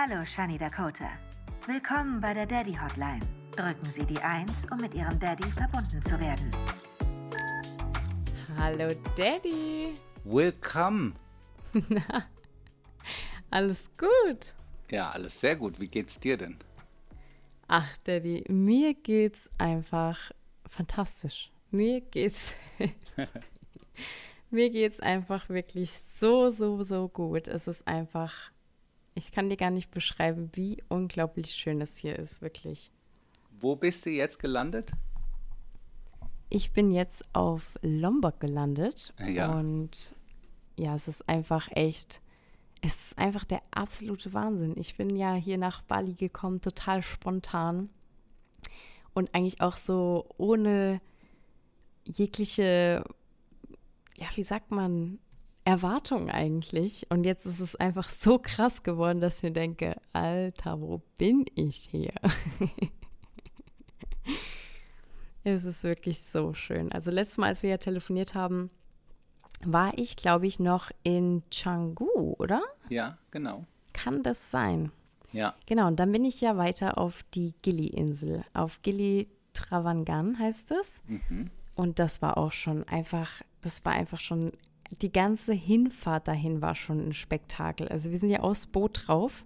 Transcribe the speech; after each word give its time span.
Hallo, 0.00 0.24
Shani 0.24 0.56
Dakota. 0.56 1.10
Willkommen 1.66 2.20
bei 2.20 2.32
der 2.32 2.46
Daddy 2.46 2.72
Hotline. 2.72 3.18
Drücken 3.50 3.84
Sie 3.84 4.06
die 4.06 4.20
1, 4.20 4.66
um 4.70 4.78
mit 4.78 4.94
Ihrem 4.94 5.18
Daddy 5.18 5.48
verbunden 5.48 6.00
zu 6.00 6.20
werden. 6.20 6.52
Hallo, 8.56 8.94
Daddy. 9.16 9.98
Willkommen. 10.22 11.16
Na, 11.88 12.26
alles 13.50 13.90
gut? 13.96 14.54
Ja, 14.88 15.10
alles 15.10 15.40
sehr 15.40 15.56
gut. 15.56 15.80
Wie 15.80 15.88
geht's 15.88 16.20
dir 16.20 16.36
denn? 16.36 16.58
Ach, 17.66 17.98
Daddy, 18.04 18.44
mir 18.48 18.94
geht's 18.94 19.50
einfach 19.58 20.30
fantastisch. 20.68 21.50
Mir 21.72 22.02
geht's. 22.02 22.54
mir 24.50 24.70
geht's 24.70 25.00
einfach 25.00 25.48
wirklich 25.48 25.90
so, 25.98 26.52
so, 26.52 26.84
so 26.84 27.08
gut. 27.08 27.48
Es 27.48 27.66
ist 27.66 27.88
einfach. 27.88 28.52
Ich 29.18 29.32
kann 29.32 29.48
dir 29.48 29.56
gar 29.56 29.72
nicht 29.72 29.90
beschreiben, 29.90 30.48
wie 30.52 30.80
unglaublich 30.88 31.50
schön 31.50 31.80
es 31.80 31.96
hier 31.96 32.16
ist, 32.16 32.40
wirklich. 32.40 32.92
Wo 33.58 33.74
bist 33.74 34.06
du 34.06 34.10
jetzt 34.10 34.38
gelandet? 34.38 34.92
Ich 36.50 36.72
bin 36.72 36.92
jetzt 36.92 37.24
auf 37.32 37.76
Lombok 37.82 38.38
gelandet. 38.38 39.12
Ja. 39.26 39.52
Und 39.52 40.14
ja, 40.76 40.94
es 40.94 41.08
ist 41.08 41.28
einfach 41.28 41.68
echt. 41.72 42.20
Es 42.80 43.06
ist 43.06 43.18
einfach 43.18 43.44
der 43.44 43.60
absolute 43.72 44.32
Wahnsinn. 44.34 44.74
Ich 44.76 44.96
bin 44.96 45.16
ja 45.16 45.34
hier 45.34 45.58
nach 45.58 45.82
Bali 45.82 46.14
gekommen, 46.14 46.60
total 46.60 47.02
spontan. 47.02 47.90
Und 49.14 49.34
eigentlich 49.34 49.60
auch 49.60 49.78
so 49.78 50.28
ohne 50.36 51.00
jegliche, 52.04 53.02
ja, 54.16 54.28
wie 54.36 54.44
sagt 54.44 54.70
man, 54.70 55.18
Erwartung 55.68 56.30
eigentlich. 56.30 57.06
Und 57.10 57.24
jetzt 57.24 57.44
ist 57.44 57.60
es 57.60 57.76
einfach 57.76 58.08
so 58.08 58.38
krass 58.38 58.84
geworden, 58.84 59.20
dass 59.20 59.36
ich 59.36 59.42
mir 59.42 59.50
denke, 59.50 59.96
Alter, 60.14 60.80
wo 60.80 61.02
bin 61.18 61.44
ich 61.56 61.76
hier? 61.90 62.14
es 65.44 65.66
ist 65.66 65.84
wirklich 65.84 66.22
so 66.22 66.54
schön. 66.54 66.90
Also 66.90 67.10
letztes 67.10 67.36
Mal, 67.36 67.48
als 67.48 67.62
wir 67.62 67.68
ja 67.68 67.76
telefoniert 67.76 68.34
haben, 68.34 68.70
war 69.62 69.92
ich, 69.98 70.16
glaube 70.16 70.46
ich, 70.46 70.58
noch 70.58 70.90
in 71.02 71.42
Canggu, 71.50 72.34
oder? 72.38 72.62
Ja, 72.88 73.18
genau. 73.30 73.66
Kann 73.92 74.22
das 74.22 74.50
sein? 74.50 74.90
Ja. 75.32 75.54
Genau, 75.66 75.88
und 75.88 76.00
dann 76.00 76.12
bin 76.12 76.24
ich 76.24 76.40
ja 76.40 76.56
weiter 76.56 76.96
auf 76.96 77.26
die 77.34 77.52
Gili-Insel. 77.60 78.42
Auf 78.54 78.80
Gili 78.80 79.28
Travangan 79.52 80.38
heißt 80.38 80.70
es. 80.70 81.02
Mhm. 81.06 81.50
Und 81.74 81.98
das 81.98 82.22
war 82.22 82.38
auch 82.38 82.52
schon 82.52 82.84
einfach, 82.84 83.42
das 83.60 83.84
war 83.84 83.92
einfach 83.92 84.20
schon, 84.20 84.52
die 84.90 85.12
ganze 85.12 85.52
Hinfahrt 85.52 86.26
dahin 86.28 86.62
war 86.62 86.74
schon 86.74 87.08
ein 87.08 87.12
Spektakel. 87.12 87.88
Also 87.88 88.10
wir 88.10 88.18
sind 88.18 88.30
ja 88.30 88.40
aus 88.40 88.66
Boot 88.66 89.04
drauf. 89.06 89.44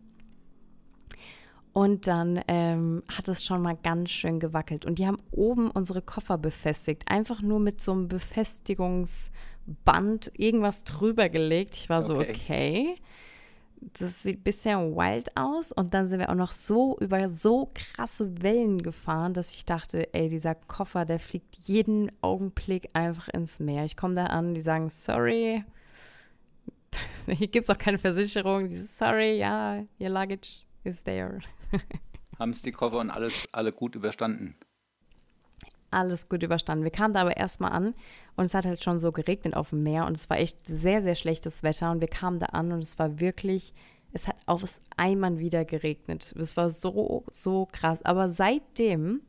Und 1.72 2.06
dann 2.06 2.40
ähm, 2.48 3.02
hat 3.08 3.28
es 3.28 3.44
schon 3.44 3.62
mal 3.62 3.78
ganz 3.82 4.10
schön 4.10 4.38
gewackelt. 4.40 4.84
Und 4.84 4.98
die 4.98 5.06
haben 5.06 5.16
oben 5.30 5.70
unsere 5.70 6.02
Koffer 6.02 6.36
befestigt. 6.36 7.10
Einfach 7.10 7.40
nur 7.40 7.60
mit 7.60 7.80
so 7.80 7.92
einem 7.92 8.08
Befestigungsband 8.08 10.32
irgendwas 10.36 10.84
drüber 10.84 11.30
gelegt. 11.30 11.76
Ich 11.76 11.88
war 11.88 12.02
so, 12.02 12.18
Okay. 12.18 12.96
Das 13.98 14.22
sieht 14.22 14.44
bisschen 14.44 14.94
wild 14.94 15.36
aus. 15.36 15.72
Und 15.72 15.94
dann 15.94 16.08
sind 16.08 16.20
wir 16.20 16.30
auch 16.30 16.36
noch 16.36 16.52
so 16.52 16.96
über 17.00 17.28
so 17.28 17.70
krasse 17.74 18.42
Wellen 18.42 18.82
gefahren, 18.82 19.34
dass 19.34 19.52
ich 19.52 19.64
dachte, 19.64 20.12
ey, 20.14 20.28
dieser 20.28 20.54
Koffer, 20.54 21.04
der 21.04 21.18
fliegt 21.18 21.56
jeden 21.64 22.10
Augenblick 22.22 22.90
einfach 22.92 23.28
ins 23.28 23.58
Meer. 23.58 23.84
Ich 23.84 23.96
komme 23.96 24.14
da 24.14 24.26
an, 24.26 24.54
die 24.54 24.60
sagen, 24.60 24.88
sorry. 24.90 25.64
Hier 27.26 27.48
gibt 27.48 27.64
es 27.64 27.70
auch 27.70 27.78
keine 27.78 27.98
Versicherung. 27.98 28.68
Die 28.68 28.76
sagen, 28.76 28.90
sorry, 28.94 29.38
ja, 29.38 29.84
your 30.00 30.10
luggage 30.10 30.64
is 30.84 31.02
there. 31.02 31.40
Haben 32.38 32.50
es 32.50 32.62
die 32.62 32.72
Koffer 32.72 32.98
und 32.98 33.10
alles 33.10 33.48
alle 33.52 33.72
gut 33.72 33.94
überstanden? 33.94 34.56
Alles 35.92 36.28
gut 36.28 36.42
überstanden. 36.42 36.84
Wir 36.84 36.90
kamen 36.90 37.14
da 37.14 37.22
aber 37.22 37.36
erstmal 37.36 37.72
an 37.72 37.94
und 38.36 38.44
es 38.44 38.54
hat 38.54 38.64
halt 38.64 38.82
schon 38.82 39.00
so 39.00 39.12
geregnet 39.12 39.54
auf 39.54 39.70
dem 39.70 39.82
Meer 39.82 40.06
und 40.06 40.16
es 40.16 40.28
war 40.30 40.38
echt 40.38 40.56
sehr, 40.66 41.02
sehr 41.02 41.14
schlechtes 41.14 41.62
Wetter 41.62 41.90
und 41.90 42.00
wir 42.00 42.08
kamen 42.08 42.38
da 42.38 42.46
an 42.46 42.72
und 42.72 42.80
es 42.80 42.98
war 42.98 43.20
wirklich, 43.20 43.74
es 44.12 44.28
hat 44.28 44.36
aufs 44.46 44.82
Eimern 44.96 45.38
wieder 45.38 45.64
geregnet. 45.64 46.34
Es 46.38 46.56
war 46.56 46.70
so, 46.70 47.24
so 47.30 47.68
krass. 47.70 48.04
Aber 48.04 48.28
seitdem 48.28 49.22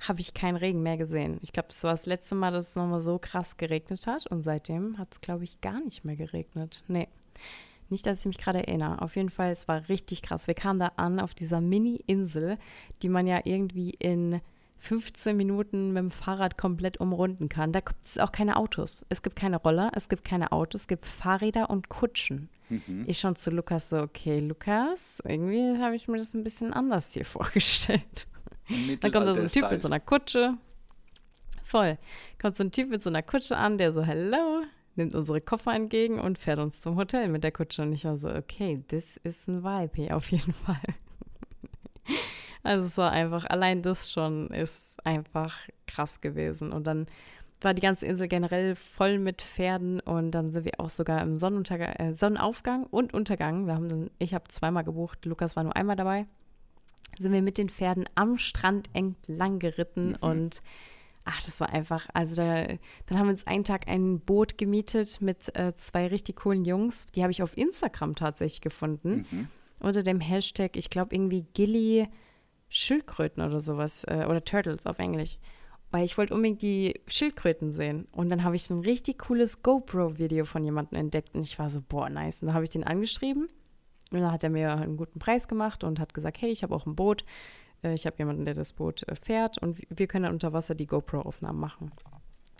habe 0.00 0.20
ich 0.20 0.34
keinen 0.34 0.56
Regen 0.56 0.82
mehr 0.82 0.96
gesehen. 0.96 1.38
Ich 1.42 1.52
glaube, 1.52 1.68
das 1.68 1.84
war 1.84 1.90
das 1.92 2.06
letzte 2.06 2.34
Mal, 2.34 2.52
dass 2.52 2.70
es 2.70 2.76
nochmal 2.76 3.02
so 3.02 3.18
krass 3.18 3.56
geregnet 3.56 4.06
hat 4.06 4.26
und 4.26 4.42
seitdem 4.42 4.98
hat 4.98 5.08
es, 5.12 5.20
glaube 5.20 5.44
ich, 5.44 5.60
gar 5.60 5.80
nicht 5.80 6.04
mehr 6.04 6.16
geregnet. 6.16 6.82
Nee. 6.88 7.08
Nicht, 7.90 8.06
dass 8.06 8.20
ich 8.20 8.26
mich 8.26 8.38
gerade 8.38 8.66
erinnere. 8.66 9.02
Auf 9.02 9.16
jeden 9.16 9.30
Fall, 9.30 9.50
es 9.50 9.66
war 9.66 9.88
richtig 9.88 10.22
krass. 10.22 10.46
Wir 10.46 10.54
kamen 10.54 10.78
da 10.78 10.92
an 10.96 11.18
auf 11.18 11.34
dieser 11.34 11.60
Mini-Insel, 11.60 12.56
die 13.02 13.08
man 13.08 13.26
ja 13.26 13.40
irgendwie 13.44 13.90
in 13.90 14.40
15 14.80 15.36
Minuten 15.36 15.88
mit 15.88 15.98
dem 15.98 16.10
Fahrrad 16.10 16.56
komplett 16.56 16.98
umrunden 16.98 17.48
kann. 17.48 17.72
Da 17.72 17.80
gibt 17.80 18.06
es 18.06 18.18
auch 18.18 18.32
keine 18.32 18.56
Autos. 18.56 19.04
Es 19.10 19.22
gibt 19.22 19.36
keine 19.36 19.58
Roller, 19.58 19.92
es 19.94 20.08
gibt 20.08 20.24
keine 20.24 20.52
Autos, 20.52 20.82
es 20.82 20.88
gibt 20.88 21.06
Fahrräder 21.06 21.70
und 21.70 21.88
Kutschen. 21.90 22.48
Mhm. 22.70 23.04
Ich 23.06 23.20
schon 23.20 23.36
zu 23.36 23.50
Lukas 23.50 23.90
so, 23.90 23.98
okay, 23.98 24.40
Lukas, 24.40 25.20
irgendwie 25.24 25.78
habe 25.78 25.96
ich 25.96 26.08
mir 26.08 26.16
das 26.16 26.34
ein 26.34 26.42
bisschen 26.42 26.72
anders 26.72 27.12
hier 27.12 27.24
vorgestellt. 27.26 28.26
Dann 29.00 29.12
kommt 29.12 29.26
da 29.26 29.34
so 29.34 29.40
ein 29.42 29.48
Typ 29.48 29.70
mit 29.70 29.82
so 29.82 29.88
einer 29.88 30.00
Kutsche. 30.00 30.54
Voll. 31.62 31.98
Kommt 32.40 32.56
so 32.56 32.64
ein 32.64 32.72
Typ 32.72 32.88
mit 32.88 33.02
so 33.02 33.10
einer 33.10 33.22
Kutsche 33.22 33.56
an, 33.56 33.76
der 33.76 33.92
so, 33.92 34.02
hello, 34.02 34.62
nimmt 34.96 35.14
unsere 35.14 35.40
Koffer 35.40 35.74
entgegen 35.74 36.18
und 36.18 36.38
fährt 36.38 36.58
uns 36.58 36.80
zum 36.80 36.96
Hotel 36.96 37.28
mit 37.28 37.44
der 37.44 37.52
Kutsche. 37.52 37.82
Und 37.82 37.92
ich 37.92 38.04
war 38.04 38.16
so, 38.16 38.28
okay, 38.28 38.82
das 38.88 39.18
ist 39.18 39.46
ein 39.48 39.62
Vibe 39.62 39.92
hier 39.94 40.16
auf 40.16 40.30
jeden 40.30 40.52
Fall. 40.52 40.80
Also 42.62 42.86
es 42.86 42.98
war 42.98 43.10
einfach, 43.12 43.46
allein 43.48 43.82
das 43.82 44.10
schon 44.12 44.48
ist 44.48 45.04
einfach 45.06 45.56
krass 45.86 46.20
gewesen. 46.20 46.72
Und 46.72 46.86
dann 46.86 47.06
war 47.62 47.74
die 47.74 47.82
ganze 47.82 48.06
Insel 48.06 48.28
generell 48.28 48.74
voll 48.74 49.18
mit 49.18 49.42
Pferden 49.42 50.00
und 50.00 50.30
dann 50.30 50.50
sind 50.50 50.64
wir 50.64 50.78
auch 50.78 50.88
sogar 50.88 51.20
im 51.22 51.34
äh, 51.36 52.12
Sonnenaufgang 52.14 52.84
und 52.84 53.12
Untergang. 53.12 53.66
Wir 53.66 53.74
haben 53.74 53.88
dann, 53.88 54.10
ich 54.18 54.34
habe 54.34 54.44
zweimal 54.48 54.84
gebucht, 54.84 55.24
Lukas 55.26 55.56
war 55.56 55.64
nur 55.64 55.76
einmal 55.76 55.96
dabei. 55.96 56.26
Sind 57.18 57.32
wir 57.32 57.42
mit 57.42 57.58
den 57.58 57.68
Pferden 57.68 58.04
am 58.14 58.38
Strand 58.38 58.88
entlang 58.94 59.58
geritten 59.58 60.10
Mhm. 60.10 60.16
und 60.20 60.62
ach, 61.24 61.42
das 61.42 61.60
war 61.60 61.68
einfach, 61.70 62.08
also 62.14 62.34
da, 62.34 62.64
dann 63.06 63.18
haben 63.18 63.26
wir 63.26 63.32
uns 63.32 63.46
einen 63.46 63.64
Tag 63.64 63.88
ein 63.88 64.20
Boot 64.20 64.56
gemietet 64.56 65.20
mit 65.20 65.54
äh, 65.54 65.74
zwei 65.76 66.06
richtig 66.06 66.36
coolen 66.36 66.64
Jungs. 66.64 67.06
Die 67.14 67.22
habe 67.22 67.30
ich 67.32 67.42
auf 67.42 67.56
Instagram 67.58 68.14
tatsächlich 68.14 68.62
gefunden 68.62 69.26
Mhm. 69.30 69.48
unter 69.80 70.02
dem 70.02 70.20
Hashtag, 70.20 70.76
ich 70.76 70.88
glaube 70.88 71.14
irgendwie 71.14 71.44
Gilly 71.52 72.08
Schildkröten 72.70 73.42
oder 73.42 73.60
sowas 73.60 74.04
äh, 74.04 74.24
oder 74.28 74.42
Turtles 74.42 74.86
auf 74.86 74.98
Englisch. 74.98 75.38
Weil 75.90 76.04
ich 76.04 76.16
wollte 76.16 76.34
unbedingt 76.34 76.62
die 76.62 77.00
Schildkröten 77.08 77.72
sehen. 77.72 78.06
Und 78.12 78.30
dann 78.30 78.44
habe 78.44 78.54
ich 78.54 78.70
ein 78.70 78.80
richtig 78.80 79.18
cooles 79.18 79.62
GoPro-Video 79.62 80.44
von 80.44 80.64
jemandem 80.64 80.98
entdeckt 80.98 81.34
und 81.34 81.44
ich 81.44 81.58
war 81.58 81.68
so, 81.68 81.82
boah, 81.82 82.08
nice. 82.08 82.40
Und 82.42 82.46
dann 82.46 82.54
habe 82.54 82.64
ich 82.64 82.70
den 82.70 82.84
angeschrieben 82.84 83.48
und 84.12 84.20
dann 84.20 84.30
hat 84.32 84.44
er 84.44 84.50
mir 84.50 84.72
einen 84.72 84.96
guten 84.96 85.18
Preis 85.18 85.48
gemacht 85.48 85.82
und 85.84 85.98
hat 85.98 86.14
gesagt, 86.14 86.40
hey, 86.40 86.50
ich 86.50 86.62
habe 86.62 86.74
auch 86.74 86.86
ein 86.86 86.94
Boot. 86.94 87.24
Äh, 87.82 87.94
Ich 87.94 88.06
habe 88.06 88.16
jemanden, 88.18 88.44
der 88.44 88.54
das 88.54 88.72
Boot 88.72 89.06
äh, 89.08 89.14
fährt 89.16 89.58
und 89.58 89.80
wir 89.88 90.06
können 90.06 90.24
dann 90.24 90.32
unter 90.32 90.52
Wasser 90.52 90.74
die 90.74 90.86
GoPro-Aufnahmen 90.86 91.58
machen. 91.58 91.90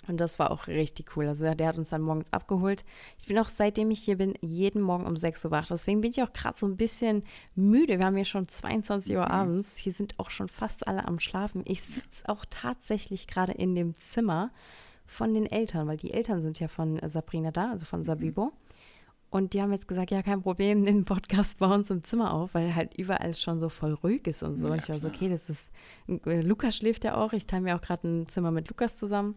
Und 0.09 0.19
das 0.19 0.39
war 0.39 0.51
auch 0.51 0.67
richtig 0.67 1.17
cool. 1.17 1.29
Also 1.29 1.53
der 1.55 1.69
hat 1.69 1.79
uns 1.79 1.91
dann 1.91 2.03
morgens 2.03 2.33
abgeholt. 2.33 2.85
Ich 3.19 3.27
bin 3.27 3.39
auch, 3.39 3.49
seitdem 3.49 3.91
ich 3.91 4.01
hier 4.01 4.17
bin, 4.17 4.35
jeden 4.41 4.81
Morgen 4.81 5.07
um 5.07 5.15
6 5.15 5.45
Uhr 5.45 5.51
wach. 5.51 5.67
Deswegen 5.69 6.01
bin 6.01 6.11
ich 6.11 6.23
auch 6.23 6.33
gerade 6.33 6.59
so 6.59 6.67
ein 6.67 6.77
bisschen 6.77 7.25
müde. 7.55 7.99
Wir 7.99 8.07
haben 8.07 8.17
ja 8.17 8.25
schon 8.25 8.49
22 8.49 9.17
Uhr 9.17 9.31
abends. 9.31 9.77
Hier 9.77 9.93
sind 9.93 10.19
auch 10.19 10.31
schon 10.31 10.49
fast 10.49 10.87
alle 10.89 11.07
am 11.07 11.21
Schlafen. 11.21 11.63
Ich 11.67 11.83
sitze 11.83 12.29
auch 12.29 12.45
tatsächlich 12.49 13.27
gerade 13.27 13.53
in 13.53 13.75
dem 13.75 13.95
Zimmer 13.95 14.51
von 15.07 15.35
den 15.35 15.47
Eltern, 15.47 15.87
weil 15.87 15.97
die 15.97 16.13
Eltern 16.13 16.41
sind 16.41 16.61
ja 16.61 16.69
von 16.69 17.01
Sabrina 17.07 17.51
da, 17.51 17.71
also 17.71 17.85
von 17.85 18.05
Sabibo. 18.05 18.53
Und 19.31 19.53
die 19.55 19.63
haben 19.63 19.71
jetzt 19.73 19.87
gesagt, 19.87 20.11
ja, 20.11 20.23
kein 20.23 20.43
Problem, 20.43 20.83
nimm 20.83 20.97
den 21.01 21.05
Podcast 21.05 21.59
bei 21.59 21.67
uns 21.73 21.89
im 21.91 22.03
Zimmer 22.03 22.33
auf, 22.33 22.55
weil 22.55 22.75
halt 22.75 22.95
überall 22.99 23.33
schon 23.35 23.61
so 23.61 23.69
voll 23.69 23.95
ruhig 23.95 24.27
ist 24.27 24.43
und 24.43 24.57
so. 24.57 24.69
Ja, 24.69 24.75
ich 24.77 24.89
war 24.89 25.01
so, 25.01 25.07
okay, 25.09 25.29
das 25.29 25.49
ist, 25.49 25.73
äh, 26.27 26.41
Lukas 26.41 26.77
schläft 26.77 27.05
ja 27.05 27.17
auch. 27.17 27.33
Ich 27.33 27.47
teile 27.47 27.63
mir 27.63 27.77
auch 27.77 27.81
gerade 27.81 28.09
ein 28.09 28.29
Zimmer 28.29 28.51
mit 28.51 28.69
Lukas 28.69 28.97
zusammen. 28.97 29.37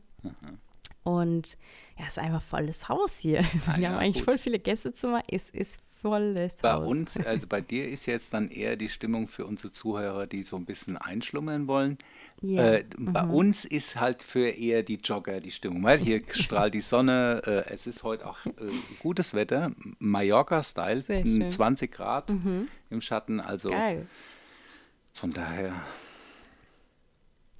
Und 1.03 1.57
ja, 1.97 2.05
es 2.07 2.13
ist 2.13 2.19
einfach 2.19 2.41
volles 2.41 2.89
Haus 2.89 3.17
hier. 3.17 3.41
Ah, 3.67 3.75
Wir 3.75 3.83
ja, 3.83 3.89
haben 3.89 3.99
eigentlich 3.99 4.25
gut. 4.25 4.25
voll 4.25 4.37
viele 4.37 4.57
Gästezimmer. 4.59 5.21
Es 5.29 5.49
ist 5.49 5.77
volles 6.03 6.57
Bei 6.57 6.73
Haus. 6.73 6.87
uns, 6.87 7.17
also 7.25 7.47
bei 7.47 7.61
dir 7.61 7.89
ist 7.89 8.05
jetzt 8.05 8.33
dann 8.33 8.49
eher 8.49 8.75
die 8.75 8.89
Stimmung 8.89 9.27
für 9.27 9.45
unsere 9.47 9.71
Zuhörer, 9.71 10.27
die 10.27 10.43
so 10.43 10.55
ein 10.57 10.65
bisschen 10.65 10.97
einschlummern 10.97 11.67
wollen. 11.67 11.97
Ja. 12.41 12.73
Äh, 12.73 12.85
Bei 12.97 13.23
uns 13.23 13.65
ist 13.65 13.99
halt 13.99 14.21
für 14.21 14.49
eher 14.49 14.83
die 14.83 14.99
Jogger 15.03 15.39
die 15.39 15.49
Stimmung, 15.51 15.81
weil 15.83 15.97
hier 15.97 16.21
strahlt 16.33 16.73
die 16.75 16.81
Sonne, 16.81 17.41
äh, 17.45 17.73
es 17.73 17.87
ist 17.87 18.03
heute 18.03 18.27
auch 18.27 18.45
äh, 18.45 18.51
gutes 18.99 19.33
Wetter, 19.33 19.71
Mallorca-Style, 19.99 21.01
Sehr 21.01 21.23
schön. 21.23 21.49
20 21.49 21.91
Grad 21.91 22.29
im 22.89 23.01
Schatten, 23.01 23.39
also 23.39 23.69
Geil. 23.69 24.05
von 25.13 25.31
daher. 25.31 25.73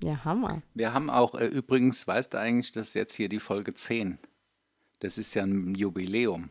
Ja, 0.03 0.23
Hammer. 0.25 0.61
Wir 0.73 0.93
haben 0.93 1.09
auch, 1.09 1.33
äh, 1.35 1.45
übrigens, 1.47 2.05
weißt 2.05 2.33
du 2.33 2.37
eigentlich, 2.39 2.73
das 2.73 2.89
ist 2.89 2.93
jetzt 2.95 3.13
hier 3.15 3.29
die 3.29 3.39
Folge 3.39 3.73
10. 3.73 4.17
Das 4.99 5.17
ist 5.17 5.33
ja 5.33 5.43
ein 5.43 5.75
Jubiläum. 5.75 6.49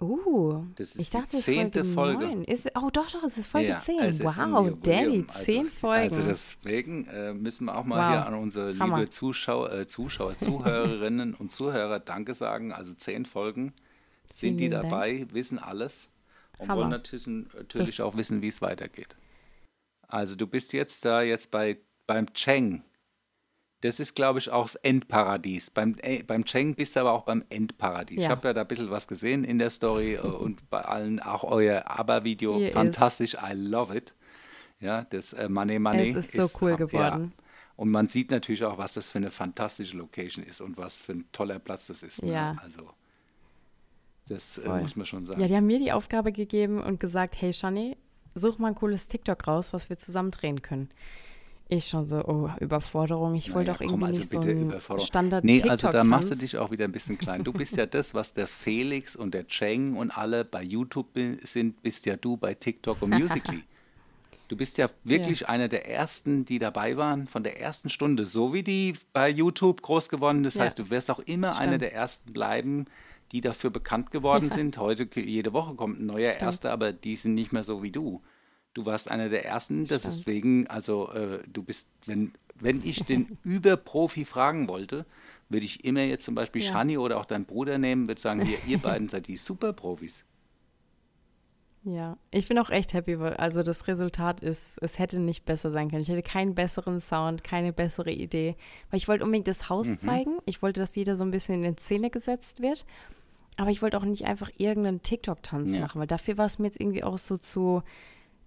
Uh, 0.00 0.62
Das 0.76 0.94
ist 0.94 1.00
ich 1.02 1.10
die 1.10 1.16
dachte, 1.16 1.28
es 1.32 1.38
ist 1.40 1.44
zehnte 1.46 1.84
Folge. 1.84 2.18
Folge. 2.20 2.36
9. 2.36 2.44
Ist, 2.44 2.70
oh, 2.76 2.88
doch, 2.92 3.10
doch, 3.10 3.24
es 3.24 3.36
ist 3.36 3.48
Folge 3.48 3.70
Ja, 3.70 3.80
10. 3.80 3.98
es 3.98 4.20
ist 4.20 4.38
ein 4.38 4.52
Wow. 4.52 4.78
Daddy, 4.80 5.24
Also- 5.26 5.44
10 5.44 5.66
Folgen. 5.66 6.14
Also 6.16 6.22
deswegen 6.22 7.06
äh, 7.08 7.34
müssen 7.34 7.64
wir 7.64 7.76
auch 7.76 7.84
mal 7.84 7.96
Wow. 7.96 8.10
hier 8.24 8.26
an 8.28 8.34
unsere 8.40 8.78
Hammer. 8.78 8.98
liebe 8.98 9.10
Zuschauer, 9.10 9.72
äh, 9.72 9.86
Zuschauer 9.88 10.36
Zuhörerinnen 10.36 11.34
und 11.34 11.50
Zuhörer 11.50 11.98
Danke 11.98 12.34
sagen. 12.34 12.72
Also 12.72 12.94
zehn 12.94 13.26
Folgen 13.26 13.72
sind 14.30 14.38
Vielen 14.38 14.56
die 14.58 14.64
lieben 14.64 14.74
Dank. 14.80 14.90
dabei, 14.90 15.26
wissen 15.32 15.58
alles 15.58 16.08
und 16.58 16.68
Hammer. 16.68 16.82
wollen 16.82 16.90
natürlich, 16.90 17.26
natürlich 17.26 18.00
auch 18.02 18.16
wissen, 18.16 18.40
wie 18.40 18.48
es 18.48 18.62
weitergeht. 18.62 19.16
Also 20.06 20.36
du 20.36 20.46
bist 20.46 20.72
jetzt 20.72 21.04
da 21.04 21.22
jetzt 21.22 21.50
bei 21.50 21.78
beim 22.06 22.32
Cheng. 22.34 22.82
Das 23.82 24.00
ist, 24.00 24.14
glaube 24.16 24.40
ich, 24.40 24.50
auch 24.50 24.64
das 24.64 24.74
Endparadies. 24.74 25.70
Beim, 25.70 25.94
äh, 26.02 26.22
beim 26.24 26.44
Cheng 26.44 26.74
bist 26.74 26.96
du 26.96 27.00
aber 27.00 27.12
auch 27.12 27.22
beim 27.22 27.44
Endparadies. 27.48 28.18
Ich 28.18 28.24
Ja. 28.24 28.30
habe 28.30 28.48
ja 28.48 28.54
da 28.54 28.62
ein 28.62 28.66
bisschen 28.66 28.90
was 28.90 29.06
gesehen 29.06 29.44
in 29.44 29.58
der 29.60 29.70
Story 29.70 30.14
äh, 30.14 30.18
und 30.26 30.68
bei 30.70 30.80
allen, 30.80 31.20
auch 31.20 31.44
euer 31.44 31.84
Aber-Video. 31.88 32.58
Ist- 32.58 32.72
Fantastisch, 32.72 33.34
I 33.34 33.52
love 33.54 33.96
it. 33.96 34.14
Ja, 34.80 35.04
das 35.04 35.32
äh, 35.32 35.48
Money 35.48 35.78
Money. 35.78 36.10
Es 36.10 36.16
ist 36.16 36.32
so 36.32 36.48
cool 36.60 36.72
ab- 36.72 36.78
geworden. 36.78 37.32
Ja. 37.36 37.44
Und 37.76 37.90
man 37.92 38.08
sieht 38.08 38.32
natürlich 38.32 38.64
auch, 38.64 38.78
was 38.78 38.94
das 38.94 39.06
für 39.06 39.18
eine 39.18 39.30
fantastische 39.30 39.96
Location 39.96 40.44
ist 40.44 40.60
und 40.60 40.76
was 40.76 40.98
für 40.98 41.12
ein 41.12 41.24
toller 41.30 41.60
Platz 41.60 41.86
das 41.86 42.02
ist. 42.02 42.24
Ne? 42.24 42.32
Ja. 42.32 42.56
Also, 42.60 42.90
das 44.28 44.58
äh, 44.58 44.68
muss 44.68 44.96
man 44.96 45.06
schon 45.06 45.24
sagen. 45.24 45.40
Ja, 45.40 45.46
die 45.46 45.54
haben 45.56 45.66
mir 45.66 45.78
die 45.78 45.92
Aufgabe 45.92 46.32
gegeben 46.32 46.82
und 46.82 47.00
gesagt, 47.00 47.40
hey 47.40 47.52
Shani, 47.52 47.96
such 48.34 48.58
mal 48.58 48.68
ein 48.68 48.74
cooles 48.74 49.06
TikTok 49.08 49.46
raus, 49.46 49.72
was 49.72 49.88
wir 49.88 49.96
zusammen 49.98 50.30
drehen 50.32 50.60
können. 50.62 50.90
Ich 51.70 51.86
schon 51.86 52.06
so, 52.06 52.24
oh, 52.24 52.48
Überforderung. 52.60 53.34
Ich 53.34 53.52
wollte 53.52 53.72
Naja, 53.72 53.86
komm, 53.86 54.00
irgendwie 54.00 54.04
also 54.06 54.18
nicht 54.20 54.30
so 54.30 54.40
bitte 54.40 54.52
ein 54.52 54.62
Überforderung. 54.62 55.06
standard 55.06 55.44
Nee, 55.44 55.62
also 55.62 55.90
da 55.90 56.02
machst 56.02 56.30
du 56.30 56.34
dich 56.34 56.56
auch 56.56 56.70
wieder 56.70 56.86
ein 56.86 56.92
bisschen 56.92 57.18
klein. 57.18 57.44
Du 57.44 57.52
bist 57.52 57.76
ja 57.76 57.84
das, 57.86 58.14
was 58.14 58.32
der 58.32 58.46
Felix 58.46 59.14
und 59.14 59.34
der 59.34 59.46
Cheng 59.46 59.94
und 59.96 60.10
alle 60.16 60.46
bei 60.46 60.62
YouTube 60.62 61.08
sind, 61.42 61.82
bist 61.82 62.06
ja 62.06 62.16
du 62.16 62.38
bei 62.38 62.54
TikTok 62.54 63.02
und 63.02 63.10
Musically. 63.10 63.62
Du 64.48 64.56
bist 64.56 64.78
ja 64.78 64.88
wirklich 65.04 65.46
einer 65.46 65.68
der 65.68 65.90
ersten, 65.90 66.46
die 66.46 66.58
dabei 66.58 66.96
waren, 66.96 67.28
von 67.28 67.42
der 67.42 67.60
ersten 67.60 67.90
Stunde, 67.90 68.24
so 68.24 68.54
wie 68.54 68.62
die 68.62 68.94
bei 69.12 69.28
YouTube 69.28 69.82
groß 69.82 70.08
geworden. 70.08 70.42
Das 70.42 70.54
Ja. 70.54 70.62
heißt, 70.64 70.78
du 70.78 70.88
wirst 70.88 71.10
auch 71.10 71.18
immer 71.18 71.58
einer 71.58 71.72
Stimmt. 71.72 71.82
der 71.82 71.92
ersten 71.92 72.32
bleiben, 72.32 72.86
die 73.32 73.42
dafür 73.42 73.68
bekannt 73.68 74.10
geworden 74.10 74.48
sind. 74.48 74.78
Heute, 74.78 75.06
jede 75.20 75.52
Woche 75.52 75.74
kommt 75.74 76.00
ein 76.00 76.06
neuer 76.06 76.30
Stimmt. 76.30 76.42
Erster, 76.44 76.72
aber 76.72 76.94
die 76.94 77.14
sind 77.16 77.34
nicht 77.34 77.52
mehr 77.52 77.62
so 77.62 77.82
wie 77.82 77.90
du. 77.90 78.22
Du 78.78 78.86
warst 78.86 79.10
einer 79.10 79.28
der 79.28 79.44
ersten, 79.44 79.88
das 79.88 80.04
ist 80.04 80.28
wegen, 80.28 80.68
also 80.68 81.10
äh, 81.10 81.40
du 81.52 81.64
bist, 81.64 81.90
wenn, 82.06 82.30
wenn 82.54 82.80
ich 82.84 83.04
den 83.04 83.36
Überprofi 83.42 84.24
fragen 84.24 84.68
wollte, 84.68 85.04
würde 85.48 85.66
ich 85.66 85.84
immer 85.84 86.02
jetzt 86.02 86.24
zum 86.24 86.36
Beispiel 86.36 86.62
Ja. 86.62 86.70
Shani 86.70 86.96
oder 86.96 87.18
auch 87.18 87.24
deinen 87.24 87.44
Bruder 87.44 87.76
nehmen, 87.78 88.06
würde 88.06 88.20
sagen, 88.20 88.46
hier, 88.46 88.58
ihr 88.68 88.78
beiden 88.78 89.08
seid 89.08 89.26
die 89.26 89.36
Superprofis. 89.36 90.24
Ja, 91.82 92.18
ich 92.30 92.46
bin 92.46 92.56
auch 92.60 92.70
echt 92.70 92.92
happy, 92.94 93.18
weil 93.18 93.34
also 93.34 93.64
das 93.64 93.88
Resultat 93.88 94.42
ist, 94.42 94.78
es 94.80 95.00
hätte 95.00 95.18
nicht 95.18 95.44
besser 95.44 95.72
sein 95.72 95.90
können. 95.90 96.02
Ich 96.02 96.08
hätte 96.08 96.22
keinen 96.22 96.54
besseren 96.54 97.00
Sound, 97.00 97.42
keine 97.42 97.72
bessere 97.72 98.12
Idee. 98.12 98.54
Weil 98.90 98.98
ich 98.98 99.08
wollte 99.08 99.24
unbedingt 99.24 99.48
das 99.48 99.68
Haus 99.68 99.88
Mhm. 99.88 99.98
zeigen. 99.98 100.38
Ich 100.46 100.62
wollte, 100.62 100.78
dass 100.78 100.94
jeder 100.94 101.16
so 101.16 101.24
ein 101.24 101.32
bisschen 101.32 101.64
in 101.64 101.76
Szene 101.78 102.10
gesetzt 102.10 102.62
wird. 102.62 102.86
Aber 103.56 103.70
ich 103.70 103.82
wollte 103.82 103.98
auch 103.98 104.04
nicht 104.04 104.26
einfach 104.26 104.52
irgendeinen 104.56 105.02
TikTok-Tanz 105.02 105.72
Ja. 105.74 105.80
machen, 105.80 105.98
weil 106.00 106.06
dafür 106.06 106.38
war 106.38 106.46
es 106.46 106.60
mir 106.60 106.66
jetzt 106.66 106.80
irgendwie 106.80 107.02
auch 107.02 107.18
so 107.18 107.36
zu. 107.36 107.82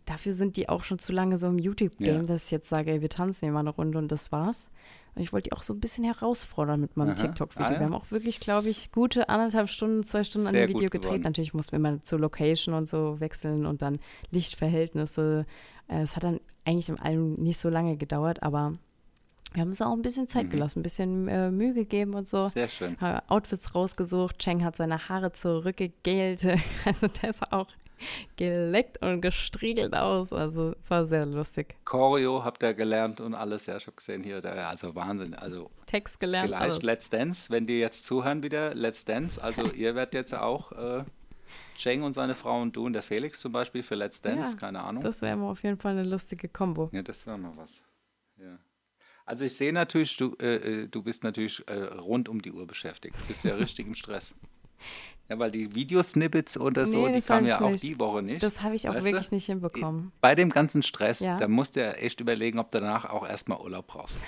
Dafür 0.05 0.33
sind 0.33 0.55
die 0.57 0.67
auch 0.69 0.83
schon 0.83 0.99
zu 0.99 1.11
lange 1.13 1.37
so 1.37 1.47
im 1.47 1.59
YouTube-Game, 1.59 2.21
Ja. 2.21 2.23
dass 2.23 2.45
ich 2.45 2.51
jetzt 2.51 2.69
sage, 2.69 2.91
ey, 2.91 3.01
wir 3.01 3.09
tanzen 3.09 3.45
hier 3.45 3.51
mal 3.51 3.59
eine 3.59 3.69
Runde 3.69 3.97
und 3.97 4.11
das 4.11 4.31
war's. 4.31 4.69
Und 5.13 5.21
ich 5.21 5.33
wollte 5.33 5.49
die 5.49 5.53
auch 5.53 5.61
so 5.63 5.73
ein 5.73 5.79
bisschen 5.81 6.05
herausfordern 6.05 6.79
mit 6.79 6.95
meinem. 6.95 7.15
TikTok-Video. 7.17 7.65
Ah, 7.65 7.73
ja. 7.73 7.79
Wir 7.79 7.85
haben 7.85 7.93
auch 7.93 8.09
wirklich, 8.11 8.39
glaube 8.39 8.69
ich, 8.69 8.91
gute 8.91 9.27
anderthalb 9.29 9.69
Stunden, 9.69 10.03
zwei 10.03 10.23
Stunden 10.23 10.47
an 10.47 10.53
Sehr 10.53 10.67
dem 10.67 10.75
Video 10.77 10.89
gedreht. 10.89 11.23
Natürlich 11.23 11.53
mussten 11.53 11.73
wir 11.73 11.79
mal 11.79 12.01
zur 12.03 12.19
Location 12.19 12.73
und 12.73 12.89
so 12.89 13.19
wechseln 13.19 13.65
und 13.65 13.81
dann 13.81 13.99
Lichtverhältnisse. 14.31 15.45
Äh, 15.87 16.01
Es 16.01 16.15
hat 16.15 16.23
dann 16.23 16.39
eigentlich 16.65 16.89
im 16.89 16.99
allem 16.99 17.33
nicht 17.33 17.59
so 17.59 17.69
lange 17.69 17.97
gedauert, 17.97 18.43
aber 18.43 18.73
wir 19.53 19.61
haben 19.61 19.69
uns 19.69 19.81
auch 19.81 19.91
ein 19.91 20.01
bisschen 20.01 20.27
Zeit 20.29 20.49
gelassen, 20.49 20.79
ein 20.79 20.83
bisschen 20.83 21.27
äh, 21.27 21.51
Mühe 21.51 21.73
gegeben 21.73 22.13
und 22.13 22.29
so. 22.29 22.45
Mhm. 22.45 22.49
Sehr 22.49 22.69
schön. 22.69 22.97
Haben 23.01 23.19
Outfits 23.27 23.75
rausgesucht. 23.75 24.39
Cheng 24.39 24.63
hat 24.63 24.77
seine 24.77 25.09
Haare 25.09 25.33
zurückgegelt. 25.33 26.45
Also 26.85 27.07
der 27.07 27.33
sah 27.33 27.47
auch 27.51 27.67
geleckt 28.35 29.01
und 29.01 29.21
gestriegelt 29.21 29.95
aus. 29.95 30.33
Also 30.33 30.73
es 30.79 30.89
war 30.89 31.05
sehr 31.05 31.25
lustig. 31.25 31.75
Choreo 31.85 32.43
habt 32.43 32.63
ihr 32.63 32.73
gelernt 32.73 33.21
und 33.21 33.33
alles, 33.33 33.65
ja, 33.65 33.75
habe 33.75 33.91
gesehen 33.93 34.23
hier, 34.23 34.41
da, 34.41 34.69
also 34.69 34.95
Wahnsinn. 34.95 35.33
Also 35.33 35.69
Text 35.85 36.19
gelernt. 36.19 36.49
vielleicht 36.49 36.61
alles. 36.61 36.83
Let's 36.83 37.09
Dance, 37.09 37.49
wenn 37.49 37.67
die 37.67 37.79
jetzt 37.79 38.05
zuhören 38.05 38.43
wieder, 38.43 38.73
Let's 38.75 39.05
Dance. 39.05 39.41
Also 39.41 39.65
ihr 39.71 39.95
werdet 39.95 40.13
jetzt 40.13 40.33
auch 40.33 40.71
äh, 40.71 41.03
Cheng 41.77 42.03
und 42.03 42.13
seine 42.13 42.35
Frau 42.35 42.61
und 42.61 42.75
du 42.75 42.85
und 42.85 42.93
der 42.93 43.01
Felix 43.01 43.39
zum 43.39 43.51
Beispiel 43.51 43.83
für 43.83 43.95
Let's 43.95 44.21
Dance, 44.21 44.53
Ja, 44.53 44.59
keine 44.59 44.81
Ahnung. 44.81 45.03
Das 45.03 45.21
wäre 45.21 45.39
auf 45.41 45.63
jeden 45.63 45.77
Fall 45.77 45.93
eine 45.93 46.03
lustige 46.03 46.47
Kombo. 46.47 46.89
Ja, 46.91 47.01
das 47.01 47.25
wäre 47.25 47.37
mal 47.37 47.53
was. 47.55 47.83
Ja. 48.37 48.59
Also 49.25 49.45
ich 49.45 49.55
sehe 49.55 49.71
natürlich, 49.71 50.17
du, 50.17 50.35
äh, 50.39 50.55
äh, 50.55 50.87
du 50.87 51.03
bist 51.03 51.23
natürlich 51.23 51.67
äh, 51.67 51.73
rund 51.73 52.27
um 52.27 52.41
die 52.41 52.51
Uhr 52.51 52.67
beschäftigt. 52.67 53.15
Du 53.19 53.27
bist 53.27 53.43
ja 53.43 53.55
richtig 53.55 53.87
im 53.87 53.93
Stress. 53.93 54.35
Ja, 55.29 55.39
weil 55.39 55.51
die 55.51 55.73
Videosnippets 55.73 56.57
oder 56.57 56.85
so, 56.85 57.07
Nee, 57.07 57.13
die 57.13 57.21
kamen 57.21 57.47
ja 57.47 57.61
auch 57.61 57.69
nicht. 57.69 57.83
die 57.83 57.97
Woche 57.99 58.21
nicht. 58.21 58.43
Das 58.43 58.61
habe 58.63 58.75
ich 58.75 58.89
auch 58.89 58.95
Weißt 58.95 59.05
wirklich 59.05 59.29
du? 59.29 59.35
nicht 59.35 59.45
hinbekommen. 59.45 60.11
Bei 60.19 60.35
dem 60.35 60.49
ganzen 60.49 60.83
Stress, 60.83 61.21
Ja. 61.21 61.37
da 61.37 61.47
musst 61.47 61.75
du 61.75 61.81
ja 61.81 61.91
echt 61.93 62.19
überlegen, 62.19 62.59
ob 62.59 62.71
du 62.71 62.79
danach 62.79 63.05
auch 63.09 63.27
erstmal 63.27 63.59
Urlaub 63.59 63.87
brauchst. 63.87 64.17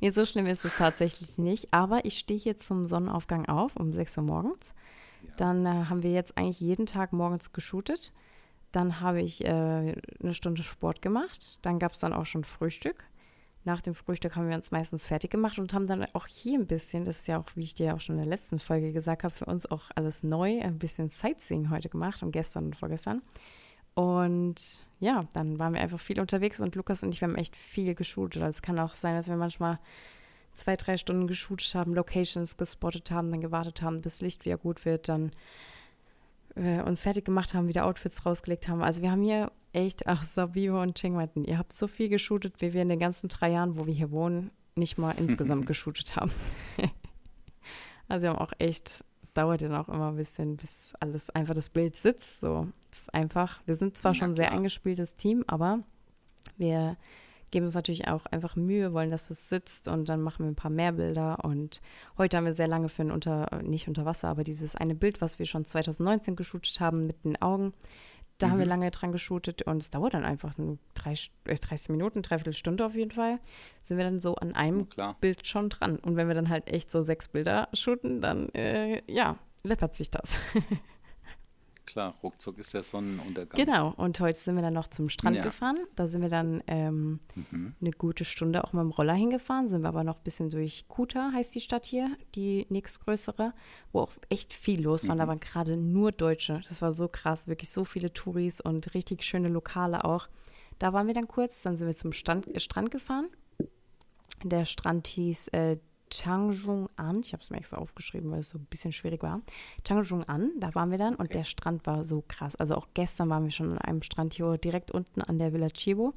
Nee, 0.00 0.10
so 0.10 0.24
schlimm 0.24 0.46
ist 0.46 0.64
es 0.64 0.76
tatsächlich 0.76 1.38
nicht. 1.38 1.74
Aber 1.74 2.04
ich 2.04 2.18
stehe 2.18 2.38
hier 2.38 2.56
zum 2.56 2.86
Sonnenaufgang 2.86 3.46
auf 3.46 3.74
um 3.76 3.90
6 3.92 4.18
Uhr 4.18 4.22
morgens. 4.22 4.74
Dann 5.38 5.66
äh, 5.66 5.86
haben 5.90 6.04
wir 6.04 6.12
jetzt 6.12 6.38
eigentlich 6.38 6.60
jeden 6.60 6.86
Tag 6.86 7.12
morgens 7.12 7.52
geshootet. 7.52 8.12
Dann 8.70 9.00
habe 9.00 9.20
ich 9.22 9.44
äh, 9.44 9.48
eine 9.48 10.34
Stunde 10.34 10.62
Sport 10.62 11.02
gemacht. 11.02 11.58
Dann 11.62 11.80
gab 11.80 11.94
es 11.94 11.98
dann 11.98 12.12
auch 12.12 12.26
schon 12.26 12.44
Frühstück. 12.44 13.04
Nach 13.66 13.82
dem 13.82 13.96
Frühstück 13.96 14.36
haben 14.36 14.48
wir 14.48 14.54
uns 14.54 14.70
meistens 14.70 15.08
fertig 15.08 15.32
gemacht 15.32 15.58
und 15.58 15.74
haben 15.74 15.88
dann 15.88 16.06
auch 16.12 16.28
hier 16.28 16.56
ein 16.56 16.68
bisschen, 16.68 17.04
das 17.04 17.18
ist 17.18 17.26
ja 17.26 17.36
auch, 17.36 17.46
wie 17.56 17.64
ich 17.64 17.74
dir 17.74 17.96
auch 17.96 18.00
schon 18.00 18.14
in 18.14 18.22
der 18.22 18.30
letzten 18.30 18.60
Folge 18.60 18.92
gesagt 18.92 19.24
habe, 19.24 19.34
für 19.34 19.46
uns 19.46 19.66
auch 19.68 19.90
alles 19.96 20.22
neu, 20.22 20.60
ein 20.60 20.78
bisschen 20.78 21.08
Sightseeing 21.08 21.68
heute 21.68 21.88
gemacht 21.88 22.22
und 22.22 22.30
gestern 22.30 22.66
und 22.66 22.76
vorgestern. 22.76 23.22
Und 23.94 24.86
ja, 25.00 25.26
dann 25.32 25.58
waren 25.58 25.74
wir 25.74 25.80
einfach 25.80 25.98
viel 25.98 26.20
unterwegs 26.20 26.60
und 26.60 26.76
Lukas 26.76 27.02
und 27.02 27.12
ich, 27.12 27.20
wir 27.20 27.26
haben 27.26 27.34
echt 27.34 27.56
viel 27.56 27.96
geshootet. 27.96 28.40
Also 28.40 28.58
es 28.58 28.62
kann 28.62 28.78
auch 28.78 28.94
sein, 28.94 29.16
dass 29.16 29.26
wir 29.26 29.36
manchmal 29.36 29.80
zwei, 30.52 30.76
drei 30.76 30.96
Stunden 30.96 31.26
geshootet 31.26 31.74
haben, 31.74 31.92
Locations 31.92 32.56
gespottet 32.56 33.10
haben, 33.10 33.32
dann 33.32 33.40
gewartet 33.40 33.82
haben, 33.82 34.00
bis 34.00 34.20
Licht 34.20 34.44
wieder 34.44 34.58
gut 34.58 34.84
wird, 34.84 35.08
dann 35.08 35.32
äh, 36.56 36.82
uns 36.82 37.02
fertig 37.02 37.24
gemacht 37.24 37.54
haben, 37.54 37.68
wieder 37.68 37.84
Outfits 37.86 38.26
rausgelegt 38.26 38.68
haben. 38.68 38.82
Also 38.82 39.02
wir 39.02 39.10
haben 39.10 39.22
hier 39.22 39.52
echt, 39.72 40.06
ach, 40.06 40.22
Sabio 40.22 40.80
und 40.82 40.96
Cheng 40.96 41.14
meinten, 41.14 41.44
ihr 41.44 41.58
habt 41.58 41.72
so 41.72 41.86
viel 41.86 42.08
geshootet, 42.08 42.54
wie 42.60 42.72
wir 42.72 42.82
in 42.82 42.88
den 42.88 42.98
ganzen 42.98 43.28
drei 43.28 43.50
Jahren, 43.50 43.78
wo 43.78 43.86
wir 43.86 43.94
hier 43.94 44.10
wohnen, 44.10 44.50
nicht 44.74 44.98
mal 44.98 45.12
insgesamt 45.18 45.66
geshootet 45.66 46.16
haben. 46.16 46.32
also 48.08 48.24
wir 48.24 48.30
haben 48.30 48.38
auch 48.38 48.52
echt, 48.58 49.04
es 49.22 49.32
dauert 49.32 49.60
ja 49.60 49.80
auch 49.80 49.88
immer 49.88 50.08
ein 50.08 50.16
bisschen, 50.16 50.56
bis 50.56 50.94
alles 51.00 51.30
einfach 51.30 51.54
das 51.54 51.68
Bild 51.68 51.96
sitzt. 51.96 52.40
So, 52.40 52.68
das 52.90 53.02
ist 53.02 53.14
einfach, 53.14 53.60
wir 53.66 53.76
sind 53.76 53.96
zwar 53.96 54.12
Ja, 54.12 54.18
schon 54.18 54.30
ein 54.30 54.36
sehr 54.36 54.52
eingespieltes 54.52 55.14
Team, 55.14 55.44
aber 55.46 55.80
wir 56.56 56.96
geben 57.50 57.66
uns 57.66 57.74
natürlich 57.74 58.08
auch 58.08 58.26
einfach 58.26 58.56
Mühe, 58.56 58.92
wollen, 58.92 59.10
dass 59.10 59.30
es 59.30 59.48
sitzt 59.48 59.88
und 59.88 60.08
dann 60.08 60.20
machen 60.20 60.44
wir 60.44 60.50
ein 60.50 60.56
paar 60.56 60.70
mehr 60.70 60.92
Bilder. 60.92 61.44
Und 61.44 61.80
heute 62.18 62.36
haben 62.36 62.44
wir 62.44 62.54
sehr 62.54 62.68
lange 62.68 62.88
für 62.88 63.02
ein 63.02 63.10
Unter, 63.10 63.52
äh, 63.52 63.62
nicht 63.62 63.88
unter 63.88 64.04
Wasser, 64.04 64.28
aber 64.28 64.44
dieses 64.44 64.76
eine 64.76 64.94
Bild, 64.94 65.20
was 65.20 65.38
wir 65.38 65.46
schon 65.46 65.64
2019 65.64 66.36
geshootet 66.36 66.80
haben 66.80 67.06
mit 67.06 67.24
den 67.24 67.40
Augen, 67.40 67.72
da 68.38 68.50
haben 68.50 68.58
wir 68.58 68.66
lange 68.66 68.90
dran 68.90 69.12
geshootet 69.12 69.62
und 69.62 69.78
es 69.78 69.90
dauert 69.90 70.12
dann 70.12 70.24
einfach 70.24 70.54
drei, 70.94 71.14
äh, 71.44 71.54
30 71.54 71.88
Minuten, 71.88 72.20
dreiviertel 72.20 72.52
Stunde 72.52 72.84
auf 72.84 72.94
jeden 72.94 73.10
Fall. 73.10 73.38
Sind 73.80 73.96
wir 73.96 74.04
dann 74.04 74.20
so 74.20 74.34
an 74.34 74.54
einem 74.54 74.90
Klar. 74.90 75.16
Bild 75.20 75.46
schon 75.46 75.70
dran. 75.70 75.98
Und 75.98 76.16
wenn 76.16 76.28
wir 76.28 76.34
dann 76.34 76.50
halt 76.50 76.66
echt 76.68 76.90
so 76.90 77.02
sechs 77.02 77.28
Bilder 77.28 77.68
shooten, 77.72 78.20
dann 78.20 78.50
äh, 78.50 79.00
ja, 79.10 79.36
läppert 79.62 79.94
sich 79.94 80.10
das. 80.10 80.38
Klar, 81.86 82.14
ruckzuck 82.22 82.58
ist 82.58 82.74
der 82.74 82.82
Sonnenuntergang. 82.82 83.64
Genau, 83.64 83.94
und 83.96 84.18
heute 84.20 84.38
sind 84.38 84.56
wir 84.56 84.62
dann 84.62 84.74
noch 84.74 84.88
zum 84.88 85.08
Strand 85.08 85.36
Ja. 85.36 85.42
gefahren. 85.44 85.78
Da 85.94 86.06
sind 86.06 86.20
wir 86.20 86.28
dann 86.28 86.62
ähm, 86.66 87.20
eine 87.80 87.90
gute 87.92 88.24
Stunde 88.24 88.64
auch 88.64 88.72
mit 88.72 88.82
dem 88.82 88.90
Roller 88.90 89.14
hingefahren, 89.14 89.68
sind 89.68 89.82
wir 89.82 89.88
aber 89.88 90.02
noch 90.04 90.16
ein 90.18 90.24
bisschen 90.24 90.50
durch 90.50 90.86
Kuta, 90.88 91.30
heißt 91.32 91.54
die 91.54 91.60
Stadt 91.60 91.86
hier, 91.86 92.10
die 92.34 92.66
nächstgrößere, 92.70 93.52
wo 93.92 94.00
auch 94.00 94.12
echt 94.28 94.52
viel 94.52 94.82
los 94.82 95.06
war. 95.08 95.16
Da 95.16 95.28
waren 95.28 95.40
gerade 95.40 95.76
nur 95.76 96.12
Deutsche. 96.12 96.60
Das 96.68 96.82
war 96.82 96.92
so 96.92 97.08
krass, 97.08 97.46
wirklich 97.46 97.70
so 97.70 97.84
viele 97.84 98.12
Touris 98.12 98.60
und 98.60 98.92
richtig 98.94 99.22
schöne 99.22 99.48
Lokale 99.48 100.04
auch. 100.04 100.28
Da 100.78 100.92
waren 100.92 101.06
wir 101.06 101.14
dann 101.14 101.28
kurz, 101.28 101.62
dann 101.62 101.76
sind 101.76 101.86
wir 101.86 101.96
zum 101.96 102.12
Stand, 102.12 102.48
äh, 102.54 102.60
Strand 102.60 102.90
gefahren. 102.90 103.28
Der 104.42 104.64
Strand 104.66 105.06
hieß 105.06 105.48
äh, 105.48 105.78
Changjung-an. 106.10 107.20
Ich 107.20 107.32
habe 107.32 107.42
es 107.42 107.50
mir 107.50 107.58
extra 107.58 107.78
aufgeschrieben, 107.78 108.30
weil 108.30 108.40
es 108.40 108.50
so 108.50 108.58
ein 108.58 108.66
bisschen 108.66 108.92
schwierig 108.92 109.22
war. 109.22 109.40
Changjung-an, 109.86 110.52
da 110.58 110.74
waren 110.74 110.90
wir 110.90 110.98
dann 110.98 111.14
und 111.14 111.34
der 111.34 111.44
Strand 111.44 111.86
war 111.86 112.04
so 112.04 112.24
krass. 112.26 112.56
Also 112.56 112.74
auch 112.74 112.88
gestern 112.94 113.28
waren 113.30 113.44
wir 113.44 113.50
schon 113.50 113.72
an 113.72 113.78
einem 113.78 114.02
Strand 114.02 114.34
hier 114.34 114.58
direkt 114.58 114.90
unten 114.90 115.22
an 115.22 115.38
der 115.38 115.52
Villa 115.52 115.68
Chibo. 115.70 116.14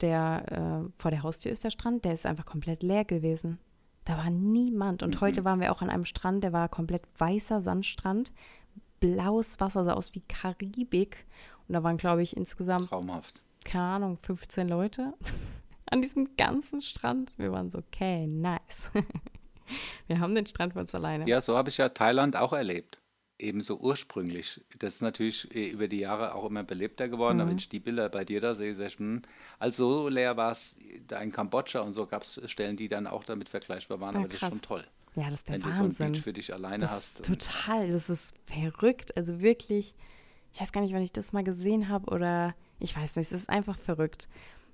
Der 0.00 0.84
äh, 0.86 0.90
vor 1.00 1.10
der 1.10 1.22
Haustür 1.22 1.52
ist 1.52 1.64
der 1.64 1.70
Strand, 1.70 2.04
der 2.04 2.14
ist 2.14 2.26
einfach 2.26 2.46
komplett 2.46 2.82
leer 2.82 3.04
gewesen. 3.04 3.58
Da 4.04 4.16
war 4.16 4.30
niemand. 4.30 5.02
Und 5.02 5.20
heute 5.20 5.44
waren 5.44 5.60
wir 5.60 5.72
auch 5.72 5.82
an 5.82 5.90
einem 5.90 6.06
Strand, 6.06 6.42
der 6.42 6.52
war 6.52 6.68
komplett 6.68 7.02
weißer 7.18 7.60
Sandstrand. 7.60 8.32
blaues 8.98 9.60
Wasser, 9.60 9.84
sah 9.84 9.92
aus 9.92 10.14
wie 10.14 10.22
Karibik. 10.22 11.26
Und 11.68 11.74
da 11.74 11.82
waren, 11.82 11.96
glaube 11.96 12.22
ich, 12.22 12.36
insgesamt, 12.36 12.88
Traumhaft. 12.88 13.42
keine 13.64 13.84
Ahnung, 13.84 14.18
15 14.22 14.68
Leute 14.68 15.14
an 15.90 16.02
diesem 16.02 16.36
ganzen 16.36 16.80
Strand. 16.80 17.32
Wir 17.36 17.52
waren 17.52 17.70
so, 17.70 17.78
okay, 17.78 18.26
nice. 18.26 18.90
Wir 20.06 20.18
haben 20.18 20.34
den 20.34 20.46
Strand 20.46 20.72
für 20.72 20.80
uns 20.80 20.94
alleine. 20.94 21.28
Ja, 21.28 21.40
so 21.40 21.56
habe 21.56 21.68
ich 21.68 21.78
ja 21.78 21.88
Thailand 21.88 22.36
auch 22.36 22.52
erlebt. 22.52 22.98
Ebenso 23.38 23.78
ursprünglich. 23.78 24.60
Das 24.78 24.96
ist 24.96 25.00
natürlich 25.00 25.54
äh, 25.54 25.70
über 25.70 25.88
die 25.88 25.98
Jahre 26.00 26.34
auch 26.34 26.44
immer 26.44 26.62
belebter 26.62 27.08
geworden. 27.08 27.36
Mhm. 27.36 27.40
Aber 27.40 27.50
wenn 27.50 27.58
ich 27.58 27.68
die 27.68 27.80
Bilder 27.80 28.08
bei 28.08 28.24
dir 28.24 28.40
da 28.40 28.54
sehe, 28.54 28.74
sag 28.74 28.88
ich, 28.88 28.98
hm, 28.98 29.22
also 29.58 30.02
so 30.02 30.08
leer 30.08 30.36
war 30.36 30.52
es 30.52 30.78
da 31.06 31.20
in 31.20 31.32
Kambodscha 31.32 31.80
und 31.80 31.94
so 31.94 32.06
gab 32.06 32.22
es 32.22 32.40
Stellen, 32.46 32.76
die 32.76 32.88
dann 32.88 33.06
auch 33.06 33.24
damit 33.24 33.48
vergleichbar 33.48 34.00
waren. 34.00 34.14
Ja, 34.14 34.20
aber 34.20 34.28
das 34.28 34.34
ist 34.34 34.40
krass. 34.40 34.50
schon 34.50 34.62
toll. 34.62 34.84
Ja, 35.16 35.24
das 35.24 35.34
ist 35.36 35.48
der 35.48 35.54
Wenn 35.54 35.62
du 35.62 35.72
so 35.72 35.82
ein 35.84 35.88
Wahnsinn. 35.88 36.12
Beach 36.12 36.22
für 36.22 36.32
dich 36.32 36.52
alleine 36.52 36.78
das 36.78 36.90
hast. 36.90 37.24
total, 37.24 37.90
das 37.90 38.10
ist 38.10 38.34
verrückt. 38.46 39.16
Also 39.16 39.40
wirklich, 39.40 39.94
ich 40.52 40.60
weiß 40.60 40.72
gar 40.72 40.82
nicht, 40.82 40.92
wann 40.92 41.02
ich 41.02 41.12
das 41.12 41.32
mal 41.32 41.44
gesehen 41.44 41.88
habe 41.88 42.10
oder 42.10 42.54
ich 42.78 42.96
weiß 42.96 43.16
nicht, 43.16 43.26
es 43.26 43.32
ist 43.32 43.48
einfach 43.48 43.78
verrückt. 43.78 44.28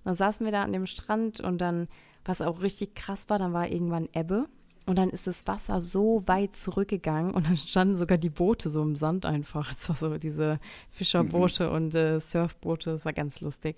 Dann 0.07 0.15
saßen 0.15 0.47
wir 0.47 0.53
da 0.53 0.63
an 0.63 0.73
dem 0.73 0.87
Strand 0.87 1.41
und 1.41 1.61
dann, 1.61 1.89
was 2.25 2.41
auch 2.41 2.63
richtig 2.63 2.95
krass 2.95 3.29
war, 3.29 3.41
dann 3.41 3.53
war 3.53 3.69
irgendwann 3.69 4.09
Ebbe 4.13 4.47
und 4.87 4.99
dann 4.99 5.11
ist 5.11 5.27
das 5.27 5.49
Wasser 5.49 5.81
so 5.81 6.23
weit 6.27 6.55
zurückgegangen 6.55 7.35
und 7.35 7.49
dann 7.49 7.57
standen 7.57 7.97
sogar 7.97 8.17
die 8.17 8.31
Boote 8.31 8.71
so 8.71 8.83
im 8.83 8.95
Sand 8.95 9.27
einfach. 9.27 9.73
Es 9.73 9.89
war 9.89 9.97
so 9.97 10.17
diese 10.17 10.61
Fischerboote 10.91 11.73
und 11.73 11.97
äh, 11.97 12.21
Surfboote, 12.21 12.93
das 12.93 13.05
war 13.05 13.15
ganz 13.15 13.41
lustig. 13.41 13.75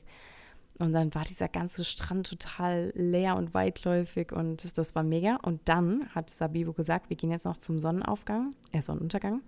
Und 0.79 0.93
dann 0.93 1.15
war 1.15 1.25
dieser 1.25 1.49
ganze 1.49 1.83
Strand 1.83 2.27
total 2.27 2.93
leer 2.95 3.35
und 3.35 3.55
weitläufig 3.55 4.31
und 4.31 4.77
das 4.77 4.95
war 4.95 5.03
mega. 5.05 5.37
Und 5.37 5.63
dann 5.65 6.11
hat 6.15 6.29
Sabibo 6.29 6.75
gesagt, 6.75 7.09
wir 7.09 7.17
gehen 7.17 7.31
jetzt 7.31 7.47
noch 7.47 7.57
zum 7.57 7.79
Sonnenaufgang, 7.79 8.55
äh, 8.73 8.83
Sonnenuntergang, 8.83 9.41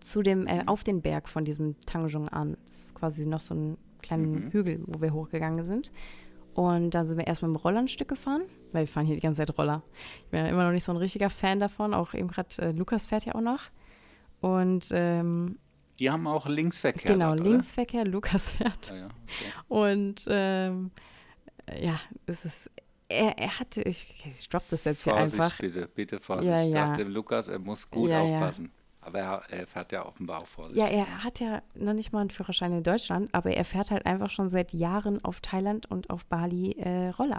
zu 0.00 0.22
dem, 0.22 0.46
äh, 0.46 0.62
auf 0.64 0.84
den 0.84 1.02
Berg 1.02 1.28
von 1.28 1.44
diesem 1.44 1.78
Tangjong 1.84 2.30
an. 2.30 2.56
Das 2.66 2.76
ist 2.76 2.94
quasi 2.94 3.26
noch 3.26 3.42
so 3.42 3.54
ein 3.54 3.76
kleinen 4.06 4.50
Hügel, 4.50 4.82
wo 4.86 5.00
wir 5.00 5.12
hochgegangen 5.12 5.64
sind. 5.64 5.92
Und 6.54 6.90
da 6.94 7.04
sind 7.04 7.18
wir 7.18 7.26
erst 7.26 7.42
mit 7.42 7.50
dem 7.50 7.56
Roller 7.56 7.80
ein 7.80 7.88
Stück 7.88 8.08
gefahren, 8.08 8.42
weil 8.72 8.84
wir 8.84 8.88
fahren 8.88 9.04
hier 9.04 9.14
die 9.16 9.20
ganze 9.20 9.44
Zeit 9.44 9.58
Roller. 9.58 9.82
Ich 10.24 10.30
bin 10.30 10.40
ja 10.40 10.46
immer 10.50 10.64
noch 10.64 10.72
nicht 10.72 10.84
so 10.84 10.92
ein 10.92 10.96
richtiger 10.96 11.28
Fan 11.28 11.60
davon, 11.60 11.92
auch 11.92 12.14
eben 12.14 12.28
gerade 12.28 12.48
äh, 12.62 12.70
Lukas 12.72 13.04
fährt 13.06 13.26
ja 13.26 13.34
auch 13.34 13.42
noch. 13.42 13.60
Und 14.40 14.88
ähm, 14.92 15.58
Die 15.98 16.10
haben 16.10 16.26
auch 16.26 16.46
Linksverkehr. 16.46 17.12
genau, 17.12 17.28
dort, 17.34 17.40
oder? 17.40 17.50
Linksverkehr, 17.50 18.04
Lukas 18.06 18.50
fährt. 18.56 18.88
Ja, 18.90 18.96
ja, 18.96 19.04
okay. 19.06 19.52
Und 19.68 20.24
ähm, 20.30 20.90
ja, 21.78 22.00
es 22.26 22.44
ist, 22.46 22.70
er, 23.08 23.36
er 23.38 23.58
hatte, 23.60 23.82
ich, 23.82 24.24
ich 24.26 24.48
droppe 24.48 24.66
das 24.70 24.84
jetzt 24.84 25.04
hier 25.04 25.12
Vorsicht, 25.14 25.40
einfach. 25.42 25.58
bitte, 25.58 25.88
bitte 25.94 26.20
Vorsicht. 26.20 26.48
Ja, 26.48 26.62
Ich 26.62 26.72
ja. 26.72 26.86
sag 26.86 26.96
dem 26.96 27.08
Lukas, 27.08 27.48
er 27.48 27.58
muss 27.58 27.90
gut 27.90 28.08
Ja, 28.08 28.22
ja. 28.24 28.50
Aber 29.06 29.20
er, 29.20 29.42
er 29.50 29.66
fährt 29.68 29.92
ja 29.92 30.04
offenbar 30.04 30.42
auch 30.42 30.46
vorsichtig. 30.46 30.82
Ja, 30.82 30.88
er 30.88 31.22
hat 31.22 31.38
ja 31.38 31.62
noch 31.74 31.92
nicht 31.92 32.12
mal 32.12 32.20
einen 32.22 32.30
Führerschein 32.30 32.72
in 32.72 32.82
Deutschland, 32.82 33.32
aber 33.32 33.52
er 33.52 33.64
fährt 33.64 33.92
halt 33.92 34.04
einfach 34.04 34.30
schon 34.30 34.50
seit 34.50 34.72
Jahren 34.72 35.24
auf 35.24 35.40
Thailand 35.40 35.88
und 35.88 36.10
auf 36.10 36.26
Bali 36.26 36.72
äh, 36.72 37.10
Roller. 37.10 37.38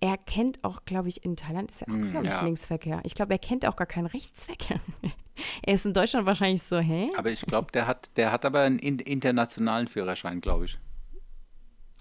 Er 0.00 0.18
kennt 0.18 0.62
auch, 0.62 0.84
glaube 0.84 1.08
ich, 1.08 1.24
in 1.24 1.36
Thailand 1.36 1.70
ist 1.70 1.80
ja 1.80 1.86
auch, 1.88 1.92
Mm, 1.92 2.10
glaube 2.10 2.26
ich, 2.26 2.32
ja. 2.32 2.42
Linksverkehr. 2.42 3.00
Ich 3.04 3.14
glaube, 3.14 3.32
er 3.32 3.38
kennt 3.38 3.64
auch 3.64 3.76
gar 3.76 3.86
keinen 3.86 4.06
Rechtsverkehr. 4.06 4.78
er 5.62 5.74
ist 5.74 5.86
in 5.86 5.94
Deutschland 5.94 6.26
wahrscheinlich 6.26 6.62
so, 6.62 6.78
hä? 6.78 7.10
Aber 7.16 7.30
ich 7.30 7.40
glaube, 7.46 7.72
der 7.72 7.86
hat, 7.86 8.10
der 8.16 8.30
hat 8.30 8.44
aber 8.44 8.60
einen 8.60 8.78
in, 8.78 8.98
internationalen 8.98 9.88
Führerschein, 9.88 10.42
glaube 10.42 10.66
ich. 10.66 10.78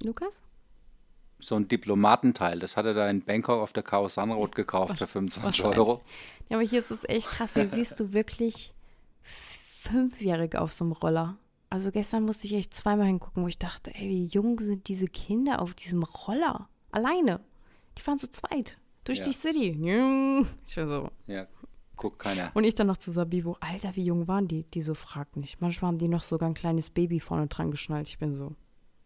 Lukas? 0.03 0.41
So 1.45 1.55
ein 1.55 1.67
Diplomatenteil. 1.67 2.59
Das 2.59 2.77
hat 2.77 2.85
er 2.85 2.93
da 2.93 3.09
in 3.09 3.21
Bangkok 3.21 3.59
auf 3.61 3.73
der 3.73 3.83
Chaos 3.83 4.13
Sunroad 4.15 4.55
gekauft 4.55 4.97
für 4.97 5.07
25 5.07 5.43
Wahrscheinlich. 5.63 5.77
Euro. 5.77 6.01
Ja, 6.49 6.57
aber 6.57 6.65
hier 6.65 6.79
ist 6.79 6.91
es 6.91 7.03
echt 7.07 7.27
krass. 7.27 7.53
Hier 7.53 7.67
siehst 7.67 7.99
du 7.99 8.13
wirklich 8.13 8.73
Fünfjährige 9.21 10.61
auf 10.61 10.73
so 10.73 10.85
einem 10.85 10.93
Roller. 10.93 11.37
Also 11.69 11.91
gestern 11.91 12.23
musste 12.23 12.47
ich 12.47 12.53
echt 12.53 12.73
zweimal 12.73 13.07
hingucken, 13.07 13.43
wo 13.43 13.47
ich 13.47 13.57
dachte, 13.57 13.93
ey, 13.95 14.07
wie 14.07 14.25
jung 14.27 14.59
sind 14.59 14.87
diese 14.87 15.07
Kinder 15.07 15.61
auf 15.61 15.73
diesem 15.73 16.03
Roller? 16.03 16.69
Alleine. 16.91 17.39
Die 17.97 18.01
fahren 18.01 18.19
zu 18.19 18.31
zweit. 18.31 18.77
Durch 19.03 19.19
Ja. 19.19 19.25
die 19.25 19.33
City. 19.33 19.69
Ich 20.65 20.75
bin 20.75 20.87
so. 20.87 21.09
Ja, 21.27 21.47
guckt 21.97 22.19
keiner. 22.19 22.51
Und 22.53 22.63
ich 22.63 22.75
dann 22.75 22.87
noch 22.87 22.97
zu 22.97 23.11
Sabibo, 23.11 23.57
Alter, 23.59 23.95
wie 23.95 24.05
jung 24.05 24.27
waren 24.27 24.47
die? 24.47 24.63
Die 24.63 24.81
so 24.81 24.93
fragt 24.93 25.35
nicht. 25.35 25.59
Manchmal 25.61 25.89
haben 25.89 25.97
die 25.97 26.07
noch 26.07 26.23
sogar 26.23 26.47
ein 26.47 26.53
kleines 26.53 26.89
Baby 26.89 27.19
vorne 27.19 27.47
dran 27.47 27.71
geschnallt. 27.71 28.07
Ich 28.07 28.19
bin 28.19 28.35
so. 28.35 28.53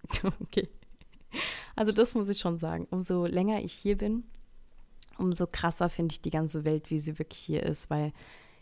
okay. 0.42 0.70
Also 1.76 1.92
das 1.92 2.16
muss 2.16 2.30
ich 2.30 2.40
schon 2.40 2.58
sagen. 2.58 2.88
Umso 2.90 3.26
länger 3.26 3.62
ich 3.64 3.74
hier 3.74 3.98
bin, 3.98 4.24
umso 5.18 5.48
krasser 5.48 5.90
finde 5.90 6.14
ich 6.14 6.22
die 6.22 6.32
ganze 6.32 6.66
Welt, 6.66 6.90
wie 6.90 7.00
sie 7.00 7.20
wirklich 7.20 7.40
hier 7.40 7.64
ist, 7.64 7.90
weil 7.90 8.14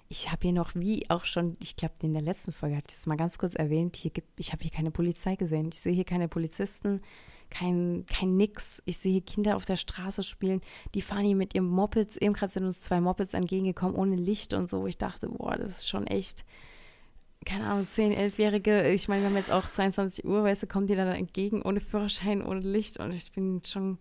ich 0.07 0.31
habe 0.31 0.43
hier 0.43 0.53
noch, 0.53 0.75
wie 0.75 1.09
auch 1.09 1.25
schon, 1.25 1.57
ich 1.59 1.75
glaube, 1.75 1.95
in 2.01 2.13
der 2.13 2.21
letzten 2.21 2.51
Folge 2.51 2.75
hatte 2.77 2.87
ich 2.89 2.97
es 2.97 3.05
mal 3.07 3.17
ganz 3.17 3.37
kurz 3.37 3.55
erwähnt, 3.55 3.95
hier 3.95 4.11
gibt, 4.11 4.39
ich 4.39 4.51
habe 4.51 4.61
hier 4.61 4.71
keine 4.71 4.91
Polizei 4.91 5.35
gesehen. 5.35 5.69
Ich 5.73 5.79
sehe 5.79 5.93
hier 5.93 6.03
keine 6.05 6.27
Polizisten, 6.27 7.01
kein, 7.49 8.05
kein 8.07 8.37
Nix. 8.37 8.83
Ich 8.85 8.97
sehe 8.99 9.13
hier 9.13 9.21
Kinder 9.21 9.55
auf 9.55 9.65
der 9.65 9.77
Straße 9.77 10.23
spielen, 10.23 10.61
die 10.93 11.01
fahren 11.01 11.25
hier 11.25 11.35
mit 11.35 11.55
ihren 11.55 11.67
Mopeds. 11.67 12.17
Eben 12.17 12.33
gerade 12.33 12.51
sind 12.51 12.65
uns 12.65 12.81
zwei 12.81 13.01
Mopeds 13.01 13.33
entgegengekommen, 13.33 13.95
ohne 13.95 14.15
Licht 14.15 14.53
und 14.53 14.69
so. 14.69 14.85
Ich 14.85 14.97
dachte, 14.97 15.27
boah, 15.27 15.55
das 15.55 15.71
ist 15.71 15.87
schon 15.87 16.05
echt, 16.05 16.45
keine 17.45 17.65
Ahnung, 17.65 17.87
10-, 17.87 18.15
11-Jährige. 18.17 18.89
Ich 18.89 19.07
meine, 19.07 19.21
wir 19.21 19.29
haben 19.29 19.37
jetzt 19.37 19.51
auch 19.51 19.69
22 19.69 20.25
Uhr, 20.25 20.43
weißt 20.43 20.63
du, 20.63 20.67
kommen 20.67 20.87
die 20.87 20.95
dann 20.95 21.07
entgegen, 21.09 21.61
ohne 21.61 21.79
Führerschein, 21.79 22.43
ohne 22.45 22.61
Licht. 22.61 22.99
Und 22.99 23.11
ich 23.11 23.31
bin 23.31 23.61
schon, 23.65 23.97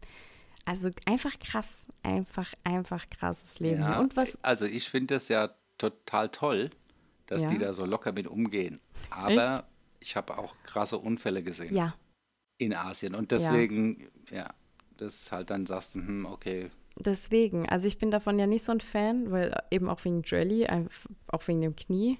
also 0.64 0.90
einfach 1.04 1.38
krass, 1.38 1.72
einfach, 2.02 2.52
einfach 2.64 3.08
krasses 3.10 3.60
Leben. 3.60 3.80
Ja. 3.80 4.00
Und 4.00 4.16
was, 4.16 4.42
Also 4.42 4.64
ich 4.64 4.88
finde 4.88 5.14
das 5.14 5.28
ja 5.28 5.50
total 5.78 6.30
toll, 6.30 6.70
dass 7.26 7.42
Ja. 7.42 7.48
die 7.48 7.58
da 7.58 7.74
so 7.74 7.84
locker 7.84 8.12
mit 8.12 8.26
umgehen. 8.26 8.80
Aber 9.10 9.64
ich 10.00 10.16
habe 10.16 10.36
auch 10.38 10.54
krasse 10.64 10.98
Unfälle 10.98 11.42
gesehen 11.42 11.74
ja, 11.74 11.94
in 12.58 12.74
Asien. 12.74 13.14
Und 13.14 13.30
deswegen, 13.30 14.08
ja, 14.30 14.52
das 14.96 15.32
halt 15.32 15.50
dann 15.50 15.66
sagst 15.66 15.94
du, 15.94 16.00
hm, 16.00 16.26
okay, 16.26 16.70
Deswegen, 16.96 17.68
also 17.68 17.88
ich 17.88 17.98
bin 17.98 18.12
davon 18.12 18.38
ja 18.38 18.46
nicht 18.46 18.62
so 18.62 18.70
ein 18.70 18.80
Fan, 18.80 19.32
weil 19.32 19.52
eben 19.70 19.88
auch 19.88 20.04
wegen 20.04 20.22
Jelly, 20.24 20.66
auch 21.26 21.48
wegen 21.48 21.60
dem 21.60 21.74
Knie. 21.74 22.18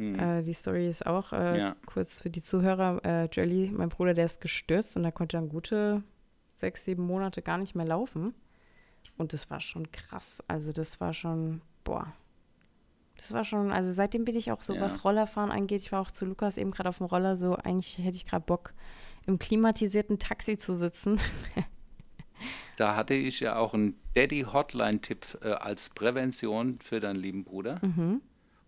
Äh, 0.00 0.42
die 0.42 0.52
Story 0.54 0.88
ist 0.88 1.06
auch 1.06 1.32
äh, 1.32 1.52
Hm. 1.52 1.56
Ja. 1.58 1.76
kurz 1.86 2.20
für 2.22 2.30
die 2.30 2.42
Zuhörer. 2.42 3.00
Äh, 3.04 3.28
Jelly, 3.32 3.70
mein 3.74 3.88
Bruder, 3.88 4.14
der 4.14 4.24
ist 4.26 4.40
gestürzt 4.40 4.96
und 4.96 5.04
er 5.04 5.12
konnte 5.12 5.36
dann 5.36 5.48
gute 5.48 6.02
sechs, 6.54 6.84
sieben 6.84 7.04
Monate 7.06 7.42
gar 7.42 7.58
nicht 7.58 7.74
mehr 7.74 7.86
laufen. 7.86 8.34
Und 9.16 9.32
das 9.32 9.50
war 9.50 9.60
schon 9.60 9.90
krass. 9.92 10.42
Also 10.48 10.72
das 10.72 11.00
war 11.00 11.12
schon, 11.14 11.60
boah. 11.84 12.12
Das 13.16 13.32
war 13.32 13.44
schon, 13.44 13.70
also 13.70 13.92
seitdem 13.92 14.24
bin 14.24 14.34
ich 14.36 14.50
auch 14.50 14.62
so, 14.62 14.74
Ja. 14.74 14.80
was 14.80 15.04
Rollerfahren 15.04 15.50
angeht. 15.50 15.82
Ich 15.82 15.92
war 15.92 16.00
auch 16.00 16.10
zu 16.10 16.24
Lukas 16.24 16.56
eben 16.56 16.70
gerade 16.70 16.88
auf 16.88 16.98
dem 16.98 17.06
Roller, 17.06 17.36
so 17.36 17.54
eigentlich 17.56 17.98
hätte 17.98 18.16
ich 18.16 18.24
gerade 18.26 18.44
Bock, 18.46 18.72
im 19.26 19.38
klimatisierten 19.38 20.18
Taxi 20.18 20.56
zu 20.56 20.74
sitzen. 20.74 21.18
da 22.76 22.96
hatte 22.96 23.12
ich 23.14 23.40
ja 23.40 23.56
auch 23.56 23.74
einen 23.74 23.98
Daddy-Hotline-Tipp 24.14 25.38
äh, 25.42 25.48
als 25.50 25.90
Prävention 25.90 26.78
für 26.80 27.00
deinen 27.00 27.16
lieben 27.16 27.44
Bruder. 27.44 27.78
Mhm. 27.82 28.22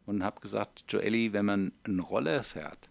Und 0.06 0.24
habe 0.24 0.40
gesagt, 0.40 0.84
Joelli, 0.88 1.32
wenn 1.32 1.44
man 1.44 1.72
einen 1.84 2.00
Roller 2.00 2.42
fährt 2.42 2.90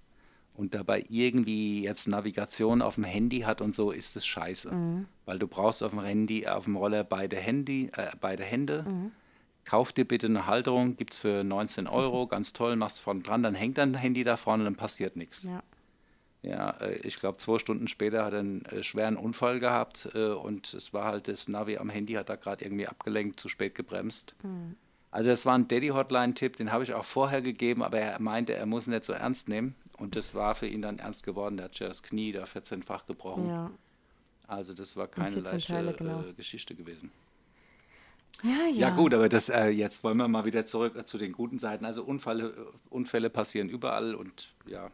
und 0.53 0.73
dabei 0.73 1.03
irgendwie 1.09 1.83
jetzt 1.83 2.07
Navigation 2.07 2.81
auf 2.81 2.95
dem 2.95 3.03
Handy 3.03 3.41
hat 3.41 3.61
und 3.61 3.73
so, 3.75 3.91
ist 3.91 4.15
es 4.15 4.25
scheiße. 4.25 4.73
Mhm. 4.73 5.07
Weil 5.25 5.39
du 5.39 5.47
brauchst 5.47 5.83
auf 5.83 5.91
dem 5.91 6.03
Handy, 6.03 6.47
auf 6.47 6.65
dem 6.65 6.75
Roller 6.75 7.03
beide, 7.03 7.35
Handy, 7.35 7.89
äh, 7.95 8.11
beide 8.19 8.43
Hände. 8.43 8.85
Mhm. 8.87 9.11
Kauf 9.65 9.91
dir 9.93 10.05
bitte 10.05 10.27
eine 10.27 10.47
Halterung, 10.47 10.97
gibt 10.97 11.13
es 11.13 11.19
für 11.19 11.43
19 11.43 11.87
Euro, 11.87 12.27
ganz 12.29 12.53
toll, 12.53 12.75
machst 12.75 12.99
vorne 12.99 13.21
dran, 13.21 13.43
dann 13.43 13.55
hängt 13.55 13.77
dein 13.77 13.93
Handy 13.93 14.23
da 14.23 14.37
vorne 14.37 14.63
und 14.63 14.65
dann 14.65 14.75
passiert 14.75 15.15
nichts. 15.15 15.43
Ja. 15.43 15.63
Ja, 16.43 16.71
äh, 16.81 16.95
ich 17.03 17.19
glaube, 17.19 17.37
zwei 17.37 17.59
Stunden 17.59 17.87
später 17.87 18.25
hat 18.25 18.33
er 18.33 18.39
einen 18.39 18.65
äh, 18.65 18.83
schweren 18.83 19.17
Unfall 19.17 19.59
gehabt 19.59 20.09
äh, 20.13 20.29
und 20.29 20.73
es 20.73 20.93
war 20.93 21.05
halt 21.05 21.27
das 21.27 21.47
Navi 21.47 21.77
am 21.77 21.89
Handy, 21.89 22.13
hat 22.13 22.29
da 22.29 22.35
gerade 22.35 22.65
irgendwie 22.65 22.87
abgelenkt, 22.87 23.39
zu 23.39 23.47
spät 23.47 23.75
gebremst. 23.75 24.35
Also 25.11 25.29
das 25.29 25.45
war 25.45 25.55
ein 25.55 25.67
Daddy-Hotline-Tipp, 25.67 26.55
den 26.57 26.71
habe 26.71 26.83
ich 26.85 26.93
auch 26.93 27.03
vorher 27.05 27.41
gegeben, 27.41 27.83
aber 27.83 27.99
er 27.99 28.19
meinte, 28.21 28.53
er 28.53 28.65
muss 28.65 28.87
ihn 28.87 28.91
nicht 28.91 29.03
so 29.03 29.13
ernst 29.13 29.49
nehmen. 29.49 29.75
Und 29.97 30.15
das 30.15 30.33
war 30.33 30.55
für 30.55 30.67
ihn 30.67 30.81
dann 30.81 30.99
ernst 30.99 31.23
geworden. 31.25 31.57
Der 31.57 31.65
hat 31.65 31.77
ja 31.79 31.87
das 31.89 32.01
Knie 32.01 32.31
da 32.31 32.43
14-fach 32.45 33.05
gebrochen. 33.05 33.47
Ja. 33.47 33.71
Also 34.47 34.73
das 34.73 34.95
war 34.97 35.07
keine 35.07 35.31
14 35.33 35.43
leichte 35.43 35.67
Teile, 35.73 35.93
genau. 35.93 36.21
äh, 36.21 36.33
Geschichte 36.33 36.73
gewesen. 36.75 37.11
Ja, 38.43 38.67
Ja, 38.73 38.89
gut, 38.89 39.13
aber 39.13 39.29
das, 39.29 39.49
äh, 39.49 39.67
jetzt 39.67 40.03
wollen 40.03 40.17
wir 40.17 40.27
mal 40.27 40.45
wieder 40.45 40.65
zurück 40.65 40.95
äh, 40.95 41.05
zu 41.05 41.17
den 41.17 41.33
guten 41.33 41.59
Seiten. 41.59 41.85
Also 41.85 42.03
Unfälle, 42.03 42.47
äh, 42.49 42.53
Unfälle 42.89 43.29
passieren 43.29 43.69
überall 43.69 44.15
und 44.15 44.53
ja, 44.65 44.87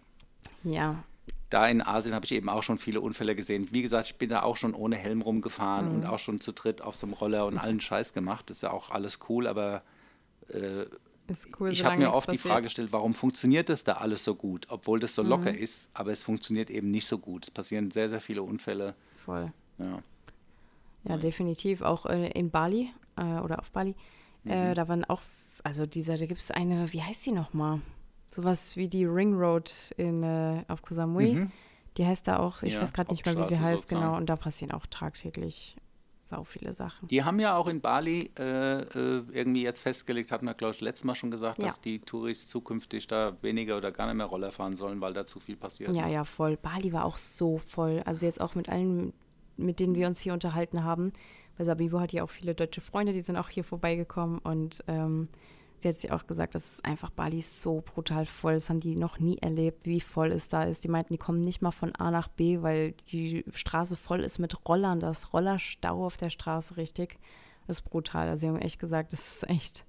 Ja, 0.64 1.04
da 1.50 1.68
in 1.68 1.82
Asien 1.82 2.14
habe 2.14 2.26
ich 2.26 2.34
eben 2.34 2.50
auch 2.50 2.64
schon 2.64 2.78
viele 2.78 3.00
Unfälle 3.00 3.36
gesehen. 3.36 3.70
Wie 3.72 3.82
gesagt, 3.84 4.08
ich 4.08 4.16
bin 4.18 4.30
da 4.30 4.42
auch 4.44 4.58
schon 4.58 4.74
ohne 4.74 4.98
Helm 4.98 5.22
rumgefahren 5.22 5.88
Mhm. 5.90 5.96
und 5.96 6.06
auch 6.08 6.20
schon 6.20 6.42
zu 6.42 6.52
dritt 6.52 6.82
auf 6.82 6.96
so 6.98 7.06
einem 7.06 7.14
Roller 7.14 7.46
und 7.46 7.58
allen 7.58 7.80
Scheiß 7.80 8.14
gemacht. 8.14 8.50
Das 8.50 8.58
ist 8.58 8.62
ja 8.64 8.72
auch 8.72 8.90
alles 8.92 9.20
cool, 9.30 9.48
aber 9.48 9.82
ist 11.28 11.48
cool. 11.60 11.72
ich 11.72 11.84
habe 11.84 11.98
mir 11.98 12.14
oft 12.14 12.32
die. 12.32 12.38
Frage 12.38 12.64
gestellt, 12.64 12.92
warum 12.94 13.14
funktioniert 13.14 13.70
das 13.70 13.84
da 13.84 13.94
alles 13.94 14.24
so 14.24 14.36
gut, 14.36 14.68
obwohl 14.70 15.00
das 15.00 15.14
so 15.16 15.24
Mhm. 15.24 15.30
locker 15.30 15.58
ist, 15.58 15.92
aber 15.94 16.12
es 16.12 16.24
funktioniert 16.24 16.70
eben 16.70 16.90
nicht 16.92 17.06
so 17.08 17.18
gut. 17.18 17.46
Es 17.46 17.52
passieren 17.52 17.92
sehr, 17.92 18.10
sehr 18.10 18.22
viele 18.22 18.44
Unfälle. 18.44 18.96
Voll. 19.18 19.52
Ja. 19.78 20.00
Ja, 21.04 21.18
definitiv. 21.18 21.82
Auch 21.82 22.06
äh, 22.06 22.30
in 22.32 22.50
Bali 22.50 22.92
äh, 23.18 23.40
oder 23.40 23.60
auf 23.60 23.72
Bali, 23.72 23.96
Mhm. 24.44 24.52
äh, 24.52 24.74
da 24.74 24.88
waren 24.88 25.04
auch, 25.06 25.22
also 25.64 25.86
dieser, 25.86 26.18
da 26.18 26.26
gibt 26.26 26.42
es 26.42 26.52
eine, 26.52 26.92
wie 26.94 27.02
heißt 27.02 27.26
die 27.26 27.32
nochmal? 27.32 27.82
Sowas 28.30 28.76
wie 28.76 28.88
die 28.90 29.06
Ring 29.06 29.34
Road 29.36 29.72
in, 29.98 30.24
äh, 30.24 30.64
auf 30.68 30.82
Koh 30.82 30.94
Samui. 30.96 31.34
Mhm. 31.34 31.52
Die 31.98 32.06
heißt 32.06 32.28
da 32.28 32.38
auch, 32.40 32.62
ich 32.62 32.74
Ja, 32.74 32.82
weiß 32.82 32.94
gerade 32.94 33.12
nicht 33.12 33.26
mehr, 33.26 33.38
wie 33.40 33.46
sie 33.46 33.60
heißt, 33.60 33.88
genau. 33.90 34.02
sozusagen. 34.02 34.18
Und 34.18 34.26
da 34.28 34.36
passieren 34.36 34.72
auch 34.72 34.86
tagtäglich 34.86 35.76
sau 36.28 36.44
viele 36.44 36.74
Sachen. 36.74 37.08
Die 37.08 37.24
haben 37.24 37.40
ja 37.40 37.56
auch 37.56 37.68
in 37.68 37.82
Bali 37.82 38.32
äh, 38.38 38.82
äh, 38.82 39.24
irgendwie 39.32 39.64
jetzt 39.64 39.82
festgelegt, 39.82 40.32
hatten 40.32 40.46
wir, 40.46 40.54
glaube 40.54 40.74
ich, 40.76 40.82
letztes 40.82 41.04
Mal 41.06 41.16
schon 41.16 41.32
gesagt, 41.32 41.60
Ja. 41.60 41.66
dass 41.66 41.82
die 41.82 42.00
Touris 42.00 42.48
zukünftig 42.48 43.08
da 43.08 43.36
weniger 43.42 43.78
oder 43.78 43.92
gar 43.92 44.08
nicht 44.08 44.16
mehr 44.18 44.26
Roller 44.26 44.52
fahren 44.52 44.76
sollen, 44.76 45.00
weil 45.02 45.14
da 45.14 45.26
zu 45.26 45.40
viel 45.40 45.56
passiert. 45.56 45.96
Ja, 45.96 46.08
ja, 46.08 46.24
voll. 46.24 46.58
Bali 46.58 46.92
war 46.94 47.06
auch 47.06 47.18
so 47.18 47.58
voll. 47.58 48.02
Also 48.06 48.26
jetzt 48.26 48.42
auch 48.42 48.56
mit 48.56 48.70
allen, 48.70 49.14
mit 49.56 49.80
denen 49.80 49.96
wir 49.96 50.08
uns 50.08 50.20
hier 50.22 50.34
unterhalten 50.34 50.84
haben. 50.84 51.14
Weil 51.58 51.66
Sabibo 51.66 52.00
hat 52.00 52.14
ja 52.14 52.24
auch 52.24 52.30
viele 52.30 52.54
deutsche 52.54 52.82
Freunde, 52.82 53.14
die 53.14 53.22
sind 53.22 53.36
auch 53.36 53.50
hier 53.50 53.64
vorbeigekommen 53.64 54.38
und 54.40 54.84
ähm, 54.88 55.28
sie 55.80 55.88
hat 55.90 55.96
sich 55.96 56.12
auch 56.12 56.26
gesagt, 56.28 56.56
dass 56.56 56.74
es 56.74 56.84
einfach 56.84 57.10
Bali 57.10 57.38
ist 57.40 57.62
so 57.62 57.82
brutal 57.82 58.26
voll. 58.26 58.54
Das 58.56 58.70
haben 58.70 58.80
die 58.80 58.96
noch 58.96 59.20
nie 59.20 59.38
erlebt, 59.40 59.86
wie 59.86 60.02
voll 60.02 60.32
es 60.32 60.50
da 60.50 60.64
ist. 60.64 60.84
Die 60.84 60.88
meinten, 60.88 61.14
die 61.14 61.20
kommen 61.20 61.42
nicht 61.42 61.62
mal 61.62 61.72
von 61.72 61.94
A 61.96 62.12
nach 62.12 62.28
B, 62.28 62.62
weil 62.62 62.94
die 63.12 63.44
Straße 63.54 63.96
voll 63.96 64.22
ist 64.22 64.40
mit 64.40 64.68
Rollern. 64.68 65.00
Da 65.00 65.12
ist 65.12 65.34
Rollerstau 65.34 66.06
auf 66.06 66.18
der 66.18 66.30
Straße 66.30 66.78
richtig. 66.78 67.18
Das 67.68 67.80
ist 67.80 67.84
brutal. 67.84 68.28
Also 68.30 68.42
sie 68.42 68.48
haben 68.48 68.60
echt 68.60 68.80
gesagt, 68.80 69.14
das 69.14 69.36
ist 69.44 69.50
echt 69.50 69.86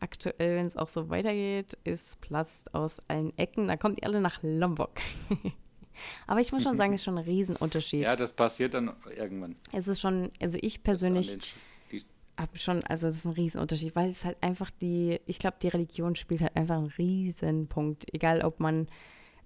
aktuell, 0.00 0.56
wenn 0.58 0.66
es 0.66 0.76
auch 0.76 0.88
so 0.88 1.08
weitergeht, 1.08 1.78
ist 1.84 2.20
Platz 2.20 2.64
aus 2.72 3.00
allen 3.08 3.36
Ecken. 3.38 3.68
Da 3.68 3.76
kommt 3.76 4.00
ihr 4.02 4.06
alle 4.08 4.20
nach 4.20 4.38
Lombok. 4.42 4.90
Aber 6.26 6.40
ich 6.40 6.52
muss 6.52 6.62
schon 6.64 6.76
sagen, 6.76 6.92
es 6.92 7.00
ist 7.00 7.04
schon 7.04 7.16
ein 7.18 7.24
Riesenunterschied. 7.24 8.02
Ja, 8.02 8.16
das 8.16 8.32
passiert 8.34 8.74
dann 8.74 8.92
irgendwann. 9.16 9.54
Es 9.72 9.86
ist 9.88 10.00
schon, 10.00 10.30
also 10.40 10.58
ich 10.60 10.74
Das 10.78 10.82
persönlich 10.82 11.32
an 11.32 11.38
den 11.38 11.40
Sch- 11.40 11.52
die, 11.92 12.04
habe 12.38 12.58
schon, 12.58 12.82
also 12.84 13.06
das 13.06 13.16
ist 13.16 13.24
ein 13.24 13.32
Riesenunterschied, 13.32 13.94
weil 13.94 14.10
es 14.10 14.24
halt 14.24 14.36
einfach 14.42 14.70
die, 14.70 15.20
ich 15.26 15.38
glaube, 15.38 15.56
die 15.62 15.68
Religion 15.68 16.16
spielt 16.16 16.40
halt 16.40 16.56
einfach 16.56 16.76
einen 16.76 16.86
Riesenpunkt. 16.98 18.12
Egal, 18.12 18.42
ob 18.42 18.60
man 18.60 18.88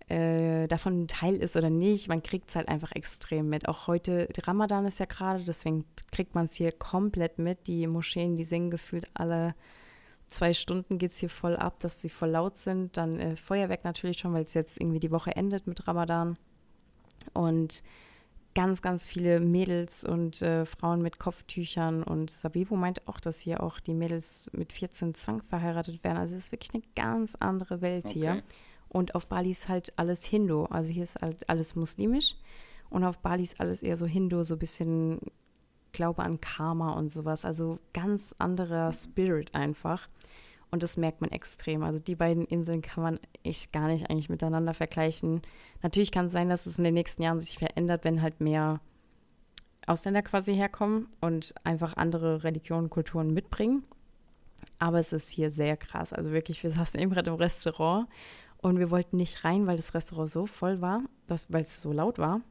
äh, 0.08 0.66
davon 0.68 1.02
ein 1.02 1.08
Teil 1.08 1.36
ist 1.36 1.56
oder 1.56 1.70
nicht, 1.70 2.08
man 2.08 2.22
kriegt 2.22 2.50
es 2.50 2.56
halt 2.56 2.68
einfach 2.68 2.92
extrem 2.92 3.48
mit. 3.48 3.68
Auch 3.68 3.86
heute, 3.86 4.28
Ramadan 4.42 4.86
ist 4.86 5.00
ja 5.00 5.06
gerade, 5.06 5.44
deswegen 5.44 5.84
kriegt 6.10 6.34
man 6.34 6.46
es 6.46 6.54
hier 6.54 6.72
komplett 6.72 7.38
mit. 7.38 7.66
Die 7.66 7.86
Moscheen, 7.86 8.36
die 8.36 8.44
singen 8.44 8.70
gefühlt 8.70 9.10
alle 9.14 9.54
zwei 10.28 10.52
Stunden 10.52 10.98
geht 10.98 11.12
es 11.12 11.18
hier 11.18 11.30
voll 11.30 11.56
ab, 11.56 11.78
dass 11.80 12.00
sie 12.00 12.08
voll 12.08 12.30
laut 12.30 12.58
sind. 12.58 12.96
Dann 12.96 13.18
äh, 13.18 13.36
Feuerwerk 13.36 13.84
natürlich 13.84 14.18
schon, 14.18 14.32
weil 14.32 14.44
es 14.44 14.54
jetzt 14.54 14.80
irgendwie 14.80 15.00
die 15.00 15.10
Woche 15.10 15.34
endet 15.34 15.66
mit 15.66 15.86
Ramadan. 15.88 16.38
Und 17.34 17.82
ganz, 18.58 18.82
ganz 18.82 19.04
viele 19.04 19.38
Mädels 19.38 20.02
und 20.02 20.42
äh, 20.42 20.66
Frauen 20.66 21.00
mit 21.00 21.20
Kopftüchern. 21.20 22.02
Und 22.02 22.28
Sabibu 22.28 22.74
meinte 22.74 23.02
auch, 23.06 23.20
dass 23.20 23.38
hier 23.38 23.62
auch 23.62 23.78
die 23.78 23.94
Mädels 23.94 24.50
mit 24.52 24.72
14 24.72 25.14
Zwang 25.14 25.42
verheiratet 25.42 26.02
werden. 26.02 26.18
Also 26.18 26.34
es 26.34 26.46
ist 26.46 26.52
wirklich 26.52 26.74
eine 26.74 26.82
ganz 26.96 27.36
andere 27.38 27.82
Welt 27.82 28.08
hier. 28.08 28.32
Okay. 28.32 28.42
Und 28.88 29.14
auf 29.14 29.28
Bali 29.28 29.52
ist 29.52 29.68
halt 29.68 29.96
alles 29.96 30.24
Hindu. 30.24 30.64
Also 30.64 30.90
hier 30.90 31.04
ist 31.04 31.22
halt 31.22 31.48
alles 31.48 31.76
muslimisch. 31.76 32.34
Und 32.90 33.04
auf 33.04 33.20
Bali 33.20 33.44
ist 33.44 33.60
alles 33.60 33.80
eher 33.80 33.96
so 33.96 34.06
Hindu, 34.06 34.42
so 34.42 34.56
ein 34.56 34.58
bisschen 34.58 35.20
Glaube 35.92 36.24
an 36.24 36.40
Karma 36.40 36.94
und 36.94 37.12
sowas. 37.12 37.44
Also 37.44 37.78
ganz 37.94 38.34
anderer 38.38 38.92
Spirit 38.92 39.54
einfach. 39.54 40.08
Und 40.70 40.82
das 40.82 40.96
merkt 40.96 41.20
man 41.20 41.30
extrem. 41.30 41.82
Also 41.82 41.98
die 41.98 42.14
beiden 42.14 42.44
Inseln 42.44 42.82
kann 42.82 43.02
man 43.02 43.20
echt 43.42 43.72
gar 43.72 43.88
nicht 43.88 44.10
eigentlich 44.10 44.28
miteinander 44.28 44.74
vergleichen. 44.74 45.40
Natürlich 45.82 46.12
kann 46.12 46.26
es 46.26 46.32
sein, 46.32 46.48
dass 46.48 46.66
es 46.66 46.78
in 46.78 46.84
den 46.84 46.94
nächsten 46.94 47.22
Jahren 47.22 47.40
sich 47.40 47.58
verändert, 47.58 48.04
wenn 48.04 48.20
halt 48.20 48.40
mehr 48.40 48.80
Ausländer 49.86 50.22
quasi 50.22 50.54
herkommen 50.54 51.08
und 51.20 51.54
einfach 51.64 51.96
andere 51.96 52.44
Religionen, 52.44 52.90
Kulturen 52.90 53.32
mitbringen. 53.32 53.84
Aber 54.78 54.98
es 54.98 55.12
ist 55.12 55.30
hier 55.30 55.50
sehr 55.50 55.76
krass. 55.76 56.12
Also 56.12 56.32
wirklich, 56.32 56.62
wir 56.62 56.70
saßen 56.70 57.00
eben 57.00 57.12
gerade 57.12 57.30
im 57.30 57.36
Restaurant 57.36 58.08
und 58.58 58.78
wir 58.78 58.90
wollten 58.90 59.16
nicht 59.16 59.44
rein, 59.44 59.66
weil 59.66 59.76
das 59.76 59.94
Restaurant 59.94 60.30
so 60.30 60.46
voll 60.46 60.80
war, 60.80 61.02
dass, 61.26 61.50
weil 61.52 61.62
es 61.62 61.80
so 61.80 61.92
laut 61.92 62.18
war. 62.18 62.42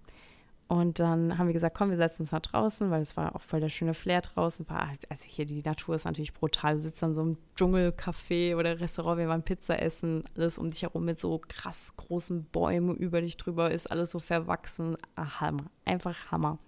Und 0.69 0.99
dann 0.99 1.37
haben 1.37 1.47
wir 1.47 1.53
gesagt, 1.53 1.77
komm, 1.77 1.91
wir 1.91 1.97
setzen 1.97 2.23
uns 2.23 2.33
nach 2.33 2.41
draußen, 2.41 2.91
weil 2.91 3.01
es 3.01 3.15
war 3.15 3.33
auch 3.35 3.41
voll 3.41 3.61
der 3.61 3.69
schöne 3.69 3.93
Flair 3.93 4.19
draußen. 4.19 4.67
War, 4.69 4.89
halt- 4.89 5.09
also 5.09 5.23
hier 5.25 5.45
die 5.45 5.61
Natur 5.61 5.95
ist 5.95 6.03
natürlich 6.03 6.33
brutal. 6.33 6.75
Du 6.75 6.81
sitzt 6.81 7.01
an 7.03 7.15
so 7.15 7.21
einem 7.21 7.37
Dschungelcafé 7.55 8.53
oder 8.57 8.77
Restaurant, 8.81 9.17
wir 9.17 9.29
waren 9.29 9.43
Pizza 9.43 9.81
essen, 9.81 10.25
alles 10.35 10.57
um 10.57 10.69
dich 10.69 10.81
herum 10.81 11.05
mit 11.05 11.21
so 11.21 11.39
krass 11.47 11.95
großen 11.95 12.43
Bäumen 12.51 12.97
über 12.97 13.21
dich 13.21 13.37
drüber, 13.37 13.71
ist 13.71 13.89
alles 13.89 14.11
so 14.11 14.19
verwachsen. 14.19 14.97
Ah, 15.15 15.39
Hammer, 15.39 15.65
einfach 15.85 16.31
Hammer. 16.31 16.59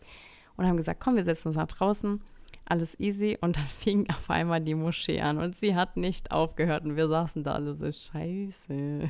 Und 0.56 0.66
haben 0.66 0.78
gesagt, 0.78 1.02
komm, 1.02 1.18
wir 1.18 1.26
setzen 1.26 1.50
uns 1.50 1.58
nach 1.58 1.68
draußen, 1.68 2.22
alles 2.64 2.98
easy. 3.02 3.38
Und 3.42 3.58
dann 3.58 3.66
fing 3.68 4.10
auf 4.10 4.30
einmal 4.30 4.62
die 4.62 4.76
Moschee 4.76 5.20
an 5.20 5.40
und 5.40 5.58
sie 5.58 5.76
hat 5.76 5.98
nicht 5.98 6.32
aufgehört 6.32 6.86
und 6.86 6.96
wir 6.96 7.10
saßen 7.10 7.44
da 7.44 7.52
alle 7.52 7.76
so, 7.76 7.92
scheiße. 7.92 9.10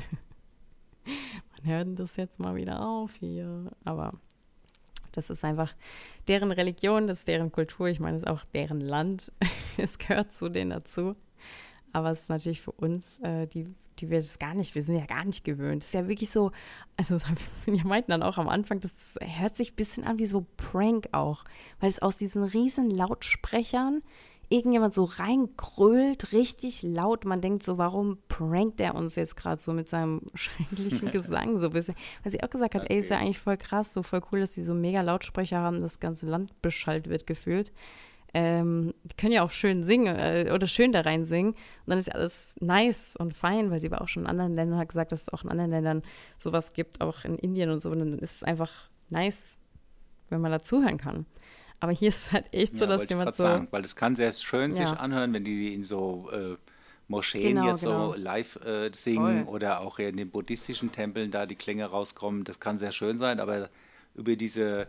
Wann 1.04 1.64
hört 1.64 1.98
das 2.00 2.16
jetzt 2.16 2.40
mal 2.40 2.56
wieder 2.56 2.84
auf 2.84 3.14
hier? 3.14 3.70
Aber 3.84 4.14
das 5.12 5.30
ist 5.30 5.44
einfach 5.44 5.74
deren 6.28 6.52
Religion, 6.52 7.06
das 7.06 7.20
ist 7.20 7.28
deren 7.28 7.52
Kultur. 7.52 7.88
Ich 7.88 8.00
meine, 8.00 8.16
es 8.16 8.22
ist 8.24 8.28
auch 8.28 8.44
deren 8.54 8.80
Land. 8.80 9.32
es 9.76 9.98
gehört 9.98 10.32
zu 10.32 10.48
denen 10.48 10.70
dazu. 10.70 11.16
Aber 11.92 12.10
es 12.10 12.20
ist 12.20 12.28
natürlich 12.28 12.60
für 12.60 12.72
uns, 12.72 13.20
äh, 13.20 13.46
die, 13.46 13.74
die 13.98 14.10
wir 14.10 14.18
das 14.18 14.38
gar 14.38 14.54
nicht, 14.54 14.74
wir 14.74 14.82
sind 14.82 14.96
ja 14.96 15.06
gar 15.06 15.24
nicht 15.24 15.44
gewöhnt. 15.44 15.82
Es 15.82 15.88
ist 15.88 15.94
ja 15.94 16.08
wirklich 16.08 16.30
so, 16.30 16.52
also 16.96 17.18
wir 17.66 17.84
meinten 17.84 18.12
dann 18.12 18.22
auch 18.22 18.38
am 18.38 18.48
Anfang, 18.48 18.80
das 18.80 18.92
hört 19.20 19.56
sich 19.56 19.72
ein 19.72 19.76
bisschen 19.76 20.04
an 20.04 20.18
wie 20.18 20.26
so 20.26 20.46
Prank 20.56 21.08
auch, 21.12 21.44
weil 21.80 21.90
es 21.90 22.00
aus 22.00 22.16
diesen 22.16 22.44
riesen 22.44 22.90
Lautsprechern 22.90 24.02
irgendjemand 24.50 24.92
so 24.94 25.04
reingrölt, 25.04 26.32
richtig 26.32 26.82
laut. 26.82 27.24
Man 27.24 27.40
denkt 27.40 27.62
so, 27.62 27.78
warum 27.78 28.18
prankt 28.28 28.80
der 28.80 28.94
uns 28.96 29.14
jetzt 29.16 29.36
gerade 29.36 29.62
so 29.62 29.72
mit 29.72 29.88
seinem 29.88 30.22
schrecklichen 30.34 31.10
Gesang 31.12 31.56
so 31.58 31.66
ein 31.68 31.72
bisschen? 31.72 31.94
Weil 32.22 32.32
sie 32.32 32.42
auch 32.42 32.50
gesagt 32.50 32.74
hat, 32.74 32.90
ey, 32.90 32.98
ist 32.98 33.08
ja 33.10 33.16
Okay. 33.16 33.24
eigentlich 33.24 33.38
voll 33.38 33.56
krass, 33.56 33.92
so 33.92 34.02
voll 34.02 34.20
cool, 34.32 34.40
dass 34.40 34.50
die 34.50 34.62
so 34.62 34.74
mega 34.74 35.00
Lautsprecher 35.02 35.58
haben, 35.58 35.80
das 35.80 36.00
ganze 36.00 36.26
Land 36.26 36.60
beschallt 36.62 37.08
wird 37.08 37.26
gefühlt. 37.26 37.72
Ähm, 38.32 38.94
die 39.02 39.16
können 39.16 39.32
ja 39.32 39.42
auch 39.42 39.50
schön 39.50 39.82
singen 39.82 40.14
äh, 40.16 40.52
oder 40.54 40.66
schön 40.68 40.92
da 40.92 41.00
rein 41.00 41.24
singen. 41.24 41.50
Und 41.50 41.56
dann 41.86 41.98
ist 41.98 42.06
ja 42.08 42.14
alles 42.14 42.54
nice 42.60 43.16
und 43.16 43.34
fein, 43.34 43.70
weil 43.70 43.80
sie 43.80 43.88
aber 43.90 44.02
auch 44.02 44.08
schon 44.08 44.22
in 44.24 44.28
anderen 44.28 44.54
Ländern 44.54 44.78
hat 44.78 44.88
gesagt, 44.88 45.10
dass 45.12 45.22
es 45.22 45.28
auch 45.32 45.42
in 45.42 45.50
anderen 45.50 45.70
Ländern 45.70 46.02
sowas 46.38 46.72
gibt, 46.72 47.00
auch 47.00 47.24
in 47.24 47.36
Indien 47.38 47.70
und 47.70 47.82
so. 47.82 47.90
Und 47.90 47.98
dann 48.00 48.18
ist 48.18 48.36
es 48.36 48.42
einfach 48.44 48.70
nice, 49.08 49.58
wenn 50.28 50.40
man 50.40 50.52
da 50.52 50.60
zuhören 50.62 50.96
kann. 50.98 51.26
Aber 51.80 51.92
hier 51.92 52.08
ist 52.08 52.26
es 52.26 52.32
halt 52.32 52.44
echt 52.52 52.76
so, 52.76 52.84
ja, 52.84 52.90
dass 52.90 53.08
jemand 53.08 53.34
so. 53.34 53.42
sagen, 53.42 53.68
weil 53.70 53.82
das 53.82 53.96
kann 53.96 54.14
sehr 54.14 54.32
schön 54.32 54.72
sich 54.72 54.90
Ja. 54.90 54.96
anhören, 54.96 55.32
wenn 55.32 55.44
die 55.44 55.72
in 55.74 55.84
so 55.84 56.28
äh, 56.30 56.56
Moscheen 57.08 57.56
Genau, 57.56 57.66
jetzt 57.70 57.82
genau. 57.82 58.12
so 58.12 58.18
live 58.18 58.56
äh, 58.64 58.90
singen 58.94 59.46
Voll. 59.46 59.54
oder 59.54 59.80
auch 59.80 59.98
in 59.98 60.16
den 60.16 60.30
buddhistischen 60.30 60.92
Tempeln 60.92 61.30
da 61.30 61.46
die 61.46 61.56
Klänge 61.56 61.86
rauskommen. 61.86 62.44
Das 62.44 62.60
kann 62.60 62.78
sehr 62.78 62.92
schön 62.92 63.18
sein, 63.18 63.40
aber 63.40 63.70
über 64.14 64.36
diese 64.36 64.86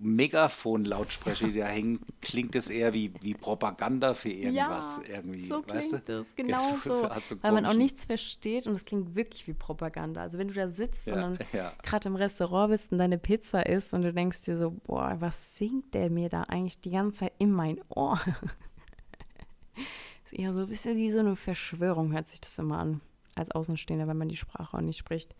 Megafon-Lautsprecher, 0.00 1.46
die 1.48 1.58
da 1.60 1.66
hängen, 1.66 2.00
klingt 2.20 2.54
es 2.56 2.68
eher 2.68 2.92
wie, 2.92 3.12
wie 3.20 3.34
Propaganda 3.34 4.14
für 4.14 4.30
irgendwas 4.30 5.00
irgendwie. 5.08 5.42
so 5.46 5.62
weißt 5.66 5.88
klingt 5.90 6.08
du? 6.08 6.20
es, 6.20 6.34
genau 6.36 6.58
Ja, 6.58 6.76
so. 6.84 7.10
hat 7.10 7.24
so 7.26 7.42
weil 7.42 7.52
man 7.52 7.66
auch 7.66 7.74
nichts 7.74 8.04
versteht 8.04 8.66
und 8.66 8.74
es 8.74 8.84
klingt 8.84 9.14
wirklich 9.14 9.46
wie 9.46 9.52
Propaganda. 9.54 10.20
Also 10.22 10.38
wenn 10.38 10.48
du 10.48 10.54
da 10.54 10.68
sitzt 10.68 11.06
Ja, 11.06 11.14
und 11.14 11.20
dann 11.20 11.38
ja. 11.52 11.72
gerade 11.82 12.08
im 12.08 12.16
Restaurant 12.16 12.70
bist 12.72 12.92
und 12.92 12.98
deine 12.98 13.18
Pizza 13.18 13.64
isst 13.66 13.94
und 13.94 14.02
du 14.02 14.12
denkst 14.12 14.42
dir 14.42 14.56
so, 14.58 14.70
boah, 14.70 15.16
was 15.20 15.56
singt 15.56 15.94
der 15.94 16.10
mir 16.10 16.28
da 16.28 16.42
eigentlich 16.42 16.80
die 16.80 16.90
ganze 16.90 17.20
Zeit 17.20 17.32
in 17.38 17.52
mein 17.52 17.80
Ohr? 17.88 18.20
ist 20.24 20.32
eher 20.32 20.52
so 20.52 20.60
ein 20.62 20.68
bisschen 20.68 20.96
wie 20.96 21.10
so 21.10 21.20
eine 21.20 21.36
Verschwörung, 21.36 22.12
hört 22.12 22.28
sich 22.28 22.40
das 22.40 22.58
immer 22.58 22.78
an, 22.78 23.00
als 23.34 23.50
Außenstehender, 23.50 24.08
wenn 24.08 24.18
man 24.18 24.28
die 24.28 24.36
Sprache 24.36 24.76
auch 24.76 24.80
nicht 24.80 24.98
spricht. 24.98 25.34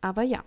Aber 0.00 0.22
ja, 0.22 0.44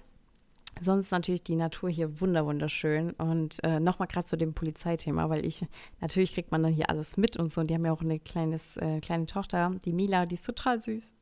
Sonst 0.79 1.05
ist 1.07 1.12
natürlich 1.12 1.43
die 1.43 1.55
Natur 1.55 1.89
hier 1.89 2.21
wunder 2.21 2.45
wunderschön. 2.45 3.12
Und 3.12 3.63
äh, 3.63 3.79
nochmal 3.79 4.07
gerade 4.07 4.25
zu 4.25 4.38
dem 4.38 4.53
Polizeithema, 4.53 5.29
weil 5.29 5.45
ich, 5.45 5.65
natürlich 5.99 6.34
kriegt 6.34 6.51
man 6.51 6.63
dann 6.63 6.73
hier 6.73 6.89
alles 6.89 7.17
mit 7.17 7.38
und 7.38 7.51
so. 7.51 7.62
Und 7.62 7.67
die 7.69 7.75
haben 7.75 7.86
ja 7.86 7.91
auch 7.91 8.01
eine 8.01 8.19
kleines, 8.19 8.77
äh, 8.77 8.99
kleine 9.01 9.25
Tochter, 9.25 9.71
die 9.86 9.93
Mila, 9.93 10.25
die 10.25 10.36
ist 10.36 10.45
total 10.45 10.81
süß. 10.81 11.13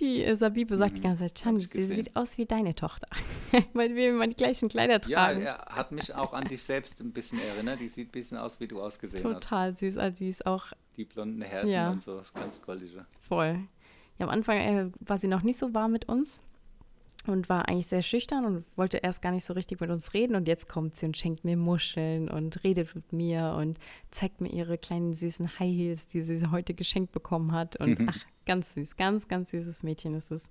Die 0.00 0.24
äh, 0.24 0.34
Sabibe 0.34 0.76
sagt 0.76 0.96
die 0.96 1.00
ganze 1.00 1.24
Zeit, 1.26 1.34
Chan, 1.36 1.54
Mhm. 1.54 1.60
ich 1.60 1.68
sie 1.70 1.82
sieht 1.82 2.16
aus 2.16 2.38
wie 2.38 2.46
deine 2.46 2.74
Tochter. 2.74 3.06
weil 3.72 3.94
wir 3.94 4.10
immer 4.10 4.26
die 4.26 4.34
gleichen 4.34 4.68
Kleider 4.68 4.94
Ja, 5.08 5.26
tragen. 5.26 5.42
er 5.42 5.58
hat 5.66 5.92
mich 5.92 6.12
auch 6.14 6.32
an 6.32 6.44
dich 6.48 6.62
selbst 6.64 7.00
ein 7.00 7.12
bisschen 7.12 7.40
erinnert. 7.40 7.78
Die 7.80 7.88
sieht 7.88 8.08
ein 8.08 8.12
bisschen 8.12 8.38
aus, 8.38 8.58
wie 8.58 8.66
du 8.66 8.80
ausgesehen 8.82 9.22
hast. 9.24 9.42
total 9.44 9.72
süß. 9.76 9.96
Also 9.98 10.16
sie 10.18 10.28
ist 10.28 10.44
auch 10.46 10.66
Die 10.96 11.04
blonden 11.04 11.42
Härchen 11.42 11.70
Ja. 11.70 11.90
und 11.90 12.02
so, 12.02 12.16
das 12.16 12.32
ganz 12.34 12.62
goldige. 12.62 13.04
Voll. 13.20 13.60
Ja, 14.18 14.26
am 14.26 14.30
Anfang 14.30 14.56
äh, 14.58 14.90
war 15.00 15.18
sie 15.18 15.28
noch 15.28 15.42
nicht 15.42 15.58
so 15.58 15.72
warm 15.74 15.92
mit 15.92 16.08
uns 16.08 16.40
und 17.26 17.48
war 17.48 17.68
eigentlich 17.68 17.86
sehr 17.86 18.02
schüchtern 18.02 18.44
und 18.44 18.64
wollte 18.76 18.98
erst 18.98 19.22
gar 19.22 19.32
nicht 19.32 19.44
so 19.44 19.54
richtig 19.54 19.80
mit 19.80 19.90
uns 19.90 20.12
reden. 20.12 20.36
Und 20.36 20.46
jetzt 20.46 20.68
kommt 20.68 20.96
sie 20.96 21.06
und 21.06 21.16
schenkt 21.16 21.44
mir 21.44 21.56
Muscheln 21.56 22.28
und 22.28 22.62
redet 22.64 22.94
mit 22.94 23.12
mir 23.12 23.56
und 23.58 23.78
zeigt 24.10 24.40
mir 24.40 24.50
ihre 24.50 24.76
kleinen 24.76 25.14
süßen 25.14 25.58
High 25.58 25.72
Heels, 25.72 26.06
die 26.08 26.22
sie 26.22 26.50
heute 26.50 26.74
geschenkt 26.74 27.12
bekommen 27.12 27.52
hat. 27.52 27.76
Und 27.76 27.98
ach, 28.08 28.18
ganz 28.46 28.74
süß, 28.74 28.96
ganz, 28.96 29.28
ganz 29.28 29.50
süßes 29.52 29.82
Mädchen 29.82 30.14
ist 30.14 30.30
es. 30.30 30.50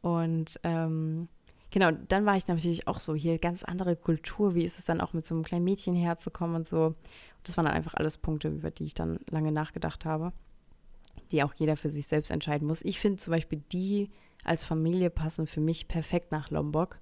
Und 0.00 0.60
ähm, 0.62 1.28
genau, 1.70 1.90
dann 1.90 2.24
war 2.24 2.36
ich 2.36 2.46
natürlich 2.46 2.86
auch 2.86 3.00
so 3.00 3.14
hier 3.14 3.38
ganz 3.38 3.64
andere 3.64 3.96
Kultur. 3.96 4.54
Wie 4.54 4.64
ist 4.64 4.78
es 4.78 4.84
dann 4.84 5.00
auch 5.00 5.12
mit 5.12 5.26
so 5.26 5.34
einem 5.34 5.44
kleinen 5.44 5.64
Mädchen 5.64 5.96
herzukommen 5.96 6.54
und 6.54 6.68
so. 6.68 6.94
Das 7.42 7.56
waren 7.56 7.66
dann 7.66 7.74
einfach 7.74 7.94
alles 7.94 8.18
Punkte, 8.18 8.48
über 8.48 8.70
die 8.70 8.84
ich 8.84 8.94
dann 8.94 9.18
lange 9.28 9.50
nachgedacht 9.50 10.04
habe 10.04 10.32
die 11.32 11.42
auch 11.42 11.54
jeder 11.54 11.76
für 11.76 11.90
sich 11.90 12.06
selbst 12.06 12.30
entscheiden 12.30 12.68
muss. 12.68 12.82
Ich 12.82 13.00
finde 13.00 13.18
zum 13.18 13.32
Beispiel 13.32 13.62
die 13.72 14.10
als 14.46 14.64
Familie 14.64 15.10
passen 15.10 15.46
für 15.46 15.60
mich 15.60 15.88
perfekt 15.88 16.32
nach 16.32 16.50
Lombok. 16.50 16.98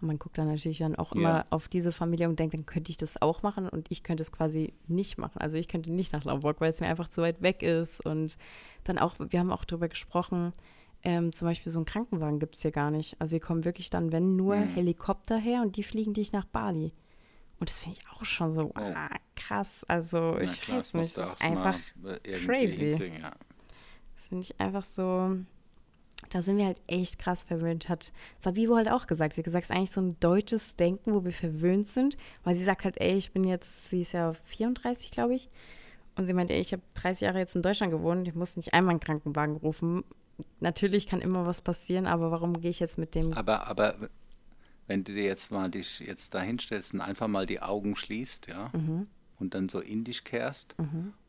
Und 0.00 0.06
man 0.06 0.18
guckt 0.18 0.38
dann 0.38 0.48
natürlich 0.48 0.78
dann 0.78 0.96
auch 0.96 1.12
immer 1.12 1.46
auf 1.50 1.68
diese 1.68 1.92
Familie 1.92 2.28
und 2.28 2.38
denkt, 2.38 2.54
dann 2.54 2.64
könnte 2.64 2.90
ich 2.90 2.96
das 2.96 3.20
auch 3.20 3.42
machen 3.42 3.68
und 3.68 3.90
ich 3.90 4.02
könnte 4.02 4.22
es 4.22 4.32
quasi 4.32 4.72
nicht 4.86 5.18
machen. 5.18 5.38
Also 5.38 5.58
ich 5.58 5.68
könnte 5.68 5.92
nicht 5.92 6.12
nach 6.14 6.24
Lombok, 6.24 6.60
weil 6.60 6.70
es 6.70 6.80
mir 6.80 6.86
einfach 6.88 7.08
zu 7.08 7.20
weit 7.20 7.42
weg 7.42 7.62
ist. 7.62 8.04
Und 8.04 8.38
dann 8.84 8.98
auch, 8.98 9.16
wir 9.18 9.38
haben 9.38 9.52
auch 9.52 9.64
darüber 9.64 9.88
gesprochen, 9.88 10.52
ähm, 11.02 11.32
zum 11.32 11.48
Beispiel 11.48 11.70
so 11.70 11.78
einen 11.78 11.86
Krankenwagen 11.86 12.38
gibt 12.38 12.56
es 12.56 12.62
hier 12.62 12.70
gar 12.70 12.90
nicht. 12.90 13.16
Also 13.20 13.32
hier 13.32 13.40
kommen 13.40 13.64
wirklich 13.64 13.90
dann, 13.90 14.10
wenn 14.12 14.36
nur 14.36 14.56
Hm. 14.56 14.68
Helikopter 14.74 15.36
her 15.36 15.62
und 15.62 15.76
die 15.76 15.82
fliegen 15.82 16.14
dich 16.14 16.32
nach 16.32 16.46
Bali. 16.46 16.92
Und 17.58 17.68
das 17.68 17.78
finde 17.78 17.98
ich 17.98 18.08
auch 18.08 18.24
schon 18.24 18.54
so 18.54 18.72
ah, 18.74 19.10
krass. 19.36 19.84
Also 19.86 20.38
ich 20.40 20.62
klar, 20.62 20.78
weiß 20.78 20.94
nicht, 20.94 21.16
das 21.16 21.34
ist 21.34 21.44
einfach, 21.44 21.78
crazy. 22.46 22.92
ja. 23.20 23.32
das 24.16 24.26
finde 24.28 24.44
ich 24.44 24.58
einfach 24.58 24.84
so, 24.84 25.36
da 26.28 26.42
sind 26.42 26.58
wir 26.58 26.66
halt 26.66 26.80
echt 26.86 27.18
krass 27.18 27.42
verwöhnt. 27.44 27.88
Hat 27.88 28.12
Sabibo 28.38 28.76
halt 28.76 28.88
auch 28.90 29.06
gesagt. 29.06 29.34
Sie 29.34 29.40
hat 29.40 29.44
gesagt, 29.46 29.64
es 29.64 29.70
ist 29.70 29.76
eigentlich 29.76 29.90
so 29.90 30.00
ein 30.02 30.16
deutsches 30.20 30.76
Denken, 30.76 31.12
wo 31.14 31.24
wir 31.24 31.32
verwöhnt 31.32 31.88
sind. 31.88 32.16
Weil 32.44 32.54
sie 32.54 32.64
sagt 32.64 32.84
halt, 32.84 33.00
ey, 33.00 33.16
ich 33.16 33.32
bin 33.32 33.44
jetzt, 33.44 33.88
sie 33.90 34.02
ist 34.02 34.12
ja 34.12 34.34
34, 34.44 35.10
glaube 35.10 35.34
ich. 35.34 35.48
Und 36.16 36.26
sie 36.26 36.32
meint, 36.34 36.50
ey, 36.50 36.60
ich 36.60 36.72
habe 36.72 36.82
30 36.94 37.22
Jahre 37.22 37.38
jetzt 37.38 37.56
in 37.56 37.62
Deutschland 37.62 37.92
gewohnt, 37.92 38.28
ich 38.28 38.34
muss 38.34 38.56
nicht 38.56 38.74
einmal 38.74 38.90
einen 38.92 39.00
Krankenwagen 39.00 39.56
rufen. 39.56 40.04
Natürlich 40.60 41.06
kann 41.06 41.20
immer 41.20 41.46
was 41.46 41.60
passieren, 41.62 42.06
aber 42.06 42.30
warum 42.30 42.60
gehe 42.60 42.70
ich 42.70 42.80
jetzt 42.80 42.98
mit 42.98 43.14
dem 43.14 43.32
Aber, 43.32 43.66
aber 43.66 43.94
wenn 44.86 45.04
du 45.04 45.12
dir 45.14 45.24
jetzt 45.24 45.50
mal 45.50 45.70
dich 45.70 46.00
jetzt 46.00 46.34
da 46.34 46.40
hinstellst 46.42 46.94
und 46.94 47.00
einfach 47.00 47.28
mal 47.28 47.46
die 47.46 47.60
Augen 47.62 47.94
schließt, 47.96 48.48
ja, 48.48 48.70
Mhm. 48.74 49.06
und 49.38 49.54
dann 49.54 49.68
so 49.68 49.80
in 49.80 50.04
dich 50.04 50.24
kehrst 50.24 50.74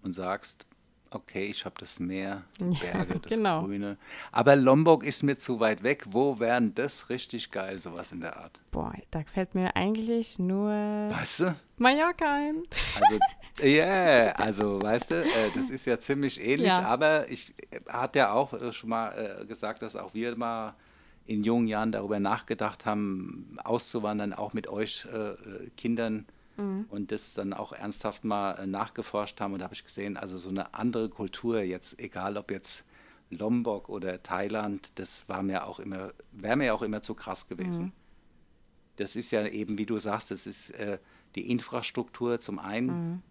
und 0.01 0.13
sagst, 0.13 0.65
okay, 1.11 1.45
ich 1.45 1.65
habe 1.65 1.75
das 1.79 1.99
Meer, 1.99 2.43
die 2.59 2.77
Berge, 2.77 3.19
das 3.19 3.33
genau. 3.33 3.63
Grüne. 3.63 3.97
Aber 4.31 4.55
Lombok 4.55 5.03
ist 5.03 5.23
mir 5.23 5.37
zu 5.37 5.59
weit 5.59 5.83
weg. 5.83 6.05
Wo 6.09 6.39
wären 6.39 6.73
das 6.73 7.09
richtig 7.09 7.51
geil, 7.51 7.79
sowas 7.79 8.11
in 8.11 8.21
der 8.21 8.37
Art? 8.37 8.59
Boah, 8.71 8.93
da 9.11 9.21
fällt 9.23 9.53
mir 9.55 9.75
eigentlich 9.75 10.39
nur 10.39 10.69
Weißt 10.71 11.41
du? 11.41 11.55
Mallorca 11.77 12.33
ein. 12.33 12.63
Also, 12.99 13.19
ja, 13.67 14.31
also, 14.33 14.81
weißt 14.81 15.11
du, 15.11 15.23
äh, 15.23 15.51
das 15.53 15.69
ist 15.69 15.85
ja 15.85 15.99
ziemlich 15.99 16.39
ähnlich, 16.41 16.67
Ja. 16.67 16.83
aber 16.83 17.29
ich 17.29 17.53
äh, 17.71 17.79
hatte 17.89 18.19
ja 18.19 18.31
auch 18.31 18.53
äh, 18.53 18.71
schon 18.71 18.89
mal 18.89 19.41
äh, 19.41 19.45
gesagt, 19.45 19.81
dass 19.81 19.95
auch 19.95 20.13
wir 20.13 20.35
mal 20.37 20.75
in 21.25 21.43
jungen 21.43 21.67
Jahren 21.67 21.91
darüber 21.91 22.19
nachgedacht 22.19 22.85
haben, 22.85 23.57
auszuwandern, 23.63 24.33
auch 24.33 24.53
mit 24.53 24.67
euch 24.67 25.05
äh, 25.13 25.69
Kindern 26.55 26.85
und 26.89 27.11
das 27.11 27.33
dann 27.33 27.53
auch 27.53 27.73
ernsthaft 27.73 28.23
mal 28.23 28.53
äh, 28.53 28.67
nachgeforscht 28.67 29.39
haben. 29.41 29.53
Und 29.53 29.59
da 29.59 29.65
habe 29.65 29.73
ich 29.73 29.83
gesehen, 29.83 30.17
also 30.17 30.37
so 30.37 30.49
eine 30.49 30.73
andere 30.73 31.09
Kultur 31.09 31.61
jetzt, 31.61 31.99
egal 31.99 32.37
ob 32.37 32.51
jetzt 32.51 32.85
Lombok 33.29 33.89
oder 33.89 34.21
Thailand, 34.21 34.91
das 34.95 35.27
war 35.29 35.41
mir 35.41 35.65
auch 35.65 35.79
immer, 35.79 36.13
wäre 36.31 36.55
mir 36.55 36.73
auch 36.73 36.81
immer 36.81 37.01
zu 37.01 37.13
krass 37.15 37.47
gewesen. 37.47 37.93
Das 38.97 39.15
ist 39.15 39.31
ja 39.31 39.47
eben, 39.47 39.77
wie 39.77 39.85
du 39.85 39.99
sagst, 39.99 40.31
das 40.31 40.45
ist 40.45 40.71
äh, 40.71 40.99
die 41.35 41.49
Infrastruktur 41.49 42.39
zum 42.39 42.59
einen, 42.59 43.23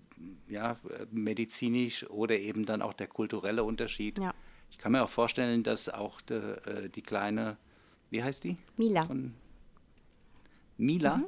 ja, 0.48 0.72
äh, 0.72 1.06
medizinisch 1.11 2.09
oder 2.09 2.38
eben 2.38 2.64
dann 2.64 2.83
auch 2.83 2.94
der 2.94 3.09
kulturelle 3.09 3.62
Unterschied. 3.62 4.18
Ja. 4.18 4.35
Ich 4.70 4.78
kann 4.78 4.92
mir 4.92 5.02
auch 5.02 5.11
vorstellen, 5.11 5.62
dass 5.62 5.88
auch 5.88 6.20
de, 6.22 6.56
äh, 6.64 6.88
die 6.88 7.02
kleine, 7.02 7.56
wie 8.09 8.22
heißt 8.22 8.44
die? 8.44 8.56
Mila. 8.76 9.04
Von 9.04 9.35
Mila? 10.78 11.18
Mhm. 11.18 11.26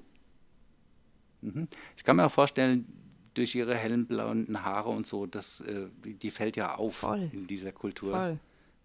Ich 1.97 2.05
kann 2.05 2.17
mir 2.17 2.27
auch 2.27 2.33
vorstellen, 2.33 2.87
durch 3.35 3.55
ihre 3.55 3.75
hellen 3.75 4.07
blonden 4.07 4.63
Haare 4.65 4.91
und 4.91 5.07
so, 5.07 5.27
das, 5.27 5.61
äh, 5.63 5.87
die 6.05 6.31
fällt 6.31 6.57
ja 6.57 6.75
auf 6.77 6.97
Voll. 6.97 7.31
in 7.33 7.47
dieser 7.47 7.73
Kultur. 7.73 8.15
Voll. 8.17 8.39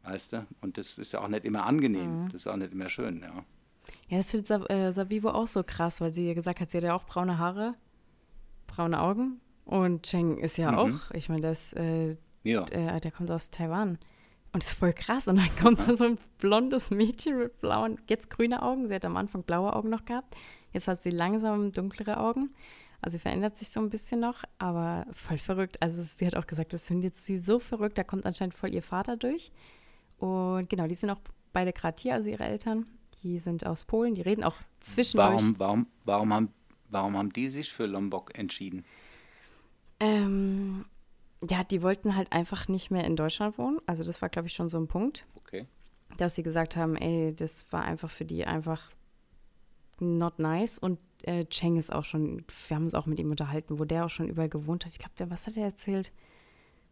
Weißt 0.04 0.34
du? 0.34 0.46
Und 0.62 0.78
das 0.78 0.98
ist 0.98 1.12
ja 1.14 1.20
auch 1.22 1.28
nicht 1.28 1.44
immer 1.44 1.66
angenehm. 1.66 2.30
Das 2.32 2.42
ist 2.42 2.48
auch 2.48 2.56
nicht 2.56 2.72
immer 2.72 2.88
schön, 2.90 3.20
ja. 3.22 3.44
Ja, 4.08 4.18
das 4.18 4.32
findet 4.32 4.48
Sab 4.48 4.70
äh, 4.72 4.92
Sabibo 4.92 5.30
auch 5.30 5.48
so 5.48 5.64
krass, 5.64 6.00
weil 6.00 6.12
sie 6.12 6.28
ja 6.28 6.34
gesagt 6.34 6.62
hat, 6.62 6.72
sie 6.72 6.78
hat 6.78 6.84
ja 6.86 6.96
auch 6.96 7.04
braune 7.06 7.38
Haare, 7.38 7.76
braune 8.68 9.00
Augen. 9.02 9.40
Und 9.66 10.04
Cheng 10.04 10.38
ist 10.38 10.58
ja 10.58 10.72
Mhm. 10.72 10.78
auch, 10.78 11.12
ich 11.14 11.28
meine, 11.30 11.42
das, 11.42 11.74
äh, 11.74 12.16
Ja. 12.44 12.64
äh, 12.70 13.02
der 13.02 13.12
kommt 13.12 13.30
aus 13.32 13.50
Taiwan. 13.52 13.98
Und 14.54 14.64
das 14.64 14.70
ist 14.70 14.80
voll 14.80 14.94
krass. 14.94 15.28
Und 15.28 15.38
dann 15.38 15.50
kommt 15.62 15.82
da 15.82 15.96
so 15.98 16.06
ein 16.06 16.18
blondes 16.38 16.90
Mädchen 16.90 17.38
mit 17.38 17.60
blauen, 17.60 18.00
jetzt 18.08 18.30
grüne 18.30 18.62
Augen. 18.64 18.88
Sie 18.88 18.96
hat 18.96 19.04
am 19.04 19.18
Anfang 19.18 19.44
blaue 19.44 19.74
Augen 19.76 19.90
noch 19.90 20.06
gehabt. 20.06 20.36
Jetzt 20.74 20.88
hat 20.88 21.02
sie 21.02 21.10
langsam 21.10 21.72
dunklere 21.72 22.18
Augen. 22.18 22.50
Also 23.02 23.18
sie 23.18 23.22
verändert 23.22 23.58
sich 23.58 23.70
so 23.70 23.80
ein 23.80 23.90
bisschen 23.90 24.20
noch, 24.20 24.44
aber 24.58 25.06
voll 25.12 25.38
verrückt. 25.38 25.82
Also 25.82 26.02
sie 26.02 26.26
hat 26.26 26.36
auch 26.36 26.48
gesagt, 26.48 26.74
das 26.74 26.86
findet 26.86 27.16
sie 27.18 27.38
so 27.38 27.60
verrückt. 27.60 27.98
Da 27.98 28.04
kommt 28.04 28.26
anscheinend 28.26 28.56
voll 28.56 28.74
ihr 28.74 28.82
Vater 28.82 29.18
durch. 29.18 29.52
Und 30.18 30.70
genau, 30.70 30.88
die 30.88 30.96
sind 30.96 31.12
auch 31.12 31.20
beide 31.54 31.74
gerade 31.74 32.02
hier, 32.02 32.16
also 32.16 32.30
ihre 32.30 32.46
Eltern. 32.46 32.88
Die 33.24 33.40
sind 33.40 33.66
aus 33.66 33.84
Polen, 33.84 34.16
die 34.16 34.22
reden 34.22 34.44
auch 34.44 34.56
zwischendurch. 34.80 35.30
Warum, 35.30 35.60
warum, 35.60 35.88
warum, 36.06 36.34
haben, 36.34 36.54
warum 36.90 37.18
haben 37.18 37.34
die 37.34 37.50
sich 37.50 37.72
für 37.72 37.86
Lombok 37.86 38.38
entschieden? 38.38 38.84
Ähm, 40.00 40.86
ja, 41.48 41.64
die 41.64 41.82
wollten 41.82 42.16
halt 42.16 42.32
einfach 42.32 42.68
nicht 42.68 42.92
mehr 42.92 43.06
in 43.06 43.16
Deutschland 43.16 43.58
wohnen. 43.58 43.80
Also 43.86 44.04
das 44.04 44.22
war, 44.22 44.30
glaube 44.30 44.48
ich, 44.48 44.54
schon 44.54 44.70
so 44.70 44.78
ein 44.80 44.88
Punkt. 44.88 45.26
Okay. 45.38 45.66
dass 46.18 46.36
sie 46.36 46.44
gesagt 46.44 46.76
haben, 46.76 46.96
ey, 46.96 47.34
das 47.34 47.72
war 47.72 47.84
einfach 47.84 48.10
für 48.10 48.26
die 48.26 48.46
einfach 48.46 48.90
not 50.00 50.40
nice. 50.40 50.78
Und 50.78 51.00
äh, 51.24 51.46
Cheng 51.46 51.78
ist 51.78 51.92
auch 51.92 52.06
schon, 52.06 52.44
wir 52.68 52.76
haben 52.76 52.84
uns 52.84 52.94
auch 52.94 53.06
mit 53.06 53.20
ihm 53.20 53.32
unterhalten, 53.32 53.80
wo 53.80 53.86
der 53.86 54.06
auch 54.06 54.10
schon 54.10 54.28
überall 54.30 54.50
gewohnt 54.50 54.86
hat. 54.86 54.92
Ich 54.92 55.00
glaube, 55.00 55.16
der, 55.18 55.30
was 55.30 55.48
hat 55.48 55.58
er 55.58 55.66
erzählt? 55.66 56.12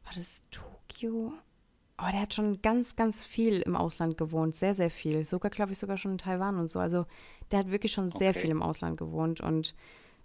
War 0.03 0.13
das 0.15 0.43
Tokio? 0.51 1.33
Oh, 1.97 2.11
der 2.11 2.21
hat 2.21 2.33
schon 2.33 2.61
ganz, 2.61 2.95
ganz 2.95 3.23
viel 3.23 3.61
im 3.61 3.75
Ausland 3.75 4.17
gewohnt, 4.17 4.55
sehr, 4.55 4.73
sehr 4.73 4.89
viel. 4.89 5.23
Sogar, 5.23 5.49
glaube 5.49 5.71
ich, 5.71 5.79
sogar 5.79 5.97
schon 5.97 6.11
in 6.11 6.17
Taiwan 6.17 6.59
und 6.59 6.69
so. 6.69 6.79
Also 6.79 7.05
der 7.51 7.59
hat 7.59 7.71
wirklich 7.71 7.93
schon 7.93 8.09
sehr 8.09 8.31
Okay. 8.31 8.41
viel 8.41 8.49
im 8.49 8.61
Ausland 8.61 8.97
gewohnt. 8.97 9.39
Und 9.39 9.75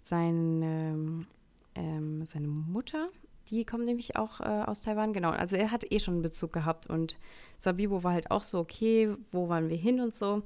sein, 0.01 0.61
ähm, 0.63 1.27
ähm, 1.75 2.25
seine 2.25 2.47
Mutter, 2.47 3.09
die 3.49 3.63
kommt 3.65 3.85
nämlich 3.85 4.17
auch 4.17 4.41
äh, 4.41 4.43
aus 4.43 4.81
Taiwan, 4.81 5.13
genau. 5.13 5.29
Also 5.29 5.55
er 5.55 5.71
hat 5.71 5.89
eh 5.89 5.99
schon 5.99 6.15
einen 6.15 6.23
Bezug 6.23 6.51
gehabt 6.51 6.87
und 6.87 7.17
Sabibo 7.57 8.03
war 8.03 8.13
halt 8.13 8.31
auch 8.31 8.43
so, 8.43 8.59
okay, 8.59 9.15
wo 9.31 9.47
wollen 9.47 9.69
wir 9.69 9.77
hin 9.77 10.01
und 10.01 10.13
so. 10.13 10.43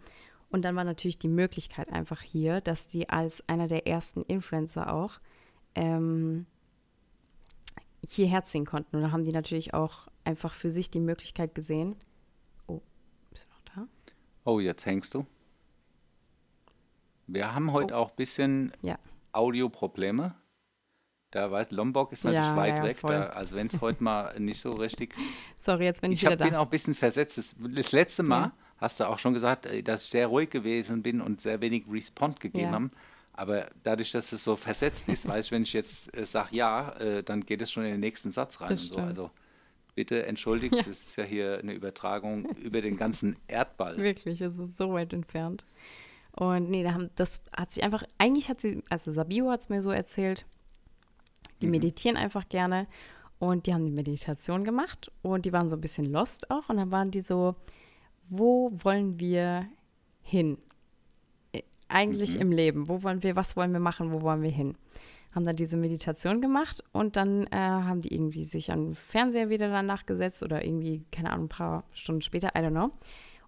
Und 0.56 0.62
dann 0.62 0.78
war 0.78 0.86
natürlich 0.86 1.20
die 1.20 1.28
Möglichkeit 1.28 1.92
einfach 1.92 2.22
hier, 2.22 2.62
dass 2.62 2.88
die 2.88 3.10
als 3.10 3.44
einer 3.50 3.68
der 3.68 3.88
ersten 3.88 4.22
Influencer 4.22 4.94
auch 4.94 5.20
ähm, 5.76 6.46
hierher 8.08 8.46
ziehen 8.46 8.66
konnten. 8.66 8.96
Und 8.96 9.02
da 9.02 9.12
haben 9.12 9.26
die 9.26 9.34
natürlich 9.34 9.74
auch 9.74 10.08
einfach 10.24 10.54
für 10.54 10.72
sich 10.72 10.90
die 10.90 11.02
Möglichkeit 11.02 11.56
gesehen. 11.56 11.98
Oh, 12.68 12.80
bist 13.32 13.48
du 13.48 13.50
noch 13.50 13.62
da? 13.76 13.88
Oh, 14.46 14.62
jetzt 14.62 14.86
hängst 14.86 15.14
du. 15.14 15.26
Wir 17.28 17.54
haben 17.54 17.74
heute 17.74 17.98
auch 17.98 18.12
ein 18.12 18.16
bisschen 18.16 18.72
Ja. 18.82 18.98
Audioprobleme. 19.34 20.36
Da 21.32 21.52
weiß 21.52 21.72
Lombok 21.72 22.14
ist 22.14 22.24
natürlich 22.24 22.48
Ja, 22.48 22.56
weit 22.56 22.78
ja, 22.78 22.84
weg. 22.86 23.02
Da, 23.02 23.26
also 23.26 23.58
wenn 23.58 23.68
es 23.68 23.82
heute 23.82 24.02
mal 24.02 24.40
nicht 24.40 24.62
so 24.62 24.72
richtig. 24.72 25.16
Sorry, 25.60 25.84
jetzt 25.84 26.00
bin 26.00 26.14
ich, 26.14 26.20
Ich 26.20 26.26
hab, 26.26 26.32
wieder 26.32 26.46
bin 26.46 26.54
da. 26.54 26.60
auch 26.62 26.66
ein 26.68 26.70
bisschen 26.70 26.96
versetzt. 26.96 27.38
Das, 27.38 27.58
das 27.60 27.92
letzte 27.92 28.24
Mal. 28.24 28.54
Hast 28.78 29.00
du 29.00 29.08
auch 29.08 29.20
schon 29.20 29.34
gesagt, 29.34 29.66
äh, 29.66 29.82
dass 29.84 30.04
ich 30.06 30.10
sehr 30.10 30.28
ruhig 30.28 30.50
gewesen 30.50 31.02
bin 31.04 31.22
und 31.22 31.42
sehr 31.42 31.62
wenig 31.62 31.84
Respond 31.90 32.40
gegeben 32.40 32.68
Ja. 32.70 32.72
haben. 32.74 32.92
Aber 33.34 33.68
dadurch, 33.84 34.12
dass 34.12 34.32
es 34.32 34.44
so 34.44 34.56
versetzt 34.56 35.10
ist, 35.10 35.28
weiß 35.28 35.46
ich, 35.46 35.52
wenn 35.52 35.64
ich 35.64 35.74
jetzt 35.74 36.16
äh, 36.16 36.26
sage 36.26 36.56
ja, 36.56 36.92
äh, 37.00 37.24
dann 37.24 37.42
geht 37.46 37.62
es 37.62 37.72
schon 37.72 37.84
in 37.84 37.92
den 37.92 38.00
nächsten 38.00 38.32
Satz 38.32 38.62
rein 38.62 38.76
so. 38.78 38.96
Also 38.98 39.30
bitte 39.94 40.26
entschuldigt, 40.26 40.74
Ja. 40.76 40.80
das 40.84 40.88
ist 40.88 41.16
ja 41.18 41.24
hier 41.24 41.60
eine 41.60 41.74
Übertragung 41.74 42.46
über 42.56 42.82
den 42.82 42.98
ganzen 42.98 43.36
Erdball. 43.48 43.98
Wirklich, 43.98 44.42
es 44.42 44.58
ist 44.58 44.78
so 44.78 44.94
weit 44.94 45.14
entfernt. 45.14 45.66
Und 46.32 46.70
nee, 46.70 46.84
da 46.84 46.94
haben, 46.94 47.10
das 47.16 47.40
hat 47.56 47.72
sich 47.72 47.82
einfach, 47.84 48.04
eigentlich 48.18 48.50
hat 48.50 48.60
sie, 48.60 48.84
also 48.90 49.12
Sabio 49.12 49.50
hat 49.52 49.62
es 49.62 49.70
mir 49.70 49.82
so 49.82 49.92
erzählt, 49.92 50.46
die 51.62 51.68
meditieren 51.68 52.18
einfach 52.18 52.50
gerne 52.50 52.88
und 53.40 53.68
die 53.68 53.74
haben 53.74 53.86
die 53.86 53.92
Meditation 53.92 54.66
gemacht 54.66 55.12
und 55.22 55.46
die 55.46 55.54
waren 55.54 55.70
so 55.70 55.78
ein 55.78 55.82
bisschen 55.82 56.12
lost 56.12 56.52
auch 56.52 56.68
und 56.68 56.76
dann 56.78 56.92
waren 56.92 57.12
die 57.12 57.22
so, 57.22 57.56
wo 58.30 58.72
wollen 58.84 59.20
wir 59.20 59.68
hin? 60.22 60.58
Äh, 61.52 61.62
Eigentlich 61.88 62.40
im 62.40 62.52
Leben, 62.52 62.88
wo 62.88 63.04
wollen 63.04 63.24
wir, 63.24 63.36
was 63.36 63.56
wollen 63.56 63.74
wir 63.74 63.80
machen, 63.80 64.12
wo 64.12 64.22
wollen 64.22 64.42
wir 64.42 64.52
hin? 64.52 64.76
Haben 65.34 65.46
dann 65.46 65.56
diese 65.56 65.78
Meditation 65.78 66.42
gemacht 66.42 66.84
und 66.94 67.16
dann 67.16 67.46
äh, 67.48 67.58
haben 67.58 68.02
die 68.02 68.14
irgendwie 68.14 68.46
sich 68.46 68.72
an 68.72 68.86
den 68.86 68.96
Fernseher 68.96 69.50
wieder 69.50 69.70
danach 69.70 70.06
gesetzt 70.06 70.44
oder 70.44 70.64
irgendwie, 70.64 71.04
keine 71.12 71.32
Ahnung, 71.32 71.46
ein 71.46 71.50
paar 71.50 71.84
Stunden 71.94 72.22
später, 72.22 72.50
I 72.56 72.60
don't 72.60 72.72
know. 72.72 72.92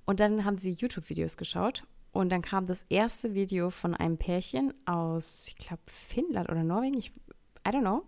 Und 0.06 0.20
dann 0.20 0.46
haben 0.46 0.58
sie 0.58 0.72
YouTube-Videos 0.72 1.38
geschaut 1.38 1.84
und 2.12 2.30
dann 2.30 2.42
kam 2.42 2.66
das 2.66 2.86
erste 2.90 3.34
Video 3.34 3.70
von 3.70 3.94
einem 3.94 4.18
Pärchen 4.18 4.74
aus, 4.86 5.48
ich 5.48 5.56
glaube, 5.56 5.84
Finnland 5.86 6.50
oder 6.50 6.64
Norwegen, 6.64 6.98
ich, 6.98 7.12
I 7.66 7.70
don't 7.70 7.82
know. 7.82 8.04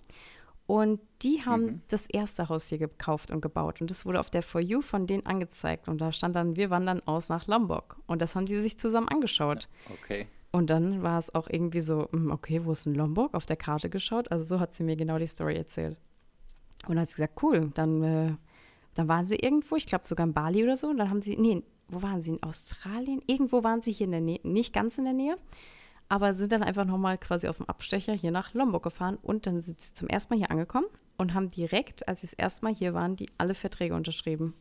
Und 0.70 1.00
die 1.24 1.44
haben 1.44 1.82
das 1.88 2.06
erste 2.06 2.48
Haus 2.48 2.68
hier 2.68 2.78
gekauft 2.78 3.32
und 3.32 3.42
gebaut. 3.42 3.82
Und 3.82 3.90
das 3.90 4.06
wurde 4.06 4.20
auf 4.20 4.30
der 4.30 4.44
For 4.44 4.62
You 4.62 4.84
von 4.84 5.08
denen 5.08 5.26
angezeigt. 5.26 5.88
Und 5.88 6.00
da 6.00 6.12
stand 6.12 6.36
dann, 6.36 6.58
wir 6.58 6.70
wandern 6.70 7.02
aus 7.08 7.28
nach 7.28 7.48
Lombok. 7.48 7.98
Und 8.06 8.22
das 8.22 8.36
haben 8.36 8.46
die 8.46 8.62
sich 8.62 8.78
zusammen 8.78 9.08
angeschaut. 9.08 9.68
Okay. 9.92 10.28
Und 10.52 10.70
dann 10.70 11.02
war 11.02 11.18
es 11.18 11.34
auch 11.34 11.50
irgendwie 11.50 11.82
so, 11.82 12.08
hm, 12.12 12.30
okay, 12.30 12.66
wo 12.66 12.74
ist 12.74 12.86
denn 12.86 12.94
Lombok? 12.94 13.34
Auf 13.34 13.48
der 13.48 13.56
Karte 13.56 13.90
geschaut. 13.90 14.32
Also 14.32 14.44
so 14.44 14.60
hat 14.60 14.76
sie 14.76 14.84
mir 14.84 14.96
genau 14.96 15.18
die 15.18 15.26
Story 15.26 15.56
erzählt. 15.56 15.98
Und 16.84 16.90
dann 16.90 17.00
hat 17.00 17.10
sie 17.10 17.16
gesagt, 17.16 17.42
cool, 17.42 17.72
dann, 17.74 18.04
äh, 18.04 18.36
dann 18.94 19.08
waren 19.08 19.26
sie 19.26 19.38
irgendwo, 19.38 19.76
ich 19.76 19.88
glaube 19.88 20.08
sogar 20.08 20.28
in 20.28 20.34
Bali 20.34 20.64
oder 20.64 20.78
so. 20.78 20.90
Und 20.90 20.98
dann 20.98 21.10
haben 21.10 21.24
sie, 21.24 21.36
nee, 21.36 21.64
wo 21.88 22.04
waren 22.04 22.22
sie? 22.22 22.30
In 22.30 22.44
Australien? 22.44 23.24
Irgendwo 23.26 23.64
waren 23.64 23.82
sie 23.82 23.92
hier 23.92 24.06
in 24.06 24.12
der 24.12 24.22
Nähe, 24.22 24.40
nicht 24.44 24.72
ganz 24.72 25.00
in 25.00 25.06
der 25.06 25.14
Nähe, 25.14 25.40
aber 26.10 26.34
sind 26.34 26.52
dann 26.52 26.64
einfach 26.64 26.86
nochmal 26.86 27.18
quasi 27.18 27.48
auf 27.48 27.58
dem 27.58 27.70
Abstecher 27.70 28.14
hier 28.14 28.32
nach 28.32 28.54
Lombok 28.54 28.84
gefahren 28.84 29.18
und 29.22 29.46
dann 29.46 29.62
sind 29.62 29.80
sie 29.80 29.94
zum 29.94 30.08
ersten 30.10 30.34
Mal 30.34 30.40
hier 30.40 30.52
angekommen 30.52 30.88
und 31.18 31.34
haben 31.36 31.50
direkt, 31.50 32.08
als 32.08 32.22
sie 32.22 32.28
das 32.28 32.34
erste 32.34 32.66
Mal 32.66 32.74
hier 32.74 32.94
waren, 32.96 33.16
die 33.16 33.30
alle 33.38 33.54
Verträge 33.54 33.96
unterschrieben. 33.96 34.56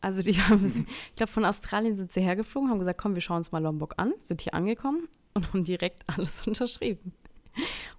Also 0.00 0.22
die 0.22 0.34
haben, 0.42 0.62
mhm. 0.62 0.86
ich 1.10 1.16
glaube, 1.16 1.32
von 1.32 1.44
Australien 1.44 1.94
sind 1.94 2.12
sie 2.12 2.20
hergeflogen, 2.20 2.68
haben 2.68 2.80
gesagt, 2.80 3.00
komm, 3.00 3.14
wir 3.14 3.22
schauen 3.22 3.38
uns 3.38 3.52
mal 3.52 3.62
Lombok 3.62 3.94
an, 3.96 4.12
sind 4.20 4.42
hier 4.42 4.54
angekommen 4.54 5.08
und 5.34 5.48
haben 5.48 5.64
direkt 5.64 6.02
alles 6.14 6.46
unterschrieben. 6.46 7.12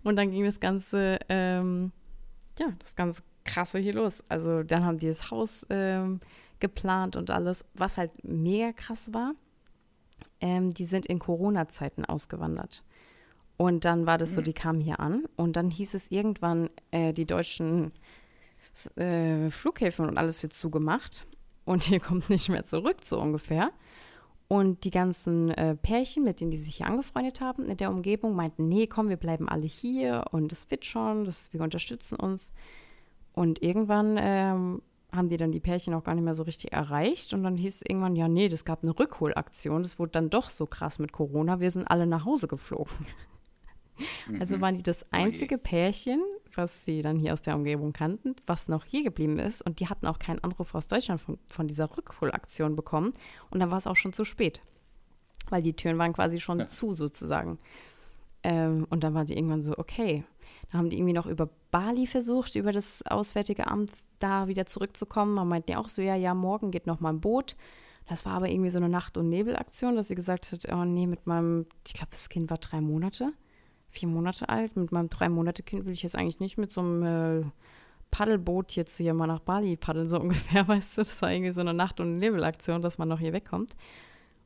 Und 0.04 0.18
dann 0.18 0.30
ging 0.30 0.44
das 0.44 0.60
Ganze, 0.60 1.20
ähm, 1.30 1.92
ja, 2.60 2.68
das 2.80 2.96
ganze 2.96 3.24
Krasse 3.46 3.80
hier 3.80 3.94
los. 3.94 4.24
Also 4.28 4.62
dann 4.64 4.86
haben 4.86 5.00
die 5.00 5.08
das 5.08 5.32
Haus 5.32 5.66
ähm, 5.70 6.20
geplant 6.60 7.16
und 7.16 7.32
alles, 7.32 7.66
was 7.74 7.98
halt 7.98 8.12
mega 8.24 8.74
krass 8.74 9.14
war. 9.14 9.34
Ähm, 10.40 10.74
die 10.74 10.86
sind 10.86 11.06
in 11.06 11.20
Corona-Zeiten 11.20 12.06
ausgewandert. 12.06 12.84
Und 13.58 13.86
dann 13.86 14.06
war 14.06 14.20
das 14.20 14.36
so, 14.36 14.42
die 14.42 14.54
kamen 14.54 14.80
hier 14.80 15.00
an 15.00 15.26
und 15.36 15.56
dann 15.56 15.72
hieß 15.72 15.96
es 15.96 16.12
irgendwann, 16.12 16.70
äh, 16.92 17.12
die 17.12 17.26
deutschen 17.26 17.92
äh, 18.96 19.50
Flughäfen 19.50 20.06
und 20.06 20.18
alles 20.20 20.44
wird 20.44 20.54
zugemacht 20.54 21.26
und 21.66 21.90
ihr 21.90 22.00
kommt 22.02 22.30
nicht 22.30 22.50
mehr 22.50 22.66
zurück, 22.66 22.98
so 23.04 23.20
ungefähr. 23.20 23.72
Und 24.48 24.86
die 24.86 24.92
ganzen 24.92 25.52
äh, 25.52 25.76
Pärchen, 25.76 26.24
mit 26.24 26.40
denen 26.40 26.52
die 26.52 26.58
sich 26.58 26.78
hier 26.78 26.86
angefreundet 26.86 27.42
haben 27.42 27.66
in 27.66 27.76
der 27.76 27.90
Umgebung, 27.90 28.34
meinten, 28.34 28.70
nee, 28.70 28.88
komm, 28.88 29.10
wir 29.10 29.18
bleiben 29.18 29.50
alle 29.50 29.66
hier 29.66 30.26
und 30.32 30.54
es 30.54 30.72
wird 30.72 30.86
schon, 30.86 31.26
das, 31.26 31.52
wir 31.52 31.62
unterstützen 31.62 32.16
uns. 32.16 32.54
Und 33.34 33.62
irgendwann 33.62 34.18
ähm, 34.20 34.82
haben 35.12 35.30
die 35.30 35.38
dann 35.38 35.52
die 35.52 35.60
Pärchen 35.60 35.94
auch 35.94 36.04
gar 36.04 36.16
nicht 36.16 36.24
mehr 36.24 36.36
so 36.36 36.44
richtig 36.44 36.74
erreicht. 36.74 37.34
Und 37.34 37.44
dann 37.44 37.56
hieß 37.56 37.76
es 37.76 37.82
irgendwann, 37.82 38.16
ja, 38.16 38.28
nee, 38.28 38.50
das 38.50 38.66
gab 38.66 38.84
eine 38.84 38.98
Rückholaktion. 38.98 39.84
Das 39.84 40.00
wurde 40.00 40.12
dann 40.12 40.30
doch 40.30 40.50
so 40.50 40.66
krass 40.66 41.00
mit 41.00 41.12
Corona. 41.12 41.60
Wir 41.60 41.72
sind 41.72 41.86
alle 41.86 42.08
nach 42.08 42.26
Hause 42.26 42.48
geflogen. 42.48 42.94
Also 44.40 44.58
mhm. 44.58 44.62
waren 44.62 44.78
die 44.78 44.84
das 44.84 45.06
oh 45.06 45.08
einzige 45.10 45.58
Pärchen, 45.58 46.22
was 46.54 46.86
sie 46.86 47.02
dann 47.02 47.18
hier 47.18 47.34
aus 47.34 47.42
der 47.42 47.56
Umgebung 47.56 47.94
kannten, 47.94 48.36
was 48.46 48.68
noch 48.68 48.86
hier 48.86 49.04
geblieben 49.04 49.40
ist. 49.40 49.64
Und 49.64 49.80
die 49.80 49.88
hatten 49.88 50.06
auch 50.06 50.20
keinen 50.20 50.44
Anruf 50.44 50.76
aus 50.76 50.88
Deutschland 50.88 51.20
von, 51.20 51.40
von 51.48 51.68
dieser 51.68 51.98
Rückholaktion 51.98 52.76
bekommen. 52.76 53.14
Und 53.50 53.60
dann 53.60 53.72
war 53.72 53.80
es 53.80 53.88
auch 53.88 53.96
schon 53.96 54.14
zu 54.14 54.24
spät. 54.24 54.62
Weil 55.50 55.64
die 55.64 55.74
Türen 55.74 55.98
waren 55.98 56.14
quasi 56.14 56.40
schon 56.40 56.60
ja. 56.60 56.68
zu, 56.68 56.94
sozusagen. 56.94 57.58
Ähm, 58.44 58.86
und 58.92 59.04
dann 59.04 59.16
waren 59.16 59.26
die 59.26 59.36
irgendwann 59.36 59.64
so, 59.64 59.76
okay. 59.78 60.24
Dann 60.72 60.80
haben 60.80 60.90
die 60.90 60.98
irgendwie 60.98 61.14
noch 61.14 61.26
über 61.26 61.50
Bali 61.72 62.06
versucht, 62.06 62.56
über 62.56 62.72
das 62.72 63.02
Auswärtige 63.08 63.66
Amt 63.66 63.92
da 64.20 64.48
wieder 64.48 64.66
zurückzukommen. 64.66 65.34
Man 65.34 65.48
meinte 65.48 65.74
ja 65.74 65.80
auch 65.80 65.90
so, 65.90 66.02
ja, 66.02 66.16
ja, 66.16 66.34
morgen 66.34 66.72
geht 66.72 66.88
noch 66.88 67.00
mal 67.00 67.10
ein 67.10 67.22
Boot. 67.22 67.56
Das 68.08 68.26
war 68.26 68.34
aber 68.34 68.50
irgendwie 68.50 68.70
so 68.70 68.78
eine 68.78 68.90
Nacht- 68.90 69.18
und 69.18 69.30
Nebelaktion, 69.30 69.96
dass 69.96 70.08
sie 70.08 70.16
gesagt 70.16 70.52
hat, 70.52 70.66
oh 70.72 70.86
nee, 70.86 71.08
mit 71.08 71.28
meinem, 71.28 71.66
ich 71.86 71.94
glaube, 71.94 72.12
das 72.12 72.30
Kind 72.30 72.50
war 72.50 72.58
drei 72.58 72.82
Monate 72.82 73.34
vier 73.90 74.08
Monate 74.08 74.50
alt. 74.50 74.76
Mit 74.76 74.92
meinem 74.92 75.10
drei 75.10 75.30
Monate 75.30 75.64
Kind 75.64 75.86
will 75.86 75.94
ich 75.94 76.04
jetzt 76.04 76.16
eigentlich 76.16 76.40
nicht 76.40 76.58
mit 76.58 76.72
so 76.72 76.82
einem 76.82 77.04
äh, 77.44 77.46
Paddelboot 78.12 78.74
jetzt 78.74 78.98
hier 78.98 79.14
mal 79.14 79.28
nach 79.28 79.40
Bali 79.40 79.76
paddeln, 79.76 80.08
so 80.08 80.20
ungefähr, 80.22 80.68
weißt 80.68 80.98
du. 80.98 81.02
Das 81.02 81.22
war 81.22 81.32
irgendwie 81.32 81.52
so 81.52 81.62
eine 81.62 81.74
Nacht- 81.74 82.00
und 82.00 82.18
Nebelaktion, 82.20 82.82
dass 82.82 82.98
man 82.98 83.10
noch 83.10 83.20
hier 83.20 83.34
wegkommt. 83.34 83.76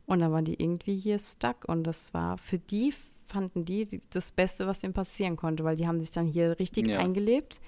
Und 0.06 0.20
dann 0.20 0.32
waren 0.32 0.46
die 0.46 0.62
irgendwie 0.62 0.98
hier 0.98 1.20
stuck. 1.20 1.66
Und 1.68 1.84
das 1.84 2.14
war 2.14 2.38
für 2.38 2.60
die, 2.60 2.94
fanden 3.32 3.66
die 3.66 4.02
das 4.10 4.32
Beste, 4.32 4.68
was 4.68 4.80
dem 4.80 4.94
passieren 4.94 5.36
konnte, 5.36 5.64
weil 5.64 5.76
die 5.76 5.88
haben 5.88 6.00
sich 6.00 6.12
dann 6.12 6.26
hier 6.26 6.60
richtig 6.60 6.88
ja. 6.88 7.00
eingelebt. 7.00 7.62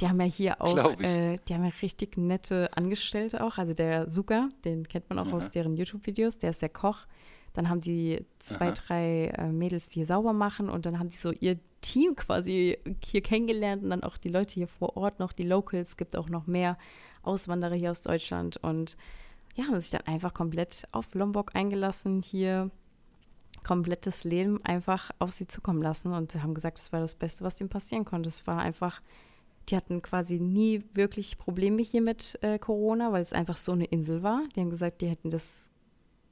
Die 0.00 0.08
haben 0.08 0.20
ja 0.20 0.26
hier 0.26 0.60
auch, 0.60 1.00
äh, 1.00 1.38
die 1.48 1.54
haben 1.54 1.64
ja 1.64 1.72
richtig 1.80 2.16
nette 2.18 2.76
Angestellte 2.76 3.42
auch. 3.42 3.58
Also 3.58 3.72
der 3.72 4.10
Suga, 4.10 4.50
den 4.64 4.86
kennt 4.86 5.08
man 5.08 5.18
auch 5.18 5.28
ja. 5.28 5.34
aus 5.34 5.50
deren 5.50 5.76
YouTube-Videos, 5.76 6.38
der 6.38 6.50
ist 6.50 6.60
der 6.60 6.68
Koch. 6.68 7.06
Dann 7.54 7.70
haben 7.70 7.80
die 7.80 8.22
zwei, 8.38 8.66
Aha. 8.66 8.72
drei 8.72 9.26
äh, 9.28 9.50
Mädels, 9.50 9.88
die 9.88 10.00
hier 10.00 10.06
sauber 10.06 10.34
machen 10.34 10.68
und 10.68 10.84
dann 10.84 10.98
haben 10.98 11.08
die 11.08 11.16
so 11.16 11.32
ihr 11.32 11.58
Team 11.80 12.14
quasi 12.14 12.78
hier 13.02 13.22
kennengelernt 13.22 13.82
und 13.82 13.90
dann 13.90 14.02
auch 14.02 14.18
die 14.18 14.28
Leute 14.28 14.54
hier 14.54 14.68
vor 14.68 14.96
Ort 14.96 15.18
noch, 15.20 15.32
die 15.32 15.44
Locals, 15.44 15.90
es 15.90 15.96
gibt 15.96 16.16
auch 16.16 16.28
noch 16.28 16.46
mehr 16.46 16.76
Auswanderer 17.22 17.74
hier 17.74 17.90
aus 17.90 18.02
Deutschland 18.02 18.58
und 18.58 18.98
ja, 19.54 19.64
haben 19.64 19.80
sich 19.80 19.90
dann 19.90 20.02
einfach 20.02 20.34
komplett 20.34 20.86
auf 20.92 21.14
Lombok 21.14 21.54
eingelassen, 21.54 22.20
hier 22.20 22.70
komplettes 23.66 24.22
Leben 24.22 24.64
einfach 24.64 25.10
auf 25.18 25.32
sie 25.32 25.48
zukommen 25.48 25.82
lassen 25.82 26.12
und 26.12 26.40
haben 26.40 26.54
gesagt, 26.54 26.78
das 26.78 26.92
war 26.92 27.00
das 27.00 27.16
Beste, 27.16 27.42
was 27.42 27.60
ihnen 27.60 27.68
passieren 27.68 28.04
konnte. 28.04 28.28
Es 28.28 28.46
war 28.46 28.60
einfach, 28.60 29.02
die 29.68 29.76
hatten 29.76 30.02
quasi 30.02 30.38
nie 30.38 30.84
wirklich 30.94 31.36
Probleme 31.36 31.82
hier 31.82 32.00
mit 32.00 32.38
äh, 32.42 32.60
Corona, 32.60 33.10
weil 33.10 33.22
es 33.22 33.32
einfach 33.32 33.56
so 33.56 33.72
eine 33.72 33.86
Insel 33.86 34.22
war. 34.22 34.42
Die 34.54 34.60
haben 34.60 34.70
gesagt, 34.70 35.00
die 35.00 35.08
hätten 35.08 35.30
das, 35.30 35.72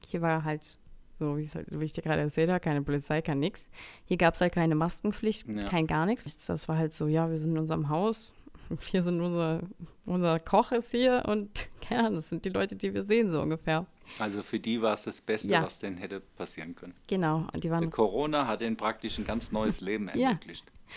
hier 0.05 0.21
war 0.21 0.45
halt 0.45 0.79
so 1.19 1.35
halt, 1.35 1.67
wie 1.71 1.85
ich 1.85 1.93
dir 1.93 2.03
gerade 2.03 2.21
erzählt 2.21 2.49
habe, 2.49 2.61
keine 2.61 2.81
Polizei, 2.81 3.21
kein 3.21 3.39
nix. 3.39 3.69
Hier 4.05 4.17
gab 4.17 4.35
es 4.35 4.41
halt 4.41 4.53
keine 4.53 4.75
Maskenpflicht, 4.75 5.47
ja. 5.47 5.67
kein 5.67 5.87
gar 5.87 6.05
nichts. 6.05 6.45
Das 6.45 6.67
war 6.69 6.77
halt 6.77 6.93
so, 6.93 7.07
ja, 7.07 7.29
wir 7.29 7.37
sind 7.37 7.51
in 7.51 7.57
unserem 7.57 7.89
Haus, 7.89 8.33
hier 8.91 9.03
sind 9.03 9.21
unser, 9.21 9.61
unser 10.05 10.39
Koch 10.39 10.71
ist 10.71 10.91
hier 10.91 11.23
und 11.27 11.69
ja, 11.89 12.09
das 12.09 12.29
sind 12.29 12.45
die 12.45 12.49
Leute, 12.49 12.75
die 12.75 12.93
wir 12.93 13.03
sehen, 13.03 13.31
so 13.31 13.41
ungefähr. 13.41 13.85
Also 14.19 14.43
für 14.43 14.59
die 14.59 14.81
war 14.81 14.93
es 14.93 15.03
das 15.03 15.21
Beste, 15.21 15.53
ja. 15.53 15.63
was 15.63 15.79
denn 15.79 15.97
hätte 15.97 16.19
passieren 16.19 16.75
können. 16.75 16.93
Genau. 17.07 17.47
Und 17.51 17.63
die 17.63 17.71
waren, 17.71 17.89
Corona 17.89 18.47
hat 18.47 18.61
ihnen 18.61 18.77
praktisch 18.77 19.17
ein 19.17 19.25
ganz 19.25 19.51
neues 19.51 19.81
Leben 19.81 20.07
ermöglicht. 20.09 20.65
Ja. 20.67 20.95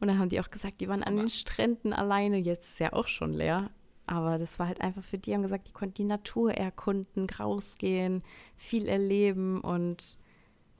Und 0.00 0.08
dann 0.08 0.18
haben 0.18 0.30
die 0.30 0.40
auch 0.40 0.50
gesagt, 0.50 0.80
die 0.80 0.88
waren 0.88 1.02
an 1.02 1.16
den 1.16 1.28
Stränden 1.28 1.92
alleine, 1.92 2.38
jetzt 2.38 2.70
ist 2.70 2.80
ja 2.80 2.92
auch 2.92 3.06
schon 3.06 3.34
leer. 3.34 3.70
Aber 4.06 4.38
das 4.38 4.58
war 4.58 4.66
halt 4.66 4.80
einfach 4.80 5.04
für 5.04 5.18
die, 5.18 5.34
haben 5.34 5.42
gesagt, 5.42 5.68
die 5.68 5.72
konnten 5.72 5.94
die 5.94 6.04
Natur 6.04 6.52
erkunden, 6.52 7.28
rausgehen, 7.30 8.24
viel 8.56 8.88
erleben 8.88 9.60
und 9.60 10.18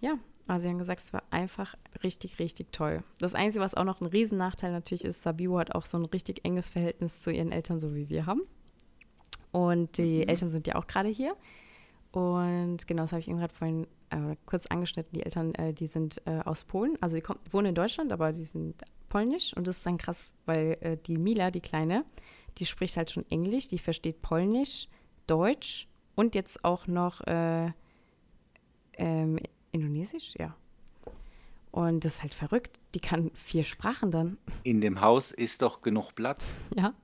ja, 0.00 0.18
also 0.50 0.64
sie 0.64 0.68
haben 0.68 0.78
gesagt, 0.78 1.00
es 1.00 1.12
war 1.12 1.22
einfach 1.30 1.76
richtig, 2.02 2.38
richtig 2.38 2.72
toll. 2.72 3.02
Das 3.18 3.34
Einzige, 3.34 3.62
was 3.62 3.74
auch 3.74 3.84
noch 3.84 4.00
ein 4.00 4.06
Riesennachteil 4.06 4.72
natürlich 4.72 5.04
ist, 5.04 5.22
Sabiu 5.22 5.58
hat 5.58 5.74
auch 5.74 5.86
so 5.86 5.98
ein 5.98 6.06
richtig 6.06 6.44
enges 6.44 6.68
Verhältnis 6.68 7.20
zu 7.20 7.30
ihren 7.30 7.52
Eltern, 7.52 7.78
so 7.78 7.94
wie 7.94 8.08
wir 8.08 8.26
haben. 8.26 8.42
Und 9.52 9.98
die 9.98 10.22
mhm. 10.22 10.28
Eltern 10.28 10.50
sind 10.50 10.66
ja 10.66 10.76
auch 10.76 10.86
gerade 10.86 11.08
hier. 11.08 11.36
Und 12.12 12.86
genau, 12.86 13.02
das 13.02 13.12
habe 13.12 13.20
ich 13.20 13.28
eben 13.28 13.38
gerade 13.38 13.54
vorhin 13.54 13.86
äh, 14.10 14.36
kurz 14.46 14.66
angeschnitten. 14.66 15.12
Die 15.14 15.22
Eltern, 15.22 15.54
äh, 15.54 15.72
die 15.72 15.86
sind 15.86 16.20
äh, 16.26 16.40
aus 16.40 16.64
Polen. 16.64 16.98
Also 17.00 17.16
die 17.16 17.22
kommen, 17.22 17.40
wohnen 17.50 17.66
in 17.66 17.74
Deutschland, 17.74 18.12
aber 18.12 18.32
die 18.32 18.44
sind 18.44 18.82
polnisch. 19.08 19.56
Und 19.56 19.66
das 19.66 19.78
ist 19.78 19.86
dann 19.86 19.98
krass, 19.98 20.34
weil 20.46 20.76
äh, 20.80 20.96
die 20.96 21.16
Mila, 21.16 21.50
die 21.50 21.60
Kleine, 21.60 22.04
die 22.58 22.66
spricht 22.66 22.96
halt 22.96 23.10
schon 23.10 23.24
Englisch, 23.30 23.68
die 23.68 23.78
versteht 23.78 24.22
Polnisch, 24.22 24.88
Deutsch 25.26 25.86
und 26.16 26.34
jetzt 26.34 26.64
auch 26.64 26.88
noch 26.88 27.20
äh, 27.28 27.70
ähm, 28.94 29.38
Indonesisch, 29.72 30.34
ja. 30.38 30.56
Und 31.70 32.04
das 32.04 32.16
ist 32.16 32.22
halt 32.22 32.34
verrückt. 32.34 32.80
Die 32.94 33.00
kann 33.00 33.30
vier 33.34 33.62
Sprachen 33.62 34.10
dann. 34.10 34.38
In 34.64 34.80
dem 34.80 35.00
Haus 35.00 35.30
ist 35.30 35.62
doch 35.62 35.82
genug 35.82 36.14
Platz. 36.14 36.52
Ja. 36.76 36.94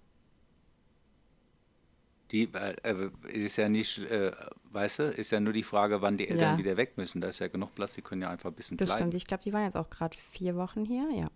Die 2.33 2.50
äh, 2.52 3.11
ist 3.29 3.57
ja 3.57 3.68
nicht, 3.68 3.98
äh, 3.98 4.33
weißt 4.72 4.98
du, 4.98 5.02
ist 5.05 5.31
ja 5.31 5.38
nur 5.38 5.52
die 5.52 5.62
Frage, 5.62 6.02
wann 6.02 6.16
die 6.16 6.29
Eltern 6.29 6.55
ja. 6.55 6.59
wieder 6.59 6.76
weg 6.76 6.96
müssen. 6.96 7.20
Da 7.20 7.29
ist 7.29 7.38
ja 7.38 7.46
genug 7.46 7.74
Platz, 7.76 7.94
die 7.94 8.02
können 8.02 8.22
ja 8.22 8.31
einfach 8.31 8.50
ein 8.50 8.55
bisschen 8.57 8.76
das 8.76 8.88
bleiben. 8.88 8.98
Das 8.98 9.02
stimmt, 9.05 9.14
ich 9.14 9.26
glaube, 9.29 9.44
die 9.44 9.52
waren 9.52 9.64
jetzt 9.64 9.76
auch 9.76 9.90
gerade 9.90 10.16
vier 10.16 10.57
Wochen 10.57 10.85
hier, 10.85 11.09
ja. 11.14 11.29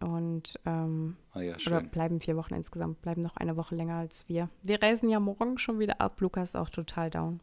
Und 0.00 0.58
ähm, 0.64 1.16
ah 1.32 1.40
ja, 1.40 1.56
oder 1.66 1.82
bleiben 1.82 2.20
vier 2.20 2.36
Wochen 2.36 2.54
insgesamt, 2.54 3.02
bleiben 3.02 3.20
noch 3.20 3.36
eine 3.36 3.56
Woche 3.56 3.74
länger 3.74 3.96
als 3.96 4.28
wir. 4.28 4.48
Wir 4.62 4.82
reisen 4.82 5.08
ja 5.08 5.18
morgen 5.18 5.58
schon 5.58 5.78
wieder 5.78 6.00
ab. 6.00 6.20
Lukas 6.20 6.50
ist 6.50 6.56
auch 6.56 6.70
total 6.70 7.10
down. 7.10 7.40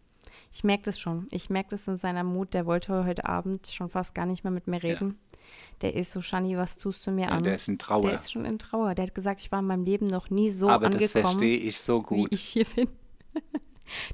Ich 0.51 0.63
merke 0.63 0.83
das 0.83 0.99
schon. 0.99 1.27
Ich 1.31 1.49
merke 1.49 1.69
das 1.71 1.87
in 1.87 1.97
seiner 1.97 2.23
Mut. 2.23 2.53
Der 2.53 2.65
wollte 2.65 3.05
heute 3.05 3.25
Abend 3.25 3.67
schon 3.67 3.89
fast 3.89 4.15
gar 4.15 4.25
nicht 4.25 4.43
mehr 4.43 4.51
mit 4.51 4.67
mir 4.67 4.81
reden. 4.81 5.17
Ja. 5.31 5.37
Der 5.81 5.95
ist 5.95 6.11
so, 6.11 6.21
Shani, 6.21 6.57
was 6.57 6.77
tust 6.77 7.05
du 7.05 7.11
mir 7.11 7.27
ja, 7.27 7.29
an? 7.29 7.43
Der 7.43 7.55
ist 7.55 7.67
in 7.67 7.77
Trauer. 7.77 8.03
Der 8.03 8.15
ist 8.15 8.31
schon 8.31 8.45
in 8.45 8.59
Trauer. 8.59 8.95
Der 8.95 9.05
hat 9.05 9.15
gesagt, 9.15 9.41
ich 9.41 9.51
war 9.51 9.59
in 9.59 9.67
meinem 9.67 9.83
Leben 9.83 10.07
noch 10.07 10.29
nie 10.29 10.49
so 10.49 10.69
Aber 10.69 10.87
angekommen, 10.87 11.11
das 11.11 11.11
verstehe 11.11 11.57
ich 11.57 11.79
so 11.79 12.01
gut. 12.01 12.31
wie 12.31 12.35
ich 12.35 12.41
hier 12.41 12.65
bin. 12.65 12.87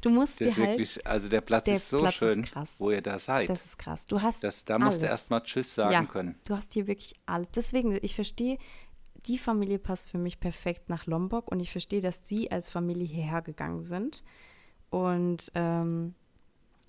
Du 0.01 0.09
musst 0.09 0.39
dir 0.39 0.55
halt. 0.55 0.71
Wirklich, 0.71 1.05
also 1.07 1.29
der 1.29 1.41
Platz 1.41 1.65
der 1.65 1.75
ist 1.75 1.89
so 1.89 1.99
Platz 1.99 2.15
schön, 2.15 2.43
ist 2.43 2.79
wo 2.79 2.91
ihr 2.91 3.01
da 3.01 3.17
seid. 3.17 3.49
Das 3.49 3.65
ist 3.65 3.79
krass. 3.79 4.05
Du 4.05 4.21
hast. 4.21 4.43
Das, 4.43 4.65
da 4.65 4.77
musst 4.77 5.01
du 5.01 5.05
erstmal 5.05 5.41
Tschüss 5.43 5.75
sagen 5.75 5.93
ja, 5.93 6.03
können. 6.03 6.35
Du 6.45 6.55
hast 6.55 6.73
hier 6.73 6.87
wirklich 6.87 7.15
alles. 7.25 7.47
Deswegen, 7.55 7.97
ich 8.01 8.15
verstehe, 8.15 8.57
die 9.27 9.37
Familie 9.37 9.79
passt 9.79 10.09
für 10.09 10.17
mich 10.17 10.39
perfekt 10.39 10.89
nach 10.89 11.05
Lombok 11.05 11.49
und 11.51 11.59
ich 11.59 11.71
verstehe, 11.71 12.01
dass 12.01 12.27
sie 12.27 12.51
als 12.51 12.69
Familie 12.69 13.05
hierher 13.05 13.41
gegangen 13.41 13.81
sind. 13.81 14.23
Und 14.91 15.51
ähm, 15.55 16.13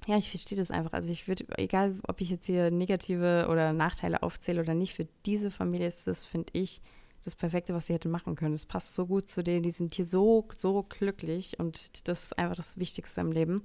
ja, 0.07 0.17
ich 0.19 0.29
verstehe 0.29 0.59
das 0.59 0.71
einfach. 0.71 0.93
Also 0.93 1.13
ich 1.13 1.29
würde, 1.29 1.47
egal 1.57 1.99
ob 2.07 2.21
ich 2.21 2.29
jetzt 2.29 2.47
hier 2.47 2.71
negative 2.71 3.47
oder 3.49 3.73
Nachteile 3.73 4.23
aufzähle 4.23 4.61
oder 4.61 4.75
nicht, 4.75 4.93
für 4.93 5.07
diese 5.25 5.51
Familie 5.51 5.87
ist 5.87 6.07
das, 6.07 6.25
finde 6.25 6.51
ich, 6.53 6.83
das 7.25 7.37
Perfekte, 7.37 7.73
was 7.73 7.87
sie 7.87 7.95
hätten 7.95 8.11
machen 8.11 8.35
können. 8.35 8.55
Es 8.55 8.67
passt 8.67 8.97
so 8.97 9.07
gut 9.07 9.31
zu 9.31 9.45
denen, 9.45 9.63
die 9.63 9.71
sind 9.71 9.95
hier 9.95 10.05
so, 10.05 10.49
so 10.57 10.83
glücklich 10.83 11.59
und 11.61 12.09
das 12.09 12.25
ist 12.25 12.39
einfach 12.39 12.57
das 12.57 12.77
Wichtigste 12.77 13.21
im 13.21 13.31
Leben. 13.31 13.63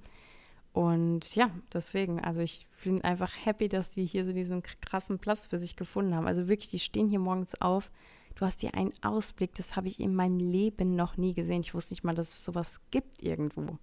Und 0.73 1.35
ja, 1.35 1.49
deswegen, 1.73 2.19
also 2.19 2.41
ich 2.41 2.67
bin 2.83 3.01
einfach 3.01 3.33
happy, 3.43 3.67
dass 3.67 3.89
die 3.89 4.05
hier 4.05 4.25
so 4.25 4.31
diesen 4.31 4.61
krassen 4.61 5.17
Platz 5.17 5.47
für 5.47 5.57
sich 5.57 5.75
gefunden 5.75 6.13
haben. 6.13 6.27
Also 6.27 6.47
wirklich, 6.47 6.69
die 6.69 6.77
stehen 6.77 7.09
hier 7.09 7.17
morgens 7.17 7.59
auf. 7.59 7.89
Du 8.35 8.45
hast 8.45 8.61
hier 8.61 8.75
einen 8.75 8.93
Ausblick, 9.01 9.55
das 9.55 9.75
habe 9.75 9.87
ich 9.87 9.99
in 9.99 10.13
meinem 10.13 10.37
Leben 10.37 10.95
noch 10.95 11.17
nie 11.17 11.33
gesehen. 11.33 11.61
Ich 11.61 11.73
wusste 11.73 11.93
nicht 11.93 12.03
mal, 12.03 12.13
dass 12.13 12.29
es 12.29 12.45
sowas 12.45 12.79
gibt 12.91 13.23
irgendwo. 13.23 13.79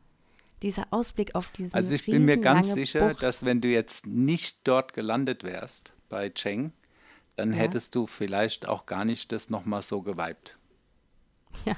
Dieser 0.65 0.87
Ausblick 0.91 1.35
auf 1.35 1.51
diesen 1.51 1.75
Also 1.75 1.95
ich 1.95 2.05
bin 2.07 2.25
mir 2.25 2.39
ganz 2.39 2.73
sicher, 2.73 3.09
Bucht. 3.11 3.23
dass 3.23 3.45
wenn 3.45 3.61
du 3.61 3.69
jetzt 3.69 4.07
nicht 4.07 4.59
dort 4.65 4.95
gelandet 4.95 5.45
wärst 5.45 5.93
bei 6.09 6.31
Cheng, 6.31 6.73
dann 7.37 7.53
Ja. 7.53 7.59
hättest 7.61 7.95
du 7.95 8.07
vielleicht 8.07 8.67
auch 8.69 8.87
gar 8.87 9.05
nicht 9.05 9.31
das 9.31 9.51
nochmal 9.51 9.83
so 9.83 10.03
geweibt. 10.03 10.59
Ja, 11.67 11.77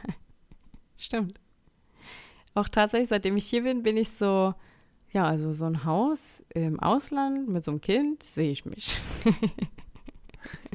stimmt. 0.97 1.39
Auch 2.55 2.69
tatsächlich, 2.69 3.09
seitdem 3.11 3.37
ich 3.37 3.45
hier 3.47 3.63
bin, 3.65 3.83
bin 3.83 3.97
ich 3.99 4.09
so, 4.11 4.55
ja, 5.13 5.25
also 5.25 5.53
so 5.53 5.67
ein 5.67 5.85
Haus 5.85 6.43
im 6.55 6.81
Ausland 6.81 7.49
mit 7.49 7.63
so 7.65 7.73
einem 7.73 7.81
Kind 7.83 8.23
sehe 8.23 8.51
ich 8.51 8.65
mich. 8.65 8.99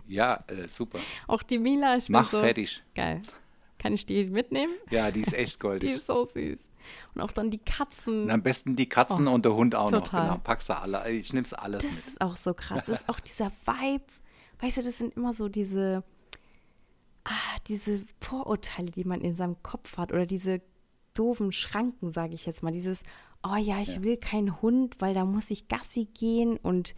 Ja, 0.08 0.44
äh, 0.48 0.68
super. 0.68 1.00
Auch 1.28 1.42
die 1.42 1.58
Mila, 1.58 1.96
ich 1.98 2.06
bin 2.08 2.14
Mach 2.14 2.30
so, 2.30 2.42
fertig. 2.42 2.84
geil. 2.94 3.22
Kann 3.80 3.94
ich 3.94 4.06
die 4.06 4.26
mitnehmen? 4.26 4.74
Ja, 4.92 5.10
die 5.10 5.22
ist 5.22 5.34
echt 5.34 5.56
Die 5.56 5.60
goldig. 5.60 5.94
ist 5.94 6.06
so 6.08 6.26
süß. 6.26 6.60
Und 7.16 7.22
auch 7.22 7.32
dann 7.32 7.52
die 7.52 7.58
Katzen. 7.60 8.24
Und 8.24 8.32
am 8.32 8.44
besten 8.44 8.76
die 8.76 8.88
Katzen 8.90 9.28
Oh, 9.28 9.34
und 9.34 9.46
der 9.46 9.54
Hund 9.56 9.76
auch 9.76 9.92
total. 9.92 10.22
noch. 10.26 10.32
Genau, 10.34 10.42
packst 10.44 10.70
du 10.70 10.78
alle. 10.78 11.10
Ich 11.12 11.34
nimm's 11.34 11.54
alles 11.54 11.84
Das 11.84 11.92
mit. 11.92 12.00
ist 12.08 12.22
auch 12.22 12.36
so 12.36 12.54
krass. 12.54 12.84
Das 12.86 13.02
ist 13.02 13.10
auch 13.10 13.20
dieser 13.20 13.52
Vibe. 13.66 14.04
Weißt 14.60 14.78
du, 14.78 14.82
das 14.84 14.98
sind 14.98 15.16
immer 15.16 15.34
so 15.34 15.50
diese, 15.50 16.04
ah, 17.26 17.32
diese 17.68 18.04
Vorurteile, 18.20 18.92
die 18.92 19.04
man 19.04 19.22
in 19.22 19.34
seinem 19.34 19.62
Kopf 19.64 19.98
hat 19.98 20.12
oder 20.12 20.26
diese 20.26 20.62
doofen 21.14 21.52
Schranken, 21.52 22.10
sage 22.10 22.34
ich 22.34 22.46
jetzt 22.46 22.64
mal. 22.64 22.72
Dieses, 22.72 23.04
oh 23.44 23.56
ja, 23.56 23.80
ich 23.82 23.96
Ja. 23.96 24.04
will 24.04 24.18
keinen 24.18 24.62
Hund, 24.62 24.96
weil 25.00 25.14
da 25.14 25.26
muss 25.26 25.52
ich 25.52 25.68
Gassi 25.68 26.06
gehen 26.06 26.58
und 26.58 26.96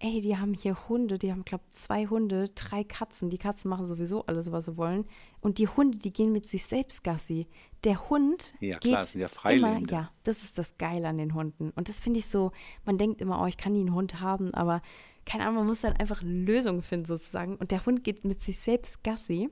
ey, 0.00 0.20
die 0.22 0.36
haben 0.36 0.54
hier 0.54 0.88
Hunde, 0.88 1.18
die 1.18 1.30
haben, 1.30 1.44
glaube 1.44 1.64
zwei 1.74 2.06
Hunde, 2.06 2.48
drei 2.54 2.84
Katzen. 2.84 3.28
Die 3.30 3.38
Katzen 3.38 3.68
machen 3.68 3.86
sowieso 3.86 4.24
alles, 4.26 4.50
was 4.50 4.64
sie 4.64 4.76
wollen. 4.76 5.04
Und 5.40 5.58
die 5.58 5.68
Hunde, 5.68 5.98
die 5.98 6.12
gehen 6.12 6.32
mit 6.32 6.48
sich 6.48 6.64
selbst 6.64 7.04
Gassi. 7.04 7.46
Der 7.84 8.08
Hund 8.08 8.54
Ja, 8.60 8.78
geht 8.78 8.92
klar, 8.92 9.04
sind 9.04 9.20
ja 9.20 9.26
immer, 9.26 9.34
Freilebende. 9.34 9.92
ja, 9.92 10.10
das 10.24 10.42
ist 10.42 10.58
das 10.58 10.78
Geile 10.78 11.08
an 11.08 11.18
den 11.18 11.34
Hunden. 11.34 11.70
Und 11.76 11.88
das 11.88 12.00
finde 12.00 12.18
ich 12.18 12.26
so, 12.26 12.50
man 12.84 12.98
denkt 12.98 13.20
immer, 13.20 13.40
oh, 13.42 13.46
ich 13.46 13.58
kann 13.58 13.72
nie 13.74 13.80
einen 13.80 13.94
Hund 13.94 14.20
haben, 14.20 14.52
aber 14.54 14.80
keine 15.26 15.44
Ahnung, 15.44 15.56
man 15.56 15.66
muss 15.66 15.82
dann 15.82 15.92
einfach 15.96 16.22
Lösungen 16.22 16.82
finden 16.82 17.06
sozusagen. 17.06 17.56
Und 17.56 17.70
der 17.70 17.84
Hund 17.84 18.02
geht 18.02 18.24
mit 18.24 18.42
sich 18.42 18.58
selbst 18.58 19.04
Gassi 19.04 19.50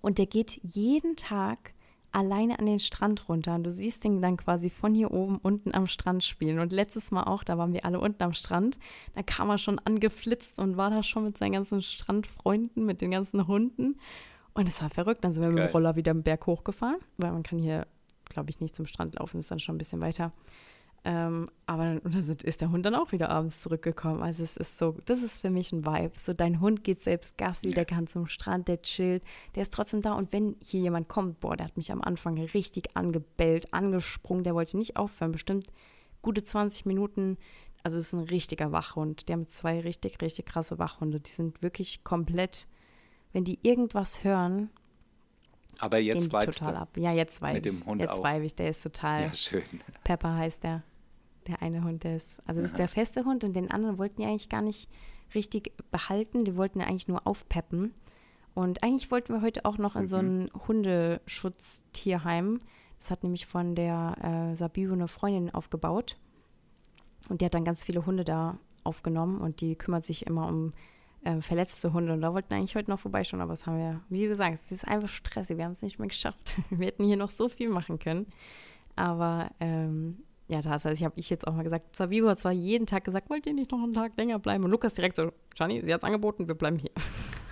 und 0.00 0.18
der 0.18 0.26
geht 0.26 0.60
jeden 0.62 1.16
Tag 1.16 1.74
alleine 2.16 2.58
an 2.58 2.66
den 2.66 2.78
Strand 2.78 3.28
runter. 3.28 3.54
Und 3.54 3.64
du 3.64 3.70
siehst 3.70 4.02
den 4.02 4.22
dann 4.22 4.38
quasi 4.38 4.70
von 4.70 4.94
hier 4.94 5.10
oben 5.10 5.36
unten 5.38 5.74
am 5.74 5.86
Strand 5.86 6.24
spielen. 6.24 6.58
Und 6.58 6.72
letztes 6.72 7.10
Mal 7.10 7.24
auch, 7.24 7.44
da 7.44 7.58
waren 7.58 7.74
wir 7.74 7.84
alle 7.84 8.00
unten 8.00 8.22
am 8.22 8.32
Strand. 8.32 8.78
Da 9.14 9.22
kam 9.22 9.50
er 9.50 9.58
schon 9.58 9.78
angeflitzt 9.80 10.58
und 10.58 10.76
war 10.76 10.90
da 10.90 11.02
schon 11.02 11.24
mit 11.24 11.36
seinen 11.36 11.52
ganzen 11.52 11.82
Strandfreunden, 11.82 12.86
mit 12.86 13.02
den 13.02 13.10
ganzen 13.10 13.46
Hunden. 13.46 14.00
Und 14.54 14.66
es 14.66 14.80
war 14.80 14.88
verrückt. 14.88 15.24
Dann 15.24 15.32
sind 15.32 15.42
wir 15.42 15.48
mit 15.48 15.58
Geil. 15.58 15.68
dem 15.68 15.72
Roller 15.72 15.96
wieder 15.96 16.14
den 16.14 16.22
Berg 16.22 16.46
hochgefahren, 16.46 17.00
weil 17.18 17.32
man 17.32 17.42
kann 17.42 17.58
hier, 17.58 17.86
glaube 18.24 18.48
ich, 18.48 18.60
nicht 18.60 18.74
zum 18.74 18.86
Strand 18.86 19.16
laufen. 19.16 19.38
ist 19.38 19.50
dann 19.50 19.60
schon 19.60 19.74
ein 19.74 19.78
bisschen 19.78 20.00
weiter. 20.00 20.32
Ähm, 21.08 21.46
aber 21.66 22.00
dann, 22.00 22.36
ist 22.42 22.60
der 22.60 22.72
Hund 22.72 22.84
dann 22.84 22.96
auch 22.96 23.12
wieder 23.12 23.30
abends 23.30 23.62
zurückgekommen. 23.62 24.24
Also 24.24 24.42
es 24.42 24.56
ist 24.56 24.76
so, 24.76 24.96
das 25.04 25.22
ist 25.22 25.40
für 25.40 25.50
mich 25.50 25.70
ein 25.70 25.86
Vibe. 25.86 26.10
So 26.18 26.32
dein 26.32 26.60
Hund 26.60 26.82
geht 26.82 26.98
selbst 26.98 27.38
Gassi, 27.38 27.70
der 27.70 27.84
kann 27.84 28.08
zum 28.08 28.26
Strand, 28.26 28.66
der 28.66 28.82
chillt, 28.82 29.22
der 29.54 29.62
ist 29.62 29.72
trotzdem 29.72 30.02
da. 30.02 30.14
Und 30.14 30.32
wenn 30.32 30.56
hier 30.60 30.80
jemand 30.80 31.06
kommt, 31.06 31.38
boah, 31.38 31.56
der 31.56 31.66
hat 31.66 31.76
mich 31.76 31.92
am 31.92 32.02
Anfang 32.02 32.36
richtig 32.38 32.96
angebellt, 32.96 33.72
angesprungen, 33.72 34.42
der 34.42 34.56
wollte 34.56 34.76
nicht 34.76 34.96
aufhören, 34.96 35.30
bestimmt 35.30 35.68
gute 36.22 36.42
20 36.42 36.86
Minuten. 36.86 37.38
Also 37.84 37.98
es 37.98 38.08
ist 38.08 38.12
ein 38.14 38.24
richtiger 38.24 38.72
Wachhund. 38.72 39.28
Der 39.28 39.36
mit 39.36 39.52
zwei 39.52 39.78
richtig, 39.78 40.20
richtig 40.20 40.46
krasse 40.46 40.80
Wachhunde. 40.80 41.20
Die 41.20 41.30
sind 41.30 41.62
wirklich 41.62 42.02
komplett, 42.02 42.66
wenn 43.32 43.44
die 43.44 43.60
irgendwas 43.62 44.24
hören, 44.24 44.70
Aber 45.78 45.98
gehen 45.98 46.06
jetzt 46.16 46.24
die 46.26 46.32
weibst 46.32 46.58
total 46.58 46.74
ab. 46.74 46.96
Ja, 46.96 47.12
jetzt 47.12 47.40
weiß 47.40 47.54
Mit 47.54 47.66
ich. 47.66 47.78
dem 47.78 47.86
Hund 47.86 48.00
jetzt 48.00 48.20
weiß 48.20 48.42
ich, 48.42 48.56
der 48.56 48.70
ist 48.70 48.82
total. 48.82 49.22
Ja, 49.22 49.34
schön. 49.34 49.62
Pepper 50.02 50.34
heißt 50.34 50.64
der. 50.64 50.82
Der 51.46 51.62
eine 51.62 51.84
Hund, 51.84 52.04
der 52.04 52.16
ist. 52.16 52.42
Also 52.46 52.60
das 52.60 52.70
ist 52.70 52.78
der 52.78 52.88
feste 52.88 53.24
Hund 53.24 53.44
und 53.44 53.54
den 53.54 53.70
anderen 53.70 53.98
wollten 53.98 54.20
die 54.20 54.26
eigentlich 54.26 54.48
gar 54.48 54.62
nicht 54.62 54.88
richtig 55.34 55.72
behalten. 55.90 56.44
Die 56.44 56.56
wollten 56.56 56.80
ja 56.80 56.86
eigentlich 56.86 57.08
nur 57.08 57.26
aufpeppen. 57.26 57.94
Und 58.54 58.82
eigentlich 58.82 59.10
wollten 59.10 59.34
wir 59.34 59.42
heute 59.42 59.64
auch 59.64 59.78
noch 59.78 59.96
in 59.96 60.08
so 60.08 60.16
ein 60.16 60.50
Hundeschutztierheim. 60.66 62.58
Das 62.98 63.10
hat 63.10 63.22
nämlich 63.22 63.46
von 63.46 63.74
der 63.74 64.50
äh, 64.52 64.56
Sabiu 64.56 64.92
eine 64.92 65.08
Freundin 65.08 65.50
aufgebaut. 65.50 66.16
Und 67.28 67.40
die 67.40 67.44
hat 67.44 67.54
dann 67.54 67.64
ganz 67.64 67.84
viele 67.84 68.06
Hunde 68.06 68.24
da 68.24 68.58
aufgenommen 68.84 69.40
und 69.40 69.60
die 69.60 69.76
kümmert 69.76 70.06
sich 70.06 70.26
immer 70.26 70.48
um 70.48 70.70
äh, 71.24 71.40
verletzte 71.40 71.92
Hunde. 71.92 72.12
Und 72.12 72.20
da 72.20 72.32
wollten 72.32 72.50
wir 72.50 72.56
eigentlich 72.56 72.76
heute 72.76 72.90
noch 72.90 73.00
vorbeischauen, 73.00 73.42
aber 73.42 73.52
das 73.52 73.66
haben 73.66 73.78
wir, 73.78 74.00
wie 74.08 74.26
gesagt, 74.26 74.54
es 74.54 74.72
ist 74.72 74.86
einfach 74.86 75.08
stressig. 75.08 75.58
Wir 75.58 75.64
haben 75.64 75.72
es 75.72 75.82
nicht 75.82 75.98
mehr 75.98 76.08
geschafft. 76.08 76.56
Wir 76.70 76.86
hätten 76.86 77.04
hier 77.04 77.16
noch 77.16 77.30
so 77.30 77.48
viel 77.48 77.68
machen 77.68 77.98
können. 77.98 78.26
Aber 78.94 79.50
ähm, 79.60 80.22
ja, 80.48 80.62
das 80.62 80.84
heißt, 80.84 80.98
ich 80.98 81.04
habe 81.04 81.18
ich 81.18 81.28
jetzt 81.28 81.46
auch 81.46 81.54
mal 81.54 81.64
gesagt, 81.64 81.96
Sabibu 81.96 82.28
hat 82.28 82.38
zwar 82.38 82.52
jeden 82.52 82.86
Tag 82.86 83.04
gesagt, 83.04 83.28
wollt 83.30 83.46
ihr 83.46 83.54
nicht 83.54 83.72
noch 83.72 83.82
einen 83.82 83.94
Tag 83.94 84.16
länger 84.16 84.38
bleiben? 84.38 84.64
Und 84.64 84.70
Lukas 84.70 84.94
direkt 84.94 85.16
so, 85.16 85.32
Gianni, 85.54 85.82
sie 85.84 85.92
hat 85.92 86.02
es 86.02 86.04
angeboten, 86.04 86.46
wir 86.46 86.54
bleiben 86.54 86.78
hier. 86.78 86.92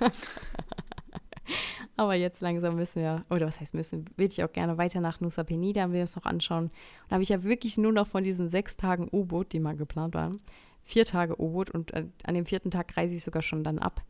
Aber 1.97 2.15
jetzt 2.15 2.41
langsam 2.41 2.77
müssen 2.77 3.03
wir, 3.03 3.25
oder 3.31 3.47
was 3.47 3.61
heißt 3.61 3.75
müssen, 3.75 4.07
würde 4.17 4.33
ich 4.33 4.43
auch 4.43 4.53
gerne 4.53 4.79
weiter 4.79 5.01
nach 5.01 5.21
Nusa 5.21 5.45
Penida, 5.45 5.93
wir 5.93 6.01
das 6.01 6.17
noch 6.17 6.25
anschauen. 6.25 6.65
Und 6.65 6.73
da 7.09 7.15
habe 7.15 7.23
ich 7.23 7.29
ja 7.29 7.45
wirklich 7.45 7.79
nur 7.79 7.93
noch 7.93 8.07
von 8.07 8.25
diesen 8.25 8.49
sechs 8.49 8.77
Tagen 8.77 9.09
U-Boot, 9.13 9.53
die 9.53 9.61
mal 9.61 9.77
geplant 9.77 10.15
waren, 10.15 10.41
vier 10.83 11.05
Tage 11.05 11.41
U-Boot 11.41 11.71
und 11.71 11.93
äh, 11.95 12.07
an 12.25 12.35
dem 12.35 12.47
vierten 12.47 12.71
Tag 12.71 12.97
reise 12.97 13.15
ich 13.15 13.25
sogar 13.25 13.43
schon 13.43 13.65
dann 13.65 13.79
ab. 13.79 14.03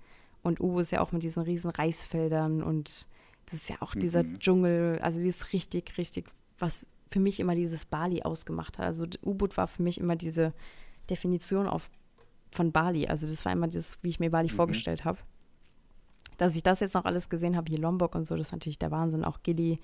Und 0.42 0.61
U-Boot 0.61 0.83
ist 0.83 0.92
ja 0.92 1.01
auch 1.01 1.12
mit 1.12 1.23
diesen 1.23 1.42
riesen 1.42 1.70
Reisfeldern 1.70 2.62
und 2.62 3.09
das 3.47 3.55
ist 3.55 3.68
ja 3.68 3.77
auch 3.81 3.94
dieser 3.94 4.25
Dschungel, 4.38 4.99
also 5.01 5.20
dieses 5.20 5.53
richtig, 5.53 5.99
richtig, 5.99 6.31
was 6.59 6.87
für 7.11 7.21
mich 7.21 7.40
immer 7.40 7.55
dieses 7.55 7.85
Bali 7.87 8.23
ausgemacht 8.23 8.79
hat. 8.79 8.87
Also 8.87 9.07
U-Boot 9.25 9.57
war 9.57 9.67
für 9.67 9.83
mich 9.83 9.99
immer 9.99 10.17
diese 10.17 10.53
Definition 11.11 11.67
auf, 11.67 11.90
von 12.51 12.73
Bali. 12.73 13.07
Also 13.07 13.27
das 13.27 13.45
war 13.45 13.53
immer 13.53 13.69
das, 13.69 13.99
wie 14.03 14.09
ich 14.09 14.21
mir 14.21 14.31
Bali 14.31 14.49
vorgestellt 14.49 15.05
habe. 15.05 15.19
Dass 16.38 16.57
ich 16.57 16.62
das 16.64 16.81
jetzt 16.81 16.95
noch 16.95 17.05
alles 17.05 17.29
gesehen 17.29 17.57
habe, 17.57 17.71
hier 17.71 17.79
Lombok 17.79 18.14
und 18.14 18.27
so, 18.27 18.37
das 18.37 18.49
ist 18.49 18.53
natürlich 18.53 18.79
der 18.79 18.90
Wahnsinn. 18.90 19.25
Auch 19.25 19.43
Gili, 19.45 19.79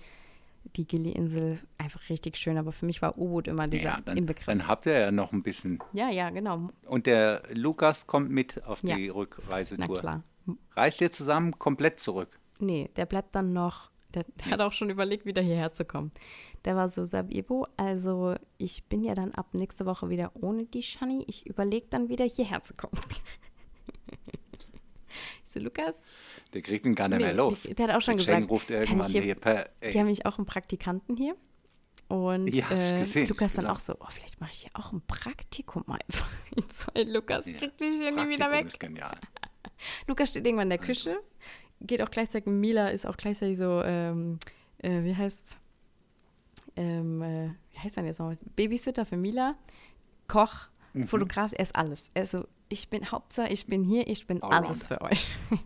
die 0.77 0.85
Gili-Insel, 0.87 1.59
einfach 1.79 2.09
richtig 2.09 2.37
schön. 2.37 2.59
Aber 2.59 2.73
für 2.73 2.87
mich 2.87 3.01
war 3.03 3.17
U-Boot 3.19 3.47
immer 3.47 3.69
dieser 3.69 3.85
Ja, 3.85 4.01
dann, 4.05 4.17
Inbegriff. 4.17 4.47
dann 4.47 4.67
habt 4.67 4.87
ihr 4.87 4.99
ja 4.99 5.11
noch 5.13 5.33
ein 5.33 5.43
bisschen. 5.45 5.79
ja, 5.93 6.11
ja, 6.11 6.31
genau. 6.31 6.71
Und 6.87 7.07
der 7.07 7.43
Lukas 7.53 8.07
kommt 8.09 8.31
mit 8.31 8.65
auf 8.67 8.83
Ja. 8.83 8.97
die 8.97 9.09
Na 9.09 9.15
Rückreisetour. 9.15 9.99
klar. 9.99 10.23
Reist 10.75 11.01
ihr 11.01 11.13
zusammen 11.13 11.57
komplett 11.59 12.01
zurück? 12.01 12.41
Nee, 12.59 12.91
der 12.97 13.07
bleibt 13.07 13.35
dann 13.37 13.53
noch, 13.53 13.91
der, 14.15 14.25
der 14.25 14.47
hat 14.53 14.61
auch 14.61 14.73
schon 14.73 14.91
überlegt, 14.91 15.25
wieder 15.27 15.43
hierher 15.43 15.73
zu 15.73 15.85
kommen. 15.85 16.11
Der 16.65 16.77
war 16.77 16.89
so, 16.89 17.07
Sabibo, 17.07 17.67
also 17.77 18.35
ich 18.59 18.85
bin 18.85 19.03
ja 19.03 19.15
dann 19.15 19.33
ab 19.33 19.55
nächste 19.55 19.87
Woche 19.87 20.11
wieder 20.11 20.33
ohne 20.35 20.67
die 20.67 20.83
Shani. 20.83 21.25
Ich 21.27 21.47
überlege 21.47 21.87
dann 21.89 22.09
wieder 22.09 22.25
hierher 22.27 22.63
zu 22.63 22.75
kommen. 22.75 22.93
ich 25.45 25.51
so, 25.51 25.59
Lukas, 25.61 26.05
Der 26.53 26.63
kriegt 26.63 26.85
ihn 26.85 26.95
gar 26.95 27.09
nicht 27.09 27.19
Nee, 27.19 27.25
mehr 27.25 27.35
los. 27.35 27.63
Der 27.63 27.89
hat 27.89 27.97
auch 27.97 28.01
schon 28.01 28.19
Der 28.19 28.27
Cheng 28.27 28.35
gesagt, 28.43 28.51
ruft 28.51 28.69
kann 28.69 28.77
irgendwann 28.77 29.07
ich 29.07 29.13
hier, 29.13 29.23
hier 29.23 29.35
per. 29.37 29.71
Die 29.83 29.99
haben 29.99 30.07
mich 30.07 30.27
auch 30.27 30.37
einen 30.39 30.47
Praktikanten 30.47 31.17
hier. 31.17 31.35
Und 32.09 32.49
Ja, 32.49 32.69
äh, 32.71 33.25
Lukas 33.27 33.53
dann 33.55 33.65
genau. 33.67 33.77
auch 33.77 33.81
so, 33.81 33.95
oh, 34.01 34.07
vielleicht 34.11 34.41
mache 34.41 34.51
ich 34.53 34.63
hier 34.63 34.71
auch 34.75 34.93
ein 34.93 35.01
Praktikum 35.07 35.85
einfach. 35.89 36.29
So, 36.73 36.91
ey, 36.95 37.05
Lukas, 37.05 37.47
ja, 37.51 37.57
krieg 37.59 37.79
dich 37.79 37.97
hier 37.99 38.11
nie 38.11 38.29
wieder 38.29 38.51
weg. 38.51 38.67
ist 38.67 38.81
genial. 38.81 39.17
Lukas 40.09 40.31
steht 40.31 40.45
irgendwann 40.45 40.67
in 40.71 40.71
der 40.71 40.79
Küche, 40.79 41.17
geht 41.81 42.03
auch 42.03 42.11
gleichzeitig, 42.11 42.47
Mila 42.53 42.89
ist 42.89 43.07
auch 43.07 43.17
gleichzeitig 43.17 43.59
so, 43.59 43.81
ähm, 43.85 44.41
äh, 44.79 45.05
wie 45.05 45.15
heißt's? 45.15 45.57
Ähm, 46.77 47.23
äh, 47.23 47.49
wie 47.75 47.79
heißt 47.81 47.97
denn 47.97 48.07
jetzt 48.07 48.19
noch? 48.21 48.33
Babysitter 48.57 49.05
für 49.05 49.17
Mila, 49.17 49.55
Koch, 50.29 50.69
Mhm. 50.93 51.07
Fotograf, 51.07 51.53
er 51.53 51.61
ist 51.61 51.77
alles. 51.77 52.11
Er 52.15 52.25
ist 52.25 52.33
so, 52.33 52.49
ich 52.69 52.91
bin 52.91 53.13
Hauptsache, 53.13 53.47
ich 53.49 53.67
bin 53.67 53.85
hier, 53.85 54.09
ich 54.09 54.27
bin 54.27 54.43
alles 54.43 54.89
für 54.89 55.01
euch. 55.03 55.37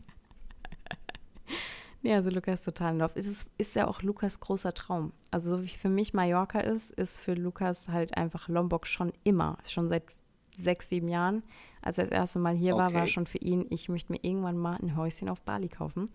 ja, 2.03 2.17
also 2.17 2.29
Lukas 2.31 2.63
total 2.63 2.93
in 2.93 2.99
Love. 2.99 3.13
Es 3.15 3.27
ist, 3.27 3.49
ist 3.57 3.75
ja 3.75 3.87
auch 3.87 4.03
Lukas 4.03 4.39
großer 4.41 4.75
Traum. 4.75 5.13
Also 5.31 5.57
so 5.57 5.63
wie 5.63 5.69
für 5.69 5.89
mich 5.89 6.13
Mallorca 6.13 6.61
ist, 6.61 6.91
ist 6.93 7.19
für 7.21 7.33
Lukas 7.35 7.89
halt 7.89 8.17
einfach 8.19 8.49
Lombok 8.49 8.87
schon 8.87 9.13
immer, 9.25 9.57
schon 9.67 9.89
seit 9.89 10.05
sechs, 10.59 10.91
sieben 10.91 11.09
Jahren. 11.09 11.43
Als 11.81 11.97
er 11.99 12.05
das 12.05 12.13
erste 12.13 12.39
Mal 12.39 12.55
hier 12.55 12.77
war, 12.77 12.93
war 12.93 13.03
Okay. 13.03 13.13
schon 13.13 13.27
für 13.27 13.39
ihn, 13.39 13.67
ich 13.71 13.89
möchte 13.89 14.13
mir 14.13 14.19
irgendwann 14.23 14.59
mal 14.59 14.77
ein 14.77 14.95
Häuschen 14.97 15.29
auf 15.31 15.41
Bali 15.41 15.69
kaufen. 15.69 16.11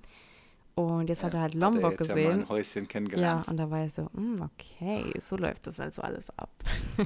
Und 0.79 1.09
jetzt 1.09 1.23
hat 1.23 1.33
er 1.33 1.41
halt 1.41 1.55
Hat 1.55 1.59
Lombok 1.59 1.83
er 1.83 1.89
jetzt 1.91 2.07
Ja, 2.09 2.15
mal 2.15 2.21
gesehen. 2.23 2.41
ein 2.43 2.49
Häuschen 2.49 2.83
Ja, 2.83 2.89
kennengelernt. 2.89 3.47
und 3.49 3.57
da 3.57 3.69
war 3.69 3.83
ich 3.85 3.93
so, 3.93 4.09
"Hm, 4.13 4.41
okay, 4.41 5.11
so 5.19 5.35
läuft 5.35 5.67
das 5.67 5.79
also 5.79 6.01
alles 6.01 6.29
ab. 6.37 6.49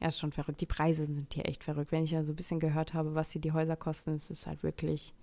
ja, 0.00 0.08
ist 0.08 0.18
schon 0.18 0.32
verrückt. 0.32 0.60
Die 0.60 0.66
Preise 0.66 1.04
sind 1.06 1.32
hier 1.32 1.46
echt 1.46 1.62
verrückt. 1.64 1.92
Wenn 1.92 2.04
ich 2.04 2.10
ja 2.10 2.22
so 2.24 2.32
ein 2.32 2.36
bisschen 2.36 2.58
gehört 2.60 2.94
habe, 2.94 3.14
was 3.14 3.30
hier 3.30 3.40
die 3.40 3.52
Häuser 3.52 3.76
kosten, 3.76 4.14
ist 4.14 4.30
es 4.30 4.46
halt 4.46 4.62
wirklich. 4.62 5.14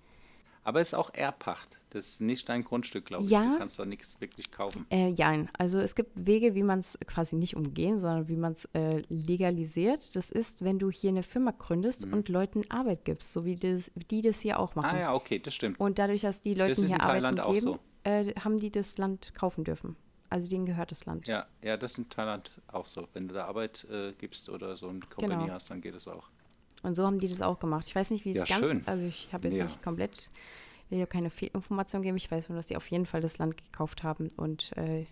Aber 0.64 0.80
es 0.80 0.88
ist 0.88 0.94
auch 0.94 1.12
Erbpacht. 1.12 1.78
Das 1.90 2.06
ist 2.06 2.20
nicht 2.20 2.48
dein 2.48 2.64
Grundstück, 2.64 3.06
glaube 3.06 3.24
ich. 3.24 3.30
Ja. 3.30 3.52
Du 3.52 3.58
kannst 3.58 3.78
da 3.78 3.84
nichts 3.84 4.20
wirklich 4.20 4.50
kaufen. 4.50 4.86
Äh, 4.90 5.10
ja, 5.10 5.34
also 5.58 5.78
es 5.78 5.94
gibt 5.94 6.12
Wege, 6.14 6.54
wie 6.54 6.62
man 6.62 6.78
es 6.78 6.98
quasi 7.06 7.36
nicht 7.36 7.56
umgehen, 7.56 7.98
sondern 8.00 8.28
wie 8.28 8.36
man 8.36 8.52
es 8.52 8.64
äh, 8.72 9.02
legalisiert. 9.08 10.14
Das 10.16 10.30
ist, 10.30 10.64
wenn 10.64 10.78
du 10.78 10.90
hier 10.90 11.10
eine 11.10 11.22
Firma 11.22 11.52
gründest 11.56 12.04
und 12.04 12.28
Leuten 12.28 12.62
Arbeit 12.70 13.04
gibst, 13.04 13.32
so 13.32 13.44
wie 13.44 13.56
das, 13.56 13.90
die 14.10 14.22
das 14.22 14.40
hier 14.40 14.58
auch 14.58 14.74
machen. 14.74 14.90
Mhm. 14.90 14.96
Ah 14.96 15.00
ja, 15.00 15.14
okay, 15.14 15.38
das 15.38 15.54
stimmt. 15.54 15.78
Und 15.80 15.98
dadurch, 15.98 16.22
dass 16.22 16.40
die 16.42 16.54
Leuten 16.54 16.72
ist 16.72 16.86
hier 16.86 17.04
auch 17.04 17.52
geben, 17.52 17.60
so. 17.60 17.78
äh, 18.04 18.32
haben 18.40 18.58
die 18.58 18.70
das 18.70 18.96
Land 18.98 19.34
kaufen 19.34 19.64
dürfen. 19.64 19.96
Also 20.30 20.48
denen 20.48 20.64
gehört 20.64 20.90
das 20.90 21.04
Land. 21.04 21.26
Ja, 21.26 21.46
ja, 21.60 21.76
das 21.76 21.92
ist 21.92 21.98
in 21.98 22.08
Thailand 22.08 22.50
auch 22.68 22.86
so. 22.86 23.06
Wenn 23.12 23.28
du 23.28 23.34
da 23.34 23.44
Arbeit 23.44 23.86
äh, 23.90 24.12
gibst 24.16 24.48
oder 24.48 24.76
so 24.76 24.88
eine 24.88 25.00
Kompanie 25.00 25.42
Genau. 25.44 25.52
hast, 25.52 25.68
dann 25.70 25.82
geht 25.82 25.94
es 25.94 26.08
auch. 26.08 26.30
Und 26.82 26.94
so 26.96 27.04
haben 27.06 27.18
die 27.20 27.28
das 27.28 27.42
auch 27.42 27.58
gemacht. 27.58 27.86
Ich 27.86 27.94
weiß 27.94 28.10
nicht, 28.10 28.24
wie 28.24 28.30
es 28.30 28.36
Ja, 28.38 28.44
ganz, 28.44 28.66
schön. 28.70 28.82
also 28.86 29.04
ich 29.04 29.28
habe 29.32 29.48
jetzt 29.48 29.56
Ja. 29.58 29.64
nicht 29.64 29.82
komplett, 29.82 30.30
will 30.90 30.98
ja 30.98 31.06
keine 31.06 31.30
Fehlinformation 31.30 32.02
geben. 32.02 32.16
Ich 32.16 32.30
weiß 32.30 32.48
nur, 32.48 32.56
dass 32.56 32.66
die 32.66 32.76
auf 32.76 32.90
jeden 32.90 33.06
Fall 33.06 33.20
das 33.20 33.38
Land 33.38 33.56
gekauft 33.56 34.02
haben 34.02 34.30
und 34.36 34.76
äh, 34.76 35.06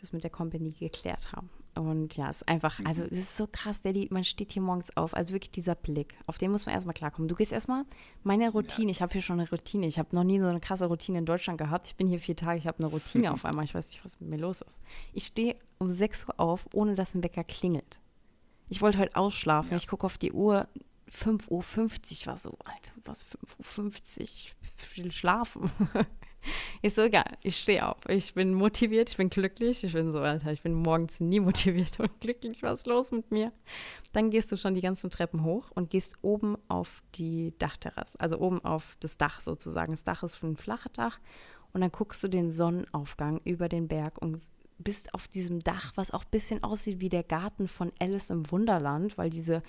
das 0.00 0.12
mit 0.12 0.22
der 0.24 0.30
Company 0.30 0.72
geklärt 0.72 1.32
haben. 1.32 1.50
Und 1.76 2.16
ja, 2.16 2.28
es 2.30 2.38
ist 2.38 2.48
einfach, 2.48 2.80
also 2.84 3.02
Mhm. 3.02 3.08
es 3.12 3.18
ist 3.18 3.36
so 3.36 3.46
krass, 3.50 3.82
Daddy, 3.82 4.08
man 4.10 4.24
steht 4.24 4.50
hier 4.52 4.62
morgens 4.62 4.96
auf, 4.96 5.14
also 5.14 5.32
wirklich 5.32 5.52
dieser 5.52 5.76
Blick, 5.76 6.16
auf 6.26 6.36
den 6.36 6.50
muss 6.50 6.66
man 6.66 6.74
erstmal 6.74 6.94
klarkommen. 6.94 7.28
Du 7.28 7.36
gehst 7.36 7.52
erstmal, 7.52 7.84
meine 8.24 8.50
Routine, 8.50 8.90
ich 8.90 9.00
habe 9.00 9.12
hier 9.12 9.22
schon 9.22 9.38
eine 9.38 9.48
Routine, 9.48 9.86
ich 9.86 9.96
habe 10.00 10.08
noch 10.16 10.24
nie 10.24 10.40
so 10.40 10.46
eine 10.46 10.58
krasse 10.58 10.86
Routine 10.86 11.18
in 11.18 11.26
Deutschland 11.26 11.56
gehabt. 11.58 11.86
Ich 11.86 11.94
bin 11.94 12.08
hier 12.08 12.18
vier 12.18 12.34
Tage, 12.34 12.58
ich 12.58 12.66
habe 12.66 12.78
eine 12.80 12.88
Routine 12.88 13.32
auf 13.32 13.44
einmal, 13.44 13.64
ich 13.64 13.74
weiß 13.76 13.86
nicht, 13.86 14.04
was 14.04 14.18
mit 14.18 14.30
mir 14.30 14.38
los 14.38 14.62
ist. 14.62 14.78
Ich 15.12 15.26
stehe 15.26 15.54
um 15.78 15.88
6 15.90 16.26
Uhr 16.28 16.40
auf, 16.40 16.66
ohne 16.72 16.96
dass 16.96 17.14
ein 17.14 17.22
Wecker 17.22 17.44
klingelt. 17.44 18.00
Ich 18.70 18.82
wollte 18.82 18.98
heute 18.98 19.14
ausschlafen. 19.16 19.70
Ja. 19.70 19.76
Ich 19.76 19.86
gucke 19.86 20.04
auf 20.04 20.18
die 20.18 20.32
Uhr. 20.32 20.66
5.50 21.10 21.50
Uhr 22.22 22.26
war 22.26 22.36
so, 22.36 22.56
Alter, 22.64 22.92
was 23.04 23.24
5.50 23.62 24.46
Uhr? 24.46 25.04
Will 25.04 25.12
schlafen. 25.12 25.70
Ist 26.82 26.96
so 26.96 27.02
egal. 27.02 27.36
Ich 27.42 27.56
stehe 27.56 27.86
auf. 27.86 27.98
Ich 28.08 28.34
bin 28.34 28.54
motiviert, 28.54 29.10
ich 29.10 29.16
bin 29.16 29.28
glücklich. 29.28 29.82
Ich 29.84 29.92
bin 29.92 30.12
so, 30.12 30.18
Alter, 30.18 30.52
ich 30.52 30.62
bin 30.62 30.72
morgens 30.72 31.20
nie 31.20 31.40
motiviert 31.40 31.98
und 32.00 32.10
glücklich. 32.20 32.62
Was 32.62 32.80
ist 32.80 32.86
los 32.86 33.10
mit 33.10 33.30
mir? 33.30 33.52
Dann 34.12 34.30
gehst 34.30 34.50
du 34.52 34.56
schon 34.56 34.74
die 34.74 34.80
ganzen 34.80 35.10
Treppen 35.10 35.44
hoch 35.44 35.70
und 35.74 35.90
gehst 35.90 36.16
oben 36.22 36.56
auf 36.68 37.02
die 37.16 37.54
Dachterrasse. 37.58 38.20
Also 38.20 38.38
oben 38.38 38.64
auf 38.64 38.96
das 39.00 39.16
Dach 39.18 39.40
sozusagen. 39.40 39.92
Das 39.92 40.04
Dach 40.04 40.22
ist 40.22 40.42
ein 40.42 40.56
flaches 40.56 40.92
Dach. 40.92 41.18
Und 41.72 41.80
dann 41.80 41.90
guckst 41.90 42.22
du 42.22 42.28
den 42.28 42.50
Sonnenaufgang 42.50 43.40
über 43.44 43.68
den 43.68 43.88
Berg 43.88 44.18
und 44.22 44.40
bist 44.78 45.12
auf 45.12 45.28
diesem 45.28 45.60
Dach, 45.60 45.92
was 45.96 46.12
auch 46.12 46.24
ein 46.24 46.30
bisschen 46.30 46.62
aussieht 46.62 47.00
wie 47.00 47.08
der 47.08 47.24
Garten 47.24 47.68
von 47.68 47.92
Alice 47.98 48.30
im 48.30 48.50
Wunderland, 48.50 49.18
weil 49.18 49.28
diese 49.28 49.62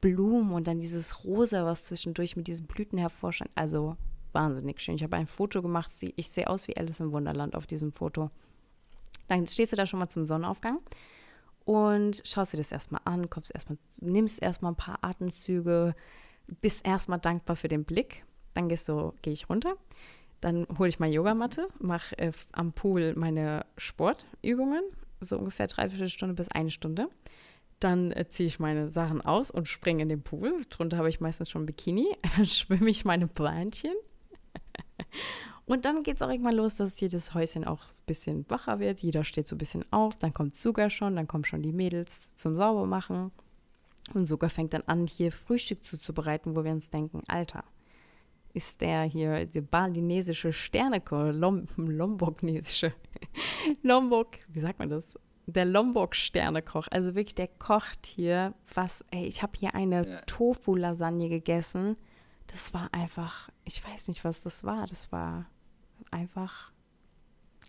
Blumen 0.00 0.52
und 0.52 0.66
dann 0.66 0.80
dieses 0.80 1.24
Rosa, 1.24 1.64
was 1.64 1.84
zwischendurch 1.84 2.36
mit 2.36 2.46
diesen 2.46 2.66
Blüten 2.66 2.98
hervorscheint. 2.98 3.50
Also 3.54 3.96
wahnsinnig 4.32 4.80
schön. 4.80 4.96
Ich 4.96 5.02
habe 5.02 5.16
ein 5.16 5.26
Foto 5.26 5.62
gemacht. 5.62 5.90
Ich 6.16 6.30
sehe 6.30 6.48
aus 6.48 6.68
wie 6.68 6.76
Alice 6.76 7.00
im 7.00 7.12
Wunderland 7.12 7.54
auf 7.54 7.66
diesem 7.66 7.92
Foto. 7.92 8.30
Dann 9.28 9.46
stehst 9.46 9.72
du 9.72 9.76
da 9.76 9.86
schon 9.86 9.98
mal 9.98 10.08
zum 10.08 10.24
Sonnenaufgang 10.24 10.78
und 11.64 12.22
schaust 12.24 12.52
dir 12.52 12.58
das 12.58 12.70
erstmal 12.70 13.00
an, 13.04 13.28
kommst 13.28 13.52
erstmal, 13.52 13.78
nimmst 14.00 14.40
erstmal 14.40 14.72
ein 14.72 14.76
paar 14.76 15.02
Atemzüge, 15.02 15.94
bist 16.60 16.86
erstmal 16.86 17.18
dankbar 17.18 17.56
für 17.56 17.68
den 17.68 17.84
Blick. 17.84 18.24
Dann 18.54 18.68
gehst 18.68 18.88
du, 18.88 19.12
gehe 19.22 19.32
ich 19.32 19.48
runter. 19.50 19.76
Dann 20.40 20.66
hole 20.78 20.88
ich 20.88 21.00
meine 21.00 21.14
Yogamatte, 21.14 21.68
mache 21.80 22.16
äh, 22.18 22.32
am 22.52 22.72
Pool 22.72 23.14
meine 23.16 23.66
Sportübungen, 23.78 24.82
so 25.20 25.38
ungefähr 25.38 25.66
dreiviertel 25.66 26.08
Stunde 26.08 26.34
bis 26.34 26.50
eine 26.50 26.70
Stunde. 26.70 27.08
Dann 27.80 28.10
äh, 28.12 28.28
ziehe 28.28 28.46
ich 28.46 28.58
meine 28.58 28.88
Sachen 28.88 29.20
aus 29.20 29.50
und 29.50 29.68
springe 29.68 30.02
in 30.02 30.08
den 30.08 30.22
Pool. 30.22 30.64
Drunter 30.70 30.96
habe 30.98 31.08
ich 31.08 31.20
meistens 31.20 31.50
schon 31.50 31.62
ein 31.62 31.66
Bikini. 31.66 32.16
Dann 32.36 32.46
schwimme 32.46 32.88
ich 32.88 33.04
meine 33.04 33.26
Beinchen. 33.26 33.94
Und 35.66 35.84
dann 35.84 36.04
geht 36.04 36.16
es 36.16 36.22
auch 36.22 36.30
irgendwann 36.30 36.54
los, 36.54 36.76
dass 36.76 36.94
das 36.96 37.34
Häuschen 37.34 37.64
auch 37.64 37.82
ein 37.82 38.06
bisschen 38.06 38.48
wacher 38.48 38.78
wird. 38.78 39.00
Jeder 39.00 39.24
steht 39.24 39.48
so 39.48 39.56
ein 39.56 39.58
bisschen 39.58 39.84
auf. 39.90 40.16
Dann 40.16 40.32
kommt 40.32 40.54
Suga 40.54 40.90
schon, 40.90 41.16
dann 41.16 41.26
kommen 41.26 41.44
schon 41.44 41.60
die 41.60 41.72
Mädels 41.72 42.36
zum 42.36 42.54
Saubermachen. 42.54 43.32
Und 44.14 44.26
Suga 44.26 44.48
fängt 44.48 44.74
dann 44.74 44.84
an, 44.86 45.08
hier 45.08 45.32
Frühstück 45.32 45.82
zuzubereiten, 45.82 46.54
wo 46.54 46.62
wir 46.62 46.70
uns 46.70 46.90
denken, 46.90 47.24
Alter, 47.26 47.64
ist 48.54 48.80
der 48.80 49.02
hier, 49.02 49.44
der 49.44 49.60
balinesische 49.60 50.52
Sternekoch, 50.52 51.32
Lom 51.32 51.64
Lomboknesische, 51.76 52.92
Lombok, 53.82 54.28
wie 54.48 54.60
sagt 54.60 54.78
man 54.78 54.88
das? 54.88 55.18
Der 55.46 55.64
Lombok-Sternekoch. 55.64 56.88
Also 56.90 57.14
wirklich, 57.14 57.34
der 57.36 57.48
kocht 57.48 58.06
hier 58.06 58.54
was, 58.74 59.04
ey, 59.10 59.26
ich 59.26 59.42
habe 59.42 59.52
hier 59.58 59.74
eine 59.74 60.08
Ja. 60.08 60.20
Tofu-Lasagne 60.22 61.28
gegessen. 61.28 61.96
Das 62.48 62.74
war 62.74 62.88
einfach, 62.92 63.48
ich 63.64 63.84
weiß 63.84 64.08
nicht, 64.08 64.24
was 64.24 64.40
das 64.42 64.64
war. 64.64 64.86
Das 64.86 65.10
war 65.12 65.46
einfach 66.10 66.72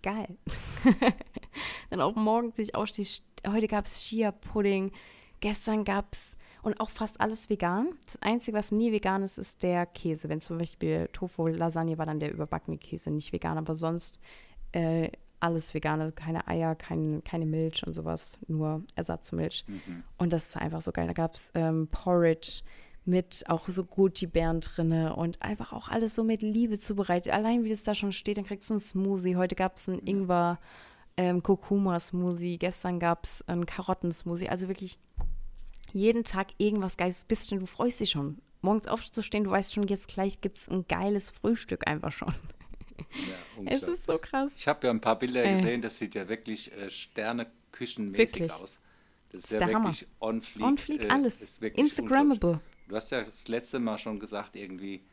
geil. 0.02 0.38
Dann 1.90 2.02
auch 2.02 2.16
morgens 2.16 2.58
sich 2.58 2.76
aufstehe, 2.76 3.06
heute 3.48 3.68
gab 3.68 3.86
es 3.86 4.02
Chia-Pudding, 4.04 4.92
gestern 5.40 5.84
gab 5.84 6.14
es 6.14 6.38
und 6.62 6.80
auch 6.80 6.90
fast 6.90 7.22
alles 7.22 7.50
vegan. 7.50 7.90
Das 8.06 8.22
Einzige, 8.22 8.58
was 8.58 8.72
nie 8.72 8.92
vegan 8.92 9.24
ist, 9.24 9.38
ist 9.38 9.64
der 9.64 9.86
Käse. 9.86 10.30
Wenn 10.30 10.42
zum 10.42 10.58
Beispiel 10.58 11.08
Tofu-Lasagne 11.14 11.98
war, 11.98 12.06
dann 12.06 12.20
der 12.20 12.32
überbackene 12.34 12.78
Käse 12.78 13.10
nicht 13.12 13.32
vegan, 13.32 13.58
aber 13.58 13.76
sonst 13.76 14.20
äh, 14.74 15.10
alles 15.40 15.74
vegan. 15.74 16.14
Keine 16.16 16.48
Eier, 16.48 16.76
kein, 16.76 17.24
keine 17.24 17.46
Milch 17.46 17.86
und 17.86 17.94
sowas, 17.94 18.40
nur 18.48 18.84
Ersatzmilch. 18.96 19.66
Und 20.18 20.34
das 20.34 20.50
ist 20.50 20.58
einfach 20.58 20.82
so 20.82 20.92
geil. 20.92 21.08
Da 21.08 21.14
gab 21.14 21.36
es 21.36 21.52
ähm, 21.56 21.88
Porridge 21.92 22.62
mit 23.06 23.46
auch 23.48 23.70
so 23.70 23.86
Goji-Beeren 23.86 24.60
drinne 24.60 25.16
und 25.16 25.42
einfach 25.42 25.72
auch 25.72 25.88
alles 25.88 26.14
so 26.14 26.24
mit 26.24 26.42
Liebe 26.42 26.78
zubereitet. 26.78 27.32
Allein 27.32 27.64
wie 27.64 27.70
das 27.70 27.84
da 27.84 27.96
schon 27.96 28.12
steht, 28.12 28.38
dann 28.38 28.46
kriegst 28.46 28.70
du 28.70 28.74
einen 28.74 28.82
Smoothie. 28.82 29.38
Heute 29.38 29.56
gab 29.56 29.78
es 29.78 29.88
einen 29.88 30.00
Ingwer 30.06 30.60
ähm, 31.16 31.42
Kurkuma-Smoothie. 31.42 32.58
Gestern 32.58 33.00
gab 33.00 33.24
es 33.24 33.48
einen 33.48 33.66
Karotten-Smoothie. 33.66 34.50
Also 34.50 34.68
wirklich 34.68 35.00
jeden 35.94 36.26
Tag 36.26 36.48
irgendwas 36.58 36.98
Geiles. 36.98 37.24
Bist 37.24 37.50
schon, 37.50 37.60
du 37.60 37.66
freust 37.66 38.02
dich 38.02 38.12
schon. 38.12 38.40
Morgens 38.62 38.88
aufzustehen, 38.88 39.46
du 39.46 39.52
weißt 39.52 39.74
schon, 39.74 39.88
jetzt 39.88 40.08
gleich 40.10 40.42
gibt 40.42 40.58
es 40.58 40.68
ein 40.68 40.86
geiles 40.88 41.30
Frühstück 41.30 41.88
einfach 41.88 42.12
schon. 42.12 42.34
Ja, 42.98 43.72
Es 43.72 43.84
ist 43.84 44.06
so 44.06 44.18
krass. 44.18 44.54
Ich 44.58 44.68
habe 44.68 44.88
ja 44.88 44.92
ein 44.92 45.02
paar 45.02 45.18
Bilder 45.20 45.44
Äh. 45.44 45.52
gesehen, 45.52 45.82
das 45.82 45.98
sieht 45.98 46.16
ja 46.16 46.28
wirklich 46.30 46.72
äh, 46.74 46.90
Sterneküchenmäßig 46.90 48.42
Wirklich. 48.42 48.52
aus. 48.54 48.80
Das 49.30 49.40
ist, 49.44 49.46
ist 49.46 49.52
ja 49.52 49.60
der 49.66 49.76
Hammer. 49.76 49.86
wirklich 49.90 50.08
on 50.20 50.42
fleek. 50.42 50.66
On 50.66 50.78
fleek, 50.78 51.04
äh, 51.06 51.10
alles. 51.10 51.42
ist 51.42 51.62
wirklich 51.62 51.80
Instagrammable. 51.86 52.60
Du 52.88 52.96
hast 52.96 53.10
ja 53.12 53.24
das 53.24 53.48
letzte 53.48 53.80
Mal 53.80 53.98
schon 53.98 54.20
gesagt, 54.20 54.56
irgendwie, 54.56 55.04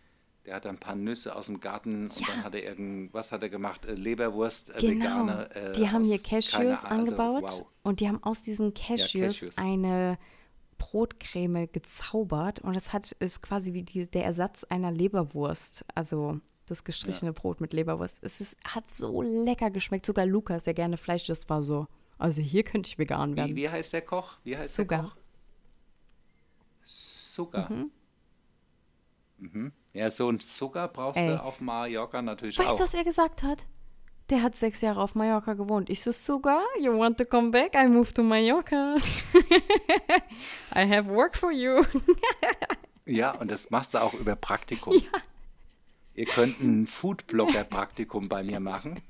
der 0.46 0.56
hat 0.56 0.66
ein 0.66 0.78
paar 0.78 0.94
Nüsse 0.94 1.34
aus 1.34 1.46
dem 1.46 1.58
Garten 1.60 2.04
und 2.04 2.20
Ja. 2.20 2.26
dann 2.28 2.44
hat 2.44 2.54
er 2.54 2.62
irgend, 2.62 3.12
was 3.12 3.32
hat 3.32 3.42
er 3.42 3.48
gemacht? 3.48 3.84
Äh, 3.86 3.94
Leberwurst, 3.94 4.70
äh, 4.70 4.80
Genau. 4.80 5.26
vegane. 5.26 5.50
Äh, 5.54 5.72
die 5.72 5.88
haben 5.90 6.04
hier 6.04 6.14
aus- 6.14 6.22
keine 6.22 6.42
Cashews 6.42 6.84
Ahnung, 6.84 7.00
also, 7.08 7.16
angebaut 7.16 7.42
wow. 7.58 7.66
und 7.82 8.00
die 8.00 8.08
haben 8.08 8.22
aus 8.22 8.42
diesen 8.42 8.72
Cashews, 8.74 9.40
Cashews. 9.40 9.58
eine 9.58 10.18
Brotcreme 10.78 11.68
gezaubert 11.72 12.60
und 12.60 12.74
das 12.76 12.92
hat 12.92 13.12
ist 13.12 13.42
quasi 13.42 13.72
wie 13.72 13.82
die, 13.82 14.06
der 14.06 14.24
Ersatz 14.24 14.64
einer 14.64 14.92
Leberwurst, 14.92 15.84
also 15.94 16.40
das 16.66 16.84
gestrichene 16.84 17.32
Brot 17.32 17.60
mit 17.60 17.72
Leberwurst. 17.72 18.18
Es 18.22 18.40
ist, 18.40 18.56
hat 18.64 18.90
so 18.90 19.22
lecker 19.22 19.70
geschmeckt. 19.70 20.06
Sogar 20.06 20.26
Lukas, 20.26 20.64
der 20.64 20.74
gerne 20.74 20.96
Fleisch 20.96 21.28
isst, 21.28 21.48
war 21.50 21.62
so. 21.62 21.86
Also 22.18 22.40
hier 22.42 22.62
könnte 22.62 22.88
ich 22.88 22.98
vegan 22.98 23.32
Wie, 23.32 23.36
werden. 23.36 23.56
wie 23.56 23.68
heißt 23.68 23.92
der 23.92 24.02
Koch? 24.02 24.38
Wie 24.44 24.56
heißt 24.56 24.74
Sugar. 24.74 25.00
der 25.00 25.08
Koch? 25.10 25.16
Zucker. 26.84 27.68
Mhm. 29.38 29.72
Ja, 29.92 30.10
so 30.10 30.28
ein 30.28 30.40
Zucker 30.40 30.88
brauchst 30.88 31.18
Ey. 31.18 31.28
du 31.28 31.42
auf 31.42 31.60
Mallorca 31.60 32.22
natürlich 32.22 32.58
Weißt 32.58 32.70
auch. 32.70 32.76
du, 32.76 32.82
was 32.84 32.94
er 32.94 33.04
gesagt 33.04 33.42
hat? 33.42 33.66
Der 34.30 34.42
hat 34.42 34.56
sechs 34.56 34.80
Jahre 34.80 35.00
auf 35.02 35.14
Mallorca 35.14 35.52
gewohnt. 35.54 35.90
Ich 35.90 36.02
so, 36.02 36.10
Suga, 36.12 36.62
you 36.80 36.96
want 36.96 37.18
to 37.18 37.24
come 37.26 37.50
back? 37.50 37.74
I 37.74 37.86
moved 37.88 38.14
to 38.14 38.22
Mallorca. 38.22 38.96
I 40.74 40.88
have 40.88 41.08
work 41.08 41.36
for 41.36 41.50
you. 41.52 41.82
Ja, 43.06 43.32
und 43.38 43.50
das 43.50 43.68
machst 43.68 43.92
du 43.92 43.98
auch 44.00 44.14
über 44.14 44.34
Praktikum. 44.34 44.94
Ihr 46.14 46.26
könnt 46.26 46.60
ein 46.60 46.86
Foodblogger-Praktikum 46.86 48.28
bei 48.28 48.42
mir 48.42 48.60
machen 48.60 49.00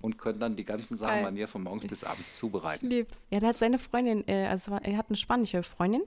und 0.00 0.16
könnt 0.18 0.40
dann 0.40 0.56
die 0.56 0.64
ganzen 0.64 0.96
Sachen 0.96 1.14
Geil. 1.14 1.24
bei 1.24 1.30
mir 1.32 1.48
von 1.48 1.62
morgens 1.62 1.86
bis 1.86 2.04
abends 2.04 2.28
Ich 2.30 2.36
zubereiten. 2.36 2.88
lieb's. 2.88 3.26
Ja, 3.30 3.40
der 3.40 3.50
hat 3.50 3.58
seine 3.58 3.78
Freundin, 3.78 4.26
äh, 4.28 4.46
also 4.46 4.72
er 4.82 4.96
hat 4.96 5.06
eine 5.08 5.16
spanische 5.16 5.62
Freundin 5.62 6.02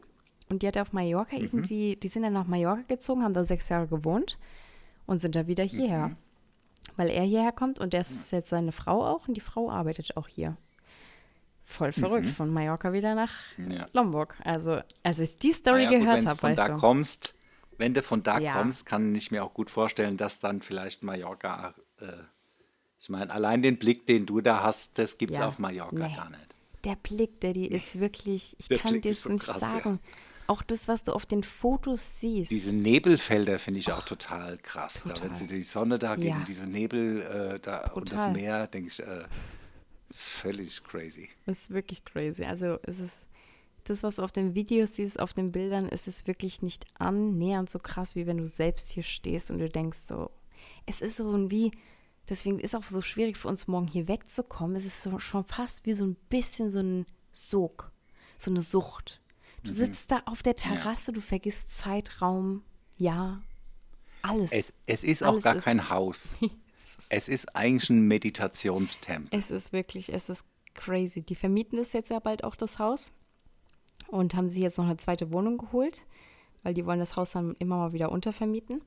und 0.49 0.61
die 0.63 0.67
hat 0.67 0.75
er 0.75 0.83
auf 0.83 0.93
Mallorca 0.93 1.35
Mhm. 1.35 1.41
irgendwie, 1.43 1.95
die 1.97 2.07
sind 2.07 2.23
dann 2.23 2.33
nach 2.33 2.47
Mallorca 2.47 2.83
gezogen, 2.87 3.23
haben 3.23 3.33
da 3.33 3.43
sechs 3.43 3.69
Jahre 3.69 3.87
gewohnt 3.87 4.37
und 5.05 5.19
sind 5.19 5.35
da 5.35 5.45
wieder 5.47 5.63
hierher. 5.63 6.09
Mhm. 6.09 6.15
Weil 6.95 7.09
er 7.09 7.23
hierher 7.23 7.51
kommt 7.51 7.79
und 7.79 7.93
der 7.93 8.01
ist 8.01 8.31
jetzt 8.31 8.49
seine 8.49 8.71
Frau 8.71 9.05
auch 9.05 9.27
und 9.27 9.35
die 9.35 9.41
Frau 9.41 9.69
arbeitet 9.69 10.15
auch 10.17 10.27
hier. 10.27 10.57
Voll 11.65 11.93
verrückt, 11.93 12.27
von 12.29 12.51
Mallorca 12.51 12.91
wieder 12.93 13.15
nach 13.15 13.31
Mhm. 13.57 13.71
Ja. 13.71 13.87
Lombok. 13.93 14.35
Also, 14.43 14.79
als 15.01 15.19
ich 15.19 15.37
die 15.37 15.53
Story 15.53 15.85
gut, 15.87 15.99
gehört 15.99 16.25
habe, 16.25 16.41
weißt 16.43 16.59
da 16.59 16.67
du. 16.69 16.77
kommst, 16.77 17.33
wenn 17.77 17.93
du 17.93 18.01
von 18.03 18.23
da 18.23 18.39
Ja. 18.39 18.53
kommst, 18.57 18.85
kann 18.85 19.13
ich 19.15 19.31
mir 19.31 19.43
auch 19.43 19.53
gut 19.53 19.69
vorstellen, 19.69 20.17
dass 20.17 20.39
dann 20.39 20.61
vielleicht 20.61 21.03
Mallorca, 21.03 21.73
äh, 21.99 22.05
ich 22.99 23.09
meine, 23.09 23.31
allein 23.31 23.61
den 23.61 23.77
Blick, 23.77 24.05
den 24.07 24.25
du 24.25 24.41
da 24.41 24.63
hast, 24.63 24.97
das 24.97 25.17
gibt 25.17 25.33
es 25.33 25.39
Ja. 25.39 25.47
auf 25.47 25.59
Mallorca 25.59 26.07
Nee. 26.07 26.15
gar 26.15 26.29
nicht. 26.29 26.55
Der 26.83 26.95
Blick, 26.97 27.39
der 27.41 27.53
die 27.53 27.67
ist 27.67 27.99
wirklich, 27.99 28.55
ich 28.59 28.67
Der 28.67 28.79
kann 28.79 28.99
dir 29.01 29.11
es 29.11 29.23
so 29.23 29.29
nicht 29.31 29.45
krass, 29.45 29.61
ja. 29.61 29.69
sagen. 29.71 29.99
Auch 30.47 30.61
das, 30.61 30.89
was 30.89 31.03
du 31.05 31.13
auf 31.13 31.25
den 31.25 31.41
Fotos 31.43 32.19
siehst. 32.19 32.51
Diese 32.51 32.73
Nebelfelder 32.73 33.57
finde 33.59 33.79
ich 33.79 33.91
auch 33.93 34.03
total 34.03 34.57
krass. 34.57 35.03
Da, 35.03 35.09
wenn 35.09 35.15
total. 35.15 35.35
sie 35.37 35.47
die 35.47 35.63
Sonne 35.63 35.97
da 35.97 36.15
gegen 36.15 36.27
Ja. 36.39 36.43
diese 36.45 36.67
Nebel 36.67 37.21
äh, 37.21 37.59
da 37.61 37.91
und 37.91 38.11
das. 38.11 38.29
Meer, 38.33 38.67
denke 38.67 38.87
ich, 38.89 38.99
äh, 38.99 39.23
völlig 40.11 40.83
crazy. 40.83 41.29
Das 41.45 41.59
ist 41.59 41.69
wirklich 41.71 42.03
crazy. 42.05 42.43
Also 42.43 42.77
es 42.83 42.99
ist 42.99 43.27
das, 43.89 44.03
was 44.03 44.15
du 44.17 44.21
auf 44.23 44.31
den 44.31 44.55
Videos 44.55 44.95
siehst, 44.95 45.19
auf 45.19 45.33
den 45.33 45.51
Bildern, 45.51 45.87
ist 45.89 46.07
es 46.07 46.25
wirklich 46.27 46.61
nicht 46.61 46.85
annähernd 46.97 47.69
so 47.69 47.79
krass, 47.79 48.15
wie 48.15 48.25
wenn 48.27 48.37
du 48.37 48.47
selbst 48.47 48.89
hier 48.89 49.03
stehst 49.03 49.51
und 49.51 49.59
du 49.59 49.69
denkst 49.69 49.99
so, 49.99 50.31
es 50.85 51.01
ist 51.01 51.17
so 51.17 51.31
ein 51.31 51.51
wie, 51.51 51.71
Deswegen 52.29 52.57
ist 52.61 52.73
auch 52.73 52.83
so 52.85 53.01
schwierig 53.01 53.35
für 53.35 53.49
uns 53.49 53.67
morgen 53.67 53.85
hier 53.87 54.07
wegzukommen. 54.07 54.77
Es 54.77 54.85
ist 54.85 55.01
so, 55.01 55.19
schon 55.19 55.43
fast 55.43 55.85
wie 55.85 55.93
so 55.93 56.05
ein 56.05 56.15
bisschen 56.29 56.69
so 56.69 56.79
ein 56.79 57.05
Sog, 57.33 57.91
so 58.37 58.49
eine 58.49 58.61
Sucht. 58.61 59.19
Du 59.61 59.71
Mhm. 59.71 59.75
sitzt 59.75 60.09
da 60.09 60.21
auf 60.25 60.41
der 60.41 60.55
Terrasse, 60.55 61.11
du 61.11 61.19
vergisst 61.19 61.75
Zeitraum, 61.75 62.63
ja, 62.97 63.41
alles. 64.21 64.53
Es, 64.53 64.71
es 64.85 65.03
ist 65.03 65.21
auch 65.21 65.33
Alles 65.33 65.43
gar 65.43 65.55
ist- 65.57 65.65
kein 65.65 65.79
Haus. 65.89 66.33
es, 66.73 66.95
ist, 66.95 67.07
Es 67.09 67.27
ist 67.27 67.55
eigentlich 67.57 67.89
ein 67.89 68.07
Meditationstempel. 68.07 69.37
es 69.37 69.51
ist 69.51 69.73
wirklich, 69.73 70.07
es 70.13 70.29
ist 70.29 70.45
crazy. 70.75 71.23
Die 71.23 71.35
vermieten 71.35 71.75
das 71.75 71.91
jetzt 71.91 72.09
ja 72.09 72.19
bald 72.19 72.45
auch, 72.45 72.55
das 72.55 72.79
Haus. 72.79 73.11
Und 74.07 74.35
haben 74.35 74.49
sich 74.49 74.61
jetzt 74.61 74.77
noch 74.77 74.85
eine 74.85 74.97
zweite 74.97 75.31
Wohnung 75.33 75.57
geholt, 75.57 76.05
weil 76.61 76.73
die 76.73 76.85
wollen 76.85 76.99
das 76.99 77.15
Haus 77.15 77.31
dann 77.31 77.55
immer 77.59 77.77
mal 77.77 77.93
wieder 77.93 78.11
untervermieten. 78.11 78.81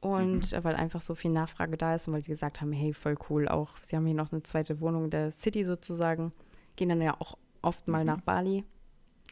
Und 0.00 0.52
äh, 0.52 0.62
weil 0.62 0.76
einfach 0.76 1.00
so 1.00 1.14
viel 1.14 1.30
Nachfrage 1.30 1.76
da 1.76 1.94
ist 1.94 2.06
und 2.06 2.14
weil 2.14 2.22
sie 2.22 2.30
gesagt 2.30 2.60
haben, 2.60 2.72
hey, 2.72 2.92
voll 2.92 3.16
cool, 3.30 3.48
auch 3.48 3.70
sie 3.84 3.96
haben 3.96 4.04
hier 4.04 4.14
noch 4.14 4.32
eine 4.32 4.42
zweite 4.42 4.80
Wohnung 4.80 5.04
in 5.04 5.10
der 5.10 5.30
City 5.30 5.64
sozusagen, 5.64 6.32
gehen 6.76 6.90
dann 6.90 7.00
ja 7.00 7.18
auch 7.18 7.38
oft 7.62 7.88
mal 7.88 8.04
nach 8.04 8.20
Bali 8.20 8.64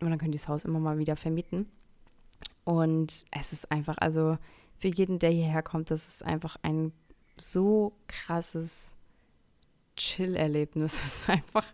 und 0.00 0.08
dann 0.08 0.18
können 0.18 0.32
die 0.32 0.38
das 0.38 0.48
Haus 0.48 0.64
immer 0.64 0.80
mal 0.80 0.96
wieder 0.96 1.16
vermieten. 1.16 1.66
Und 2.64 3.24
es 3.30 3.52
ist 3.52 3.70
einfach, 3.70 3.98
also 3.98 4.38
für 4.78 4.88
jeden, 4.88 5.18
der 5.18 5.30
hierher 5.30 5.62
kommt, 5.62 5.90
das 5.90 6.08
ist 6.08 6.24
einfach 6.24 6.56
ein 6.62 6.92
so 7.36 7.92
krasses 8.08 8.96
Chill-Erlebnis. 9.96 10.94
Es 11.04 11.16
ist 11.18 11.28
einfach, 11.28 11.66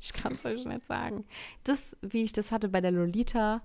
ich 0.02 0.12
kann 0.12 0.32
es 0.32 0.44
euch 0.44 0.64
nicht 0.64 0.86
sagen. 0.86 1.24
Das, 1.64 1.96
wie 2.02 2.22
ich 2.22 2.32
das 2.32 2.52
hatte 2.52 2.68
bei 2.68 2.80
der 2.80 2.90
Lolita, 2.90 3.62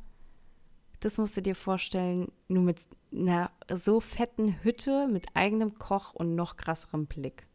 das 1.00 1.18
musst 1.18 1.38
du 1.38 1.42
dir 1.42 1.56
vorstellen, 1.56 2.32
nur 2.48 2.64
mit 2.64 2.80
einer 3.14 3.52
so 3.74 4.00
fetten 4.00 4.64
Hütte 4.64 5.08
mit 5.08 5.26
eigenem 5.34 5.78
Koch 5.78 6.14
und 6.14 6.36
noch 6.36 6.58
krasserem 6.58 7.06
Blick. 7.06 7.48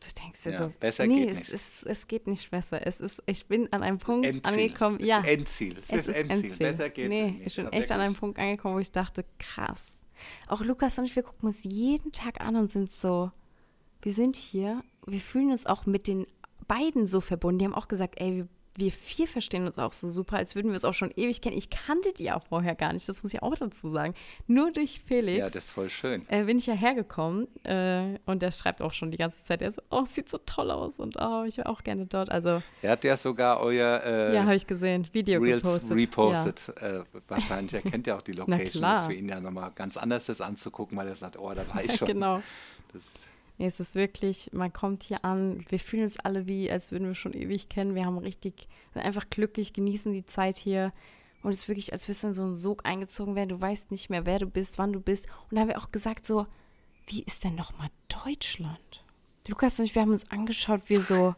Du 0.00 0.22
denkst 0.22 0.42
dir 0.42 0.50
Ja, 0.50 0.58
so, 0.58 0.72
besser 0.80 1.06
nee, 1.06 1.26
geht 1.26 1.30
es, 1.30 1.38
nicht. 1.38 1.50
Ist, 1.50 1.86
es 1.86 2.08
geht 2.08 2.26
nicht 2.26 2.50
besser. 2.50 2.84
Es 2.86 3.00
ist, 3.00 3.22
ich 3.26 3.46
bin 3.46 3.72
an 3.72 3.82
einem 3.82 3.98
Punkt 3.98 4.26
Endziel. 4.26 4.42
angekommen. 4.44 4.98
Es 5.00 5.06
ist 5.06 5.26
Endziel. 5.26 5.78
Es, 5.78 5.92
ist 5.92 6.08
Endziel. 6.08 6.56
Besser 6.56 6.90
geht 6.90 7.08
nee, 7.08 7.30
nicht. 7.30 7.46
ich 7.46 7.56
bin 7.56 7.68
echt 7.68 7.90
an 7.92 8.00
einem. 8.00 8.14
Punkt 8.14 8.38
angekommen, 8.38 8.74
wo 8.74 8.78
ich 8.80 8.90
dachte, 8.90 9.24
krass. 9.38 10.04
Auch 10.48 10.60
Lukas 10.60 10.98
und 10.98 11.04
ich, 11.04 11.16
wir 11.16 11.22
gucken 11.22 11.46
uns 11.46 11.64
jeden 11.64 12.12
Tag 12.12 12.40
an 12.40 12.56
und 12.56 12.70
sind 12.70 12.90
so, 12.90 13.30
wir 14.02 14.12
sind 14.12 14.36
hier, 14.36 14.82
wir 15.06 15.20
fühlen 15.20 15.50
uns 15.52 15.66
auch 15.66 15.86
mit 15.86 16.06
den 16.06 16.26
beiden 16.68 17.06
so 17.06 17.20
verbunden. 17.20 17.58
Die 17.60 17.64
haben 17.64 17.74
auch 17.74 17.88
gesagt, 17.88 18.14
ey, 18.20 18.36
wir, 18.36 18.48
wir 18.78 18.90
vier 18.90 19.28
verstehen 19.28 19.66
uns 19.66 19.78
auch 19.78 19.92
so 19.92 20.08
super, 20.08 20.36
als 20.38 20.54
würden 20.54 20.70
wir 20.70 20.76
es 20.78 20.86
auch 20.86 20.94
schon 20.94 21.10
ewig 21.14 21.42
kennen. 21.42 21.58
Ich 21.58 21.68
kannte 21.68 22.10
die 22.14 22.32
auch 22.32 22.42
vorher 22.42 22.74
gar 22.74 22.94
nicht, 22.94 23.06
das 23.06 23.22
muss 23.22 23.34
ich 23.34 23.42
auch 23.42 23.54
dazu 23.54 23.90
sagen. 23.90 24.14
Nur 24.46 24.72
durch 24.72 25.00
Felix 25.06 25.38
Ja, 25.40 25.50
das 25.50 25.64
ist 25.66 25.70
voll 25.72 25.90
schön. 25.90 26.24
äh, 26.30 26.44
bin 26.44 26.56
ich 26.56 26.64
ja 26.64 26.72
hergekommen 26.72 27.48
äh, 27.66 28.18
und 28.24 28.40
der 28.40 28.50
schreibt 28.50 28.80
auch 28.80 28.94
schon 28.94 29.10
die 29.10 29.18
ganze 29.18 29.44
Zeit, 29.44 29.60
er 29.60 29.72
so, 29.72 29.82
oh, 29.90 30.06
sieht 30.06 30.30
so 30.30 30.38
toll 30.38 30.70
aus 30.70 30.98
und 30.98 31.16
oh, 31.20 31.44
ich 31.46 31.58
wäre 31.58 31.68
auch 31.68 31.82
gerne 31.84 32.06
dort. 32.06 32.30
Also, 32.30 32.62
Er 32.80 32.92
hat 32.92 33.04
ja 33.04 33.18
sogar 33.18 33.60
euer 33.60 34.00
äh, 34.06 34.34
ja, 34.34 34.44
habe 34.44 34.54
ich 34.54 34.66
gesehen, 34.66 35.06
Video 35.12 35.38
Reels 35.42 35.62
gepostet. 35.62 35.90
repostet. 35.90 36.68
Äh, 36.80 37.00
wahrscheinlich, 37.28 37.74
er 37.74 37.82
kennt 37.82 38.06
ja 38.06 38.16
auch 38.16 38.22
die 38.22 38.32
Location. 38.40 38.64
Das 38.64 38.70
klar. 38.72 39.00
ist 39.02 39.06
für 39.08 39.18
ihn 39.18 39.28
ja 39.28 39.38
nochmal 39.38 39.70
ganz 39.74 39.98
anders, 39.98 40.24
das 40.24 40.40
anzugucken, 40.40 40.96
weil 40.96 41.08
er 41.08 41.16
sagt, 41.16 41.38
oh, 41.38 41.52
da 41.52 41.68
war 41.74 41.84
ich 41.84 41.90
Ja, 41.90 41.96
schon. 41.98 42.08
genau. 42.08 42.42
Das, 42.94 43.26
Nee, 43.62 43.68
es 43.68 43.78
ist 43.78 43.94
wirklich, 43.94 44.50
man 44.52 44.72
kommt 44.72 45.04
hier 45.04 45.24
an, 45.24 45.64
wir 45.68 45.78
fühlen 45.78 46.02
uns 46.02 46.18
alle 46.18 46.48
wie, 46.48 46.68
als 46.68 46.90
würden 46.90 47.06
wir 47.06 47.14
schon 47.14 47.32
ewig 47.32 47.68
kennen. 47.68 47.94
Wir 47.94 48.06
haben 48.06 48.18
richtig, 48.18 48.66
sind 48.92 49.02
einfach 49.02 49.30
glücklich, 49.30 49.72
genießen 49.72 50.12
die 50.12 50.26
Zeit 50.26 50.56
hier. 50.56 50.90
Und 51.44 51.52
es 51.52 51.58
ist 51.58 51.68
wirklich, 51.68 51.92
als 51.92 52.08
würdest 52.08 52.24
du 52.24 52.26
in 52.26 52.34
so 52.34 52.42
einen 52.42 52.56
Sog 52.56 52.84
eingezogen 52.84 53.36
werden. 53.36 53.50
Du 53.50 53.60
weißt 53.60 53.92
nicht 53.92 54.10
mehr, 54.10 54.26
wer 54.26 54.40
du 54.40 54.46
bist, 54.46 54.78
wann 54.78 54.92
du 54.92 54.98
bist. 54.98 55.28
Und 55.48 55.54
da 55.54 55.60
haben 55.60 55.68
wir 55.68 55.78
auch 55.78 55.92
gesagt, 55.92 56.26
so, 56.26 56.48
wie 57.06 57.22
ist 57.22 57.44
denn 57.44 57.54
nochmal 57.54 57.86
Deutschland? 58.24 59.04
Lukas 59.46 59.78
und 59.78 59.84
ich, 59.84 59.94
wir 59.94 60.02
haben 60.02 60.10
uns 60.10 60.28
angeschaut, 60.32 60.80
wir 60.86 61.00
so, 61.00 61.36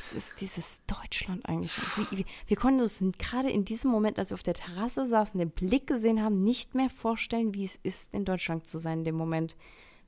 was 0.00 0.12
ist 0.14 0.40
dieses 0.40 0.82
Deutschland 0.86 1.46
eigentlich? 1.46 1.76
Wie, 1.96 2.18
wie, 2.18 2.26
wir 2.46 2.56
konnten 2.56 2.80
uns 2.80 3.00
gerade 3.18 3.50
in 3.50 3.66
diesem 3.66 3.90
Moment, 3.90 4.18
als 4.18 4.30
wir 4.30 4.34
auf 4.34 4.42
der 4.42 4.54
Terrasse 4.54 5.04
saßen, 5.04 5.38
den 5.38 5.50
Blick 5.50 5.86
gesehen 5.86 6.22
haben, 6.22 6.42
nicht 6.42 6.74
mehr 6.74 6.88
vorstellen, 6.88 7.54
wie 7.54 7.64
es 7.64 7.76
ist, 7.82 8.14
in 8.14 8.24
Deutschland 8.24 8.66
zu 8.66 8.78
sein 8.78 9.00
in 9.00 9.04
dem 9.04 9.14
Moment. 9.16 9.56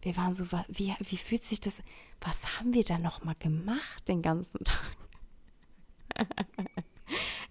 Wir 0.01 0.17
waren 0.17 0.33
so, 0.33 0.47
wie, 0.69 0.95
wie 0.99 1.17
fühlt 1.19 1.45
sich 1.45 1.61
das, 1.61 1.83
was 2.23 2.59
haben 2.59 2.73
wir 2.73 2.85
da 2.85 2.99
nochmal 2.99 3.37
gemacht 3.39 4.09
den 4.09 4.23
ganzen 4.23 4.61
Tag? 4.65 4.97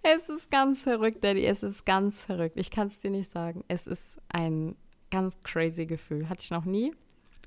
es 0.02 0.28
ist 0.28 0.50
ganz 0.50 0.82
verrückt, 0.82 1.24
Daddy, 1.24 1.46
es 1.46 1.62
ist 1.62 1.86
ganz 1.86 2.24
verrückt. 2.24 2.58
Ich 2.58 2.72
kann 2.72 2.88
es 2.88 3.00
dir 3.00 3.12
nicht 3.12 3.30
sagen. 3.30 3.64
Es 3.68 3.86
ist 3.86 4.20
ein 4.30 4.76
ganz 5.12 5.40
crazy 5.42 5.86
Gefühl. 5.86 6.28
Hatte 6.28 6.42
ich 6.44 6.50
noch 6.50 6.66
nie. 6.66 6.92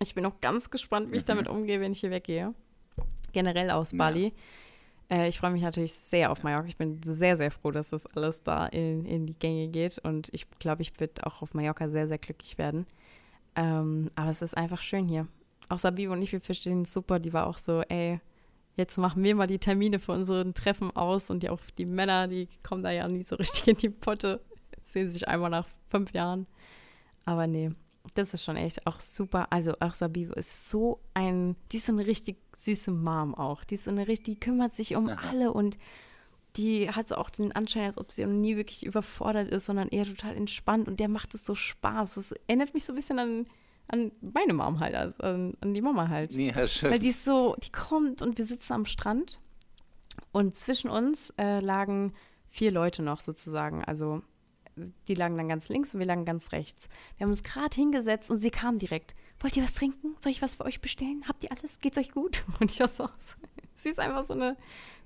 Ich 0.01 0.15
bin 0.15 0.25
auch 0.25 0.41
ganz 0.41 0.71
gespannt, 0.71 1.11
wie 1.11 1.17
ich 1.17 1.25
damit 1.25 1.49
umgehe, 1.49 1.81
wenn 1.81 1.93
ich 1.93 2.01
hier 2.01 2.13
weggehe. 2.13 2.55
Generell 3.33 3.71
aus 3.71 3.93
Ja. 4.31 4.33
Äh, 5.11 5.29
ich 5.29 5.39
freue 5.39 5.51
mich 5.51 5.63
natürlich 5.63 5.93
sehr 5.93 6.31
auf 6.31 6.43
Mallorca. 6.43 6.69
Ich 6.69 6.77
bin 6.77 7.01
sehr, 7.05 7.37
sehr 7.37 7.51
froh, 7.51 7.71
dass 7.71 7.91
das 7.91 8.07
alles 8.07 8.43
da 8.43 8.67
in, 8.67 9.05
in 9.05 9.27
die 9.27 9.39
Gänge 9.39 9.69
geht. 9.69 9.99
Und 9.99 10.29
ich 10.33 10.49
glaube, 10.59 10.83
ich 10.83 10.99
würde 10.99 11.27
auch 11.27 11.43
auf 11.43 11.55
Mallorca 11.55 11.89
sehr, 11.89 12.09
sehr 12.09 12.19
glücklich 12.19 12.59
werden. 12.59 12.87
Ähm, 13.57 14.11
aber 14.15 14.31
es 14.31 14.43
ist 14.43 14.57
einfach 14.57 14.83
schön 14.83 15.09
hier. 15.09 15.27
Auch 15.69 15.79
Sabibu 15.79 16.13
und 16.13 16.23
ich, 16.23 16.33
wir 16.33 16.41
verstehen 16.41 16.83
es 16.83 16.93
super. 16.93 17.19
Die 17.19 17.33
war 17.33 17.47
auch 17.47 17.59
so, 17.59 17.83
ey, 17.83 18.21
jetzt 18.77 18.99
machen 18.99 19.23
wir 19.23 19.35
mal 19.35 19.47
die 19.47 19.59
Termine 19.59 19.99
für 19.99 20.13
unseren 20.13 20.55
Treffen 20.55 20.95
aus. 20.97 21.31
Und 21.31 21.43
die 21.43 21.51
auch 21.51 21.61
die 21.79 21.87
Männer, 21.87 22.29
die 22.29 22.49
kommen 22.67 22.83
da 22.83 22.91
ja 22.91 23.07
nie 23.09 23.23
so 23.23 23.37
richtig 23.37 23.69
in 23.69 23.77
die 23.77 23.91
Potte. 23.91 24.41
Sehen 24.85 25.11
sich 25.11 25.29
einmal 25.29 25.51
nach 25.51 25.67
fünf 25.89 26.13
Jahren. 26.13 26.47
Aber 27.25 27.47
nee, 27.47 27.71
das 28.13 28.35
ist 28.35 28.45
schon 28.45 28.57
echt 28.57 28.87
auch 28.87 29.01
super. 29.01 29.49
Also 29.51 29.73
auch 29.81 29.95
Sabibu 29.95 30.35
ist 30.35 30.69
so 30.69 31.01
ein, 31.15 31.57
die 31.73 31.79
ist 31.79 31.87
so 31.87 31.93
eine 31.93 32.07
richtig 32.07 32.37
süße 32.57 32.91
Mom 32.91 33.35
auch. 33.35 33.65
Die 33.65 33.75
ist 33.75 33.85
so 33.85 33.91
eine 33.91 34.07
richtig, 34.07 34.25
die 34.35 34.41
kümmert 34.41 34.75
sich 34.75 34.95
um 34.97 35.09
Aha. 35.09 35.29
alle 35.31 35.53
und 35.53 35.79
die 36.57 36.91
hat 36.91 37.09
so 37.09 37.17
auch 37.17 37.31
den 37.31 37.53
Anschein, 37.53 37.87
als 37.87 37.99
ob 37.99 38.13
sie 38.13 38.25
nie 38.27 38.57
wirklich 38.57 38.87
überfordert 38.87 39.51
ist, 39.51 39.67
sondern 39.67 39.89
eher 39.89 40.05
total 40.05 40.37
entspannt 40.37 40.87
und 40.87 41.01
der 41.01 41.09
macht 41.09 41.35
es 41.35 41.45
so 41.45 41.55
Spaß. 41.55 42.15
Das 42.15 42.33
erinnert 42.47 42.75
mich 42.75 42.85
so 42.85 42.93
ein 42.93 42.97
bisschen 42.97 43.19
an, 43.19 43.47
an 43.89 44.13
meine 44.21 44.53
Mom 44.53 44.79
halt, 44.79 44.95
also 44.95 45.21
an, 45.23 45.55
an 45.61 45.75
die 45.75 45.81
Mama 45.81 46.09
halt. 46.09 46.33
ja, 46.35 46.67
schön. 46.69 46.93
Weil 46.93 47.01
die 47.01 47.09
ist 47.09 47.25
so, 47.25 47.57
die 47.63 47.73
kommt 47.73 48.23
und 48.23 48.39
wir 48.39 48.45
sitzen 48.45 48.73
am 48.73 48.85
Strand 48.85 49.41
und 50.31 50.55
zwischen 50.57 50.91
uns 50.91 51.33
äh, 51.39 51.59
lagen 51.59 52.13
vier 52.47 52.71
Leute 52.71 53.03
noch 53.03 53.21
sozusagen. 53.21 53.85
Also 53.85 54.23
die 55.09 55.15
lagen 55.15 55.37
dann 55.37 55.49
ganz 55.49 55.69
links 55.69 55.95
und 55.95 56.01
wir 56.01 56.07
lagen 56.07 56.25
ganz 56.25 56.53
rechts. 56.53 56.89
Wir 57.17 57.25
haben 57.25 57.31
uns 57.31 57.43
gerade 57.43 57.75
hingesetzt 57.75 58.31
und 58.31 58.41
sie 58.41 58.51
kam 58.51 58.79
direkt. 58.79 59.15
Wollt 59.41 59.57
ihr 59.57 59.63
was 59.63 59.73
trinken? 59.73 60.17
Soll 60.21 60.33
ich 60.33 60.43
was 60.43 60.57
für 60.57 60.65
euch 60.65 60.81
bestellen? 60.81 61.25
Habt 61.29 61.45
ihr 61.45 61.53
alles? 61.53 61.81
Geht's 61.81 61.99
euch 61.99 62.13
gut? 62.13 62.45
Und 62.61 62.71
ich 62.71 62.81
war 62.81 62.89
so, 62.89 63.09
sie 63.75 63.91
ist 63.91 64.01
einfach 64.01 64.25
so 64.25 64.35
eine, 64.35 64.57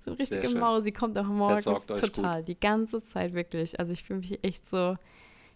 so 0.05 0.13
eine 0.13 0.19
richtige. 0.19 0.49
Maus. 0.51 0.85
Sie 0.85 0.93
kommt 0.93 1.19
auch 1.19 1.25
morgens 1.25 1.65
total, 1.65 2.45
die 2.45 2.59
ganze 2.59 3.03
Zeit 3.03 3.35
wirklich. 3.35 3.79
Also 3.81 3.93
ich 3.93 4.05
fühle 4.05 4.21
mich 4.21 4.43
echt 4.45 4.69
so, 4.69 4.97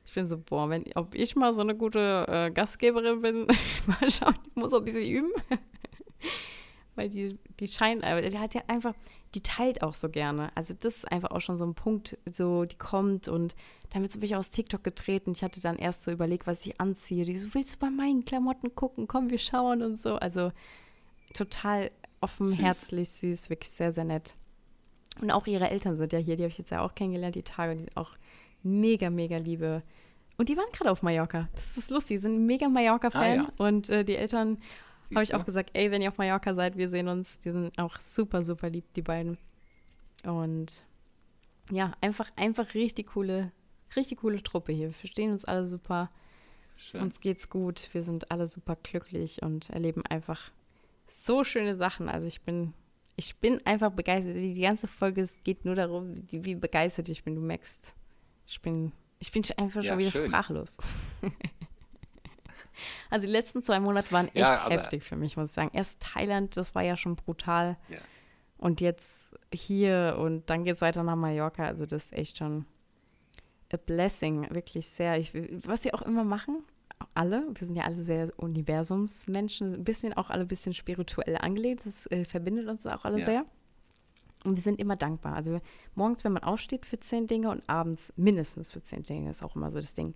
ich 0.05 0.13
bin 0.15 0.27
so, 0.27 0.37
boah, 0.39 0.69
wenn, 0.69 0.85
ob 0.95 1.15
ich 1.15 1.37
mal 1.37 1.53
so 1.53 1.61
eine 1.61 1.77
gute 1.77 2.27
äh, 2.29 2.51
Gastgeberin 2.51 3.21
bin, 3.21 3.47
mal 3.87 4.11
schauen, 4.11 4.35
ich 4.47 4.57
muss 4.57 4.73
auch 4.73 4.79
ein 4.79 4.85
bisschen 4.85 5.07
üben. 5.07 5.33
Weil 6.95 7.09
die, 7.09 7.39
die 7.59 7.69
scheint, 7.69 8.03
die 8.03 8.39
hat 8.39 8.55
ja 8.55 8.63
einfach, 8.67 8.95
die 9.35 9.43
teilt 9.43 9.83
auch 9.83 9.95
so 9.95 10.09
gerne. 10.09 10.51
Also 10.55 10.75
das 10.79 10.99
ist 10.99 11.11
einfach 11.11 11.31
auch 11.31 11.41
schon 11.41 11.57
so 11.57 11.65
ein 11.65 11.75
Punkt, 11.75 12.19
so 12.31 12.65
die 12.65 12.77
kommt 12.77 13.29
und 13.29 13.55
dann 13.91 14.03
wird 14.03 14.13
so 14.13 14.19
mich 14.19 14.37
aus 14.37 14.51
TikTok 14.51 14.85
getreten. 14.85 15.33
Ich 15.33 15.43
hatte 15.43 15.61
dann 15.61 15.77
erst 15.77 16.05
so 16.05 16.11
überlegt, 16.11 16.47
was 16.47 16.67
ich 16.67 16.81
anziehe. 16.81 17.25
Die 17.25 17.37
so, 17.37 17.55
willst 17.55 17.75
du 17.75 17.79
bei 17.79 17.91
meinen 17.91 18.25
Klamotten 18.25 18.75
gucken? 18.75 19.09
Komm, 19.09 19.31
wir 19.31 19.39
schauen 19.39 19.83
und 19.83 20.01
so. 20.01 20.17
Also 20.17 20.53
total 21.35 21.91
offen, 22.21 22.47
Süß. 22.47 22.59
herzlich, 22.59 23.09
süß, 23.11 23.51
wirklich 23.51 23.71
sehr, 23.71 23.93
sehr 23.93 24.05
nett. 24.05 24.35
Und 25.21 25.31
auch 25.31 25.47
ihre 25.47 25.69
Eltern 25.69 25.97
sind 25.97 26.13
ja 26.13 26.19
hier, 26.19 26.37
die 26.37 26.43
habe 26.45 26.51
ich 26.51 26.59
jetzt 26.59 26.71
ja 26.71 26.81
auch 26.81 26.95
kennengelernt, 26.95 27.35
die 27.35 27.43
Tage, 27.43 27.75
die 27.75 27.81
sind 27.81 27.97
auch 27.97 28.13
mega, 28.63 29.11
mega 29.11 29.37
liebe. 29.37 29.83
Und 30.39 30.49
die 30.49 30.57
waren 30.57 30.71
gerade 30.73 30.91
auf 30.91 31.03
Mallorca. 31.03 31.49
Das 31.55 31.77
ist 31.77 31.91
lustig, 31.91 32.17
die 32.17 32.19
sind 32.19 32.47
mega 32.47 32.69
Mallorca-Fan. 32.69 33.23
Ah, 33.23 33.35
ja. 33.35 33.53
Und 33.59 33.91
äh, 33.91 34.05
die 34.05 34.17
Eltern 34.17 34.59
habe 35.15 35.25
ich 35.25 35.35
auch 35.35 35.45
gesagt, 35.45 35.71
ey, 35.75 35.91
wenn 35.91 36.03
ihr 36.03 36.09
auf 36.09 36.19
Mallorca 36.19 36.55
seid, 36.55 36.77
wir 36.77 36.89
sehen 36.89 37.09
uns. 37.09 37.39
Die 37.41 37.51
sind 37.51 37.79
auch 37.79 37.99
super, 37.99 38.43
super 38.45 38.71
lieb, 38.71 38.85
die 38.95 39.03
beiden. 39.03 39.39
Und 40.25 40.85
ja, 41.71 41.93
einfach, 42.01 42.31
einfach 42.37 42.75
richtig 42.75 43.09
coole, 43.09 43.53
richtig 43.97 44.19
coole 44.21 44.43
Truppe 44.43 44.73
hier. 44.73 44.89
Wir 44.89 44.95
verstehen 44.95 45.31
uns 45.31 45.45
alle 45.45 45.65
super. 45.65 46.11
Schön. 46.77 47.03
Uns 47.03 47.21
geht's 47.21 47.49
gut. 47.51 47.89
Wir 47.93 48.03
sind 48.03 48.31
alle 48.31 48.47
super 48.49 48.77
glücklich 48.83 49.43
und 49.43 49.71
erleben 49.71 50.03
einfach 50.07 50.51
so 51.09 51.45
schöne 51.45 51.77
Sachen. 51.77 52.09
Also 52.09 52.27
ich 52.27 52.41
bin, 52.41 52.73
ich 53.17 53.37
bin 53.37 53.65
einfach 53.67 53.91
begeistert. 53.93 54.37
Die 54.37 54.55
ganze 54.61 54.89
Folge 54.89 55.21
es 55.21 55.43
geht 55.45 55.65
nur 55.65 55.75
darum, 55.75 56.15
wie, 56.31 56.45
wie 56.45 56.55
begeistert 56.55 57.09
ich 57.09 57.23
bin. 57.25 57.35
Du 57.35 57.41
merkst, 57.41 57.95
ich 58.47 58.61
bin, 58.63 58.93
ich 59.19 59.31
bin 59.31 59.45
einfach 59.59 59.83
Ja, 59.83 59.91
schon 59.93 59.99
wieder 59.99 60.11
schön. 60.11 60.29
sprachlos. 60.29 60.79
also 63.11 63.27
die 63.27 63.33
letzten 63.33 63.63
zwei 63.63 63.81
Monate 63.81 64.11
waren 64.13 64.29
echt 64.29 64.37
Ja, 64.37 64.69
heftig 64.69 65.03
für 65.05 65.17
mich, 65.17 65.37
muss 65.37 65.49
ich 65.49 65.55
sagen. 65.55 65.71
Erst 65.73 66.01
Thailand, 66.01 66.57
das 66.57 66.75
war 66.75 66.83
ja 66.83 66.97
schon 66.97 67.17
brutal. 67.17 67.77
Ja. 67.89 67.99
Und 68.59 68.81
jetzt 68.81 69.35
hier 69.53 70.17
und 70.21 70.49
dann 70.49 70.65
geht 70.65 70.77
es 70.77 70.81
weiter 70.81 71.03
nach 71.03 71.17
Mallorca. 71.17 71.65
Also 71.67 71.85
das 71.87 72.07
ist 72.07 72.13
echt 72.13 72.39
schon 72.39 72.65
a 73.73 73.77
blessing, 73.77 74.47
wirklich 74.55 74.87
sehr. 74.87 75.19
Ich, 75.19 75.33
was 75.67 75.83
sie 75.83 75.93
auch 75.95 76.03
immer 76.03 76.25
machen, 76.25 76.63
alle, 77.15 77.47
wir 77.55 77.67
sind 77.67 77.75
ja 77.75 77.85
alle 77.85 78.03
sehr 78.03 78.33
Universumsmenschen, 78.37 79.75
ein 79.75 79.85
bisschen 79.85 80.13
auch 80.13 80.31
alle 80.31 80.43
ein 80.43 80.49
bisschen 80.49 80.75
spirituell 80.75 81.37
angelegt. 81.39 81.87
Das 81.87 82.07
äh, 82.11 82.25
verbindet 82.25 82.69
uns 82.69 82.87
auch 82.87 83.05
alle 83.05 83.19
Ja. 83.19 83.25
sehr. 83.25 83.47
Und 84.45 84.57
wir 84.57 84.63
sind 84.63 84.81
immer 84.81 84.97
dankbar. 84.97 85.35
Also 85.35 85.61
morgens, 85.95 86.25
wenn 86.25 86.33
man 86.33 86.43
aufsteht 86.43 86.85
für 86.85 86.99
zehn 86.99 87.27
Dinge 87.29 87.51
und 87.51 87.63
abends 87.69 88.13
mindestens 88.17 88.71
für 88.71 88.83
zehn 88.83 89.03
Dinge, 89.05 89.31
ist 89.31 89.43
auch 89.43 89.55
immer 89.55 89.71
so 89.71 89.81
das 89.81 89.95
Ding. 89.95 90.15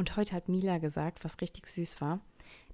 Und 0.00 0.16
heute 0.16 0.34
hat 0.34 0.48
Mila 0.48 0.78
gesagt, 0.78 1.26
was 1.26 1.42
richtig 1.42 1.66
süß 1.66 2.00
war. 2.00 2.20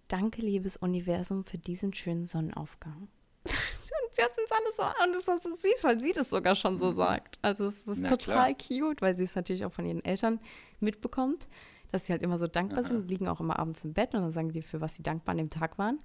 Danke, 0.06 0.42
liebes 0.42 0.76
Universum, 0.76 1.44
für 1.44 1.58
diesen 1.58 1.92
schönen 1.92 2.26
Sonnenaufgang. 2.26 3.08
und 3.46 4.14
sie 4.14 4.22
hat 4.22 4.30
uns 4.38 4.48
alle 4.52 4.72
so, 4.76 5.04
und 5.04 5.12
das 5.12 5.26
war 5.26 5.40
so 5.40 5.52
süß, 5.52 5.82
weil 5.82 5.98
sie 5.98 6.12
das 6.12 6.30
sogar 6.30 6.54
schon 6.54 6.78
so 6.78 6.92
sagt. 6.92 7.40
Also 7.42 7.66
es 7.66 7.88
ist 7.88 8.02
Na 8.02 8.10
total 8.10 8.54
cute, 8.54 9.02
weil 9.02 9.16
sie 9.16 9.24
es 9.24 9.34
natürlich 9.34 9.64
auch 9.64 9.72
von 9.72 9.86
ihren 9.86 10.04
Eltern 10.04 10.38
mitbekommt, 10.78 11.48
dass 11.90 12.06
sie 12.06 12.12
halt 12.12 12.22
immer 12.22 12.38
so 12.38 12.46
dankbar 12.46 12.84
Aha. 12.84 12.90
sind, 12.90 13.10
liegen 13.10 13.26
auch 13.26 13.40
immer 13.40 13.58
abends 13.58 13.84
im 13.84 13.92
Bett 13.92 14.14
und 14.14 14.22
dann 14.22 14.30
sagen 14.30 14.52
sie, 14.52 14.62
für 14.62 14.80
was 14.80 14.94
sie 14.94 15.02
dankbar 15.02 15.32
an 15.32 15.38
dem 15.38 15.50
Tag 15.50 15.78
waren. 15.78 15.98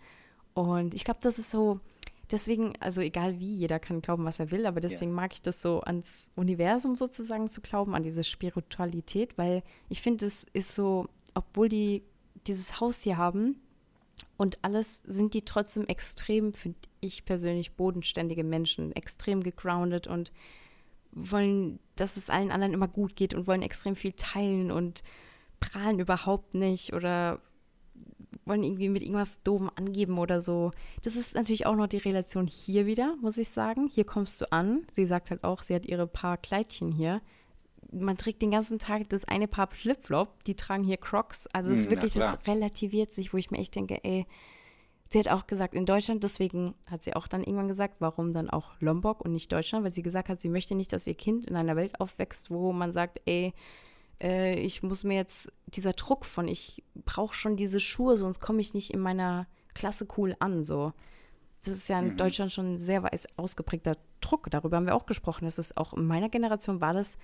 Und 0.55 0.95
ich 0.95 1.03
glaube, 1.03 1.19
das 1.21 1.37
ist 1.37 1.51
so, 1.51 1.79
deswegen, 2.31 2.73
also 2.79 3.01
egal 3.01 3.39
wie, 3.39 3.55
jeder 3.55 3.79
kann 3.79 4.01
glauben, 4.01 4.25
was 4.25 4.39
er 4.39 4.51
will, 4.51 4.65
aber 4.65 4.79
deswegen 4.79 5.11
mag 5.11 5.33
ich 5.33 5.41
das 5.41 5.61
so 5.61 5.81
ans 5.81 6.29
Universum 6.35 6.95
sozusagen 6.95 7.49
zu 7.49 7.61
glauben, 7.61 7.93
an 7.93 8.03
diese 8.03 8.23
Spiritualität, 8.23 9.37
weil 9.37 9.63
ich 9.89 10.01
finde, 10.01 10.25
es 10.25 10.45
ist 10.53 10.75
so, 10.75 11.07
obwohl 11.33 11.69
die 11.69 12.03
dieses 12.47 12.79
Haus 12.79 13.01
hier 13.01 13.17
haben 13.17 13.59
und 14.37 14.59
alles, 14.63 15.03
sind 15.05 15.33
die 15.33 15.43
trotzdem 15.43 15.85
extrem, 15.85 16.53
finde 16.53 16.79
ich 16.99 17.25
persönlich, 17.25 17.73
bodenständige 17.73 18.43
Menschen, 18.43 18.95
extrem 18.95 19.43
gegroundet 19.43 20.07
und 20.07 20.31
wollen, 21.11 21.79
dass 21.95 22.17
es 22.17 22.29
allen 22.29 22.51
anderen 22.51 22.73
immer 22.73 22.87
gut 22.87 23.15
geht 23.15 23.33
und 23.33 23.45
wollen 23.45 23.61
extrem 23.61 23.95
viel 23.95 24.13
teilen 24.13 24.71
und 24.71 25.03
prahlen 25.59 25.99
überhaupt 25.99 26.55
nicht 26.55 26.93
oder 26.93 27.39
wollen 28.45 28.63
irgendwie 28.63 28.89
mit 28.89 29.01
irgendwas 29.03 29.41
doofen 29.43 29.69
angeben 29.75 30.17
oder 30.17 30.41
so. 30.41 30.71
Das 31.03 31.15
ist 31.15 31.35
natürlich 31.35 31.65
auch 31.65 31.75
noch 31.75 31.87
die 31.87 31.97
Relation 31.97 32.47
hier 32.47 32.85
wieder, 32.85 33.15
muss 33.21 33.37
ich 33.37 33.49
sagen. 33.49 33.87
Hier 33.87 34.05
kommst 34.05 34.39
du 34.41 34.51
an. 34.51 34.85
Sie 34.91 35.05
sagt 35.05 35.31
halt 35.31 35.43
auch, 35.43 35.61
sie 35.61 35.75
hat 35.75 35.85
ihre 35.85 36.07
paar 36.07 36.37
Kleidchen 36.37 36.91
hier. 36.91 37.21
Man 37.91 38.17
trägt 38.17 38.41
den 38.41 38.51
ganzen 38.51 38.79
Tag 38.79 39.09
das 39.09 39.25
eine 39.25 39.47
Paar 39.49 39.67
Flipflop, 39.67 40.43
die 40.45 40.55
tragen 40.55 40.83
hier 40.83 40.97
Crocs. 40.97 41.47
Also 41.47 41.71
es 41.71 41.83
Hm, 41.83 41.91
wirklich, 41.91 42.13
klar. 42.13 42.39
relativiert 42.47 43.11
sich, 43.11 43.33
wo 43.33 43.37
ich 43.37 43.51
mir 43.51 43.57
echt 43.57 43.75
denke, 43.75 43.99
ey, 44.03 44.25
sie 45.09 45.19
hat 45.19 45.27
auch 45.27 45.45
gesagt, 45.45 45.73
in 45.75 45.85
Deutschland, 45.85 46.23
deswegen 46.23 46.73
hat 46.89 47.03
sie 47.03 47.13
auch 47.17 47.27
dann 47.27 47.41
irgendwann 47.43 47.67
gesagt, 47.67 47.95
warum 47.99 48.31
dann 48.33 48.49
auch 48.49 48.71
Lombok 48.79 49.19
und 49.25 49.33
nicht 49.33 49.51
Deutschland, 49.51 49.83
weil 49.83 49.91
sie 49.91 50.03
gesagt 50.03 50.29
hat, 50.29 50.39
sie 50.39 50.47
möchte 50.47 50.73
nicht, 50.73 50.93
dass 50.93 51.05
ihr 51.05 51.15
Kind 51.15 51.45
in 51.47 51.57
einer 51.57 51.75
Welt 51.75 51.99
aufwächst, 51.99 52.49
wo 52.49 52.71
man 52.71 52.93
sagt, 52.93 53.19
ey, 53.25 53.53
äh, 54.21 54.53
ich 54.59 54.83
muss 54.83 55.03
mir 55.03 55.15
jetzt 55.15 55.51
dieser 55.67 55.93
Druck 55.93 56.25
von, 56.25 56.47
ich 56.47 56.83
brauche 57.05 57.33
schon 57.33 57.55
diese 57.55 57.79
Schuhe, 57.79 58.17
sonst 58.17 58.39
komme 58.39 58.61
ich 58.61 58.73
nicht 58.73 58.91
in 58.91 58.99
meiner 58.99 59.47
Klasse 59.73 60.07
cool 60.17 60.35
an. 60.39 60.63
So. 60.63 60.93
Das 61.63 61.75
ist 61.75 61.89
ja 61.89 61.99
in 61.99 62.17
Deutschland 62.17 62.51
schon 62.51 62.73
ein 62.73 62.77
sehr 62.77 63.03
weiß 63.03 63.27
ausgeprägter 63.37 63.97
Druck. 64.19 64.49
Darüber 64.49 64.77
haben 64.77 64.85
wir 64.85 64.95
auch 64.95 65.05
gesprochen. 65.05 65.45
Das 65.45 65.59
ist 65.59 65.77
auch 65.77 65.93
in 65.93 66.05
meiner 66.05 66.29
Generation 66.29 66.81
war 66.81 66.93
das, 66.93 67.17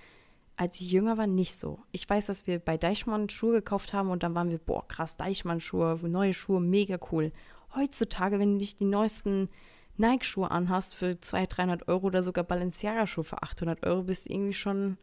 als 0.56 0.80
ich 0.80 0.90
jünger 0.90 1.16
war, 1.16 1.26
nicht 1.26 1.54
so. 1.54 1.80
Ich 1.92 2.08
weiß, 2.08 2.26
dass 2.26 2.46
wir 2.46 2.58
bei 2.58 2.76
Deichmann 2.76 3.28
Schuhe 3.28 3.52
gekauft 3.52 3.92
haben 3.92 4.10
und 4.10 4.22
dann 4.22 4.34
waren 4.34 4.50
wir, 4.50 4.58
boah, 4.58 4.86
krass, 4.86 5.16
Deichmann-Schuhe, 5.16 6.00
neue 6.02 6.34
Schuhe, 6.34 6.60
mega 6.60 6.98
cool. 7.12 7.32
Heutzutage, 7.76 8.38
wenn 8.38 8.52
du 8.52 8.56
nicht 8.56 8.80
die 8.80 8.84
neuesten 8.84 9.50
Nike-Schuhe 9.98 10.50
anhast 10.50 10.94
für 10.94 11.20
200, 11.20 11.56
300 11.56 11.88
Euro 11.88 12.06
oder 12.06 12.22
sogar 12.22 12.44
Balenciaga-Schuhe 12.44 13.24
für 13.24 13.42
800 13.42 13.86
Euro, 13.86 14.04
bist 14.04 14.26
du 14.26 14.32
irgendwie 14.32 14.52
schon 14.52 14.96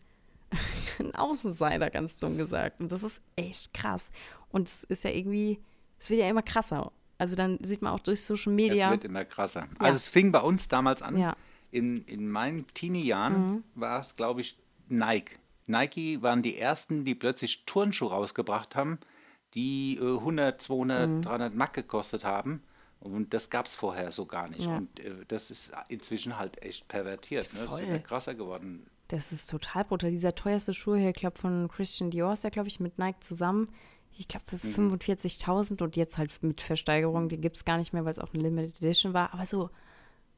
ein 1.00 1.14
Außenseiter, 1.16 1.90
ganz 1.90 2.18
dumm 2.18 2.38
gesagt. 2.38 2.80
Und 2.80 2.92
das 2.92 3.04
ist 3.04 3.22
echt 3.36 3.74
krass. 3.74 4.12
Und 4.50 4.68
es 4.68 4.84
ist 4.86 5.04
ja 5.04 5.10
irgendwie, 5.12 5.60
es 6.00 6.10
wird 6.10 6.22
ja 6.22 6.30
immer 6.30 6.42
krasser. 6.44 6.92
Also 7.18 7.36
dann 7.36 7.58
sieht 7.64 7.82
man 7.82 7.94
auch 7.94 8.00
durch 8.00 8.22
Social 8.22 8.54
Es 8.54 8.56
Media. 8.56 8.92
wird 8.92 9.06
immer 9.06 9.26
krasser. 9.26 9.68
Also 9.80 9.96
es 9.96 10.10
fing 10.10 10.32
bei 10.32 10.42
uns 10.42 10.68
damals 10.68 11.02
an. 11.02 11.18
Ja. 11.18 11.36
In, 11.72 12.06
in 12.06 12.30
meinen 12.30 12.68
Teenie-Jahren 12.74 13.64
war 13.76 14.00
es, 14.00 14.16
glaube 14.16 14.42
ich, 14.42 14.58
Nike. 14.88 15.40
Nike 15.68 16.22
waren 16.22 16.42
die 16.42 16.58
ersten, 16.58 17.04
die 17.06 17.16
plötzlich 17.16 17.66
Turnschuhe 17.66 18.10
rausgebracht 18.12 18.76
haben, 18.76 19.00
die 19.56 19.98
äh, 19.98 20.18
100, 20.18 20.62
200, 20.62 21.26
300 21.26 21.56
Mark 21.56 21.74
gekostet 21.74 22.24
haben. 22.24 22.62
Und 23.00 23.34
das 23.34 23.50
gab 23.50 23.66
es 23.66 23.76
vorher 23.76 24.12
so 24.12 24.26
gar 24.26 24.48
nicht. 24.48 24.66
Ja. 24.66 24.78
Und 24.78 25.00
äh, 25.00 25.14
das 25.28 25.52
ist 25.52 25.72
inzwischen 25.90 26.38
halt 26.38 26.62
echt 26.62 26.88
pervertiert. 26.88 27.54
Ne? 27.54 27.62
Das 27.66 27.74
ist 27.80 27.88
immer 27.88 28.00
krasser 28.00 28.36
geworden. 28.36 28.88
Das 29.08 29.32
ist 29.32 29.50
total 29.50 29.84
brutal. 29.84 30.12
Dieser 30.12 30.34
teuerste 30.34 30.74
Schuh 30.74 30.96
hier, 30.96 31.10
ich 31.10 31.16
glaube 31.16 31.38
von 31.38 31.68
Christian 31.68 32.10
Dior 32.10 32.34
ist 32.34 32.44
ja, 32.44 32.50
glaube 32.50 32.68
ich, 32.68 32.80
mit 32.80 32.98
Nike 32.98 33.20
zusammen. 33.20 33.70
Ich 34.18 34.28
glaube 34.28 34.46
für 34.46 34.56
45.000 34.56 35.84
und 35.84 35.96
jetzt 35.96 36.18
halt 36.18 36.32
mit 36.42 36.62
Versteigerung, 36.62 37.28
den 37.30 37.42
gibt 37.42 37.58
es 37.58 37.66
gar 37.66 37.78
nicht 37.78 37.94
mehr, 37.94 38.06
weil 38.06 38.14
es 38.14 38.20
auch 38.20 38.34
eine 38.34 38.44
Limited 38.44 38.78
Edition 38.78 39.14
war. 39.14 39.34
Aber 39.34 39.46
so, 39.46 39.70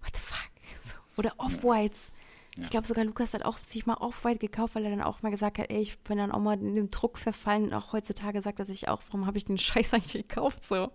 what 0.02 0.14
the 0.14 0.20
fuck? 0.20 0.48
So. 0.84 0.94
Oder 1.18 1.34
Off-Whites. 1.38 2.12
Ich 2.60 2.70
glaube 2.72 2.88
sogar 2.88 3.06
Lukas 3.06 3.34
hat 3.34 3.46
auch 3.46 3.58
sich 3.58 3.86
mal 3.86 3.96
Off-White 3.96 4.40
gekauft, 4.40 4.76
weil 4.76 4.84
er 4.84 4.90
dann 4.90 5.02
auch 5.02 5.22
mal 5.22 5.30
gesagt 5.30 5.60
hat, 5.60 5.70
ey, 5.70 5.80
ich 5.80 6.00
bin 6.00 6.18
dann 6.18 6.32
auch 6.32 6.40
mal 6.40 6.60
in 6.60 6.76
den 6.76 6.90
Druck 6.90 7.18
verfallen 7.18 7.66
und 7.66 7.74
auch 7.74 7.94
heutzutage 7.94 8.42
sagt 8.42 8.60
er 8.60 8.66
sich 8.66 8.88
auch, 8.88 9.02
warum 9.08 9.28
habe 9.28 9.38
ich 9.38 9.46
den 9.46 9.58
Scheiß 9.58 9.94
eigentlich 9.94 10.28
gekauft? 10.28 10.66
So, 10.66 10.90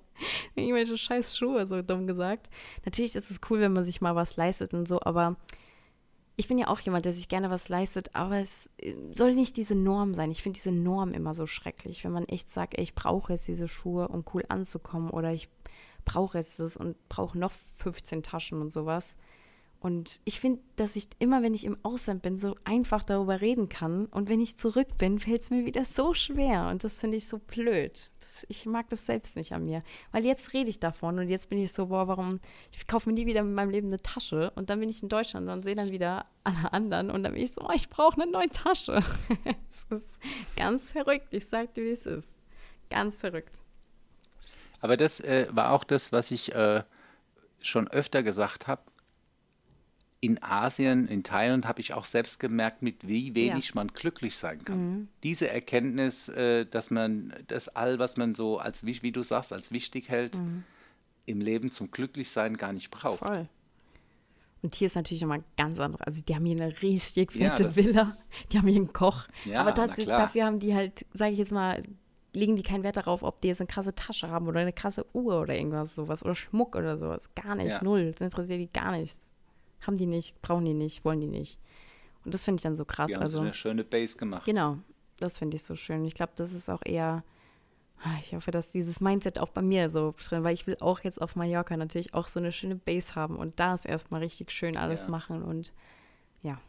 irgendwelche 0.57 0.99
scheiß 0.99 1.37
Schuhe, 1.37 1.67
so 1.67 1.83
dumm 1.83 2.07
gesagt. 2.07 2.51
Natürlich 2.85 3.15
ist 3.15 3.31
es 3.31 3.41
cool, 3.49 3.61
wenn 3.61 3.73
man 3.73 3.85
sich 3.85 4.01
mal 4.01 4.17
was 4.17 4.37
leistet 4.37 4.75
und 4.75 4.89
so, 4.89 5.01
aber 5.03 5.37
ich 6.37 6.49
bin 6.49 6.59
ja 6.59 6.69
auch 6.69 6.81
jemand, 6.81 7.05
der 7.05 7.13
sich 7.13 7.29
gerne 7.29 7.51
was 7.51 7.69
leistet, 7.69 8.15
aber 8.15 8.39
es 8.39 8.71
äh, 8.79 8.95
soll 9.15 9.35
nicht 9.35 9.57
diese 9.57 9.75
Norm 9.75 10.15
sein. 10.15 10.31
Ich 10.31 10.43
finde 10.43 10.59
diese 10.59 10.73
Norm 10.73 11.13
immer 11.13 11.35
so 11.35 11.47
schrecklich, 11.47 12.05
wenn 12.05 12.13
man 12.13 12.27
echt 12.27 12.51
sagt, 12.51 12.75
ey, 12.77 12.83
ich 12.83 12.95
brauche 12.95 13.33
jetzt 13.33 13.49
diese 13.49 13.69
Schuhe, 13.69 14.09
um 14.09 14.25
cool 14.33 14.45
anzukommen 14.49 15.11
oder 15.11 15.33
ich 15.33 15.49
brauche 16.05 16.39
das 16.39 16.77
und 16.77 16.97
brauche 17.09 17.39
noch 17.39 17.53
15 17.77 18.23
Taschen 18.23 18.61
und 18.61 18.71
sowas. 18.71 19.17
Und 19.83 20.21
ich 20.25 20.39
finde, 20.39 20.61
dass 20.77 20.95
ich 20.95 21.09
immer, 21.19 21.43
wenn 21.43 21.55
ich 21.55 21.65
im 21.65 21.77
Ausland 21.83 22.23
bin, 22.23 22.39
so 22.39 22.55
einfach 22.63 23.03
darüber 23.03 23.41
reden 23.41 23.69
kann. 23.69 24.07
Und 24.07 24.29
wenn 24.29 24.41
ich 24.41 24.57
zurück 24.57 24.97
bin, 24.97 25.19
fällt 25.19 25.43
es 25.43 25.51
mir 25.51 25.67
wieder 25.67 25.85
so 25.85 26.15
schwer. 26.15 26.69
Und 26.69 26.85
das 26.85 27.01
finde 27.01 27.17
ich 27.17 27.27
so 27.27 27.41
blöd. 27.41 28.13
Das, 28.21 28.47
ich 28.49 28.65
mag 28.65 28.89
das 28.91 29.07
selbst 29.07 29.35
nicht 29.35 29.53
an 29.53 29.65
mir. 29.65 29.83
Weil 30.13 30.25
jetzt 30.25 30.53
rede 30.53 30.71
ich 30.71 30.79
davon 30.79 31.19
und 31.19 31.29
jetzt 31.29 31.49
bin 31.49 31.61
ich 31.61 31.73
so, 31.73 31.87
boah, 31.87 32.07
warum, 32.07 32.39
ich 32.77 32.87
kaufe 32.87 33.09
mir 33.09 33.17
nie 33.17 33.27
wieder 33.27 33.41
in 33.41 33.55
meinem 33.55 33.71
Leben 33.71 33.89
eine 33.89 34.01
Tasche. 34.01 34.53
Und 34.55 34.71
dann 34.71 34.79
bin 34.79 34.89
ich 34.89 35.03
in 35.03 35.09
Deutschland 35.09 35.51
und 35.51 35.65
sehe 35.65 35.75
dann 35.75 35.91
wieder 35.91 36.27
alle 36.45 36.73
anderen. 36.73 37.11
Und 37.11 37.25
dann 37.25 37.33
bin 37.33 37.43
ich 37.43 37.51
so, 37.51 37.63
oh, 37.63 37.73
ich 37.75 37.91
brauche 37.91 38.23
eine 38.23 38.31
neue 38.31 38.51
Tasche. 38.51 39.03
Es 39.69 39.87
ist 39.91 40.17
ganz 40.55 40.93
verrückt. 40.93 41.27
Ich 41.31 41.49
sag 41.49 41.75
dir, 41.75 41.83
wie 41.83 41.91
es 41.91 42.07
ist. 42.07 42.37
Ganz 42.89 43.19
verrückt. 43.19 43.59
Aber 44.81 44.97
das 44.97 45.19
äh, 45.19 45.49
war 45.51 45.73
auch 45.73 45.83
das, 45.83 46.13
was 46.13 46.31
ich 46.31 46.55
äh, 46.55 46.85
schon 47.63 47.89
öfter 47.89 48.23
gesagt 48.23 48.69
habe. 48.69 48.83
In 50.25 50.41
Asien, 50.41 51.09
in 51.09 51.25
Thailand 51.25 51.67
habe 51.67 51.81
ich 51.81 51.95
auch 51.95 52.05
selbst 52.05 52.39
gemerkt, 52.39 52.81
mit 52.81 53.09
wie 53.09 53.35
wenig 53.35 53.75
man 53.75 53.89
glücklich 53.89 54.37
sein 54.37 54.65
kann. 54.65 55.09
Diese 55.25 55.49
Erkenntnis, 55.51 56.29
äh, 56.29 56.65
dass 56.65 56.93
man 56.93 57.35
das 57.49 57.69
all, 57.69 57.99
was 57.99 58.17
man 58.17 58.37
so 58.37 58.59
als, 58.59 58.85
wie 58.87 59.11
du 59.11 59.25
sagst, 59.25 59.53
als 59.53 59.73
wichtig 59.73 60.09
hält, 60.09 60.39
im 61.27 61.41
Leben 61.41 61.73
zum 61.73 61.91
Glücklichsein 61.91 62.57
gar 62.57 62.73
nicht 62.73 62.93
braucht. 62.93 63.19
Voll. 63.19 63.49
Und 64.63 64.77
hier 64.77 64.87
ist 64.87 64.95
natürlich 64.95 65.23
nochmal 65.23 65.43
ganz 65.57 65.81
andere. 65.81 66.07
Also 66.07 66.23
die 66.23 66.37
haben 66.37 66.45
hier 66.47 66.55
eine 66.55 66.73
Ja, 66.73 67.51
fette 67.51 67.65
das- 67.65 67.77
Villa. 67.77 68.13
Die 68.53 68.59
haben 68.59 68.69
hier 68.69 68.77
einen 68.77 68.93
Koch. 68.93 69.27
Ja, 69.45 69.61
Aber 69.63 69.73
das, 69.73 69.97
dafür 69.97 70.45
haben 70.45 70.61
die 70.61 70.73
halt, 70.73 71.05
sage 71.13 71.33
ich 71.33 71.39
jetzt 71.39 71.51
mal, 71.51 71.83
legen 72.33 72.55
die 72.55 72.63
keinen 72.63 72.85
Wert 72.85 72.97
darauf, 72.97 73.25
ob 73.25 73.41
die 73.41 73.49
jetzt 73.49 73.61
eine 73.61 73.67
krasse 73.67 73.93
Tasche 73.93 74.29
haben 74.31 74.47
oder 74.47 74.61
eine 74.61 74.73
krasse 74.73 75.05
Uhr 75.15 75.41
oder 75.41 75.57
irgendwas 75.57 75.97
sowas 75.97 76.23
oder 76.25 76.37
Schmuck 76.37 76.77
oder 76.77 76.97
sowas. 76.97 77.29
Gar 77.35 77.57
nicht, 77.57 77.71
Ja. 77.71 77.83
null. 77.83 78.13
Das 78.13 78.21
interessiert 78.21 78.61
die 78.61 78.73
gar 78.73 78.93
nichts. 78.93 79.32
Haben 79.87 79.97
die 79.97 80.07
nicht, 80.07 80.41
brauchen 80.43 80.65
die 80.65 80.75
nicht, 80.75 81.05
wollen 81.05 81.21
die 81.21 81.27
nicht. 81.29 81.59
Und 82.25 82.35
das 82.35 82.45
finde 82.45 82.61
ich 82.61 82.63
dann 82.63 82.77
so 82.77 82.85
krass. 82.85 83.09
Die 83.09 83.15
haben 83.15 83.23
also 83.23 83.41
eine 83.41 83.55
schöne 83.55 83.85
Base 83.85 84.17
gemacht. 84.17 84.45
Genau, 84.45 84.79
das 85.19 85.39
finde 85.39 85.57
ich 85.57 85.63
so 85.65 85.77
schön. 85.77 86.05
Ich 86.05 86.15
glaube, 86.15 86.33
das 86.37 86.53
ist 86.53 86.69
auch 86.71 86.83
eher, 86.85 87.25
ah, 88.05 88.15
ich 88.21 88.35
hoffe, 88.35 88.51
dass 88.53 88.71
dieses 88.71 89.01
Mindset 89.01 89.39
auch 89.39 89.49
bei 89.51 89.63
mir 89.63 89.91
so 89.91 90.15
drin, 90.29 90.45
weil 90.45 90.55
ich 90.55 90.67
will 90.67 90.77
auch 90.81 91.01
jetzt 91.01 91.21
auf 91.21 91.35
Mallorca 91.37 91.77
natürlich 91.77 92.15
auch 92.15 92.29
so 92.29 92.39
eine 92.39 92.53
schöne 92.53 92.77
Base 92.77 93.15
haben 93.15 93.37
und 93.37 93.59
da 93.59 93.75
ist 93.75 93.85
erstmal 93.87 94.21
richtig 94.21 94.51
schön 94.53 94.77
alles 94.77 95.05
Ja. 95.05 95.11
machen 95.11 95.43
und 95.43 95.73
ja, 96.43 96.61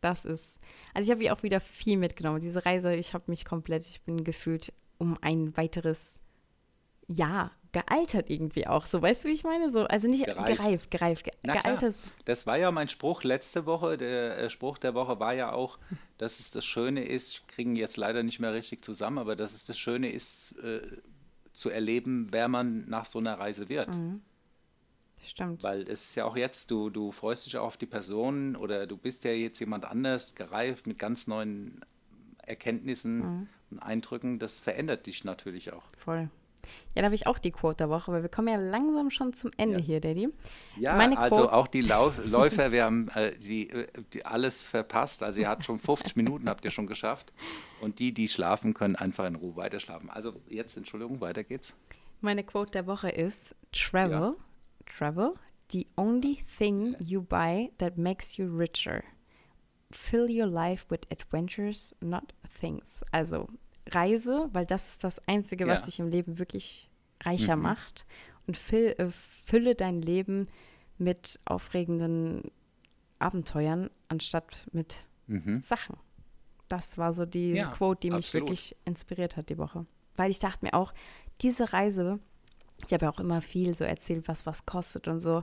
das 0.00 0.24
ist, 0.24 0.60
also 0.94 1.06
ich 1.06 1.10
habe 1.10 1.22
hier 1.22 1.34
auch 1.34 1.42
wieder 1.42 1.60
viel 1.60 1.96
mitgenommen. 1.96 2.40
Diese 2.40 2.64
Reise, 2.66 2.94
ich 2.94 3.14
habe 3.14 3.24
mich 3.28 3.44
komplett, 3.44 3.86
ich 3.86 4.00
bin 4.02 4.24
gefühlt 4.24 4.72
um 4.98 5.16
ein 5.20 5.56
weiteres 5.56 6.20
Jahr 7.08 7.52
gealtert 7.76 8.30
irgendwie 8.30 8.66
auch. 8.66 8.86
So, 8.86 9.02
weißt 9.02 9.24
du, 9.24 9.28
wie 9.28 9.32
ich 9.32 9.44
meine? 9.44 9.68
So, 9.68 9.80
also 9.80 10.08
nicht 10.08 10.24
Gereift. 10.24 10.58
gereift, 10.58 10.90
gereift, 10.90 11.24
ge 11.24 11.34
Na 11.42 11.52
klar. 11.52 11.76
gealtert. 11.76 11.98
Das 12.24 12.46
war 12.46 12.56
ja 12.56 12.70
mein 12.70 12.88
Spruch 12.88 13.22
letzte 13.22 13.66
Woche. 13.66 13.98
Der 13.98 14.38
äh, 14.38 14.50
Spruch 14.50 14.78
der 14.78 14.94
Woche 14.94 15.20
war 15.20 15.34
ja 15.34 15.52
auch, 15.52 15.78
dass 16.18 16.40
es 16.40 16.50
das 16.50 16.64
Schöne 16.64 17.04
ist, 17.04 17.46
kriegen 17.48 17.76
jetzt 17.76 17.98
leider 17.98 18.22
nicht 18.22 18.40
mehr 18.40 18.54
richtig 18.54 18.82
zusammen, 18.82 19.18
aber 19.18 19.36
dass 19.36 19.52
es 19.52 19.66
das 19.66 19.78
Schöne 19.78 20.10
ist, 20.10 20.52
äh, 20.62 20.80
zu 21.52 21.68
erleben, 21.68 22.28
wer 22.30 22.48
man 22.48 22.88
nach 22.88 23.04
so 23.04 23.18
einer 23.18 23.38
Reise 23.38 23.68
wird. 23.68 23.88
Stimmt. 25.22 25.62
Weil 25.62 25.82
es 25.82 26.08
ist 26.08 26.14
ja 26.14 26.24
auch 26.24 26.36
jetzt, 26.36 26.70
du, 26.70 26.88
du 26.88 27.12
freust 27.12 27.44
dich 27.46 27.58
auch 27.58 27.66
auf 27.66 27.76
die 27.76 27.86
Person 27.86 28.56
oder 28.56 28.86
du 28.86 28.96
bist 28.96 29.24
ja 29.24 29.32
jetzt 29.32 29.58
jemand 29.60 29.84
anders, 29.84 30.34
gereift 30.34 30.86
mit 30.86 30.98
ganz 30.98 31.26
neuen 31.26 31.80
Erkenntnissen 32.38 33.48
und 33.70 33.78
Eindrücken. 33.80 34.38
Das 34.38 34.60
verändert 34.60 35.06
dich 35.06 35.24
natürlich 35.24 35.72
auch. 35.72 35.84
Voll. 35.98 36.30
Ja, 36.94 37.02
da 37.02 37.04
habe 37.04 37.14
ich 37.14 37.26
auch 37.26 37.38
die 37.38 37.50
Quote 37.50 37.76
der 37.78 37.90
Woche, 37.90 38.10
weil 38.12 38.22
wir 38.22 38.28
kommen 38.28 38.48
ja 38.48 38.56
langsam 38.56 39.10
schon 39.10 39.32
zum 39.32 39.50
Ende 39.56 39.80
Ja. 39.80 39.84
hier, 39.84 40.00
Daddy. 40.00 40.28
Ja, 40.78 40.96
Meine 40.96 41.18
also 41.18 41.36
Quote- 41.36 41.52
auch 41.52 41.66
die 41.66 41.80
Lau 41.82 42.12
Läufer, 42.26 42.72
wir 42.72 42.84
haben 42.84 43.08
äh, 43.14 43.36
die, 43.38 43.70
äh, 43.70 43.86
die 44.12 44.24
alles 44.24 44.62
verpasst. 44.62 45.22
Also 45.22 45.40
ihr 45.40 45.48
habt 45.48 45.64
schon 45.64 45.78
50 45.78 46.16
Minuten, 46.16 46.48
habt 46.48 46.64
ihr 46.64 46.70
schon 46.70 46.86
geschafft. 46.86 47.32
Und 47.80 47.98
die, 47.98 48.12
die 48.12 48.28
schlafen, 48.28 48.72
können 48.74 48.96
einfach 48.96 49.26
in 49.26 49.34
Ruhe 49.34 49.56
weiter 49.56 49.80
schlafen. 49.80 50.08
Also 50.10 50.34
jetzt, 50.48 50.76
Entschuldigung, 50.76 51.20
weiter 51.20 51.44
geht's. 51.44 51.76
Meine 52.20 52.42
Quote 52.44 52.70
der 52.70 52.86
Woche 52.86 53.10
ist 53.10 53.54
Travel, 53.72 54.10
Ja. 54.10 54.34
Travel, 54.86 55.34
the 55.70 55.86
only 55.96 56.38
thing 56.58 56.96
you 56.98 57.20
buy 57.20 57.70
that 57.78 57.98
makes 57.98 58.36
you 58.38 58.46
richer. 58.46 59.02
Fill 59.90 60.28
your 60.30 60.46
life 60.46 60.86
with 60.88 61.00
adventures, 61.12 61.94
not 62.00 62.34
things. 62.60 63.04
Also 63.12 63.48
Reise, 63.90 64.48
weil 64.52 64.66
das 64.66 64.88
ist 64.88 65.04
das 65.04 65.18
Einzige, 65.28 65.66
was 65.66 65.80
Ja. 65.80 65.84
dich 65.86 65.98
im 66.00 66.08
Leben 66.08 66.38
wirklich 66.38 66.88
reicher 67.22 67.56
Mhm. 67.56 67.62
macht. 67.62 68.06
Und 68.46 68.56
füll, 68.56 68.94
äh, 68.98 69.08
fülle 69.08 69.74
dein 69.74 70.02
Leben 70.02 70.48
mit 70.98 71.40
aufregenden 71.44 72.42
Abenteuern 73.18 73.90
anstatt 74.08 74.66
mit 74.72 74.96
Mhm. 75.26 75.60
Sachen. 75.60 75.96
Das 76.68 76.98
war 76.98 77.12
so 77.12 77.26
die 77.26 77.52
Ja, 77.52 77.68
Quote, 77.68 78.00
die 78.02 78.10
mich 78.10 78.26
absolut. 78.26 78.48
wirklich 78.48 78.76
inspiriert 78.84 79.36
hat 79.36 79.48
die 79.48 79.58
Woche. 79.58 79.86
Weil 80.16 80.30
ich 80.30 80.38
dachte 80.38 80.64
mir 80.64 80.74
auch, 80.74 80.92
diese 81.42 81.72
Reise, 81.72 82.18
ich 82.86 82.92
habe 82.92 83.04
ja 83.06 83.10
auch 83.10 83.20
immer 83.20 83.40
viel 83.40 83.74
so 83.74 83.84
erzählt, 83.84 84.28
was 84.28 84.46
was 84.46 84.66
kostet 84.66 85.08
und 85.08 85.20
so. 85.20 85.42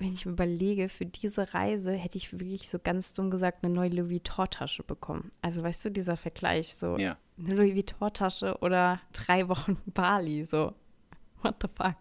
Wenn 0.00 0.12
ich 0.12 0.24
mir 0.26 0.32
überlege, 0.32 0.88
für 0.88 1.06
diese 1.06 1.52
Reise 1.54 1.92
hätte 1.92 2.16
ich 2.18 2.32
wirklich 2.32 2.68
so 2.70 2.78
ganz 2.78 3.12
dumm 3.12 3.30
gesagt 3.30 3.64
eine 3.64 3.72
neue 3.74 3.90
Louis 3.90 4.10
Vuitton-Tasche 4.10 4.82
bekommen. 4.82 5.30
Also 5.42 5.62
weißt 5.62 5.84
du, 5.84 5.90
dieser 5.90 6.16
Vergleich, 6.16 6.74
so 6.74 6.96
Ja. 6.98 7.16
eine 7.38 7.54
Louis 7.54 7.74
Vuitton-Tasche 7.76 8.58
oder 8.60 9.00
drei 9.12 9.48
Wochen 9.48 9.76
Bali, 9.86 10.44
so 10.44 10.72
what 11.42 11.56
the 11.60 11.68
fuck. 11.68 11.96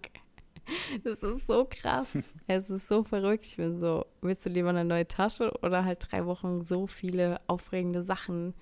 Das 1.03 1.23
ist 1.23 1.47
so 1.47 1.65
krass. 1.69 2.17
es 2.47 2.69
ist 2.69 2.87
so 2.87 3.03
verrückt. 3.03 3.45
Ich 3.45 3.57
bin 3.57 3.79
so, 3.79 4.05
willst 4.21 4.45
du 4.45 4.49
lieber 4.49 4.69
eine 4.69 4.85
neue 4.85 5.07
Tasche 5.07 5.51
oder 5.63 5.83
halt 5.83 6.07
drei 6.11 6.25
Wochen 6.25 6.63
so 6.63 6.85
viele 6.87 7.41
aufregende 7.47 8.03
Sachen, 8.03 8.53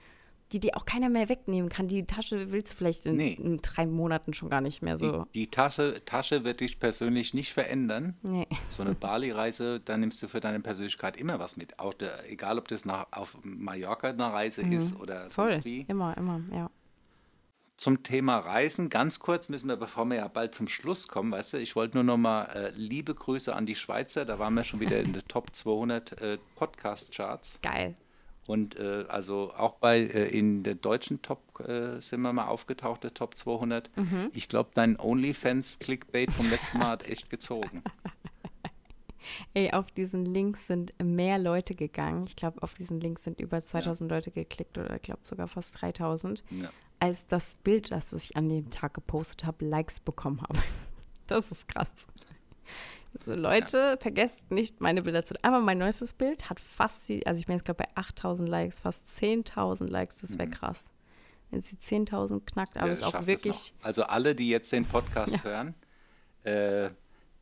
die 0.53 0.59
dir 0.59 0.77
auch 0.77 0.85
keiner 0.85 1.09
mehr 1.09 1.27
wegnehmen 1.29 1.69
kann. 1.69 1.87
Die 1.87 2.05
Tasche 2.05 2.51
willst 2.51 2.71
du 2.73 2.77
vielleicht 2.77 3.05
in, 3.05 3.17
Nee. 3.17 3.33
in 3.33 3.57
drei 3.61 3.85
Monaten 3.85 4.33
schon 4.33 4.49
gar 4.49 4.61
nicht 4.61 4.81
mehr 4.81 4.97
so. 4.97 5.25
Die, 5.33 5.39
die 5.41 5.47
Tasche, 5.51 6.01
Tasche 6.05 6.43
wird 6.45 6.61
dich 6.61 6.79
persönlich 6.79 7.33
nicht 7.33 7.51
verändern. 7.53 8.15
Nee. 8.21 8.47
So 8.69 8.83
eine 8.83 8.93
Bali-Reise, 8.93 9.79
da 9.81 9.97
nimmst 9.97 10.23
du 10.23 10.27
für 10.27 10.39
deine 10.39 10.59
Persönlichkeit 10.61 11.17
immer 11.17 11.39
was 11.39 11.57
mit. 11.57 11.79
Auch 11.79 11.93
der, 11.93 12.31
egal, 12.31 12.57
ob 12.59 12.67
das 12.69 12.85
nach, 12.85 13.07
auf 13.11 13.37
Mallorca 13.43 14.07
eine 14.09 14.31
Reise 14.31 14.61
ist 14.61 14.95
oder 14.99 15.25
Mhm. 15.25 15.29
Voll. 15.31 15.51
sonst 15.51 15.65
wie. 15.65 15.81
Immer, 15.89 16.15
immer, 16.17 16.41
ja. 16.53 16.69
Zum 17.75 18.01
Thema 18.01 18.39
Reisen, 18.39 18.89
ganz 18.89 19.19
kurz 19.19 19.49
müssen 19.49 19.67
wir, 19.69 19.75
bevor 19.75 20.05
wir 20.05 20.15
ja 20.17 20.27
bald 20.27 20.55
zum 20.55 20.67
Schluss 20.67 21.07
kommen, 21.07 21.31
weißt 21.31 21.53
du, 21.53 21.57
ich 21.57 21.75
wollte 21.75 21.97
nur 21.97 22.03
noch 22.03 22.17
mal 22.17 22.45
äh, 22.45 22.71
liebe 22.75 23.13
Grüße 23.13 23.55
an 23.55 23.67
die 23.67 23.75
Schweizer, 23.75 24.25
da 24.25 24.39
waren 24.39 24.55
wir 24.55 24.63
schon 24.63 24.79
wieder 24.79 24.97
in 24.99 25.13
den 25.13 25.21
Top 25.27 25.53
200 25.53 26.19
äh, 26.21 26.37
Podcast-Charts 26.55 27.59
Geil. 27.61 27.93
Und 28.47 28.79
äh, 28.79 29.03
also 29.09 29.53
auch 29.55 29.75
bei 29.75 29.99
äh, 29.99 30.29
in 30.29 30.63
der 30.63 30.75
deutschen 30.75 31.21
Top 31.21 31.59
äh, 31.59 31.99
sind 31.99 32.21
wir 32.21 32.31
mal 32.31 32.47
aufgetaucht, 32.47 33.03
der 33.03 33.13
Top 33.13 33.37
200. 33.37 33.89
Mhm. 33.97 34.31
Ich 34.33 34.47
glaube, 34.47 34.69
dein 34.73 34.97
OnlyFans-Clickbait 34.97 36.31
vom 36.31 36.49
letzten 36.49 36.79
Mal 36.79 36.91
hat 36.91 37.07
echt 37.07 37.29
gezogen. 37.29 37.83
Ey, 39.53 39.71
auf 39.73 39.91
diesen 39.91 40.25
Links 40.25 40.67
sind 40.67 40.93
mehr 41.03 41.37
Leute 41.37 41.75
gegangen. 41.75 42.23
Ich 42.27 42.37
glaube, 42.37 42.63
auf 42.63 42.73
diesen 42.73 43.01
Links 43.01 43.25
sind 43.25 43.41
über 43.41 43.63
2000 43.63 44.09
Leute 44.09 44.31
geklickt 44.31 44.77
oder 44.77 44.95
ich 44.95 45.01
glaube 45.01 45.19
sogar 45.23 45.49
fast 45.49 45.81
3000. 45.81 46.43
Ja. 46.51 46.69
als 46.99 47.27
das 47.27 47.57
Bild, 47.57 47.91
das 47.91 48.13
ich 48.13 48.37
an 48.37 48.47
dem 48.47 48.71
Tag 48.71 48.93
gepostet 48.93 49.45
habe, 49.45 49.65
Likes 49.65 49.99
bekommen 49.99 50.41
habe. 50.41 50.57
Das 51.27 51.51
ist 51.51 51.67
krass. 51.67 51.89
Also 53.13 53.33
Leute, 53.35 53.97
vergesst 53.99 54.51
nicht, 54.51 54.81
meine 54.81 55.01
Bilder 55.01 55.25
zu. 55.25 55.35
Aber 55.41 55.59
mein 55.59 55.77
neuestes 55.77 56.13
Bild 56.13 56.49
hat 56.49 56.59
fast, 56.59 57.07
die, 57.09 57.25
also 57.25 57.39
ich 57.39 57.45
bin 57.45 57.55
jetzt 57.55 57.65
glaube 57.65 57.83
bei 57.83 57.89
8000 57.95 58.47
Likes, 58.47 58.79
fast 58.79 59.07
10.000 59.19 59.87
Likes. 59.87 60.21
Das 60.21 60.37
wäre 60.37 60.49
krass. 60.49 60.91
Wenn 61.49 61.59
es 61.59 61.69
die 61.69 61.77
10.000 61.77 62.41
knackt, 62.45 62.77
aber 62.77 62.87
Mhm. 62.87 62.87
Ja, 62.87 62.93
es 62.93 62.99
ist 62.99 63.05
auch 63.05 63.25
wirklich. 63.25 63.73
Also 63.81 64.03
alle, 64.03 64.35
die 64.35 64.49
jetzt 64.49 64.71
den 64.71 64.85
Podcast 64.85 65.33
Ja. 65.37 65.43
hören, 65.43 65.75
äh, 66.43 66.89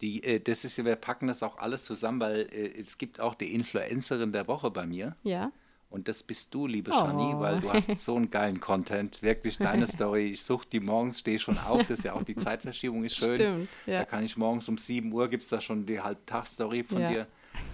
die, 0.02 0.24
äh, 0.24 0.40
das 0.40 0.64
ist, 0.66 0.78
ja, 0.78 0.86
wir 0.86 0.96
packen 0.96 1.28
das 1.28 1.42
auch 1.44 1.58
alles 1.58 1.84
zusammen, 1.84 2.20
weil 2.20 2.42
äh, 2.52 2.80
es 2.80 2.98
gibt 2.98 3.20
auch 3.20 3.34
die 3.36 3.54
Influencerin 3.54 4.32
der 4.32 4.48
Woche 4.48 4.70
bei 4.72 4.86
mir. 4.86 5.16
Ja. 5.24 5.52
Und 5.96 6.10
das 6.10 6.24
bist 6.24 6.54
du, 6.54 6.68
liebe 6.68 6.92
Oh. 6.92 6.94
Shani, 6.94 7.40
weil 7.40 7.62
du 7.62 7.72
hast 7.72 7.90
so 7.98 8.18
einen 8.18 8.30
geilen 8.30 8.60
Content. 8.60 9.22
Wirklich 9.22 9.58
deine 9.58 9.88
Story. 9.88 10.32
Ich 10.32 10.44
suche 10.44 10.68
die 10.70 10.82
morgens, 10.82 11.20
stehe 11.20 11.40
schon 11.40 11.58
auf. 11.58 11.80
Das 11.86 12.00
ist 12.00 12.04
ja 12.04 12.14
auch 12.14 12.24
die 12.24 12.36
Zeitverschiebung 12.36 13.06
ist 13.06 13.16
schön. 13.16 13.36
Stimmt, 13.36 13.70
ja. 13.86 14.00
Da 14.00 14.06
kann 14.06 14.24
ich 14.26 14.36
morgens 14.36 14.68
um 14.68 14.78
7 14.78 15.10
Uhr 15.14 15.30
gibt 15.30 15.44
es 15.44 15.50
da 15.50 15.62
schon 15.62 15.86
die 15.86 16.02
Halbtagsstory 16.02 16.84
von 16.84 17.02
Ja. 17.02 17.10
dir. 17.10 17.28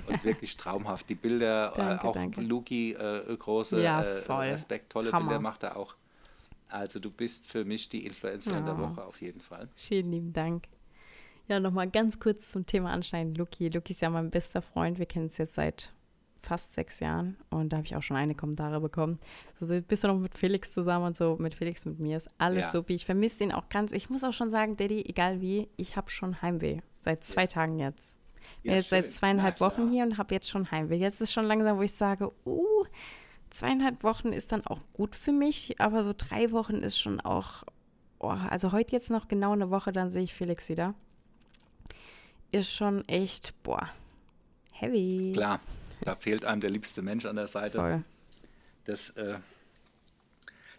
Und 0.08 0.24
wirklich 0.24 0.56
traumhaft. 0.56 1.10
Die 1.10 1.16
Bilder, 1.16 1.74
Danke, 1.76 2.06
äh, 2.06 2.08
auch 2.10 2.14
danke. 2.14 2.42
Luki, 2.42 2.92
äh, 2.94 3.36
große 3.36 3.82
Ja, 3.82 4.04
äh. 4.04 4.20
Respekt, 4.52 4.92
tolle 4.92 5.12
Hammer. 5.12 5.30
Bilder 5.30 5.42
macht 5.42 5.64
er 5.64 5.76
auch. 5.76 5.96
Also 6.70 7.00
du 7.00 7.10
bist 7.10 7.48
für 7.48 7.66
mich 7.66 7.90
die 7.90 8.06
Influencerin 8.06 8.66
der 8.66 8.76
Oh. 8.76 8.82
Woche 8.82 9.04
auf 9.04 9.20
jeden 9.22 9.42
Fall. 9.42 9.68
Vielen 9.76 10.12
lieben 10.12 10.32
Dank. 10.34 10.66
Ja, 11.48 11.60
nochmal 11.60 11.90
ganz 11.90 12.20
kurz 12.20 12.52
zum 12.52 12.68
Thema 12.68 12.92
anschneiden. 12.92 13.34
Luki. 13.34 13.70
Luki 13.70 13.94
ist 13.94 14.02
ja 14.02 14.12
mein 14.12 14.30
bester 14.30 14.62
Freund. 14.62 15.00
Wir 15.00 15.08
kennen 15.08 15.26
uns 15.26 15.40
jetzt 15.40 15.56
seit 15.56 15.92
fast 16.44 16.74
sechs 16.74 17.00
Jahren 17.00 17.38
und 17.50 17.70
da 17.72 17.78
habe 17.78 17.86
ich 17.86 17.96
auch 17.96 18.02
schon 18.04 18.18
eine 18.18 18.36
Kommentare 18.36 18.80
bekommen. 18.82 19.20
So, 19.60 19.80
bist 19.82 20.04
du 20.04 20.08
noch 20.08 20.18
mit 20.18 20.38
Felix 20.38 20.74
zusammen 20.74 21.06
und 21.06 21.18
so, 21.18 21.38
mit 21.40 21.54
Felix, 21.54 21.86
mit 21.86 22.00
mir 22.00 22.18
ist 22.18 22.30
alles 22.38 22.66
Ja. 22.66 22.72
supi. 22.72 22.96
Ich 22.96 23.06
vermisse 23.06 23.44
ihn 23.44 23.52
auch 23.52 23.70
ganz. 23.70 23.92
Ich 23.92 24.10
muss 24.10 24.24
auch 24.24 24.34
schon 24.34 24.50
sagen, 24.50 24.76
Daddy, 24.78 25.06
egal 25.08 25.42
wie, 25.42 25.70
ich 25.78 25.96
habe 25.96 26.10
schon 26.10 26.42
Heimweh. 26.42 26.80
Seit 27.00 27.24
zwei 27.24 27.48
Tagen 27.48 27.80
jetzt. 27.80 28.18
Bin 28.64 28.72
Ja, 28.72 28.78
jetzt 28.78 28.90
seit 28.90 29.06
schön. 29.06 29.14
zweieinhalb 29.14 29.58
Na 29.60 29.66
Wochen 29.68 29.90
hier 29.92 30.04
und 30.04 30.18
habe 30.18 30.34
jetzt 30.34 30.50
schon 30.50 30.70
Heimweh. 30.72 30.96
Jetzt 30.98 31.22
ist 31.22 31.32
schon 31.32 31.46
langsam, 31.46 31.78
wo 31.78 31.82
ich 31.84 31.94
sage, 31.94 32.32
uh, 32.46 32.86
zweieinhalb 33.52 34.04
Wochen 34.04 34.30
ist 34.34 34.52
dann 34.52 34.66
auch 34.66 34.80
gut 34.94 35.16
für 35.16 35.32
mich, 35.32 35.80
aber 35.80 36.04
so 36.04 36.14
drei 36.18 36.52
Wochen 36.52 36.76
ist 36.78 37.00
schon 37.00 37.20
auch, 37.22 37.64
oh, 38.20 38.28
also 38.30 38.72
heute 38.72 38.94
jetzt 38.94 39.10
noch 39.12 39.28
genau 39.28 39.52
eine 39.54 39.70
Woche, 39.70 39.92
dann 39.92 40.10
sehe 40.10 40.24
ich 40.24 40.34
Felix 40.34 40.70
wieder. 40.70 40.96
Ist 42.52 42.72
schon 42.74 43.08
echt, 43.08 43.54
boah, 43.64 43.88
heavy. 44.74 45.32
Klar, 45.34 45.60
da 46.04 46.16
fehlt 46.16 46.46
einem 46.46 46.62
der 46.62 46.70
liebste 46.70 47.02
Mensch 47.02 47.26
an 47.26 47.36
der 47.36 47.48
Seite. 47.48 47.80
Voll. 47.80 48.04
Das, 48.86 49.12
äh, 49.12 49.40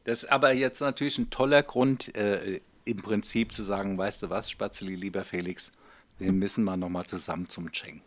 das 0.04 0.24
ist 0.24 0.30
aber 0.30 0.52
jetzt 0.52 0.80
natürlich 0.80 1.18
ein 1.18 1.30
toller 1.30 1.62
Grund, 1.62 2.14
äh, 2.16 2.60
im 2.84 2.96
Prinzip 2.96 3.52
zu 3.52 3.62
sagen, 3.62 3.96
weißt 3.96 4.24
du 4.24 4.30
was, 4.30 4.50
Spatzeli, 4.50 4.96
lieber 4.96 5.24
Felix, 5.24 5.70
wir 6.18 6.32
müssen 6.32 6.64
mal 6.64 6.76
nochmal 6.76 7.06
zusammen 7.06 7.48
zum 7.48 7.70
Cheng. 7.70 8.02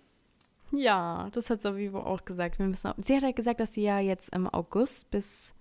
Ja, 0.72 1.30
das 1.32 1.50
hat 1.50 1.62
Savivo 1.62 2.00
auch 2.00 2.26
gesagt. 2.26 2.60
Wir 2.60 2.66
müssen 2.66 2.88
auch, 2.88 2.96
sie 2.98 3.16
hat 3.16 3.24
ja 3.24 3.32
gesagt, 3.32 3.60
dass 3.60 3.74
sie 3.74 3.84
ja 3.84 4.00
jetzt 4.00 4.34
im 4.36 4.48
August 4.48 5.10
bis, 5.12 5.54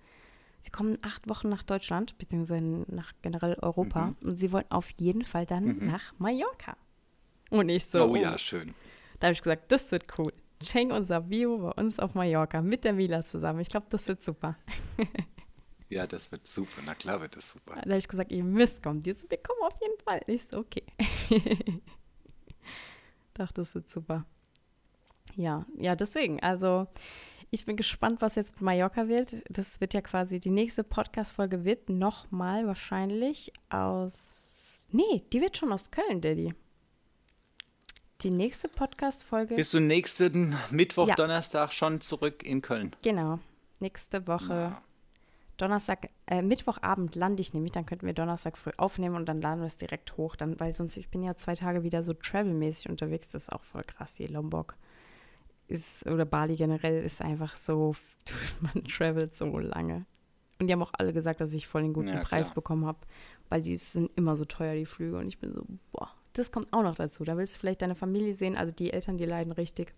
sie 0.61 0.71
kommen 0.71 0.97
acht 1.01 1.29
Wochen 1.29 1.49
nach 1.49 1.63
Deutschland, 1.63 2.17
beziehungsweise 2.17 2.85
nach 2.87 3.13
generell 3.21 3.55
Europa. 3.61 4.07
Mhm. 4.07 4.15
Und 4.21 4.37
sie 4.37 4.51
wollen 4.51 4.65
auf 4.69 4.89
jeden 4.91 5.23
Fall 5.23 5.45
dann 5.45 5.85
nach 5.85 6.13
Mallorca. 6.17 6.75
Und 7.49 7.69
ich 7.69 7.85
so, 7.85 8.05
oh 8.05 8.15
ja, 8.15 8.37
schön. 8.37 8.73
Da 9.19 9.27
habe 9.27 9.33
ich 9.33 9.41
gesagt, 9.41 9.71
das 9.71 9.91
wird 9.91 10.05
cool. 10.17 10.33
Cheng 10.61 10.91
und 10.91 11.05
Savio 11.05 11.57
bei 11.57 11.71
uns 11.81 11.99
auf 11.99 12.15
Mallorca 12.15 12.61
mit 12.61 12.83
der 12.83 12.93
Mila 12.93 13.23
zusammen. 13.23 13.59
Ich 13.59 13.69
glaube, 13.69 13.87
das 13.89 14.07
wird 14.07 14.23
super. 14.23 14.57
Ja, 15.89 16.07
das 16.07 16.31
wird 16.31 16.47
super. 16.47 16.81
Na 16.83 16.95
klar 16.95 17.21
wird 17.21 17.35
das 17.35 17.51
super. 17.51 17.75
Da 17.75 17.81
habe 17.81 17.97
ich 17.97 18.07
gesagt, 18.07 18.31
ihr 18.31 18.43
müsst 18.43 18.81
kommen. 18.81 19.01
Die 19.01 19.13
so, 19.13 19.29
wir 19.29 19.37
kommen 19.37 19.61
auf 19.61 19.79
jeden 19.81 19.99
Fall. 20.01 20.21
Ich 20.27 20.43
so, 20.45 20.57
okay. 20.57 20.83
Dachte, 23.33 23.61
das 23.61 23.75
wird 23.75 23.87
super. 23.89 24.25
Ja, 25.35 25.65
ja, 25.77 25.95
deswegen. 25.95 26.41
Also, 26.41 26.87
ich 27.51 27.65
bin 27.65 27.77
gespannt, 27.77 28.21
was 28.21 28.35
jetzt 28.35 28.53
mit 28.53 28.61
Mallorca 28.61 29.07
wird. 29.07 29.37
Das 29.49 29.79
wird 29.79 29.93
ja 29.93 30.01
quasi, 30.01 30.39
die 30.39 30.49
nächste 30.49 30.83
Podcast-Folge 30.83 31.63
wird 31.65 31.89
nochmal 31.89 32.65
wahrscheinlich 32.65 33.53
aus. 33.69 34.87
Nee, 34.91 35.23
die 35.31 35.41
wird 35.41 35.57
schon 35.57 35.71
aus 35.71 35.91
Köln, 35.91 36.21
Daddy. 36.21 36.53
Die 38.21 38.29
nächste 38.29 38.69
Podcast-Folge. 38.69 39.55
Bist 39.55 39.73
du 39.73 39.79
nächsten 39.79 40.55
Mittwoch, 40.71 41.07
Ja. 41.09 41.15
Donnerstag 41.15 41.73
schon 41.73 41.99
zurück 42.01 42.43
in 42.43 42.61
Köln? 42.61 42.95
Genau. 43.01 43.39
Nächste 43.79 44.25
Woche. 44.27 44.53
Ja. 44.53 44.81
Donnerstag, 45.57 46.09
äh, 46.27 46.41
Mittwochabend 46.41 47.15
lande 47.15 47.41
ich 47.41 47.53
nämlich, 47.53 47.71
dann 47.73 47.85
könnten 47.85 48.05
wir 48.05 48.13
Donnerstag 48.13 48.57
früh 48.57 48.71
aufnehmen 48.77 49.15
und 49.15 49.25
dann 49.25 49.41
laden 49.41 49.59
wir 49.61 49.67
es 49.67 49.77
direkt 49.77 50.17
hoch, 50.17 50.35
dann, 50.35 50.59
weil 50.59 50.75
sonst, 50.75 50.97
ich 50.97 51.09
bin 51.09 51.23
ja 51.23 51.35
zwei 51.35 51.55
Tage 51.55 51.83
wieder 51.83 52.03
so 52.03 52.13
travelmäßig 52.13 52.89
unterwegs, 52.89 53.31
das 53.31 53.43
ist 53.43 53.51
auch 53.53 53.63
voll 53.63 53.83
krass, 53.83 54.15
hier 54.15 54.29
Lombok 54.29 54.75
ist, 55.67 56.05
oder 56.07 56.25
Bali 56.25 56.55
generell 56.55 57.03
ist 57.03 57.21
einfach 57.21 57.55
so, 57.55 57.95
man 58.61 58.83
travelt 58.85 59.35
so 59.35 59.57
lange. 59.57 60.05
Und 60.59 60.67
die 60.67 60.73
haben 60.73 60.83
auch 60.83 60.93
alle 60.97 61.11
gesagt, 61.13 61.41
dass 61.41 61.53
ich 61.53 61.67
voll 61.67 61.81
den 61.83 61.93
guten 61.93 62.09
Ja, 62.09 62.21
Preis 62.23 62.51
bekommen 62.51 62.85
habe, 62.85 62.99
weil 63.49 63.61
die 63.61 63.77
sind 63.77 64.09
immer 64.15 64.35
so 64.35 64.45
teuer, 64.45 64.75
die 64.75 64.85
Flüge 64.85 65.17
und 65.17 65.27
ich 65.27 65.37
bin 65.37 65.53
so, 65.53 65.65
boah, 65.91 66.11
das 66.37 66.51
kommt 66.51 66.71
auch 66.73 66.83
noch 66.83 66.95
dazu, 66.95 67.23
da 67.23 67.37
willst 67.37 67.55
du 67.55 67.59
vielleicht 67.59 67.81
deine 67.81 67.95
Familie 67.95 68.33
sehen, 68.33 68.55
also 68.55 68.73
die 68.73 68.91
Eltern, 68.93 69.17
die 69.17 69.25
leiden 69.25 69.51
richtig. 69.51 69.93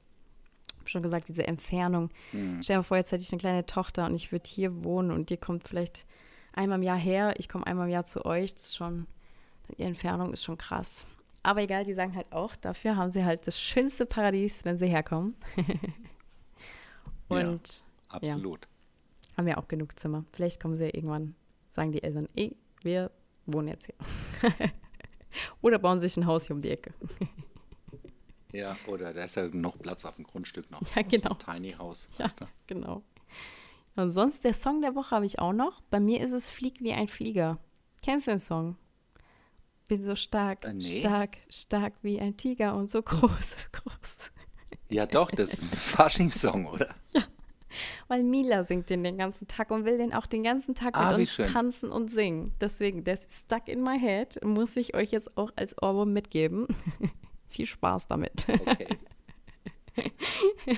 Ich 0.69 0.79
habe 0.79 0.89
schon 0.89 1.03
gesagt, 1.03 1.27
diese 1.27 1.45
Entfernung, 1.45 2.09
Hm. 2.31 2.61
Stell 2.63 2.77
dir 2.77 2.83
vor, 2.83 2.97
jetzt 2.97 3.11
hätte 3.11 3.23
ich 3.23 3.31
eine 3.31 3.39
kleine 3.39 3.65
Tochter 3.65 4.05
und 4.05 4.15
ich 4.15 4.31
würde 4.31 4.47
hier 4.47 4.83
wohnen 4.83 5.11
und 5.11 5.29
ihr 5.31 5.37
kommt 5.37 5.67
vielleicht 5.67 6.05
einmal 6.53 6.77
im 6.77 6.83
Jahr 6.83 6.97
her, 6.97 7.33
ich 7.37 7.49
komme 7.49 7.67
einmal 7.67 7.87
im 7.87 7.93
Jahr 7.93 8.05
zu 8.05 8.25
euch. 8.25 8.53
Das 8.53 8.63
ist 8.67 8.75
schon, 8.75 9.05
Die 9.77 9.83
Entfernung 9.83 10.31
ist 10.31 10.43
schon 10.43 10.57
krass. 10.57 11.05
Aber 11.43 11.61
egal, 11.61 11.83
die 11.83 11.93
sagen 11.93 12.15
halt 12.15 12.31
auch, 12.31 12.55
dafür 12.55 12.95
haben 12.95 13.11
sie 13.11 13.23
halt 13.25 13.45
das 13.47 13.59
schönste 13.59 14.05
Paradies, 14.05 14.63
wenn 14.65 14.77
sie 14.77 14.87
herkommen. 14.87 15.35
Und 17.27 17.83
Absolut. 18.09 18.65
ja, 19.31 19.37
haben 19.37 19.47
ja 19.47 19.57
auch 19.57 19.67
genug 19.67 19.97
Zimmer. 19.99 20.23
Vielleicht 20.31 20.61
kommen 20.61 20.75
sie 20.77 20.85
ja 20.85 20.93
irgendwann, 20.93 21.35
sagen 21.71 21.91
die 21.91 22.03
Eltern, 22.03 22.27
ey, 22.35 22.55
wir 22.81 23.11
wohnen 23.45 23.67
jetzt 23.69 23.85
hier. 23.87 24.51
Oder 25.61 25.79
bauen 25.79 25.99
sich 25.99 26.17
ein 26.17 26.25
Haus 26.25 26.47
hier 26.47 26.55
um 26.55 26.61
die 26.61 26.71
Ecke. 26.71 26.93
Ja, 28.53 28.77
oder 28.87 29.13
da 29.13 29.25
ist 29.25 29.35
ja 29.35 29.47
noch 29.49 29.77
Platz 29.77 30.05
auf 30.05 30.15
dem 30.15 30.23
Grundstück 30.25 30.71
noch. 30.71 30.79
Ja, 30.95 31.01
genau. 31.01 31.35
So 31.39 31.51
ein 31.51 31.61
Tiny 31.61 31.73
House, 31.73 32.07
Ja, 32.17 32.27
du? 32.27 32.45
genau. 32.65 33.03
Und 33.97 34.13
sonst 34.13 34.43
der 34.45 34.53
Song 34.53 34.81
der 34.81 34.95
Woche 34.95 35.11
habe 35.11 35.25
ich 35.25 35.39
auch 35.39 35.51
noch. 35.53 35.81
Bei 35.89 35.99
mir 35.99 36.21
ist 36.21 36.31
es 36.31 36.49
Flieg 36.49 36.79
wie 36.81 36.93
ein 36.93 37.07
Flieger. 37.09 37.57
Kennst 38.01 38.27
du 38.27 38.31
den 38.31 38.39
Song? 38.39 38.77
Bin 39.89 40.01
so 40.01 40.15
stark, 40.15 40.63
Äh, 40.63 40.73
nee. 40.73 41.01
stark, 41.01 41.37
stark 41.49 41.93
wie 42.03 42.19
ein 42.21 42.37
Tiger 42.37 42.75
und 42.75 42.89
so 42.89 43.01
groß, 43.03 43.55
groß. 43.73 44.31
Ja, 44.89 45.05
doch, 45.05 45.29
das 45.29 45.53
ist 45.53 45.63
ein 45.63 45.75
Faschingssong, 45.77 46.67
oder? 46.67 46.95
Weil 48.07 48.23
Mila 48.23 48.63
singt 48.63 48.89
den 48.89 49.03
den 49.03 49.17
ganzen 49.17 49.47
Tag 49.47 49.71
und 49.71 49.85
will 49.85 49.97
den 49.97 50.13
auch 50.13 50.25
den 50.25 50.43
ganzen 50.43 50.75
Tag 50.75 50.95
Ah, 50.97 51.11
mit 51.11 51.19
uns 51.21 51.31
schön. 51.33 51.47
tanzen 51.47 51.91
und 51.91 52.11
singen. 52.11 52.53
Deswegen, 52.61 53.03
der 53.03 53.15
ist 53.15 53.31
stuck 53.31 53.67
in 53.67 53.81
my 53.81 53.99
head. 53.99 54.43
Muss 54.43 54.75
ich 54.75 54.95
euch 54.95 55.11
jetzt 55.11 55.37
auch 55.37 55.51
als 55.55 55.75
Ohrwurm 55.81 56.13
mitgeben. 56.13 56.67
Viel 57.47 57.65
Spaß 57.65 58.07
damit. 58.07 58.45
Okay. 58.49 58.87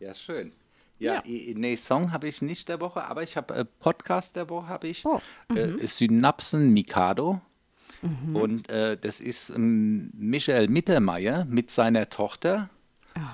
ja, 0.00 0.14
schön. 0.14 0.52
Ja, 0.98 1.22
Ja. 1.26 1.54
nee, 1.54 1.76
Song 1.76 2.12
habe 2.12 2.28
ich 2.28 2.40
nicht 2.42 2.68
der 2.68 2.80
Woche, 2.80 3.04
aber 3.04 3.22
ich 3.22 3.36
habe 3.36 3.54
äh, 3.54 3.64
Podcast 3.64 4.36
der 4.36 4.48
Woche 4.48 4.68
habe 4.68 4.88
ich. 4.88 5.04
Oh, 5.04 5.20
Äh, 5.54 5.86
Synapsen 5.86 6.72
Mikado. 6.72 7.40
Und 8.34 8.68
äh, 8.68 8.96
das 8.96 9.20
ist 9.20 9.48
ähm, 9.50 10.10
Michael 10.14 10.68
Mittermeier 10.68 11.44
mit 11.46 11.70
seiner 11.70 12.08
Tochter 12.08 12.68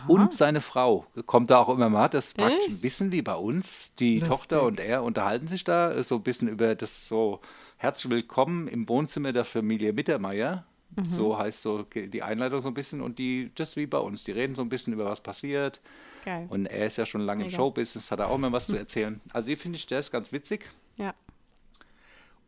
und 0.08 0.32
seine 0.32 0.60
Frau. 0.60 1.06
Kommt 1.26 1.50
da 1.50 1.58
auch 1.58 1.68
immer 1.68 1.88
mal, 1.88 2.08
das 2.08 2.28
ist 2.28 2.36
praktisch 2.36 2.68
ein 2.68 2.80
bisschen 2.80 3.12
wie 3.12 3.22
bei 3.22 3.34
uns. 3.34 3.94
Die 3.94 4.18
Lustig. 4.18 4.28
Tochter 4.28 4.62
und 4.62 4.80
er 4.80 5.02
unterhalten 5.02 5.46
sich 5.46 5.64
da 5.64 5.92
äh, 5.92 6.02
so 6.02 6.16
ein 6.16 6.22
bisschen 6.22 6.48
über 6.48 6.74
das 6.74 7.06
so 7.06 7.40
herzlich 7.76 8.10
willkommen 8.10 8.68
im 8.68 8.88
Wohnzimmer 8.88 9.32
der 9.32 9.44
Familie 9.44 9.92
Mittermeier. 9.92 10.64
So 11.04 11.38
heißt 11.38 11.62
so 11.62 11.84
die 11.84 12.22
Einleitung 12.22 12.60
so 12.60 12.68
ein 12.68 12.74
bisschen 12.74 13.00
und 13.00 13.18
die, 13.18 13.50
das 13.54 13.76
wie 13.76 13.86
bei 13.86 13.98
uns. 13.98 14.24
Die 14.24 14.32
reden 14.32 14.54
so 14.54 14.60
ein 14.60 14.68
bisschen 14.68 14.92
über 14.92 15.06
was 15.06 15.22
passiert. 15.22 15.80
Geil. 16.24 16.46
Und 16.50 16.66
er 16.66 16.86
ist 16.86 16.98
ja 16.98 17.06
schon 17.06 17.22
lange 17.22 17.44
im. 17.44 17.50
Showbusiness, 17.50 18.10
hat 18.10 18.20
er 18.20 18.28
auch 18.28 18.34
immer 18.34 18.52
was 18.52 18.66
zu 18.66 18.76
erzählen. 18.76 19.20
Also 19.32 19.48
hier 19.48 19.58
finde 19.58 19.76
ich, 19.76 19.86
der 19.86 20.00
ist 20.00 20.12
ganz 20.12 20.32
witzig. 20.32 20.68
Ja. 20.96 21.14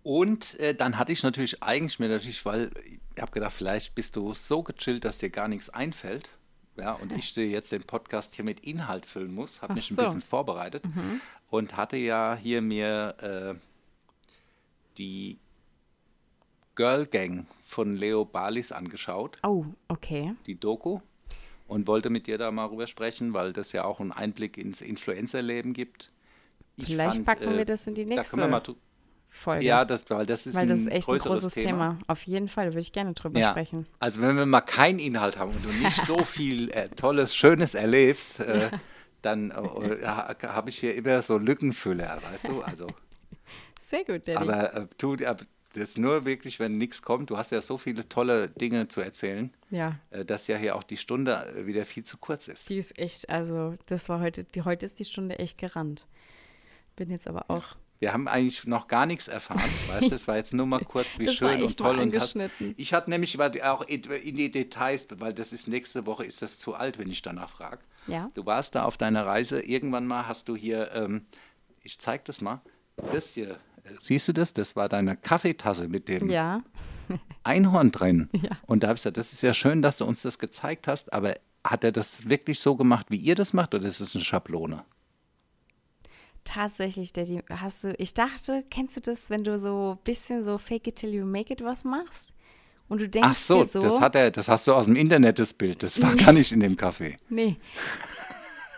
Und 0.02 0.60
äh, 0.60 0.74
dann 0.74 0.98
hatte 0.98 1.12
ich 1.12 1.22
natürlich 1.22 1.62
eigentlich 1.62 1.98
mir 1.98 2.08
natürlich, 2.08 2.44
weil 2.44 2.70
ich 3.14 3.22
habe 3.22 3.32
gedacht, 3.32 3.54
vielleicht 3.54 3.94
bist 3.94 4.16
du 4.16 4.34
so 4.34 4.62
gechillt, 4.62 5.06
dass 5.06 5.18
dir 5.18 5.30
gar 5.30 5.48
nichts 5.48 5.70
einfällt. 5.70 6.30
Ja, 6.76 6.92
und 6.94 7.12
ich 7.12 7.32
dir 7.32 7.46
jetzt 7.46 7.70
den 7.72 7.84
Podcast 7.84 8.34
hier 8.34 8.44
mit 8.44 8.60
Inhalt 8.60 9.06
füllen 9.06 9.32
muss, 9.34 9.62
habe 9.62 9.74
mich 9.74 9.90
ein 9.90 9.96
so. 9.96 10.02
bisschen 10.02 10.22
vorbereitet 10.22 10.84
und 11.48 11.76
hatte 11.76 11.96
ja 11.96 12.34
hier 12.34 12.62
mir 12.62 13.14
äh, 13.20 13.54
die 14.98 15.38
Girl 16.74 17.06
Gang 17.06 17.46
von 17.62 17.92
Leo 17.92 18.24
Balis 18.24 18.72
angeschaut, 18.72 19.38
Oh, 19.44 19.64
okay. 19.88 20.34
die 20.46 20.56
Doku, 20.56 21.00
und 21.68 21.86
wollte 21.86 22.10
mit 22.10 22.26
dir 22.26 22.38
da 22.38 22.50
mal 22.50 22.66
rüber 22.66 22.86
sprechen, 22.88 23.32
weil 23.34 23.52
das 23.52 23.70
ja 23.72 23.84
auch 23.84 24.00
einen 24.00 24.12
Einblick 24.12 24.58
ins 24.58 24.80
Influencerleben 24.80 25.72
gibt. 25.72 26.10
Ich 26.76 26.86
Vielleicht 26.86 27.24
packen 27.24 27.52
äh, 27.52 27.56
wir 27.58 27.64
das 27.64 27.86
in 27.86 27.94
die 27.94 28.04
Da 28.04 28.16
nächste 28.16 28.30
können 28.36 28.42
wir 28.42 28.50
mal 28.50 28.60
Folge. 29.34 29.64
ja, 29.66 29.84
das, 29.84 30.08
weil 30.10 30.26
das 30.26 30.46
ist 30.46 30.54
weil 30.54 30.62
ein 30.62 30.68
das 30.68 30.80
ist 30.80 30.86
echt 30.92 31.08
ein 31.08 31.18
großes 31.18 31.54
Thema. 31.54 31.68
Thema. 31.90 31.98
Auf 32.06 32.22
jeden 32.22 32.48
Fall 32.48 32.68
würde 32.68 32.80
ich 32.80 32.92
gerne 32.92 33.12
drüber 33.14 33.38
Ja, 33.40 33.50
sprechen. 33.50 33.86
also 33.98 34.20
wenn 34.22 34.36
wir 34.36 34.46
mal 34.46 34.60
keinen 34.60 34.98
Inhalt 34.98 35.38
haben 35.38 35.50
und 35.50 35.64
du 35.64 35.70
nicht 35.70 36.00
so 36.00 36.18
viel 36.24 36.70
äh, 36.70 36.88
Tolles, 36.90 37.34
Schönes 37.34 37.74
erlebst, 37.74 38.40
äh, 38.40 38.70
dann 39.22 39.50
äh, 39.50 39.54
ha- 40.06 40.34
habe 40.42 40.70
ich 40.70 40.78
hier 40.78 40.94
immer 40.94 41.20
so 41.22 41.36
Lückenfüller, 41.38 42.18
weißt 42.30 42.48
du? 42.48 42.62
Also, 42.62 42.86
Sehr 43.80 44.04
gut, 44.04 44.26
Daddy. 44.28 44.36
aber 44.36 44.74
äh, 44.74 44.86
tu, 44.98 45.14
aber 45.26 45.44
das 45.72 45.90
ist 45.90 45.98
nur 45.98 46.24
wirklich, 46.24 46.60
wenn 46.60 46.78
nichts 46.78 47.02
kommt. 47.02 47.30
Du 47.30 47.36
hast 47.36 47.50
ja 47.50 47.60
so 47.60 47.76
viele 47.78 48.08
tolle 48.08 48.48
Dinge 48.48 48.86
zu 48.86 49.00
erzählen, 49.00 49.50
ja, 49.70 49.96
äh, 50.10 50.24
dass 50.24 50.46
ja 50.46 50.56
hier 50.56 50.76
auch 50.76 50.84
die 50.84 50.96
Stunde 50.96 51.52
äh, 51.56 51.66
wieder 51.66 51.84
viel 51.84 52.04
zu 52.04 52.16
kurz 52.18 52.46
ist. 52.46 52.70
die 52.70 52.76
ist 52.76 52.96
echt, 52.98 53.28
also 53.28 53.74
das 53.86 54.08
war 54.08 54.20
heute, 54.20 54.44
die, 54.44 54.62
heute 54.62 54.86
ist 54.86 55.00
die 55.00 55.04
Stunde 55.04 55.38
echt 55.40 55.58
gerannt. 55.58 56.06
Bin 56.96 57.10
jetzt 57.10 57.26
aber 57.26 57.50
auch, 57.50 57.64
Wir 58.04 58.12
haben 58.12 58.28
eigentlich 58.28 58.66
noch 58.66 58.86
gar 58.86 59.06
nichts 59.06 59.28
erfahren, 59.28 59.62
weißt 59.88 60.10
du? 60.10 60.14
Es 60.14 60.28
war 60.28 60.36
jetzt 60.36 60.52
nur 60.52 60.66
mal 60.66 60.80
kurz, 60.80 61.18
wie 61.18 61.24
Das 61.24 61.36
schön 61.36 61.62
und 61.62 61.78
toll 61.78 61.98
und 61.98 62.14
hast. 62.14 62.36
Ich 62.76 62.92
hatte 62.92 63.08
nämlich 63.08 63.40
auch 63.40 63.80
in 63.80 64.02
in 64.02 64.36
die 64.36 64.50
Details, 64.50 65.08
weil 65.20 65.32
das 65.32 65.54
ist 65.54 65.68
nächste 65.68 66.04
Woche 66.04 66.22
ist 66.26 66.42
das 66.42 66.58
zu 66.58 66.74
alt, 66.74 66.98
wenn 66.98 67.08
ich 67.08 67.22
danach 67.22 67.48
frage. 67.48 67.78
Ja. 68.06 68.30
Du 68.34 68.44
warst 68.44 68.74
da 68.74 68.84
auf 68.84 68.98
deiner 68.98 69.24
Reise. 69.24 69.62
Irgendwann 69.62 70.06
mal 70.06 70.28
hast 70.28 70.50
du 70.50 70.54
hier, 70.54 70.92
ähm, 70.92 71.24
ich 71.80 71.98
zeig 71.98 72.26
das 72.26 72.42
mal. 72.42 72.60
Das 73.10 73.32
hier, 73.32 73.52
äh, 73.84 73.94
siehst 74.02 74.28
du 74.28 74.34
das? 74.34 74.52
Das 74.52 74.76
war 74.76 74.90
deine 74.90 75.16
Kaffeetasse 75.16 75.88
mit 75.88 76.10
dem 76.10 76.28
ja, 76.28 76.62
Einhorn 77.42 77.90
drin. 77.90 78.28
Ja. 78.34 78.50
Und 78.66 78.82
da 78.82 78.88
habe 78.88 78.96
ich 78.96 79.00
gesagt, 79.00 79.16
das 79.16 79.32
ist 79.32 79.40
ja 79.40 79.54
schön, 79.54 79.80
dass 79.80 79.96
du 79.96 80.04
uns 80.04 80.20
das 80.20 80.38
gezeigt 80.38 80.88
hast, 80.88 81.10
aber 81.14 81.36
hat 81.64 81.84
er 81.84 81.92
das 81.92 82.28
wirklich 82.28 82.60
so 82.60 82.76
gemacht, 82.76 83.06
wie 83.08 83.16
ihr 83.16 83.34
das 83.34 83.54
macht, 83.54 83.74
oder 83.74 83.86
ist 83.86 84.00
es 84.00 84.14
eine 84.14 84.22
Schablone? 84.22 84.84
Tatsächlich, 86.44 87.12
Daddy, 87.12 87.40
hast 87.50 87.84
du, 87.84 87.94
ich 87.98 88.14
dachte, 88.14 88.64
kennst 88.70 88.96
du 88.96 89.00
das, 89.00 89.30
wenn 89.30 89.44
du 89.44 89.58
so 89.58 89.96
ein 89.98 90.04
bisschen 90.04 90.44
so 90.44 90.58
fake 90.58 90.86
it 90.86 90.96
till 90.96 91.12
you 91.14 91.24
make 91.24 91.52
it 91.52 91.62
was 91.62 91.84
machst? 91.84 92.34
Und 92.88 93.00
du 93.00 93.08
denkst 93.08 93.28
Ach 93.30 93.34
so, 93.34 93.64
so, 93.64 93.80
das 93.80 94.00
hat 94.00 94.14
er, 94.14 94.30
das 94.30 94.48
hast 94.48 94.66
du 94.66 94.74
aus 94.74 94.86
dem 94.86 94.96
Internet, 94.96 95.38
das 95.38 95.54
Bild. 95.54 95.82
Das 95.82 96.00
war 96.02 96.14
gar 96.16 96.32
nicht 96.32 96.52
in 96.52 96.60
dem 96.60 96.76
Kaffee. 96.76 97.16
Nee. 97.28 97.56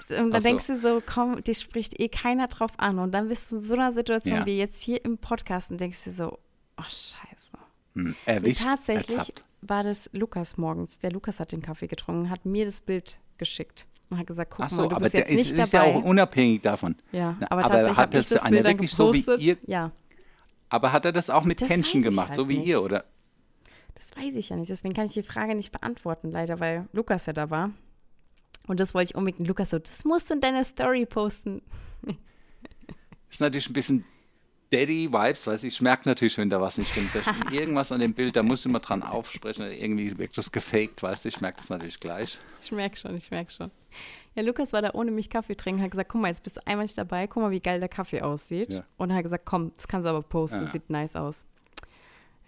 Und 0.09 0.31
dann 0.31 0.41
so. 0.43 0.49
denkst 0.49 0.67
du 0.69 0.77
so, 0.77 1.03
komm, 1.05 1.43
dich 1.43 1.59
spricht 1.59 1.99
eh 1.99 2.09
keiner 2.09 2.47
drauf 2.47 2.71
an. 2.77 3.01
Und 3.01 3.11
dann 3.13 3.29
bist 3.29 3.51
du 3.51 3.57
in 3.57 3.63
so 3.63 3.75
einer 3.75 3.91
Situation 3.91 4.37
Ja. 4.39 4.47
wie 4.47 4.57
jetzt 4.57 4.81
hier 4.81 5.05
im 5.05 5.19
Podcast 5.19 5.73
und 5.73 5.81
denkst 5.81 6.05
dir 6.05 6.13
so, 6.13 6.39
oh 6.79 6.83
scheiße. 6.83 7.59
Hm, 7.95 8.07
Und 8.07 8.17
erwischt, 8.27 8.63
tatsächlich 8.63 9.19
ertappt. 9.19 9.45
war 9.63 9.83
das 9.83 10.09
Lukas 10.13 10.57
morgens. 10.57 11.01
Der 11.01 11.11
Lukas 11.11 11.41
hat 11.41 11.51
den 11.51 11.61
Kaffee 11.63 11.89
getrunken, 11.89 12.31
hat 12.31 12.47
mir 12.47 12.65
das 12.65 12.81
Bild 12.81 13.19
geschickt 13.39 13.87
und 14.11 14.19
hat 14.19 14.27
gesagt, 14.27 14.51
guck 14.53 14.65
Ach 14.67 14.71
so, 14.71 14.83
mal, 14.83 14.89
du 14.89 14.95
aber 14.97 15.03
bist 15.05 15.15
der 15.15 15.21
jetzt 15.23 15.31
ist, 15.31 15.37
nicht 15.37 15.59
ist 15.59 15.73
ja 15.73 15.81
dabei. 15.81 15.95
auch 15.95 16.05
unabhängig 16.05 16.63
davon. 16.63 16.97
ja, 17.13 17.37
aber, 17.51 17.53
aber 17.53 17.63
tatsächlich 17.63 17.97
hat 17.97 18.15
das 18.15 18.29
das 18.29 18.43
einer 18.43 18.65
wirklich 18.65 18.91
so 18.93 19.13
wie 19.13 19.21
gepostet. 19.23 19.45
ihr- 19.47 19.59
Ja, 19.67 19.93
Aber 20.69 20.93
hat 20.93 21.05
er 21.05 21.13
das 21.13 21.31
auch 21.31 21.45
mit 21.45 21.61
Das 21.63 21.71
ich 21.71 21.93
gemacht, 21.93 22.29
halt 22.29 22.35
so 22.37 22.49
wie 22.49 22.59
nicht. 22.59 22.67
ihr, 22.69 22.83
oder? 22.83 23.05
das 23.95 24.17
weiß 24.17 24.35
ich 24.37 24.51
ja 24.51 24.57
nicht. 24.57 24.71
Deswegen 24.71 24.95
kann 24.95 25.07
ich 25.07 25.13
die 25.15 25.23
Frage 25.23 25.55
nicht 25.55 25.73
beantworten, 25.73 26.31
leider, 26.31 26.61
weil 26.61 26.87
Lukas 26.93 27.27
ja 27.27 27.33
da 27.33 27.51
war. 27.51 27.71
Und 28.69 28.79
das 28.81 28.95
wollte 28.95 29.11
ich 29.13 29.15
unbedingt. 29.17 29.47
Lukas 29.49 29.71
so, 29.71 29.79
das 29.79 30.05
musst 30.05 30.29
du 30.31 30.35
in 30.35 30.41
deiner 30.41 30.65
Story 30.65 31.07
posten. 31.07 31.63
Ist 33.31 33.41
natürlich 33.41 33.69
ein 33.69 33.73
bisschen 33.73 34.05
Daddy-Vibes, 34.73 35.47
weiß 35.47 35.63
ich, 35.65 35.75
ich 35.75 35.81
merke 35.81 36.09
natürlich, 36.09 36.37
wenn 36.39 36.51
da 36.51 36.61
was 36.61 36.77
nicht 36.79 36.91
stimmt. 36.91 37.11
Irgendwas 37.53 37.93
an 37.93 38.01
dem 38.01 38.15
Bild, 38.15 38.35
da 38.37 38.43
muss 38.43 38.61
ich 38.61 38.67
immer 38.67 38.81
dran 38.81 39.03
aufsprechen, 39.03 39.71
irgendwie 39.71 40.17
wirkt 40.19 40.37
das 40.39 40.51
gefaked, 40.51 41.03
weißt 41.03 41.25
du, 41.25 41.29
ich 41.29 41.41
merke 41.41 41.59
das 41.59 41.69
natürlich 41.71 42.01
gleich. 42.01 42.39
Ich 42.63 42.73
merke 42.73 42.97
schon, 42.97 43.15
ich 43.17 43.31
merke 43.31 43.53
schon. 43.53 43.71
Ja, 44.35 44.43
Lukas 44.43 44.73
war 44.73 44.83
da 44.83 44.91
ohne 44.93 45.11
mich 45.11 45.31
Kaffee 45.31 45.57
trinken, 45.57 45.83
hat 45.83 45.91
gesagt, 45.93 46.11
guck 46.11 46.21
mal, 46.21 46.29
jetzt 46.29 46.43
bist 46.43 46.57
du 46.59 46.67
einmal 46.67 46.85
nicht 46.85 46.99
dabei, 46.99 47.27
guck 47.27 47.43
mal, 47.43 47.51
wie 47.51 47.61
geil 47.61 47.81
der 47.81 47.89
Kaffee 47.89 48.21
aussieht. 48.23 48.75
Ja. 48.75 48.85
Und 48.99 49.15
hat 49.15 49.23
gesagt, 49.23 49.47
komm, 49.47 49.73
das 49.75 49.89
kannst 49.89 50.05
du 50.05 50.11
aber 50.11 50.23
posten, 50.23 50.63
Ja. 50.63 50.67
sieht 50.69 50.91
nice 50.91 51.17
aus. 51.17 51.45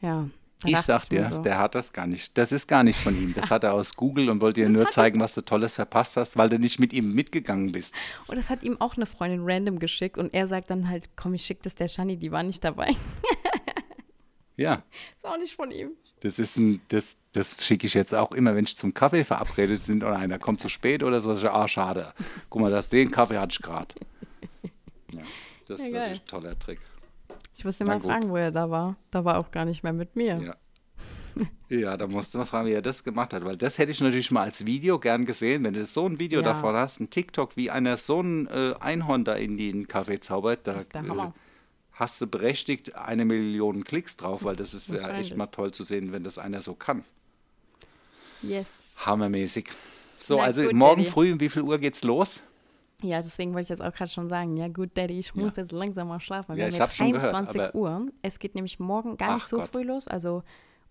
Ja. 0.00 0.28
Ich 0.64 0.76
sag 0.78 1.08
mir 1.12 1.20
dir, 1.22 1.28
so, 1.28 1.38
der 1.42 1.58
hat 1.60 1.76
das 1.76 1.92
gar 1.92 2.08
nicht. 2.08 2.36
Das 2.36 2.50
ist 2.50 2.66
gar 2.66 2.82
nicht 2.82 2.98
von 2.98 3.16
ihm. 3.16 3.32
Das 3.32 3.48
hat 3.52 3.62
er 3.62 3.74
aus 3.74 3.94
Google 3.94 4.28
und 4.28 4.40
wollte 4.40 4.60
dir 4.60 4.66
Das 4.66 4.76
nur 4.76 4.88
zeigen, 4.88 5.20
was 5.20 5.34
du 5.34 5.40
Tolles 5.42 5.74
verpasst 5.76 6.16
hast, 6.16 6.36
weil 6.36 6.48
du 6.48 6.58
nicht 6.58 6.80
mit 6.80 6.92
ihm 6.92 7.14
mitgegangen 7.14 7.70
bist. 7.70 7.94
Und 8.26 8.36
das 8.36 8.50
hat 8.50 8.64
ihm 8.64 8.80
auch 8.80 8.96
eine 8.96 9.06
Freundin 9.06 9.42
random 9.44 9.78
geschickt 9.78 10.18
und 10.18 10.34
er 10.34 10.48
sagt 10.48 10.70
dann 10.70 10.88
halt, 10.88 11.10
komm, 11.14 11.34
ich 11.34 11.42
schick 11.42 11.62
das 11.62 11.76
der 11.76 11.86
Shani, 11.86 12.16
die 12.16 12.32
war 12.32 12.42
nicht 12.42 12.64
dabei. 12.64 12.94
Ja, 14.56 14.82
ist 15.16 15.24
auch 15.24 15.38
nicht 15.38 15.54
von 15.54 15.70
ihm. 15.70 15.92
Das 16.20 16.38
ist 16.38 16.56
ein, 16.56 16.80
das, 16.88 17.16
das 17.32 17.64
schicke 17.64 17.86
ich 17.86 17.94
jetzt 17.94 18.14
auch 18.14 18.32
immer, 18.32 18.54
wenn 18.54 18.64
ich 18.64 18.76
zum 18.76 18.94
Kaffee 18.94 19.24
verabredet 19.24 19.82
sind 19.82 20.02
oder 20.04 20.16
einer 20.16 20.38
kommt 20.38 20.60
zu 20.60 20.68
spät 20.68 21.02
oder 21.02 21.20
so. 21.20 21.32
Ah, 21.32 21.68
schade. 21.68 22.12
Guck 22.50 22.62
mal, 22.62 22.70
das, 22.70 22.88
den 22.88 23.10
Kaffee 23.10 23.38
hatte 23.38 23.52
ich 23.52 23.62
gerade. 23.62 23.94
Ja, 25.12 25.22
das 25.66 25.80
Ja, 25.90 26.04
ist 26.04 26.20
ein 26.20 26.26
toller 26.26 26.58
Trick. 26.58 26.80
Ich 27.56 27.64
musste 27.64 27.84
mal 27.84 27.98
fragen, 28.00 28.30
wo 28.30 28.36
er 28.36 28.50
da 28.52 28.70
war. 28.70 28.96
Da 29.10 29.24
war 29.24 29.38
auch 29.38 29.50
gar 29.50 29.64
nicht 29.64 29.82
mehr 29.82 29.92
mit 29.92 30.16
mir. 30.16 30.38
Ja. 30.40 30.56
Ja, 31.68 31.96
da 31.96 32.06
musst 32.08 32.34
du 32.34 32.38
mal 32.38 32.46
fragen, 32.46 32.66
wie 32.66 32.72
er 32.72 32.82
das 32.82 33.04
gemacht 33.04 33.32
hat, 33.32 33.44
weil 33.44 33.56
das 33.56 33.78
hätte 33.78 33.92
ich 33.92 34.00
natürlich 34.00 34.30
mal 34.30 34.42
als 34.42 34.64
Video 34.66 34.98
gern 34.98 35.24
gesehen, 35.24 35.62
wenn 35.64 35.74
du 35.74 35.84
so 35.84 36.06
ein 36.06 36.18
Video 36.18 36.40
Ja. 36.40 36.46
davon 36.46 36.74
hast, 36.74 36.98
ein 36.98 37.10
TikTok, 37.10 37.56
wie 37.56 37.70
einer 37.70 37.96
so 37.96 38.20
ein 38.20 38.48
äh, 38.48 38.74
Einhorn 38.80 39.24
da 39.24 39.34
in 39.34 39.56
den 39.56 39.86
Kaffee 39.86 40.18
zaubert, 40.18 40.60
da 40.66 40.72
Das 40.72 40.82
ist 40.84 40.94
der 40.94 41.04
äh, 41.04 41.08
Hammer. 41.08 41.34
Hast 41.98 42.20
du 42.20 42.26
berechtigt 42.26 42.94
eine 42.94 43.24
Million 43.24 43.82
Klicks 43.84 44.16
drauf, 44.16 44.44
weil 44.44 44.54
das 44.56 44.72
ist 44.74 44.88
ja 44.88 45.08
echt 45.16 45.36
mal 45.36 45.46
toll 45.46 45.72
zu 45.72 45.84
sehen, 45.84 46.12
wenn 46.12 46.22
das 46.24 46.38
einer 46.38 46.62
so 46.62 46.74
kann. 46.74 47.04
Yes. 48.42 48.66
Hammermäßig. 49.04 49.70
So, 50.22 50.36
Na 50.36 50.44
also 50.44 50.62
gut, 50.62 50.72
morgen 50.74 51.02
Daddy. 51.02 51.10
früh, 51.10 51.32
um 51.32 51.40
wie 51.40 51.48
viel 51.48 51.62
Uhr 51.62 51.78
geht's 51.78 52.02
los? 52.04 52.42
Ja, 53.02 53.22
deswegen 53.22 53.52
wollte 53.52 53.62
ich 53.64 53.68
jetzt 53.68 53.82
auch 53.82 53.92
gerade 53.94 54.10
schon 54.10 54.28
sagen, 54.28 54.56
ja 54.56 54.68
gut, 54.68 54.90
Daddy, 54.94 55.18
ich 55.18 55.34
muss 55.34 55.56
Ja. 55.56 55.62
jetzt 55.62 55.72
langsam 55.72 56.08
mal 56.08 56.20
schlafen. 56.20 56.52
Ja, 56.52 56.64
Wir 56.64 56.68
ich 56.68 56.74
haben 56.80 56.86
jetzt 56.86 56.96
schon 56.96 57.12
gehört, 57.12 57.34
21 57.34 57.60
aber- 57.62 57.74
Uhr. 57.74 58.06
Es 58.22 58.38
geht 58.38 58.54
nämlich 58.54 58.78
morgen 58.80 59.16
gar 59.16 59.34
nicht 59.34 59.46
so 59.46 59.56
Gott. 59.58 59.68
früh 59.72 59.82
los. 59.84 60.08
Also 60.08 60.42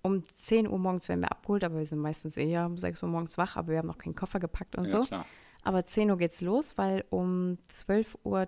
um 0.01 0.23
10 0.33 0.67
Uhr 0.67 0.79
morgens 0.79 1.09
werden 1.09 1.21
wir 1.21 1.31
abgeholt, 1.31 1.63
aber 1.65 1.77
wir 1.79 1.85
sind 1.85 1.99
meistens 1.99 2.37
eher 2.37 2.65
um 2.65 2.77
6 2.77 3.03
Uhr 3.03 3.09
morgens 3.09 3.37
wach, 3.37 3.57
aber 3.57 3.69
wir 3.69 3.77
haben 3.79 3.87
noch 3.87 3.97
keinen 3.97 4.15
Koffer 4.15 4.39
gepackt 4.39 4.75
und 4.77 4.85
Ja, 4.85 4.89
so. 4.91 5.01
klar. 5.01 5.25
Aber 5.67 5.83
10 5.83 6.09
Uhr 6.11 6.17
geht's 6.17 6.41
los, 6.41 6.77
weil 6.77 7.03
um 7.09 7.57
12.30 7.69 8.15
Uhr 8.23 8.47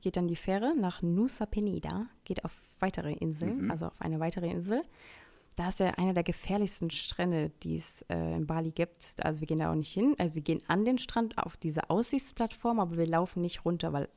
geht 0.00 0.16
dann 0.16 0.28
die 0.28 0.36
Fähre 0.36 0.74
nach 0.74 1.02
Nusa 1.02 1.44
Penida, 1.46 2.06
geht 2.24 2.44
auf 2.44 2.52
weitere 2.80 3.12
Inseln, 3.12 3.64
Mhm. 3.64 3.70
also 3.70 3.86
auf 3.86 4.00
eine 4.00 4.18
weitere 4.18 4.48
Insel. 4.48 4.82
Da 5.56 5.68
ist 5.68 5.78
ja 5.78 5.90
einer 5.90 6.14
der 6.14 6.24
gefährlichsten 6.24 6.90
Strände, 6.90 7.50
die 7.62 7.76
es 7.76 8.02
äh, 8.08 8.34
in 8.34 8.46
Bali 8.46 8.70
gibt. 8.70 8.96
Also 9.22 9.40
wir 9.40 9.46
gehen 9.46 9.58
da 9.58 9.70
auch 9.70 9.74
nicht 9.76 9.92
hin. 9.92 10.14
Also 10.18 10.34
wir 10.34 10.42
gehen 10.42 10.62
an 10.66 10.84
den 10.84 10.98
Strand 10.98 11.36
auf 11.38 11.56
diese 11.56 11.90
Aussichtsplattform, 11.90 12.80
aber 12.80 12.96
wir 12.96 13.06
laufen 13.06 13.42
nicht 13.42 13.64
runter, 13.64 13.92
weil 13.92 14.08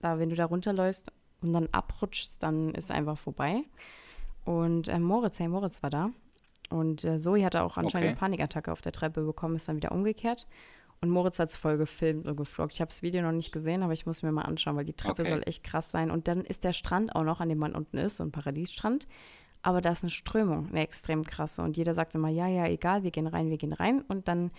da, 0.00 0.18
wenn 0.18 0.30
du 0.30 0.36
da 0.36 0.44
runterläufst 0.46 1.10
und 1.42 1.52
dann 1.52 1.68
abrutschst, 1.72 2.36
dann 2.42 2.70
ist 2.74 2.90
einfach 2.90 3.18
vorbei. 3.18 3.64
Und 4.44 4.88
äh, 4.88 4.98
Moritz, 5.00 5.38
hey 5.40 5.48
Moritz 5.48 5.82
war 5.82 5.90
da. 5.90 6.10
Und 6.70 7.04
äh, 7.04 7.18
Zoe 7.18 7.44
hatte 7.44 7.62
auch 7.62 7.76
anscheinend 7.76 7.96
Okay. 7.96 8.06
eine 8.08 8.16
Panikattacke 8.16 8.72
auf 8.72 8.80
der 8.80 8.92
Treppe 8.92 9.22
bekommen, 9.22 9.56
ist 9.56 9.68
dann 9.68 9.76
wieder 9.76 9.92
umgekehrt. 9.92 10.46
Und 11.00 11.10
Moritz 11.10 11.38
hat 11.38 11.50
es 11.50 11.56
voll 11.56 11.76
gefilmt 11.76 12.26
und 12.26 12.36
gefloggt. 12.36 12.72
Ich 12.72 12.80
habe 12.80 12.88
das 12.88 13.02
Video 13.02 13.22
noch 13.22 13.32
nicht 13.32 13.52
gesehen, 13.52 13.82
aber 13.82 13.92
ich 13.92 14.06
muss 14.06 14.22
mir 14.22 14.32
mal 14.32 14.42
anschauen, 14.42 14.76
weil 14.76 14.84
die 14.84 14.94
Treppe 14.94 15.22
Okay. 15.22 15.30
soll 15.30 15.42
echt 15.46 15.62
krass 15.62 15.90
sein. 15.90 16.10
Und 16.10 16.26
dann 16.26 16.40
ist 16.40 16.64
der 16.64 16.72
Strand 16.72 17.14
auch 17.14 17.22
noch, 17.22 17.40
an 17.40 17.48
dem 17.48 17.58
man 17.58 17.74
unten 17.74 17.98
ist, 17.98 18.16
so 18.16 18.24
ein 18.24 18.32
Paradiesstrand. 18.32 19.06
Aber 19.62 19.80
da 19.80 19.90
ist 19.92 20.02
eine 20.04 20.10
Strömung, 20.10 20.68
eine 20.70 20.80
extrem 20.80 21.24
krasse. 21.24 21.62
Und 21.62 21.76
jeder 21.76 21.92
sagt 21.92 22.14
immer, 22.14 22.28
ja, 22.28 22.46
ja, 22.46 22.66
egal, 22.66 23.02
wir 23.02 23.10
gehen 23.10 23.26
rein, 23.26 23.50
wir 23.50 23.58
gehen 23.58 23.72
rein. 23.72 24.02
Und 24.08 24.28
dann, 24.28 24.50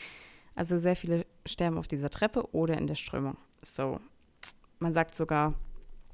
also 0.54 0.78
sehr 0.78 0.96
viele 0.96 1.26
sterben 1.46 1.78
auf 1.78 1.88
dieser 1.88 2.10
Treppe 2.10 2.54
oder 2.54 2.78
in 2.78 2.88
der 2.88 2.96
Strömung. 2.96 3.38
So, 3.64 4.00
man 4.80 4.94
sagt 4.94 5.16
sogar, 5.16 5.54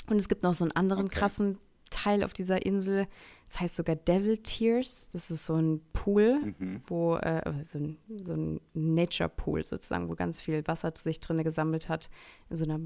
und 0.07 0.17
es 0.17 0.30
gibt 0.30 0.43
noch 0.43 0.53
so 0.53 0.63
einen 0.63 0.74
anderen 0.74 1.05
Okay. 1.05 1.15
krassen 1.19 1.57
Teil 1.93 2.23
auf 2.23 2.33
dieser 2.33 2.65
Insel. 2.65 3.07
Das 3.45 3.59
heißt 3.59 3.75
sogar 3.75 3.95
Devil 3.95 4.37
Tears. 4.37 5.09
Das 5.13 5.29
ist 5.29 5.45
so 5.45 5.55
ein 5.55 5.81
Pool, 5.93 6.55
wo, 6.87 7.15
äh, 7.15 7.63
so 7.65 7.77
ein, 7.77 7.97
so 8.17 8.33
ein 8.33 8.59
Nature 8.73 9.29
Pool 9.29 9.63
sozusagen, 9.63 10.09
wo 10.09 10.15
ganz 10.15 10.41
viel 10.41 10.65
Wasser 10.67 10.91
sich 10.95 11.19
drin 11.19 11.43
gesammelt 11.43 11.87
hat, 11.87 12.09
in 12.49 12.55
so 12.55 12.65
einer 12.65 12.79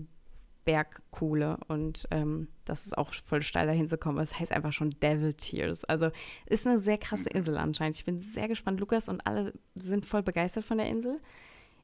Bergkuhle. 0.65 1.57
Und 1.69 2.07
ähm, 2.11 2.49
das 2.65 2.85
ist 2.85 2.97
auch 2.97 3.13
voll 3.13 3.41
steil 3.41 3.67
dahin 3.67 3.87
zu 3.87 3.97
kommen. 3.97 4.17
Das 4.17 4.37
heißt 4.37 4.51
einfach 4.51 4.73
schon 4.73 4.91
Devil 4.99 5.33
Tears. 5.33 5.85
Also 5.85 6.11
ist 6.45 6.67
eine 6.67 6.79
sehr 6.79 6.97
krasse 6.97 7.29
Insel 7.29 7.57
anscheinend. 7.57 7.97
Ich 7.97 8.05
bin 8.05 8.19
sehr 8.19 8.49
gespannt. 8.49 8.81
Lukas 8.81 9.07
und 9.07 9.25
alle 9.25 9.53
sind 9.75 10.05
voll 10.05 10.23
begeistert 10.23 10.65
von 10.65 10.77
der 10.77 10.87
Insel. 10.87 11.21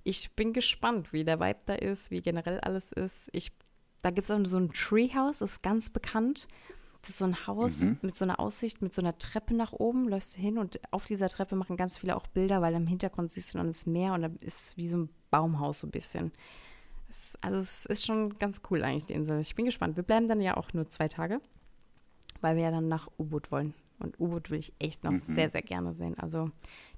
Ich 0.04 0.36
bin 0.36 0.52
gespannt, 0.52 1.14
wie 1.14 1.24
der 1.24 1.40
Vibe 1.40 1.62
da 1.66 1.76
ist, 1.76 2.12
wie 2.12 2.22
generell 2.22 2.60
alles 2.60 2.92
ist. 2.92 3.30
Ich, 3.32 3.54
da 4.02 4.12
gibt 4.12 4.26
es 4.26 4.32
auch 4.32 4.46
so 4.46 4.58
ein 4.58 4.74
Treehouse, 4.74 5.40
das 5.40 5.54
ist 5.54 5.64
ganz 5.64 5.90
bekannt. 5.90 6.50
Das 7.04 7.10
ist 7.12 7.18
so 7.18 7.26
ein 7.26 7.48
Haus 7.48 7.86
mit 8.02 8.16
so 8.18 8.24
einer 8.24 8.40
Aussicht, 8.40 8.82
mit 8.82 8.94
so 8.94 9.02
einer 9.02 9.18
Treppe 9.18 9.54
nach 9.54 9.74
oben, 9.74 10.08
läufst 10.08 10.38
du 10.38 10.42
hin 10.42 10.58
und 10.58 10.80
auf 10.92 11.06
dieser 11.06 11.28
Treppe 11.28 11.58
machen 11.58 11.76
ganz 11.76 11.98
viele 11.98 12.16
auch 12.16 12.28
Bilder, 12.28 12.62
weil 12.62 12.74
im 12.76 12.88
Hintergrund 12.88 13.30
siehst 13.32 13.54
du 13.54 13.58
dann 13.58 13.68
das 13.68 13.86
Meer 13.86 14.14
und 14.14 14.22
da 14.22 14.30
ist 14.40 14.78
wie 14.78 14.88
so 14.88 14.98
ein 14.98 15.10
Baumhaus 15.30 15.82
so 15.82 15.88
ein 15.88 15.92
bisschen. 15.92 16.32
Es, 17.10 17.38
also 17.42 17.58
es 17.58 17.86
ist 17.88 18.06
schon 18.06 18.38
ganz 18.38 18.62
cool 18.72 18.84
eigentlich, 18.84 19.06
die 19.08 19.14
Insel. 19.14 19.42
Ich 19.42 19.54
bin 19.54 19.66
gespannt. 19.66 19.98
Wir 19.98 20.04
bleiben 20.04 20.30
dann 20.30 20.40
ja 20.40 20.56
auch 20.56 20.72
nur 20.72 20.88
zwei 20.88 21.10
Tage, 21.10 21.42
weil 22.40 22.56
wir 22.56 22.64
ja 22.64 22.72
dann 22.72 22.88
nach 22.88 23.10
U-Boot 23.20 23.52
wollen. 23.52 23.74
Und 24.00 24.18
U-Boot 24.18 24.50
will 24.50 24.60
ich 24.60 24.72
echt 24.80 25.04
noch 25.04 25.14
sehr, 25.28 25.50
sehr 25.50 25.62
gerne 25.62 25.94
sehen. 25.94 26.18
Also 26.18 26.52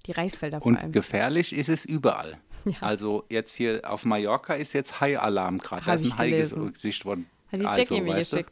die 0.05 0.11
Reisfelder 0.11 0.61
vor 0.61 0.67
Und 0.67 0.77
allem. 0.77 0.91
gefährlich 0.91 1.51
ist 1.53 1.69
es 1.69 1.85
überall. 1.85 2.37
Ja. 2.65 2.77
Also 2.81 3.25
jetzt 3.29 3.53
hier 3.53 3.81
auf 3.83 4.05
Mallorca 4.05 4.55
ist 4.55 4.73
jetzt 4.73 4.99
Hai-Alarm 4.99 5.59
gerade. 5.59 5.85
Da 5.85 5.93
ist 5.93 6.03
ein 6.03 6.17
Hai 6.17 6.31
gelesen. 6.31 6.73
gesichtet 6.73 7.05
worden. 7.05 7.29
Hat 7.51 7.61
die 7.61 7.65
also, 7.67 7.79
Jackie 7.79 8.01
mir 8.01 8.15
weißt 8.15 8.33
du, 8.33 8.43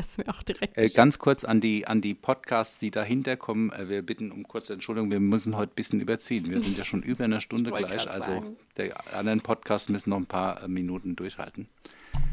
es 0.00 0.18
mir 0.18 0.28
auch 0.28 0.42
direkt 0.42 0.76
Äh, 0.76 0.88
ganz 0.88 1.18
kurz 1.18 1.44
an 1.44 1.60
die, 1.60 1.86
an 1.86 2.00
die 2.00 2.14
Podcasts, 2.14 2.78
die 2.78 2.90
dahinter 2.90 3.36
kommen. 3.36 3.70
Äh, 3.72 3.88
wir 3.88 4.02
bitten 4.02 4.30
um 4.32 4.46
kurze 4.46 4.72
Entschuldigung, 4.74 5.10
wir 5.10 5.20
müssen 5.20 5.56
heute 5.56 5.72
ein 5.72 5.76
bisschen 5.76 6.00
überziehen. 6.00 6.50
Wir 6.50 6.60
sind 6.60 6.76
ja 6.78 6.84
schon 6.84 7.02
über 7.02 7.24
eine 7.24 7.40
Stunde 7.40 7.70
gleich. 7.70 8.08
Also 8.10 8.26
sagen. 8.30 8.56
der 8.76 9.14
anderen 9.14 9.40
Podcasts 9.40 9.88
müssen 9.88 10.10
noch 10.10 10.18
ein 10.18 10.26
paar 10.26 10.62
äh, 10.62 10.68
Minuten 10.68 11.16
durchhalten. 11.16 11.68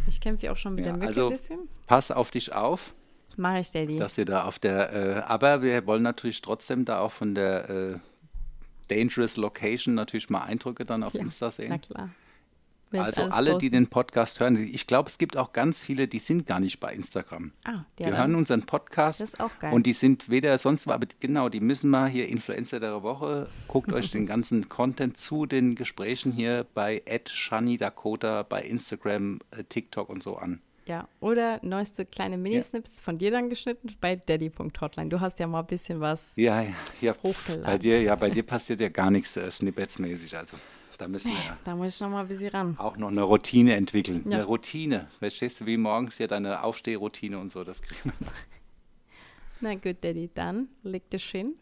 Ich 0.08 0.20
kämpfe 0.22 0.46
ja 0.48 0.52
auch 0.54 0.58
schon 0.58 0.76
mit 0.76 0.86
Ja, 0.86 0.92
der 0.92 0.98
Mücke 0.98 1.08
also- 1.08 1.28
ein 1.28 1.32
bisschen. 1.34 1.60
Pass 1.88 2.12
auf 2.12 2.32
dich 2.32 2.54
auf, 2.54 2.94
Mache 3.36 3.60
ich, 3.60 3.72
Daddy. 3.72 3.98
dass 3.98 4.18
ihr 4.18 4.26
da 4.26 4.44
auf 4.44 4.60
der. 4.60 4.94
Äh, 4.94 5.20
aber 5.28 5.62
wir 5.62 5.86
wollen 5.88 6.04
natürlich 6.04 6.42
trotzdem 6.42 6.86
da 6.86 7.00
auch 7.00 7.12
von 7.12 7.34
der 7.36 7.70
äh, 7.70 7.96
Dangerous 8.90 9.38
Location 9.38 9.96
natürlich 9.96 10.30
mal 10.30 10.44
Eindrücke 10.44 10.84
dann 10.86 11.04
auf 11.04 11.14
Ja, 11.14 11.22
Insta 11.22 11.50
sehen. 11.52 11.70
Na 11.70 11.78
klar. 11.78 12.10
Also 13.02 13.24
alle, 13.24 13.52
die 13.52 13.54
posten. 13.54 13.72
den 13.72 13.88
Podcast 13.88 14.40
hören, 14.40 14.56
ich 14.58 14.88
glaube, 14.88 15.10
es 15.10 15.18
gibt 15.18 15.38
auch 15.38 15.54
ganz 15.54 15.82
viele, 15.82 16.08
die 16.08 16.20
sind 16.20 16.46
gar 16.46 16.60
nicht 16.60 16.80
bei 16.80 16.94
Instagram. 16.94 17.52
Ah, 17.64 17.72
ja, 17.72 17.86
die 17.98 18.04
dann- 18.04 18.18
hören 18.18 18.36
unseren 18.36 18.64
Podcast 18.64 19.22
Das 19.22 19.34
ist 19.34 19.40
auch 19.40 19.58
geil. 19.60 19.74
und 19.74 19.86
die 19.86 19.94
sind 19.94 20.30
weder 20.30 20.58
sonst 20.58 20.88
aber 20.88 21.08
genau, 21.20 21.50
die 21.50 21.60
müssen 21.60 21.90
mal 21.90 22.08
hier 22.10 22.28
Influencer 22.28 22.80
der 22.80 23.02
Woche, 23.04 23.48
guckt 23.68 23.92
euch 23.94 24.12
den 24.12 24.26
ganzen 24.26 24.70
Content 24.70 25.18
zu 25.18 25.46
den 25.46 25.76
Gesprächen 25.76 26.32
hier 26.32 26.66
bei 26.74 27.02
Shani 27.30 27.78
Dakota 27.78 28.44
bei 28.44 28.62
Instagram, 28.64 29.40
äh, 29.52 29.64
TikTok 29.64 30.10
und 30.10 30.22
so 30.24 30.38
an. 30.38 30.62
Ja, 30.86 31.08
oder 31.22 31.60
neueste 31.64 32.06
kleine 32.06 32.38
Minisnips 32.38 33.00
von 33.00 33.18
dir 33.18 33.32
dann 33.32 33.50
geschnitten 33.50 33.90
bei 34.02 34.18
daddy.hotline. 34.18 35.10
Du 35.10 35.22
hast 35.22 35.40
ja 35.40 35.48
mal 35.48 35.62
ein 35.62 35.66
bisschen 35.68 36.02
was. 36.02 36.36
Ja, 36.36 36.66
ja, 37.00 37.16
Hochgeladen. 37.24 37.64
bei 37.64 37.78
dir, 37.78 38.02
ja, 38.02 38.16
bei 38.16 38.30
dir 38.30 38.44
passiert 38.44 38.82
ja 38.82 38.90
gar 38.90 39.10
nichts 39.10 39.38
äh, 39.38 39.50
Snippets-mäßig, 39.50 40.36
also 40.38 40.58
da 40.98 41.08
müssen 41.08 41.32
wir 41.32 41.58
Da 41.64 41.76
muss 41.76 41.96
ich 41.96 42.02
noch 42.02 42.10
mal 42.10 42.22
ein 42.22 42.28
bisschen 42.28 42.50
ran. 42.50 42.76
auch 42.78 42.98
noch 42.98 43.10
eine 43.10 43.22
Routine 43.24 43.76
entwickeln. 43.76 44.24
Ja. 44.30 44.38
Eine 44.38 44.44
Routine. 44.46 45.08
Verstehst 45.20 45.62
du, 45.62 45.66
wie 45.66 45.78
morgens 45.78 46.18
hier 46.18 46.28
deine 46.28 46.64
Aufstehroutine 46.64 47.38
und 47.40 47.52
so, 47.52 47.64
das 47.64 47.82
kriegen 47.82 48.12
wir. 48.20 48.28
Na 49.62 49.76
gut, 49.76 49.98
Daddy, 50.04 50.30
dann 50.34 50.68
leg 50.84 51.10
dich 51.10 51.24
hin. 51.26 51.56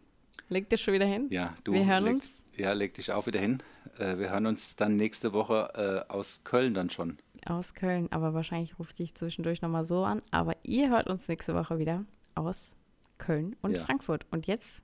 Leg 0.49 0.69
dich 0.69 0.82
schon 0.82 0.93
wieder 0.93 1.05
hin. 1.05 1.27
Ja, 1.29 1.55
du 1.63 1.73
Wir 1.73 1.86
hören 1.86 2.03
leg, 2.03 2.13
uns 2.15 2.45
Ja, 2.57 2.73
leg 2.73 2.93
dich 2.93 3.11
auch 3.11 3.25
wieder 3.27 3.39
hin. 3.39 3.61
Äh, 3.97 4.17
wir 4.17 4.32
hören 4.32 4.45
uns 4.47 4.75
dann 4.75 4.95
nächste 4.95 5.34
Woche 5.34 6.05
äh, 6.09 6.11
aus 6.11 6.43
Köln 6.43 6.73
dann 6.73 6.89
schon. 6.89 7.17
aus 7.45 7.73
Köln, 7.73 8.07
aber 8.11 8.34
wahrscheinlich 8.34 8.77
rufe 8.79 8.91
ich 8.91 8.97
dich 8.97 9.15
zwischendurch 9.15 9.61
noch 9.61 9.69
mal 9.69 9.86
so 9.86 10.03
an. 10.03 10.21
Aber 10.32 10.55
ihr 10.63 10.89
hört 10.89 11.07
uns 11.07 11.27
nächste 11.27 11.55
Woche 11.55 11.77
wieder 11.79 12.03
aus 12.36 12.73
Köln 13.17 13.55
und 13.61 13.73
Ja. 13.75 13.86
Frankfurt. 13.86 14.25
Und 14.32 14.47
jetzt 14.47 14.82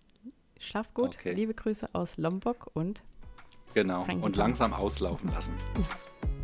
schlaf 0.59 0.93
gut. 0.93 1.15
Okay. 1.17 1.33
Liebe 1.33 1.53
Grüße 1.53 1.89
aus 1.93 2.17
Lombok 2.17 2.69
und 2.73 3.01
Genau. 3.77 4.07
Und 4.21 4.37
langsam 4.37 4.73
auslaufen 4.73 5.29
lassen. 5.31 5.53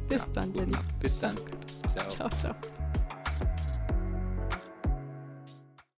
bis 0.07 0.21
Ja, 0.21 0.27
dann. 0.33 0.53
Bis 0.99 1.17
dann. 1.17 1.35
Ciao. 1.91 2.07
Ciao, 2.07 2.29
ciao. 2.29 2.55